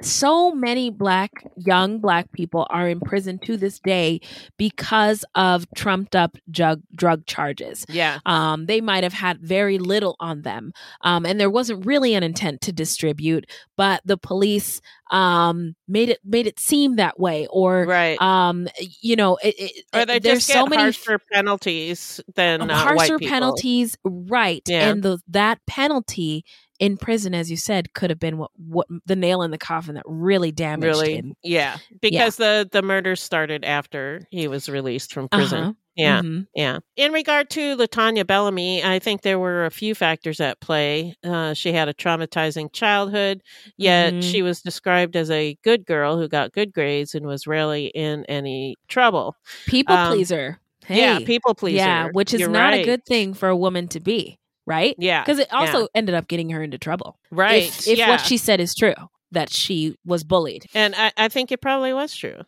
so 0.02 0.52
many 0.52 0.90
black, 0.90 1.32
young 1.58 2.00
black 2.00 2.32
people 2.32 2.68
are 2.70 2.88
in 2.88 3.00
prison 3.00 3.40
to 3.40 3.58
this 3.58 3.80
day 3.80 4.20
because 4.58 5.24
of 5.36 5.66
trumped 5.76 6.16
up 6.16 6.38
drug, 6.50 6.82
drug 6.96 7.26
charges. 7.26 7.86
Yeah. 7.90 8.20
Um, 8.26 8.66
they 8.66 8.82
might 8.82 9.04
have 9.04 9.14
had 9.14 9.40
very 9.40 9.78
little 9.78 10.16
on 10.20 10.42
them. 10.42 10.74
Um, 11.02 11.26
and 11.26 11.40
there 11.40 11.50
wasn't 11.50 11.86
really 11.86 12.14
an 12.14 12.24
intent 12.24 12.62
to 12.62 12.72
distribute, 12.72 13.50
but 13.76 14.02
the 14.06 14.18
police 14.18 14.82
um 15.10 15.74
made 15.88 16.10
it 16.10 16.20
made 16.26 16.46
it 16.48 16.60
seem 16.60 16.98
that 16.98 17.18
way 17.18 17.48
or 17.50 17.86
right 17.86 18.22
um 18.22 18.68
you 19.00 19.16
know 19.16 19.38
it, 19.42 19.56
it, 19.58 19.86
Or 19.94 20.06
they 20.06 20.20
there's 20.20 20.46
so 20.46 20.66
many 20.66 20.82
harsher 20.84 21.18
penalties 21.32 22.20
than 22.36 22.70
uh, 22.70 22.76
harsher 22.76 23.18
people. 23.18 23.32
penalties 23.32 23.98
right 24.04 24.62
Yeah. 24.68 24.90
and 24.90 25.02
the, 25.04 25.20
that 25.30 25.66
penalty 25.66 26.44
in 26.80 26.98
prison 26.98 27.34
as 27.34 27.50
you 27.50 27.58
said 27.58 27.94
could 27.94 28.10
have 28.10 28.20
been 28.20 28.38
what, 28.38 28.52
what 28.56 28.88
the 29.06 29.16
nail 29.16 29.42
in 29.42 29.52
the 29.52 29.58
coffin 29.58 29.96
that 29.96 30.04
really 30.06 30.52
damaged 30.52 30.86
really 30.86 31.16
him. 31.16 31.34
yeah 31.44 31.78
because 32.02 32.36
the 32.38 32.68
the 32.72 32.82
murders 32.82 33.22
started 33.22 33.64
after 33.66 34.22
he 34.32 34.48
was 34.48 34.70
released 34.70 35.12
from 35.14 35.28
prison. 35.30 35.60
Uh-huh. 35.64 35.74
yeah 35.96 36.22
Mhm. 36.22 36.46
yeah. 36.54 36.80
In 36.96 37.12
regard 37.14 37.50
to 37.52 37.76
latonia 37.78 38.26
bellamy 38.28 38.84
i 38.84 39.00
think 39.00 39.22
there 39.24 39.40
were 39.40 39.66
a 39.66 39.72
few 39.72 39.96
factors 39.96 40.40
at 40.40 40.60
play. 40.62 41.16
Uh, 41.24 41.54
she 41.56 41.74
had 41.74 41.88
a 41.90 41.94
traumatizing 41.94 42.72
childhood 42.74 43.42
yet 43.78 44.14
Mhm. 44.14 44.24
she 44.32 44.42
was 44.44 44.62
described 44.62 45.16
as 45.16 45.32
a 45.32 45.58
good 45.64 45.86
girl 45.86 46.18
who 46.18 46.28
got 46.28 46.52
good 46.54 46.72
grades 46.74 47.16
and 47.16 47.26
was 47.26 47.48
rarely 47.48 47.88
in 47.88 48.24
any 48.26 48.76
trouble. 48.88 49.36
People 49.66 49.96
Um, 49.96 50.14
pleaser. 50.14 50.60
yeah 50.90 51.20
people 51.26 51.56
pleaser. 51.56 51.78
yeah 51.78 52.08
which 52.14 52.34
is 52.34 52.40
You're 52.42 52.50
not 52.50 52.74
a 52.76 52.84
good 52.84 53.04
thing 53.06 53.34
for 53.34 53.50
a 53.50 53.58
woman 53.58 53.88
to 53.90 54.00
be 54.00 54.38
right 54.68 54.96
Yeah, 55.00 55.24
because 55.24 55.40
it 55.40 55.52
also 55.52 55.82
yeah. 55.82 55.88
ended 55.96 56.14
up 56.14 56.28
getting 56.28 56.50
her 56.52 56.62
into 56.62 56.78
trouble 56.78 57.18
Right, 57.32 57.64
if, 57.64 57.88
if 57.88 57.98
yeah. 57.98 58.10
what 58.10 58.22
she 58.22 58.38
said 58.38 58.60
is 58.60 58.76
true 58.76 58.94
that 59.32 59.50
she 59.50 59.98
was 60.06 60.24
bullied 60.24 60.66
and 60.76 60.94
I, 60.96 61.12
I 61.18 61.28
think 61.30 61.52
it 61.52 61.62
probably 61.62 61.94
was 61.94 62.16
true. 62.16 62.42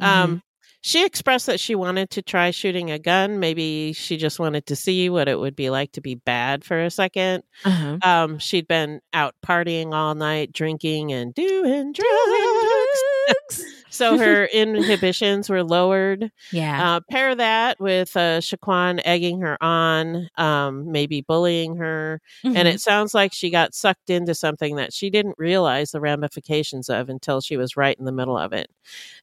Mm-hmm. 0.00 0.04
Um, 0.04 0.42
she 0.80 1.06
expressed 1.06 1.46
that 1.46 1.60
she 1.60 1.74
wanted 1.74 2.10
to 2.10 2.20
try 2.20 2.50
shooting 2.50 2.90
a 2.90 2.98
gun. 2.98 3.40
Maybe 3.40 3.94
she 3.94 4.18
just 4.18 4.38
wanted 4.38 4.66
to 4.66 4.76
see 4.76 5.08
what 5.08 5.28
it 5.28 5.38
would 5.38 5.56
be 5.56 5.70
like 5.70 5.92
to 5.92 6.02
be 6.02 6.14
bad 6.14 6.62
for 6.62 6.78
a 6.84 6.88
2nd 6.88 7.40
Uh-huh. 7.64 7.98
Um, 8.02 8.38
she'd 8.38 8.68
been 8.68 9.00
out 9.14 9.34
partying 9.42 9.94
all 9.94 10.14
night, 10.14 10.52
drinking 10.52 11.10
and 11.10 11.32
doing 11.34 11.92
drugs. 11.94 13.64
So 13.94 14.18
her 14.18 14.44
inhibitions 14.46 15.48
were 15.48 15.62
lowered. 15.62 16.30
Yeah. 16.52 16.96
Uh, 16.96 17.00
pair 17.10 17.34
that 17.34 17.80
with 17.80 18.16
uh, 18.16 18.40
Shiquan 18.40 19.00
egging 19.04 19.40
her 19.40 19.56
on, 19.62 20.28
um, 20.36 20.90
maybe 20.90 21.20
bullying 21.20 21.76
her. 21.76 22.20
And 22.44 22.56
Mhm. 22.56 22.74
it 22.74 22.80
sounds 22.80 23.14
like 23.14 23.32
she 23.32 23.50
got 23.50 23.74
sucked 23.74 24.10
into 24.10 24.34
something 24.34 24.76
that 24.76 24.92
she 24.92 25.10
didn't 25.10 25.36
realize 25.38 25.92
the 25.92 26.00
ramifications 26.00 26.88
of 26.88 27.08
until 27.08 27.40
she 27.40 27.56
was 27.56 27.76
right 27.76 27.98
in 27.98 28.04
the 28.04 28.12
middle 28.12 28.36
of 28.38 28.52
it. 28.52 28.68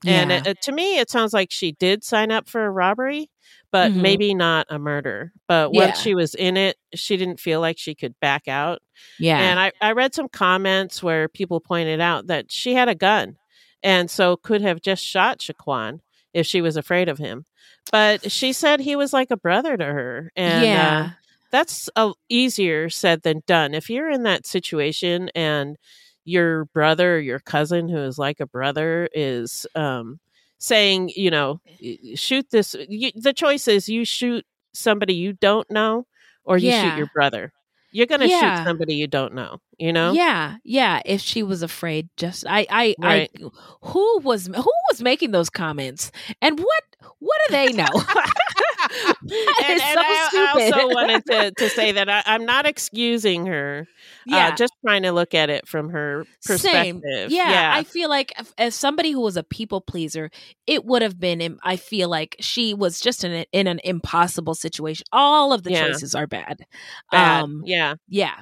And 0.06 0.32
Yeah. 0.32 0.38
it, 0.38 0.48
it- 0.48 0.62
to 0.64 0.72
me, 0.72 1.00
it 1.00 1.10
sounds 1.10 1.34
like 1.34 1.52
she 1.52 1.74
did 1.74 2.04
sign 2.04 2.32
up 2.32 2.48
for 2.48 2.66
a 2.66 2.72
robbery, 2.72 3.30
but 3.72 3.92
Mhm. 3.92 4.02
maybe 4.02 4.34
not 4.34 4.68
a 4.70 4.80
murder. 4.80 5.32
But 5.48 5.74
once 5.74 5.98
Yeah. 5.98 6.02
she 6.04 6.16
was 6.16 6.34
in 6.36 6.58
it, 6.58 6.78
she 6.94 7.18
didn't 7.18 7.40
feel 7.40 7.60
like 7.62 7.78
she 7.78 7.94
could 7.96 8.20
back 8.20 8.48
out. 8.48 8.82
Yeah. 9.20 9.40
And 9.40 9.60
I, 9.60 9.72
I 9.82 9.92
read 9.94 10.14
some 10.14 10.30
comments 10.30 11.02
where 11.02 11.28
people 11.28 11.60
pointed 11.60 12.00
out 12.02 12.28
that 12.28 12.52
she 12.52 12.74
had 12.74 12.90
a 12.90 12.96
gun 12.96 13.38
and 13.84 14.10
so 14.10 14.36
could 14.38 14.62
have 14.62 14.82
just 14.82 15.04
shot 15.04 15.40
Shiquan 15.40 16.00
if 16.34 16.46
she 16.46 16.62
was 16.62 16.78
afraid 16.78 17.10
of 17.10 17.18
him. 17.18 17.46
But 17.92 18.32
she 18.32 18.54
said 18.54 18.80
he 18.80 18.96
was 18.96 19.14
like 19.14 19.32
a 19.32 19.38
brother 19.38 19.78
to 19.78 19.86
her, 19.86 20.32
and 20.36 20.74
Yeah. 20.74 20.76
uh, 20.76 21.10
that's 21.52 21.90
uh, 21.96 22.14
easier 22.30 22.90
said 22.90 23.22
than 23.24 23.44
done. 23.48 23.74
If 23.74 23.90
you're 23.90 24.10
in 24.10 24.24
that 24.24 24.46
situation 24.46 25.30
and 25.36 25.78
your 26.26 26.66
brother 26.66 27.16
or 27.16 27.20
your 27.20 27.40
cousin 27.40 27.90
who 27.90 27.98
is 27.98 28.18
like 28.18 28.40
a 28.40 28.46
brother 28.48 29.10
is 29.14 29.66
um, 29.76 30.20
saying, 30.60 31.12
you 31.16 31.30
know, 31.32 31.60
shoot 32.16 32.48
this, 32.52 32.76
you, 32.90 33.12
the 33.16 33.34
choice 33.34 33.68
is 33.68 33.90
you 33.90 34.06
shoot 34.06 34.46
somebody 34.74 35.14
you 35.16 35.34
don't 35.34 35.70
know 35.72 36.06
or 36.44 36.58
you 36.58 36.72
Yeah. 36.72 36.72
shoot 36.72 36.94
your 36.96 37.08
brother. 37.08 37.52
You're 37.92 38.08
going 38.08 38.22
to 38.22 38.28
Yeah. 38.28 38.60
shoot 38.60 38.68
somebody 38.70 38.96
you 38.96 39.08
don't 39.08 39.34
know, 39.34 39.60
you 39.78 39.92
know? 39.94 40.14
Yeah, 40.14 40.58
yeah. 40.64 41.02
If 41.06 41.22
she 41.22 41.44
was 41.44 41.62
afraid, 41.62 42.10
just 42.18 42.46
I, 42.48 42.66
I, 42.70 42.96
Right. 43.00 43.30
I, 43.40 43.50
who 43.84 44.20
was 44.20 44.48
who 44.48 44.72
was 44.90 45.02
making 45.02 45.32
those 45.32 45.50
comments, 45.50 46.12
and 46.42 46.60
what 46.60 46.84
what 47.20 47.38
do 47.48 47.54
they 47.54 47.74
know? 47.74 47.88
And, 48.92 49.32
and 49.64 49.80
so 49.80 50.02
I, 50.02 50.30
I 50.34 50.52
also 50.54 50.88
wanted 50.90 51.26
to, 51.28 51.52
to 51.52 51.70
say 51.76 51.92
that 51.94 52.10
I, 52.10 52.24
I'm 52.26 52.46
not 52.46 52.66
excusing 52.66 53.46
her. 53.46 53.88
Yeah. 54.26 54.50
Uh, 54.50 54.56
just 54.56 54.74
trying 54.86 55.04
to 55.04 55.12
look 55.12 55.34
at 55.34 55.50
it 55.50 55.68
from 55.68 55.90
her 55.90 56.26
perspective. 56.46 57.32
Yeah, 57.32 57.72
I 57.76 57.84
feel 57.84 58.10
like 58.10 58.34
as 58.58 58.76
somebody 58.76 59.12
who 59.12 59.22
was 59.22 59.38
a 59.38 59.44
people 59.44 59.82
pleaser, 59.82 60.30
it 60.68 60.86
would 60.86 61.02
have 61.02 61.20
been. 61.20 61.58
I 61.64 61.76
feel 61.76 62.10
like 62.10 62.36
she 62.40 62.74
was 62.74 63.00
just 63.00 63.24
in 63.24 63.32
a, 63.32 63.46
in 63.52 63.68
an 63.68 63.80
impossible 63.84 64.56
situation. 64.56 65.06
All 65.12 65.54
of 65.54 65.64
the 65.64 65.72
Yeah. 65.72 65.88
choices 65.88 66.16
are 66.16 66.28
bad. 66.28 66.66
Bad. 67.12 67.44
Um, 67.44 67.62
yeah. 67.66 67.96
yeah. 68.08 68.40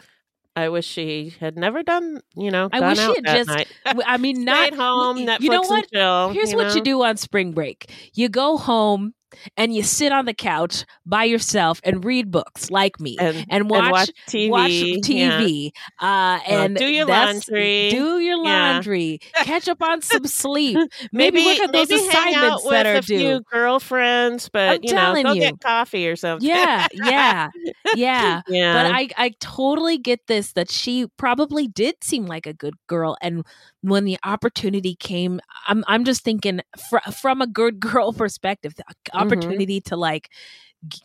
I 0.56 0.68
wish 0.68 0.85
she 0.85 1.34
had 1.39 1.56
never 1.57 1.84
done, 1.84 2.19
you 2.35 2.51
know, 2.51 2.68
I 2.73 2.81
wish 2.81 2.97
she 2.99 3.06
had 3.06 3.26
just. 3.26 3.47
night. 3.49 3.68
I 3.85 4.18
mean, 4.18 4.43
not 4.43 4.73
home, 4.73 5.19
Netflix 5.19 5.39
You 5.39 5.49
know 5.51 5.61
and 5.61 5.69
what? 5.69 5.91
chill, 5.93 6.30
Here's 6.34 6.51
you 6.51 6.57
what 6.57 6.76
you 6.76 6.81
do 6.81 7.01
on 7.03 7.15
spring 7.15 7.53
break. 7.53 7.89
You 8.14 8.27
go 8.27 8.57
home 8.57 9.14
and 9.57 9.73
you 9.73 9.84
sit 9.84 10.11
on 10.11 10.26
the 10.26 10.34
couch 10.34 10.85
by 11.06 11.23
yourself 11.23 11.80
and 11.84 12.03
read 12.03 12.31
books 12.31 12.69
like 12.72 12.99
me 12.99 13.18
And- 13.19 13.38
and, 13.38 13.45
and 13.49 13.69
watch, 13.69 13.91
watch 13.91 14.11
TV, 14.27 15.01
yeah. 15.07 15.39
TV 15.41 15.72
uh, 15.99 16.39
and 16.47 16.76
do 16.76 16.85
your 16.85 17.06
laundry. 17.06 17.89
do 17.91 18.19
your 18.19 18.38
Yeah. 18.43 18.73
laundry 18.73 19.19
catch 19.43 19.68
up 19.68 19.81
on 19.81 20.01
some 20.01 20.26
sleep 20.26 20.77
maybe, 21.11 21.41
those 21.43 21.69
maybe 21.72 21.97
hang 22.07 22.35
out 22.35 22.60
assignments 22.60 22.64
with 22.64 22.72
that 22.72 22.85
are 22.85 22.95
a 22.95 23.01
due 23.01 23.18
few 23.19 23.41
girlfriends, 23.51 24.49
but 24.49 24.69
I'm 24.69 24.80
you 24.84 24.93
know, 24.93 25.23
go 25.23 25.34
you. 25.34 25.41
get 25.41 25.60
coffee 25.61 26.07
or 26.07 26.15
something. 26.15 26.47
yeah, 26.47 26.88
yeah, 26.93 27.49
yeah. 27.95 28.41
Yeah. 28.49 28.73
But 28.73 28.95
I, 28.95 29.10
I 29.26 29.34
totally 29.39 29.97
get 29.97 30.27
this 30.27 30.53
that 30.53 30.69
she 30.72 31.07
probably 31.18 31.68
did 31.68 32.03
seem 32.03 32.26
like 32.26 32.45
a 32.47 32.53
good 32.53 32.76
girl, 32.88 33.15
and 33.22 33.45
when 33.81 34.03
the 34.06 34.18
opportunity 34.26 34.95
came, 34.95 35.39
I'm, 35.68 35.84
I'm 35.88 36.03
just 36.03 36.23
thinking 36.23 36.60
fr- 36.89 37.11
from 37.22 37.41
a 37.41 37.47
good 37.47 37.80
girl 37.89 38.11
perspective, 38.14 38.73
the 39.20 39.36
opportunity 39.36 39.82
to 39.82 39.96
like, 39.98 40.30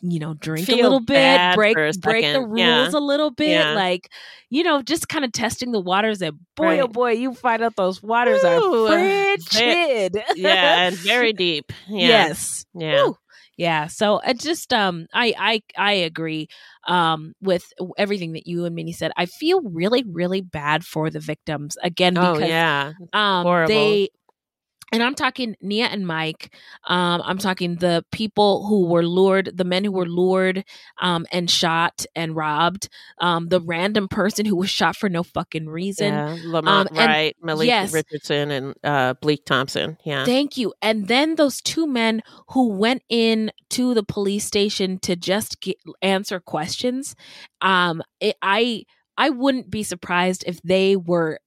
you 0.01 0.19
know, 0.19 0.33
drink 0.35 0.67
Mm-hmm. 0.67 0.75
Feel 0.77 0.85
a 0.85 0.89
little 0.89 0.99
bit, 1.01 1.55
break 1.55 1.75
break 1.99 2.33
the 2.33 2.41
rules 2.41 2.57
Yeah. 2.59 2.89
a 2.93 2.99
little 2.99 3.31
bit, 3.31 3.49
Yeah. 3.49 3.73
like, 3.73 4.09
you 4.49 4.63
know, 4.63 4.81
just 4.81 5.09
kind 5.09 5.25
of 5.25 5.31
testing 5.33 5.71
the 5.71 5.81
waters. 5.81 6.21
And 6.21 6.39
boy, 6.55 6.79
oh 6.79 6.87
boy, 6.87 7.11
you 7.11 7.33
find 7.33 7.61
out 7.61 7.75
those 7.75 8.01
waters 8.01 8.43
Ooh, 8.43 8.87
are 8.87 9.37
frigid. 9.37 10.21
yeah, 10.35 10.87
and 10.87 10.95
very 10.95 11.33
deep. 11.45 11.71
Yeah. 11.89 12.07
Yes. 12.07 12.65
Yeah. 12.73 13.03
Woo. 13.05 13.17
Yeah. 13.57 13.87
So 13.87 14.21
I 14.23 14.33
just 14.33 14.73
um 14.73 15.07
I 15.13 15.33
I 15.37 15.61
I 15.77 15.91
agree 15.93 16.47
um 16.87 17.33
with 17.41 17.65
everything 17.97 18.33
that 18.33 18.47
you 18.47 18.65
and 18.65 18.75
Minnie 18.75 18.91
said. 18.93 19.11
I 19.17 19.25
feel 19.27 19.61
really 19.61 20.03
really 20.03 20.41
bad 20.41 20.83
for 20.85 21.09
the 21.09 21.19
victims 21.21 21.77
again 21.83 22.17
Oh, 22.17 22.33
because 22.33 22.49
yeah. 22.49 22.93
um 23.13 23.43
Horrible. 23.43 23.73
they 23.73 24.09
and 24.91 25.01
I'm 25.03 25.15
talking 25.15 25.55
Nia 25.61 25.85
and 25.87 26.05
Mike. 26.05 26.53
Um, 26.87 27.21
I'm 27.25 27.37
talking 27.37 27.75
the 27.77 28.05
people 28.11 28.67
who 28.67 28.87
were 28.87 29.05
lured, 29.05 29.51
the 29.55 29.63
men 29.63 29.83
who 29.83 29.91
were 29.91 30.05
lured 30.05 30.63
um, 31.01 31.25
and 31.31 31.49
shot 31.49 32.05
and 32.15 32.35
robbed, 32.35 32.89
um, 33.19 33.47
the 33.47 33.59
random 33.61 34.07
person 34.07 34.45
who 34.45 34.55
was 34.55 34.69
shot 34.69 34.95
for 34.95 35.09
no 35.09 35.23
fucking 35.23 35.67
reason. 35.67 36.13
Yeah, 36.13 36.37
Lamont 36.45 36.91
Um, 36.91 36.97
and- 36.97 37.07
Wright, 37.09 37.35
Malik 37.41 37.67
yes, 37.67 37.93
Richardson, 37.93 38.51
and 38.51 38.75
uh, 38.83 39.13
Bleak 39.15 39.45
Thompson. 39.45 39.97
Yeah. 40.05 40.23
Thank 40.25 40.57
you. 40.57 40.73
And 40.81 41.07
then 41.07 41.35
those 41.35 41.61
two 41.61 41.87
men 41.87 42.21
who 42.49 42.69
went 42.69 43.01
in 43.09 43.51
to 43.71 43.93
the 43.93 44.03
police 44.03 44.45
station 44.45 44.99
to 44.99 45.15
just 45.15 45.61
get, 45.61 45.77
answer 46.01 46.39
questions. 46.39 47.15
Um, 47.61 48.01
it, 48.19 48.35
I 48.41 48.83
I 49.17 49.29
wouldn't 49.29 49.69
be 49.69 49.83
surprised 49.83 50.43
if 50.45 50.61
they 50.61 50.95
were 50.95 51.39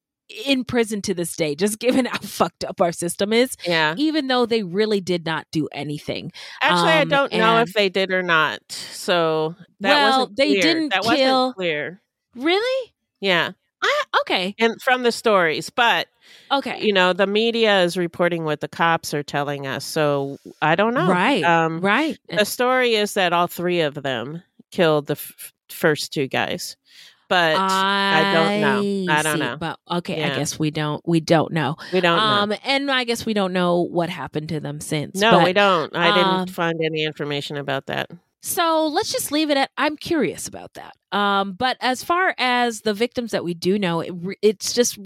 in 0.47 0.65
prison 0.65 1.01
to 1.03 1.15
this 1.15 1.37
day, 1.37 1.55
just 1.55 1.79
given 1.81 2.07
how 2.07 2.19
fucked 2.19 2.65
up 2.65 2.81
our 2.81 2.93
system 2.93 3.33
is. 3.33 3.57
Yeah. 3.67 3.95
Even 3.97 4.27
though 4.29 4.47
they 4.47 4.63
really 4.63 5.01
did 5.01 5.25
not 5.25 5.47
do 5.53 5.69
anything. 5.73 6.33
Actually, 6.63 6.91
I 6.93 7.03
Um, 7.03 7.09
don't 7.09 7.33
know 7.33 7.61
if 7.61 7.73
they 7.73 7.89
did 7.89 8.11
or 8.13 8.23
not. 8.23 8.61
So 8.71 9.55
that 9.81 9.95
Well, 9.95 10.19
wasn't 10.21 10.37
they 10.37 10.47
clear. 10.49 10.63
didn't 10.63 10.89
that 10.91 11.03
kill- 11.03 11.43
wasn't 11.47 11.57
clear. 11.57 12.03
Really? 12.37 12.93
Yeah. 13.21 13.53
I, 13.81 14.03
okay. 14.23 14.55
And 14.59 14.81
from 14.83 15.05
the 15.05 15.13
stories, 15.13 15.71
but 15.71 16.09
Okay. 16.51 16.81
you 16.85 16.93
know, 16.93 17.13
the 17.13 17.27
media 17.29 17.83
is 17.83 17.97
reporting 17.97 18.43
what 18.45 18.61
the 18.61 18.67
cops 18.69 19.15
are 19.15 19.23
telling 19.23 19.67
us. 19.69 19.85
So 19.85 20.39
I 20.61 20.75
don't 20.75 20.95
know. 20.95 21.09
Right. 21.09 21.45
Um, 21.45 21.81
right. 21.81 22.19
The 22.29 22.45
story 22.45 22.97
is 22.97 23.15
that 23.15 23.33
all 23.33 23.47
three 23.47 23.81
of 23.81 23.95
them 23.95 24.43
killed 24.73 25.07
the 25.07 25.13
f- 25.13 25.53
first 25.69 26.13
two 26.13 26.27
guys, 26.27 26.77
but 27.29 27.57
I, 27.57 28.33
don't 28.33 28.61
know. 28.61 29.13
I 29.13 29.23
don't 29.23 29.35
see, 29.35 29.41
know. 29.41 29.57
But 29.59 29.79
okay, 29.91 30.25
I 30.25 30.35
guess 30.35 30.59
we 30.59 30.71
don't 30.71 31.07
we 31.07 31.21
don't 31.21 31.53
know. 31.53 31.77
We 31.93 32.01
don't 32.01 32.17
know. 32.17 32.23
Um 32.23 32.55
and 32.65 32.91
I 32.91 33.05
guess 33.05 33.27
we 33.27 33.35
don't 33.35 33.53
know 33.53 33.81
what 33.83 34.09
happened 34.11 34.49
to 34.51 34.61
them 34.61 34.81
since. 34.81 35.21
no, 35.21 35.33
but, 35.33 35.45
we 35.45 35.53
don't. 35.53 35.95
I 35.95 36.09
um, 36.09 36.15
didn't 36.47 36.55
find 36.55 36.81
any 36.83 37.05
information 37.05 37.57
about 37.57 37.87
that. 37.87 38.11
So 38.43 38.87
let's 38.87 39.13
just 39.13 39.33
leave 39.33 39.51
it 39.51 39.57
at 39.57 39.71
I'm 39.77 39.97
curious 39.97 40.49
about 40.49 40.75
that. 40.75 40.95
Um, 41.17 41.53
but 41.53 41.77
as 41.81 42.03
far 42.03 42.35
as 42.39 42.83
the 42.83 42.95
victims 42.95 43.33
that 43.33 43.45
we 43.45 43.55
do 43.55 43.79
know, 43.79 44.01
it, 44.01 44.13
it's 44.43 44.73
just 44.73 44.99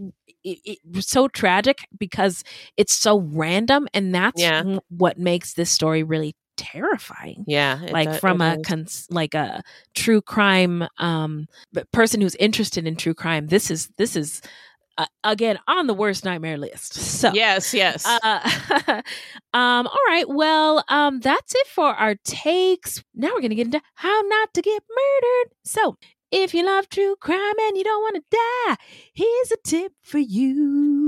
it, 0.44 0.58
it, 0.64 1.04
so 1.04 1.28
tragic 1.28 1.86
because 1.98 2.44
it's 2.76 2.92
so 2.92 3.20
random, 3.20 3.88
and 3.94 4.14
that's 4.14 4.40
Yeah. 4.40 4.78
what 4.88 5.18
makes 5.18 5.54
this 5.54 5.70
story 5.70 6.02
really 6.02 6.34
terrifying. 6.56 7.44
Yeah, 7.46 7.80
like 7.90 8.20
from 8.20 8.40
a 8.40 8.58
cons- 8.62 9.06
like 9.10 9.34
a 9.34 9.62
true 9.94 10.20
crime 10.20 10.86
um 10.98 11.46
person 11.92 12.20
who's 12.20 12.34
interested 12.36 12.86
in 12.86 12.96
true 12.96 13.14
crime. 13.14 13.48
This 13.48 13.70
is 13.70 13.88
this 13.98 14.16
is. 14.16 14.40
Uh, 14.98 15.06
again 15.24 15.58
on 15.68 15.86
the 15.86 15.94
worst 15.94 16.22
nightmare 16.22 16.58
list 16.58 16.92
so 16.92 17.30
yes 17.32 17.72
yes 17.72 18.04
uh, 18.06 18.12
um 19.54 19.86
all 19.86 19.98
right 20.06 20.28
well 20.28 20.84
um 20.88 21.18
that's 21.20 21.54
it 21.54 21.66
for 21.68 21.94
our 21.94 22.14
takes 22.24 23.02
now 23.14 23.28
we're 23.32 23.40
gonna 23.40 23.54
get 23.54 23.64
into 23.68 23.80
how 23.94 24.20
not 24.20 24.52
to 24.52 24.60
get 24.60 24.82
murdered 24.90 25.54
so 25.64 25.96
if 26.30 26.52
you 26.52 26.62
love 26.62 26.90
true 26.90 27.16
crime 27.20 27.58
and 27.68 27.76
you 27.78 27.84
don't 27.84 28.02
want 28.02 28.16
to 28.16 28.36
die 28.36 28.76
here's 29.14 29.52
a 29.52 29.56
tip 29.64 29.93
for 30.02 30.18
you 30.18 31.02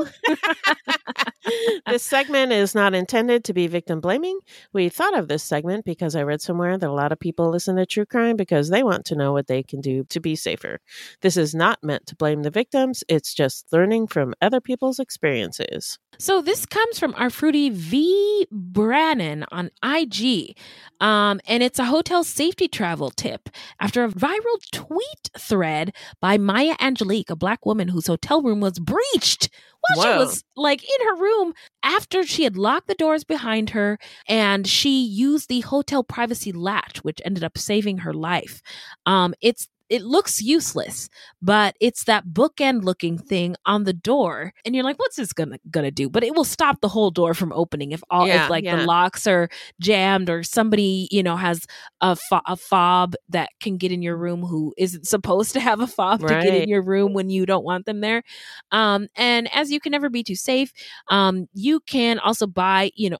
this 1.86 2.02
segment 2.02 2.52
is 2.52 2.74
not 2.74 2.94
intended 2.94 3.44
to 3.44 3.52
be 3.52 3.66
victim 3.66 4.00
blaming. 4.00 4.38
We 4.72 4.88
thought 4.88 5.18
of 5.18 5.28
this 5.28 5.42
segment 5.42 5.84
because 5.84 6.16
I 6.16 6.22
read 6.22 6.40
somewhere 6.40 6.78
that 6.78 6.88
a 6.88 6.92
lot 6.92 7.12
of 7.12 7.20
people 7.20 7.50
listen 7.50 7.76
to 7.76 7.86
true 7.86 8.06
crime 8.06 8.36
because 8.36 8.70
they 8.70 8.82
want 8.82 9.04
to 9.06 9.16
know 9.16 9.32
what 9.32 9.46
they 9.46 9.62
can 9.62 9.80
do 9.80 10.04
to 10.04 10.20
be 10.20 10.36
safer. 10.36 10.78
This 11.20 11.36
is 11.36 11.54
not 11.54 11.82
meant 11.82 12.06
to 12.06 12.16
blame 12.16 12.42
the 12.42 12.50
victims, 12.50 13.04
it's 13.08 13.34
just 13.34 13.66
learning 13.72 14.06
from 14.08 14.34
other 14.40 14.60
people's 14.60 14.98
experiences. 14.98 15.98
So 16.18 16.42
this 16.42 16.66
comes 16.66 16.98
from 16.98 17.14
our 17.16 17.30
fruity 17.30 17.70
V 17.70 18.46
Brannon 18.50 19.44
on 19.50 19.70
IG. 19.82 20.56
Um, 21.00 21.40
and 21.46 21.62
it's 21.62 21.78
a 21.78 21.86
hotel 21.86 22.24
safety 22.24 22.68
travel 22.68 23.10
tip 23.10 23.48
after 23.80 24.04
a 24.04 24.08
viral 24.08 24.70
tweet 24.72 25.30
thread 25.38 25.94
by 26.20 26.38
Maya 26.38 26.76
Angelique, 26.80 27.30
a 27.30 27.36
black 27.36 27.64
woman 27.64 27.88
whose 27.88 28.06
hotel 28.06 28.42
room 28.42 28.60
was 28.60 28.78
breached 28.78 29.48
while 29.88 30.04
she 30.04 30.18
was 30.18 30.44
like 30.56 30.82
in 30.82 31.06
her 31.06 31.16
room 31.16 31.54
after 31.82 32.24
she 32.24 32.44
had 32.44 32.56
locked 32.56 32.86
the 32.86 32.94
doors 32.94 33.24
behind 33.24 33.70
her 33.70 33.98
and 34.28 34.66
she 34.66 35.02
used 35.02 35.48
the 35.48 35.60
hotel 35.60 36.04
privacy 36.04 36.52
latch, 36.52 37.02
which 37.02 37.20
ended 37.24 37.42
up 37.42 37.56
saving 37.56 37.98
her 37.98 38.12
life. 38.12 38.60
Um, 39.06 39.34
it's 39.40 39.68
it 39.90 40.02
looks 40.02 40.40
useless, 40.40 41.10
but 41.42 41.76
it's 41.80 42.04
that 42.04 42.26
bookend 42.28 42.84
looking 42.84 43.18
thing 43.18 43.56
on 43.66 43.84
the 43.84 43.92
door, 43.92 44.52
and 44.64 44.74
you're 44.74 44.84
like, 44.84 44.98
"What's 44.98 45.16
this 45.16 45.32
gonna 45.32 45.58
gonna 45.70 45.90
do?" 45.90 46.08
But 46.08 46.24
it 46.24 46.34
will 46.34 46.44
stop 46.44 46.80
the 46.80 46.88
whole 46.88 47.10
door 47.10 47.34
from 47.34 47.52
opening 47.52 47.92
if 47.92 48.02
all 48.10 48.26
Yeah, 48.26 48.44
if 48.44 48.50
like 48.50 48.64
yeah. 48.64 48.76
the 48.76 48.84
locks 48.86 49.26
are 49.26 49.48
jammed 49.80 50.30
or 50.30 50.42
somebody 50.42 51.08
you 51.10 51.22
know 51.22 51.36
has 51.36 51.66
a 52.00 52.16
fo- 52.16 52.40
a 52.46 52.56
fob 52.56 53.14
that 53.28 53.50
can 53.60 53.76
get 53.76 53.92
in 53.92 54.00
your 54.02 54.16
room 54.16 54.42
who 54.42 54.72
isn't 54.78 55.06
supposed 55.06 55.52
to 55.52 55.60
have 55.60 55.80
a 55.80 55.86
fob 55.86 56.20
to 56.20 56.26
get 56.26 56.54
in 56.62 56.68
your 56.68 56.82
room 56.82 57.12
when 57.12 57.28
you 57.28 57.44
don't 57.44 57.64
want 57.64 57.84
them 57.86 58.00
there. 58.00 58.22
Um, 58.70 59.08
and 59.16 59.52
as 59.54 59.70
you 59.70 59.80
can 59.80 59.90
never 59.90 60.08
be 60.08 60.22
too 60.22 60.36
safe, 60.36 60.72
um, 61.08 61.48
you 61.52 61.80
can 61.80 62.18
also 62.20 62.46
buy. 62.46 62.92
You 62.94 63.10
know, 63.10 63.18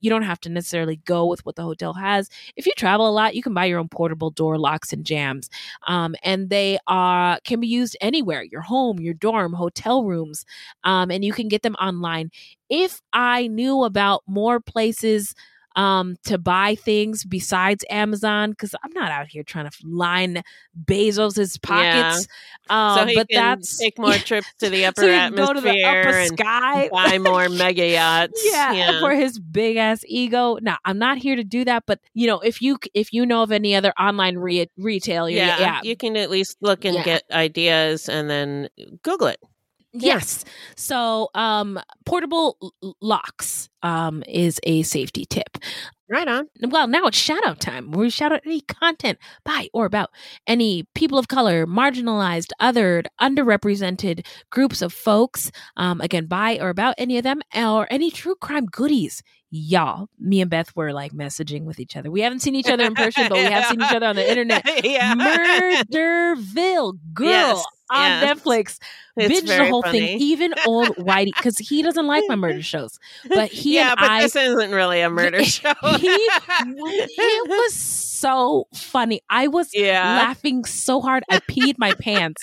you 0.00 0.10
don't 0.10 0.22
have 0.22 0.40
to 0.40 0.48
necessarily 0.48 0.96
go 1.04 1.26
with 1.26 1.44
what 1.44 1.56
the 1.56 1.62
hotel 1.62 1.92
has. 1.92 2.28
If 2.56 2.66
you 2.66 2.72
travel 2.76 3.08
a 3.08 3.12
lot, 3.12 3.34
you 3.34 3.42
can 3.42 3.54
buy 3.54 3.66
your 3.66 3.78
own 3.78 3.88
portable 3.88 4.30
door 4.30 4.58
locks 4.58 4.92
and 4.92 5.04
jams. 5.04 5.48
Um, 5.86 6.05
um, 6.06 6.14
and 6.22 6.50
they 6.50 6.78
are 6.86 7.38
can 7.44 7.60
be 7.60 7.66
used 7.66 7.96
anywhere 8.00 8.42
your 8.42 8.62
home 8.62 9.00
your 9.00 9.14
dorm 9.14 9.52
hotel 9.52 10.04
rooms 10.04 10.44
um, 10.84 11.10
and 11.10 11.24
you 11.24 11.32
can 11.32 11.48
get 11.48 11.62
them 11.62 11.74
online. 11.76 12.30
If 12.68 13.00
i 13.12 13.46
knew 13.48 13.84
about 13.84 14.22
more 14.26 14.60
places 14.60 15.34
um, 15.76 16.16
to 16.24 16.38
buy 16.38 16.74
things 16.74 17.24
besides 17.24 17.84
Amazon 17.90 18.50
because 18.50 18.74
I'm 18.82 18.90
not 18.94 19.10
out 19.12 19.28
here 19.28 19.42
trying 19.42 19.68
to 19.70 19.76
line 19.84 20.42
Bezos's 20.84 21.58
pockets. 21.58 22.26
Um, 22.68 22.98
so 22.98 23.06
he 23.06 23.14
but 23.14 23.26
that's 23.30 23.78
take 23.78 23.98
more 23.98 24.14
trips 24.14 24.46
to 24.60 24.70
the 24.70 24.84
upper 24.86 25.02
so 25.02 25.10
atmosphere 25.10 25.46
go 25.46 25.52
to 25.52 25.60
the 25.60 25.84
upper 25.84 26.24
sky. 26.34 26.88
buy 26.90 27.18
more 27.18 27.48
mega 27.50 27.86
yachts. 27.86 28.40
yeah, 28.50 28.98
for 29.00 29.12
his 29.12 29.38
big 29.38 29.76
ass 29.76 30.02
ego. 30.08 30.56
Now, 30.62 30.78
I'm 30.84 30.98
not 30.98 31.18
here 31.18 31.36
to 31.36 31.44
do 31.44 31.64
that, 31.66 31.84
but 31.86 32.00
you 32.14 32.26
know, 32.26 32.40
if 32.40 32.60
you 32.62 32.78
if 32.94 33.12
you 33.12 33.26
know 33.26 33.42
of 33.42 33.52
any 33.52 33.74
other 33.74 33.92
online 34.00 34.38
re- 34.38 34.70
retail, 34.78 35.28
yeah, 35.28 35.58
yeah, 35.60 35.80
you 35.82 35.96
can 35.96 36.16
at 36.16 36.30
least 36.30 36.56
look 36.60 36.84
and 36.84 36.94
Yeah. 36.96 37.04
get 37.04 37.22
ideas 37.30 38.08
and 38.08 38.28
then 38.30 38.68
Google 39.02 39.28
it. 39.28 39.38
Yes. 39.98 40.44
So, 40.76 41.28
um, 41.34 41.78
portable 42.04 42.56
l- 42.82 42.96
locks 43.00 43.68
um, 43.82 44.22
is 44.28 44.60
a 44.64 44.82
safety 44.82 45.24
tip. 45.24 45.58
Right 46.08 46.28
on. 46.28 46.48
Well, 46.62 46.86
now 46.86 47.06
it's 47.06 47.18
shout 47.18 47.44
out 47.44 47.60
time 47.60 47.90
where 47.90 48.00
we 48.02 48.10
shout 48.10 48.30
out 48.32 48.42
any 48.46 48.60
content 48.60 49.18
by 49.44 49.68
or 49.72 49.86
about 49.86 50.10
any 50.46 50.84
people 50.94 51.18
of 51.18 51.28
color, 51.28 51.66
marginalized, 51.66 52.50
othered, 52.60 53.06
underrepresented 53.20 54.24
groups 54.50 54.82
of 54.82 54.92
folks. 54.92 55.50
Um, 55.76 56.00
again, 56.00 56.26
by 56.26 56.58
or 56.60 56.68
about 56.68 56.94
any 56.98 57.18
of 57.18 57.24
them 57.24 57.40
or 57.56 57.88
any 57.90 58.10
true 58.10 58.36
crime 58.36 58.66
goodies. 58.66 59.22
Y'all, 59.50 60.08
me 60.18 60.40
and 60.40 60.50
Beth 60.50 60.74
were 60.74 60.92
like 60.92 61.12
messaging 61.12 61.62
with 61.64 61.78
each 61.78 61.96
other. 61.96 62.10
We 62.10 62.20
haven't 62.22 62.40
seen 62.40 62.54
each 62.56 62.68
other 62.68 62.84
in 62.84 62.94
person, 62.94 63.28
but 63.28 63.38
we 63.38 63.44
have 63.44 63.66
seen 63.66 63.80
each 63.80 63.92
other 63.92 64.06
on 64.06 64.16
the 64.16 64.28
internet. 64.30 64.64
Yeah. 64.84 65.14
Murderville, 65.14 66.98
girl, 67.14 67.26
Yes, 67.28 67.64
on 67.90 68.10
yes. 68.10 68.24
Netflix. 68.40 68.78
It's 69.16 69.28
Binge 69.40 69.48
the 69.48 69.66
whole 69.70 69.82
funny. 69.82 70.00
thing, 70.00 70.20
even 70.20 70.52
old 70.66 70.88
Whitey, 70.96 71.26
because 71.36 71.56
he 71.58 71.82
doesn't 71.82 72.06
like 72.06 72.24
my 72.28 72.34
murder 72.36 72.60
shows. 72.74 72.98
But 73.28 73.48
he 73.50 73.76
yeah, 73.76 73.90
and 73.92 74.00
but 74.00 74.10
I 74.10 74.22
this 74.22 74.36
isn't 74.36 74.72
really 74.72 75.00
a 75.00 75.08
murder 75.10 75.42
show. 75.44 75.72
he 75.96 76.08
it 76.10 77.48
was 77.48 77.72
so 77.72 78.66
funny. 78.74 79.20
I 79.30 79.48
was 79.48 79.70
Yeah. 79.72 80.16
laughing 80.16 80.64
so 80.64 81.00
hard 81.00 81.22
I 81.30 81.38
peed 81.38 81.74
my 81.78 81.92
pants. 81.94 82.42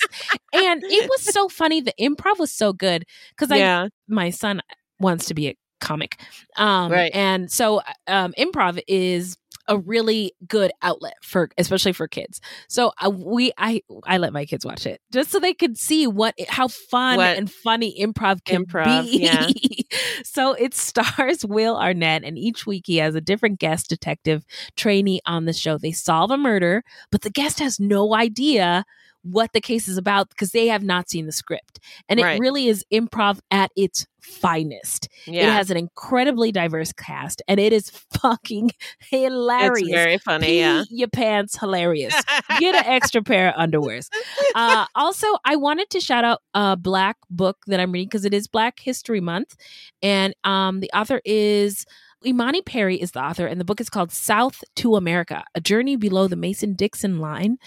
And 0.52 0.82
it 0.82 1.08
was 1.08 1.22
so 1.22 1.48
funny. 1.48 1.80
The 1.80 1.94
improv 2.00 2.38
was 2.38 2.50
so 2.52 2.72
good 2.72 3.04
because 3.30 3.52
I 3.52 3.88
my 4.08 4.30
son 4.30 4.62
wants 4.98 5.26
to 5.26 5.34
be 5.34 5.48
a 5.48 5.56
comic. 5.84 6.20
Um 6.56 6.90
Right. 6.90 7.14
and 7.14 7.50
so 7.50 7.80
um 8.06 8.32
improv 8.38 8.80
is 8.88 9.36
a 9.66 9.78
really 9.78 10.34
good 10.46 10.70
outlet 10.82 11.14
for 11.22 11.48
especially 11.56 11.94
for 11.94 12.06
kids. 12.06 12.38
So 12.68 12.92
uh, 13.02 13.08
we 13.08 13.50
I 13.56 13.80
I 14.04 14.18
let 14.18 14.32
my 14.34 14.44
kids 14.44 14.66
watch 14.66 14.84
it 14.86 15.00
just 15.10 15.30
so 15.30 15.38
they 15.40 15.54
could 15.54 15.78
see 15.78 16.06
what 16.06 16.34
how 16.48 16.68
fun 16.68 17.16
What- 17.16 17.38
and 17.38 17.50
funny 17.50 17.96
improv 17.98 18.44
can 18.44 18.66
Improv, 18.66 19.04
be. 19.04 19.22
yeah. 19.22 19.48
so 20.24 20.52
it 20.52 20.74
stars 20.74 21.44
Will 21.48 21.76
Arnett, 21.78 22.24
and 22.24 22.36
each 22.36 22.66
week 22.66 22.84
he 22.86 22.98
has 22.98 23.14
a 23.14 23.20
different 23.22 23.58
guest 23.58 23.88
detective 23.88 24.44
trainee 24.76 25.20
on 25.24 25.46
the 25.46 25.52
show. 25.54 25.78
They 25.78 25.92
solve 25.92 26.30
a 26.30 26.36
murder, 26.36 26.82
but 27.10 27.22
the 27.22 27.30
guest 27.30 27.58
has 27.60 27.80
no 27.80 28.14
idea 28.14 28.84
what 29.22 29.54
the 29.54 29.60
case 29.62 29.88
is 29.88 29.96
about 29.96 30.28
because 30.28 30.50
they 30.50 30.66
have 30.66 30.82
not 30.82 31.08
seen 31.08 31.24
the 31.24 31.32
script. 31.32 31.80
And 32.10 32.20
it 32.20 32.24
really 32.38 32.68
is 32.68 32.84
improv 32.92 33.38
at 33.50 33.70
its 33.74 34.06
finest. 34.24 35.08
It 35.26 35.44
has 35.44 35.70
an 35.70 35.76
incredibly 35.76 36.50
diverse 36.52 36.92
cast 36.92 37.42
and 37.46 37.60
it 37.60 37.72
is 37.72 37.90
fucking 38.20 38.70
hilarious. 38.98 39.88
very 39.90 40.18
funny, 40.18 40.46
Pee 40.46 40.58
yeah. 40.58 40.84
Your 40.90 41.08
pants 41.08 41.58
hilarious. 41.58 42.14
Get 42.58 42.74
an 42.74 42.84
extra 42.86 43.22
pair 43.24 43.48
of 43.48 43.70
underwears. 43.70 44.08
Uh, 44.54 44.86
also, 44.94 45.26
I 45.44 45.56
wanted 45.56 45.90
to 45.90 46.00
shout 46.00 46.24
out 46.24 46.40
a 46.54 46.76
black 46.76 47.16
book 47.30 47.58
that 47.66 47.80
I'm 47.80 47.92
reading 47.92 48.08
because 48.08 48.24
it 48.24 48.34
is 48.34 48.48
Black 48.48 48.80
History 48.80 49.20
Month. 49.20 49.56
And 50.02 50.34
um, 50.44 50.80
the 50.80 50.90
author 50.92 51.20
is 51.24 51.84
Imani 52.26 52.62
Perry 52.62 53.00
is 53.00 53.12
the 53.12 53.22
author, 53.22 53.46
and 53.46 53.60
the 53.60 53.64
book 53.64 53.80
is 53.80 53.90
called 53.90 54.12
South 54.12 54.62
to 54.76 54.96
America: 54.96 55.44
A 55.54 55.60
Journey 55.60 55.96
Below 55.96 56.28
the 56.28 56.36
Mason-Dixon 56.36 57.18
Line 57.18 57.58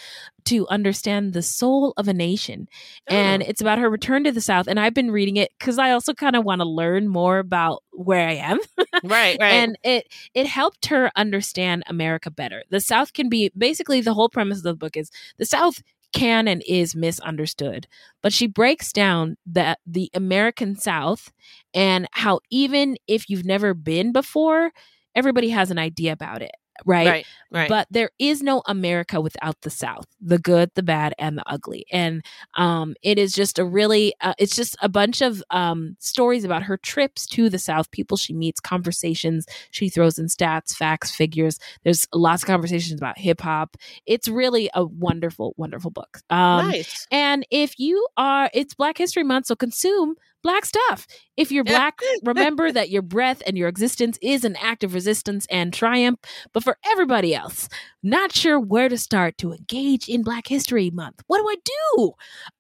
to 0.48 0.66
Understand 0.70 1.34
the 1.34 1.42
Soul 1.42 1.94
of 1.98 2.08
a 2.08 2.14
Nation. 2.14 2.70
And 3.08 3.44
oh. 3.44 3.46
it's 3.48 3.60
about 3.60 3.80
her 3.80 3.90
return 3.90 4.24
to 4.24 4.32
the 4.32 4.40
South. 4.40 4.68
And 4.68 4.80
I've 4.80 4.94
been 4.94 5.12
reading 5.12 5.36
it 5.36 5.52
because 5.60 5.78
I 5.78 5.92
also 5.92 6.14
kind 6.14 6.38
of 6.38 6.46
want 6.46 6.62
to 6.62 6.68
learn 6.68 7.10
more 7.10 7.40
about 7.40 7.84
where 7.92 8.28
I 8.28 8.36
am. 8.36 8.60
right, 9.04 9.38
right. 9.40 9.42
And 9.42 9.78
it 9.84 10.08
it 10.34 10.48
helped 10.48 10.86
her 10.86 11.12
understand 11.18 11.84
America 11.88 12.32
better. 12.32 12.64
The 12.70 12.80
South 12.80 13.12
can 13.12 13.28
be 13.28 13.52
basically 13.58 14.00
the 14.00 14.14
whole 14.14 14.30
premise 14.30 14.60
of 14.60 14.64
the 14.64 14.76
book 14.76 14.96
is 14.96 15.12
the 15.38 15.46
South 15.46 15.84
can 16.18 16.48
and 16.48 16.64
is 16.68 16.96
misunderstood. 16.96 17.88
But 18.22 18.34
she 18.34 18.48
breaks 18.48 18.92
down 18.92 19.38
that 19.46 19.80
the 19.86 20.10
American 20.14 20.76
South 20.76 21.32
and 21.74 22.08
how 22.12 22.40
even 22.50 22.98
if 23.08 23.30
you've 23.30 23.46
never 23.46 23.74
been 23.74 24.12
before, 24.12 24.72
everybody 25.16 25.50
has 25.50 25.72
an 25.72 25.78
idea 25.80 26.12
about 26.14 26.42
it. 26.42 26.52
Right? 26.86 27.08
Right, 27.08 27.26
right. 27.52 27.70
But 27.70 27.88
there 27.92 28.12
is 28.20 28.42
no 28.42 28.62
America 28.66 29.20
without 29.22 29.62
the 29.62 29.70
South, 29.70 30.06
the 30.22 30.40
good, 30.40 30.72
the 30.76 30.84
bad, 30.84 31.14
and 31.18 31.38
the 31.38 31.44
ugly. 31.48 31.86
And 31.92 32.24
um, 32.56 32.96
it 33.02 33.18
is 33.18 33.34
just 33.34 33.60
a 33.60 33.66
really, 33.66 34.14
uh, 34.22 34.34
it's 34.38 34.56
just 34.56 34.76
a 34.82 34.90
bunch 34.90 35.22
of 35.22 35.44
um, 35.52 35.96
stories 36.00 36.44
about 36.44 36.64
her 36.64 36.78
trips 36.78 37.26
to 37.28 37.50
the 37.50 37.60
South, 37.60 37.90
people 37.92 38.18
she 38.18 38.34
meets, 38.34 38.60
conversations 38.60 39.46
she 39.72 39.90
throws 39.90 40.18
in 40.18 40.28
stats, 40.28 40.76
facts, 40.76 41.12
figures. 41.12 41.60
There's 41.84 42.08
lots 42.14 42.44
of 42.44 42.48
conversations 42.48 43.00
about 43.00 43.18
hip 43.18 43.42
hop. 43.42 43.78
It's 44.06 44.28
really 44.28 44.70
a 44.74 44.86
wonderful, 44.86 45.54
wonderful 45.58 45.92
book. 45.92 46.20
Um, 46.30 46.70
Nice. 46.70 47.08
And 47.12 47.46
if 47.52 47.80
you 47.80 48.08
are, 48.18 48.50
it's 48.54 48.74
Black 48.74 48.98
History 48.98 49.24
Month, 49.24 49.48
so 49.48 49.56
consume 49.56 50.16
black 50.48 50.66
stuff. 50.66 51.06
If 51.36 51.52
you're 51.52 51.64
black, 51.64 52.00
remember 52.24 52.72
that 52.78 52.90
your 52.90 53.02
breath 53.02 53.44
and 53.46 53.58
your 53.58 53.68
existence 53.68 54.18
is 54.22 54.44
an 54.44 54.56
act 54.58 54.84
of 54.84 54.94
resistance 54.94 55.46
and 55.52 55.74
triumph. 55.74 56.20
But 56.54 56.64
for 56.64 56.78
everybody 56.86 57.36
else, 57.36 57.70
not 58.02 58.32
sure 58.32 58.60
where 58.60 58.90
to 58.90 58.98
start 58.98 59.38
to 59.40 59.52
engage 59.52 60.08
in 60.08 60.24
Black 60.24 60.48
History 60.48 60.90
Month, 60.90 61.22
what 61.28 61.40
do 61.40 61.48
I 61.50 61.56
do? 61.66 62.12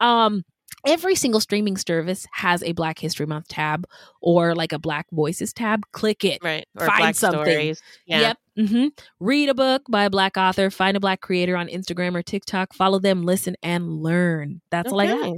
Um, 0.05 0.43
Every 0.85 1.15
single 1.15 1.41
streaming 1.41 1.75
service 1.75 2.25
has 2.33 2.61
a 2.63 2.71
Black 2.71 2.99
History 2.99 3.25
Month 3.25 3.47
tab 3.49 3.85
or 4.21 4.53
like 4.55 4.71
a 4.71 4.79
Black 4.79 5.07
Voices 5.11 5.51
tab. 5.51 5.83
Click 5.91 6.23
it. 6.23 6.41
Right. 6.41 6.65
Or 6.79 6.85
Find 6.85 6.99
Black 6.99 7.15
something. 7.15 7.41
Stories. 7.41 7.81
Yeah. 8.05 8.33
Yep. 8.55 8.69
hmm 8.69 8.87
Read 9.19 9.49
a 9.49 9.53
book 9.53 9.81
by 9.89 10.03
a 10.05 10.09
Black 10.09 10.37
author. 10.37 10.69
Find 10.69 10.95
a 10.95 10.99
Black 10.99 11.19
creator 11.19 11.57
on 11.57 11.67
Instagram 11.67 12.15
or 12.15 12.21
TikTok. 12.21 12.73
Follow 12.73 12.99
them, 12.99 13.23
listen, 13.23 13.55
and 13.63 14.01
learn. 14.01 14.61
That's 14.69 14.93
all 14.93 15.01
I 15.01 15.07
got. 15.07 15.33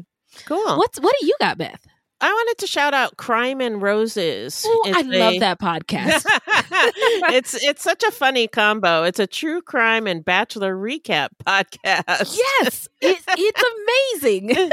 Cool. 0.45 0.77
What's 0.77 0.99
what 0.99 1.15
do 1.19 1.25
you 1.25 1.35
got, 1.39 1.57
Beth? 1.57 1.83
I 2.21 2.27
wanted 2.31 2.57
to 2.59 2.67
shout 2.67 2.93
out 2.93 3.15
Crime 3.17 3.61
and 3.61 3.81
Roses. 3.81 4.65
Ooh, 4.67 4.83
I 4.87 5.01
love 5.03 5.39
that 5.39 5.59
podcast. 5.59 6.25
it's 7.33 7.53
it's 7.63 7.81
such 7.81 8.03
a 8.03 8.11
funny 8.11 8.47
combo. 8.47 9.03
It's 9.03 9.19
a 9.19 9.27
true 9.27 9.61
crime 9.61 10.05
and 10.07 10.23
bachelor 10.23 10.75
recap 10.75 11.29
podcast. 11.45 12.37
Yes, 12.37 12.87
it's 13.01 13.23
it's 13.37 13.63
amazing. 14.21 14.69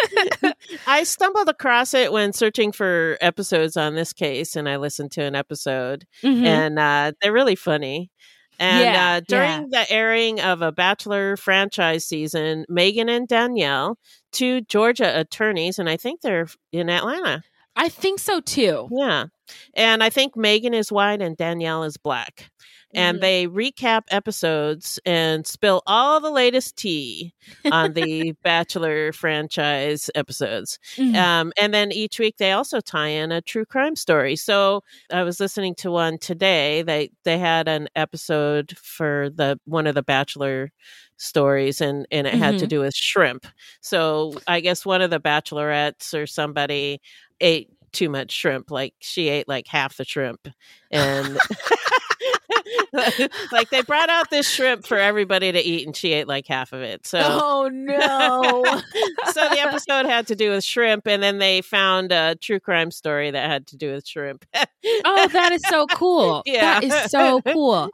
I 0.87 1.05
stumbled 1.05 1.49
across 1.49 1.95
it 1.95 2.13
when 2.13 2.33
searching 2.33 2.73
for 2.73 3.17
episodes 3.21 3.77
on 3.77 3.95
this 3.95 4.13
case, 4.13 4.57
and 4.57 4.69
I 4.69 4.77
listened 4.77 5.13
to 5.13 5.23
an 5.23 5.35
episode, 5.37 6.05
Mhm. 6.25 6.45
and 6.45 6.79
uh, 6.79 7.13
they're 7.21 7.33
really 7.33 7.57
funny. 7.57 8.11
And 8.59 8.81
Yeah, 8.85 9.17
uh, 9.17 9.21
during 9.29 9.69
the 9.69 9.85
airing 9.93 10.41
of 10.41 10.63
a 10.63 10.73
Bachelor 10.73 11.37
franchise 11.37 12.07
season, 12.07 12.65
Megan 12.71 13.11
and 13.11 13.29
Danielle, 13.29 13.99
two 14.37 14.61
Georgia 14.61 15.19
attorneys, 15.19 15.79
and 15.79 15.89
I 15.89 15.97
think 15.97 16.21
they're 16.21 16.49
in 16.71 16.91
Atlanta. 16.91 17.43
I 17.75 17.89
think 17.89 18.21
so 18.21 18.41
too. 18.41 18.89
Yeah. 18.91 19.27
And 19.75 20.03
I 20.03 20.11
think 20.11 20.37
Megan 20.37 20.75
is 20.75 20.93
white 20.93 21.23
and 21.23 21.37
Danielle 21.37 21.85
is 21.85 21.97
black. 21.97 22.51
And 22.95 23.19
Mhm. 23.19 23.21
they 23.21 23.47
recap 23.47 24.03
episodes 24.11 24.99
and 25.05 25.47
spill 25.47 25.83
all 25.87 26.21
the 26.21 26.31
latest 26.31 26.77
tea 26.77 27.35
on 27.71 27.93
the 27.93 28.33
Bachelor 28.43 29.13
franchise 29.13 30.09
episodes. 30.15 30.79
Mhm. 30.97 31.15
Um, 31.15 31.53
and 31.61 31.75
then 31.75 31.93
each 31.93 32.19
week 32.19 32.37
they 32.39 32.53
also 32.53 32.81
tie 32.81 33.09
in 33.09 33.33
a 33.33 33.43
true 33.43 33.67
crime 33.67 33.97
story. 33.97 34.37
So 34.37 34.83
I 35.13 35.23
was 35.25 35.41
listening 35.41 35.75
to 35.77 35.91
one 35.91 36.19
today. 36.19 36.83
They 36.83 37.11
they 37.25 37.39
had 37.39 37.69
an 37.69 37.89
episode 37.97 38.77
for 38.79 39.31
the 39.35 39.59
one 39.65 39.87
of 39.87 39.95
the 39.95 40.03
Bachelor 40.03 40.71
stories 41.19 41.81
and 41.81 42.07
and 42.11 42.27
it 42.27 42.35
had 42.35 42.59
to 42.59 42.67
Mhm. 42.67 42.69
do 42.69 42.81
with 42.81 42.95
shrimp. 42.95 43.47
So 43.81 44.35
I 44.47 44.61
guess 44.61 44.85
one 44.87 45.03
of 45.03 45.11
the 45.11 45.21
bachelorettes 45.21 46.15
or 46.15 46.27
somebody 46.27 47.01
ate 47.41 47.69
too 47.93 48.09
much 48.11 48.33
shrimp. 48.33 48.71
Like 48.71 48.95
she 49.01 49.29
ate 49.29 49.49
like 49.49 49.67
half 49.69 49.97
the 49.97 50.05
shrimp. 50.05 50.49
And 50.91 51.39
like 53.53 53.71
they 53.71 53.83
brought 53.83 54.09
out 54.09 54.31
this 54.31 54.49
shrimp 54.49 54.87
for 54.87 54.99
everybody 54.99 55.53
to 55.53 55.61
eat 55.61 55.87
and 55.87 55.97
she 55.97 56.13
ate 56.13 56.29
like 56.29 56.47
half 56.47 56.73
of 56.73 56.83
it. 56.83 57.07
So 57.07 57.21
Oh 57.23 57.69
no. 57.73 58.65
so 59.33 59.49
the 59.49 59.61
episode 59.61 60.07
had 60.07 60.27
to 60.29 60.37
do 60.37 60.51
with 60.51 60.65
shrimp, 60.65 61.07
and 61.07 61.23
then 61.23 61.39
they 61.39 61.61
found 61.61 62.13
a 62.13 62.37
true 62.37 62.61
crime 62.61 62.91
story 62.91 63.31
that 63.31 63.49
had 63.49 63.67
to 63.69 63.77
do 63.77 63.93
with 63.93 64.07
shrimp. 64.07 64.45
oh, 64.55 65.29
that 65.33 65.53
is 65.53 65.63
so 65.69 65.87
cool. 65.87 66.43
Yeah. 66.47 66.81
That 66.81 66.85
is 66.85 67.11
so 67.11 67.41
cool. 67.43 67.91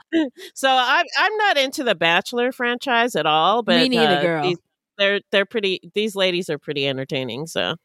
so 0.54 0.68
I'm 0.68 1.06
I'm 1.18 1.36
not 1.36 1.56
into 1.56 1.84
the 1.84 1.94
Bachelor 1.94 2.52
franchise 2.52 3.16
at 3.16 3.26
all, 3.26 3.62
but 3.62 3.80
Me 3.80 3.88
neither, 3.88 4.18
uh, 4.18 4.22
girl. 4.22 4.42
These, 4.42 4.58
they're 4.98 5.20
they're 5.30 5.46
pretty. 5.46 5.80
These 5.94 6.14
ladies 6.14 6.50
are 6.50 6.58
pretty 6.58 6.86
entertaining. 6.86 7.46
So 7.46 7.76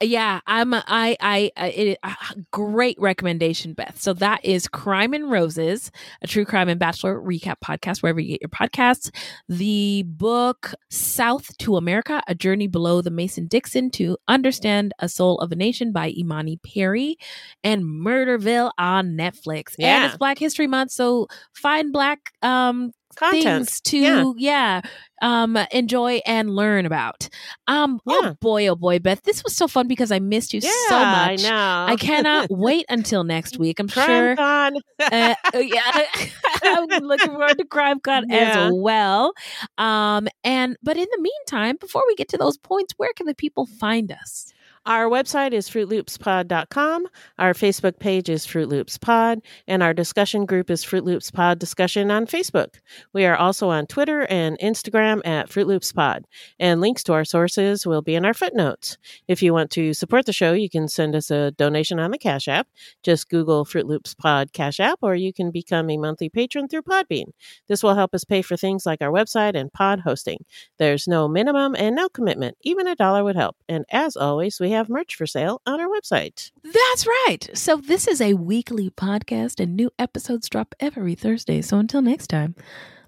yeah 0.00 0.40
i'm 0.46 0.72
i 0.74 0.82
i, 1.20 1.50
I 1.56 1.66
it, 1.68 1.98
uh, 2.04 2.14
great 2.52 2.96
recommendation 3.00 3.72
beth. 3.72 4.00
So 4.00 4.12
that 4.14 4.44
is 4.44 4.68
crime 4.68 5.12
and 5.12 5.30
roses 5.30 5.90
a 6.22 6.26
true 6.28 6.44
crime 6.44 6.68
and 6.68 6.78
bachelor 6.78 7.20
recap 7.20 7.56
podcast 7.64 8.02
wherever 8.02 8.20
you 8.20 8.38
get 8.38 8.40
your 8.42 8.48
podcasts. 8.48 9.10
The 9.48 10.04
book 10.06 10.72
south 10.90 11.56
to 11.58 11.76
america 11.76 12.22
a 12.28 12.34
journey 12.34 12.68
below 12.68 13.02
the 13.02 13.10
mason-dixon 13.10 13.90
to 13.92 14.16
understand 14.28 14.92
a 15.00 15.08
soul 15.08 15.38
of 15.38 15.50
a 15.52 15.56
nation 15.56 15.90
by 15.92 16.12
imani 16.16 16.58
perry 16.58 17.16
and 17.64 17.82
murderville 17.82 18.70
on 18.78 19.16
netflix. 19.16 19.74
And 19.78 19.82
Yeah. 19.82 20.06
it's 20.06 20.16
black 20.16 20.38
history 20.38 20.66
month 20.68 20.92
so 20.92 21.26
find 21.54 21.92
black 21.92 22.32
um 22.42 22.92
Content. 23.18 23.42
things 23.42 23.80
to 23.82 23.98
Yeah. 23.98 24.32
yeah. 24.36 24.80
um 25.20 25.58
enjoy 25.72 26.20
and 26.24 26.54
learn 26.54 26.86
about 26.86 27.28
um 27.66 28.00
oh 28.06 28.36
boy 28.40 28.68
oh 28.68 28.76
boy 28.76 28.98
beth 29.00 29.22
this 29.24 29.42
was 29.42 29.56
so 29.56 29.66
fun 29.66 29.88
because 29.88 30.12
i 30.12 30.20
missed 30.20 30.54
you 30.54 30.60
so 30.60 30.68
Yeah, 30.90 30.96
I 30.96 31.30
much 31.32 31.42
know. 31.42 31.86
I 31.88 31.96
cannot 31.96 32.46
wait 32.50 32.86
until 32.88 33.24
next 33.24 33.58
week 33.58 33.80
i'm 33.80 33.88
Crime 33.88 34.06
sure 34.06 34.36
Con. 34.36 34.76
uh, 35.00 35.34
yeah 35.54 36.04
i'm 36.62 36.86
looking 37.02 37.30
forward 37.30 37.58
to 37.58 37.64
crime 37.64 37.98
con 38.00 38.26
Yeah. 38.30 38.66
as 38.68 38.72
well 38.74 39.32
um 39.78 40.28
and 40.44 40.76
but 40.82 40.96
in 40.96 41.06
the 41.16 41.20
meantime 41.20 41.76
before 41.80 42.04
we 42.06 42.14
get 42.14 42.28
to 42.28 42.38
those 42.38 42.56
points 42.56 42.94
where 42.96 43.10
can 43.16 43.26
the 43.26 43.34
people 43.34 43.66
find 43.66 44.12
us 44.12 44.52
Our 44.86 45.06
website 45.06 45.52
is 45.52 45.68
fruitloopspod.com. 45.68 47.06
Our 47.38 47.52
Facebook 47.52 47.98
page 47.98 48.28
is 48.28 48.46
Fruit 48.46 48.68
Loops 48.68 48.98
Pod, 48.98 49.40
and 49.66 49.82
our 49.82 49.92
discussion 49.92 50.46
group 50.46 50.70
is 50.70 50.84
Fruit 50.84 51.04
Loops 51.04 51.30
Pod 51.30 51.58
Discussion 51.58 52.10
on 52.10 52.26
Facebook. 52.26 52.76
We 53.12 53.26
are 53.26 53.36
also 53.36 53.68
on 53.68 53.86
Twitter 53.86 54.26
and 54.30 54.58
Instagram 54.60 55.20
at 55.26 55.48
Fruit 55.48 55.66
Loops 55.66 55.92
Pod, 55.92 56.26
and 56.58 56.80
links 56.80 57.02
to 57.04 57.12
our 57.12 57.24
sources 57.24 57.86
will 57.86 58.02
be 58.02 58.14
in 58.14 58.24
our 58.24 58.34
footnotes. 58.34 58.96
If 59.26 59.42
you 59.42 59.52
want 59.52 59.70
to 59.72 59.92
support 59.92 60.26
the 60.26 60.32
show, 60.32 60.52
you 60.52 60.70
can 60.70 60.88
send 60.88 61.14
us 61.14 61.30
a 61.30 61.50
donation 61.50 61.98
on 61.98 62.10
the 62.10 62.18
Cash 62.18 62.48
App. 62.48 62.68
Just 63.02 63.28
Google 63.28 63.64
Fruit 63.64 63.86
Loops 63.86 64.14
Pod 64.14 64.52
Cash 64.52 64.80
App, 64.80 65.00
or 65.02 65.14
you 65.14 65.32
can 65.32 65.50
become 65.50 65.90
a 65.90 65.98
monthly 65.98 66.28
patron 66.28 66.68
through 66.68 66.82
Podbean. 66.82 67.32
This 67.66 67.82
will 67.82 67.94
help 67.94 68.14
us 68.14 68.24
pay 68.24 68.42
for 68.42 68.56
things 68.56 68.86
like 68.86 69.02
our 69.02 69.10
website 69.10 69.54
and 69.54 69.72
pod 69.72 70.00
hosting. 70.00 70.44
There's 70.78 71.08
no 71.08 71.28
minimum 71.28 71.74
and 71.76 71.96
no 71.96 72.08
commitment. 72.08 72.56
Even 72.62 72.86
a 72.86 72.94
dollar 72.94 73.24
would 73.24 73.36
help. 73.36 73.56
And 73.68 73.84
as 73.90 74.16
always, 74.16 74.60
we 74.60 74.70
have 74.70 74.77
merch 74.88 75.14
for 75.14 75.26
sale 75.26 75.60
on 75.66 75.80
our 75.80 75.88
website. 75.88 76.52
That's 76.62 77.06
right. 77.06 77.48
So 77.54 77.76
this 77.76 78.06
is 78.06 78.20
a 78.20 78.34
weekly 78.34 78.90
podcast 78.90 79.60
and 79.60 79.76
new 79.76 79.90
episodes 79.98 80.48
drop 80.48 80.74
every 80.78 81.14
Thursday. 81.14 81.62
So 81.62 81.78
until 81.78 82.02
next 82.02 82.28
time, 82.28 82.54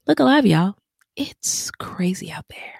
look 0.06 0.18
alive, 0.20 0.46
y'all. 0.46 0.76
It's 1.16 1.70
crazy 1.70 2.32
out 2.32 2.46
there. 2.48 2.79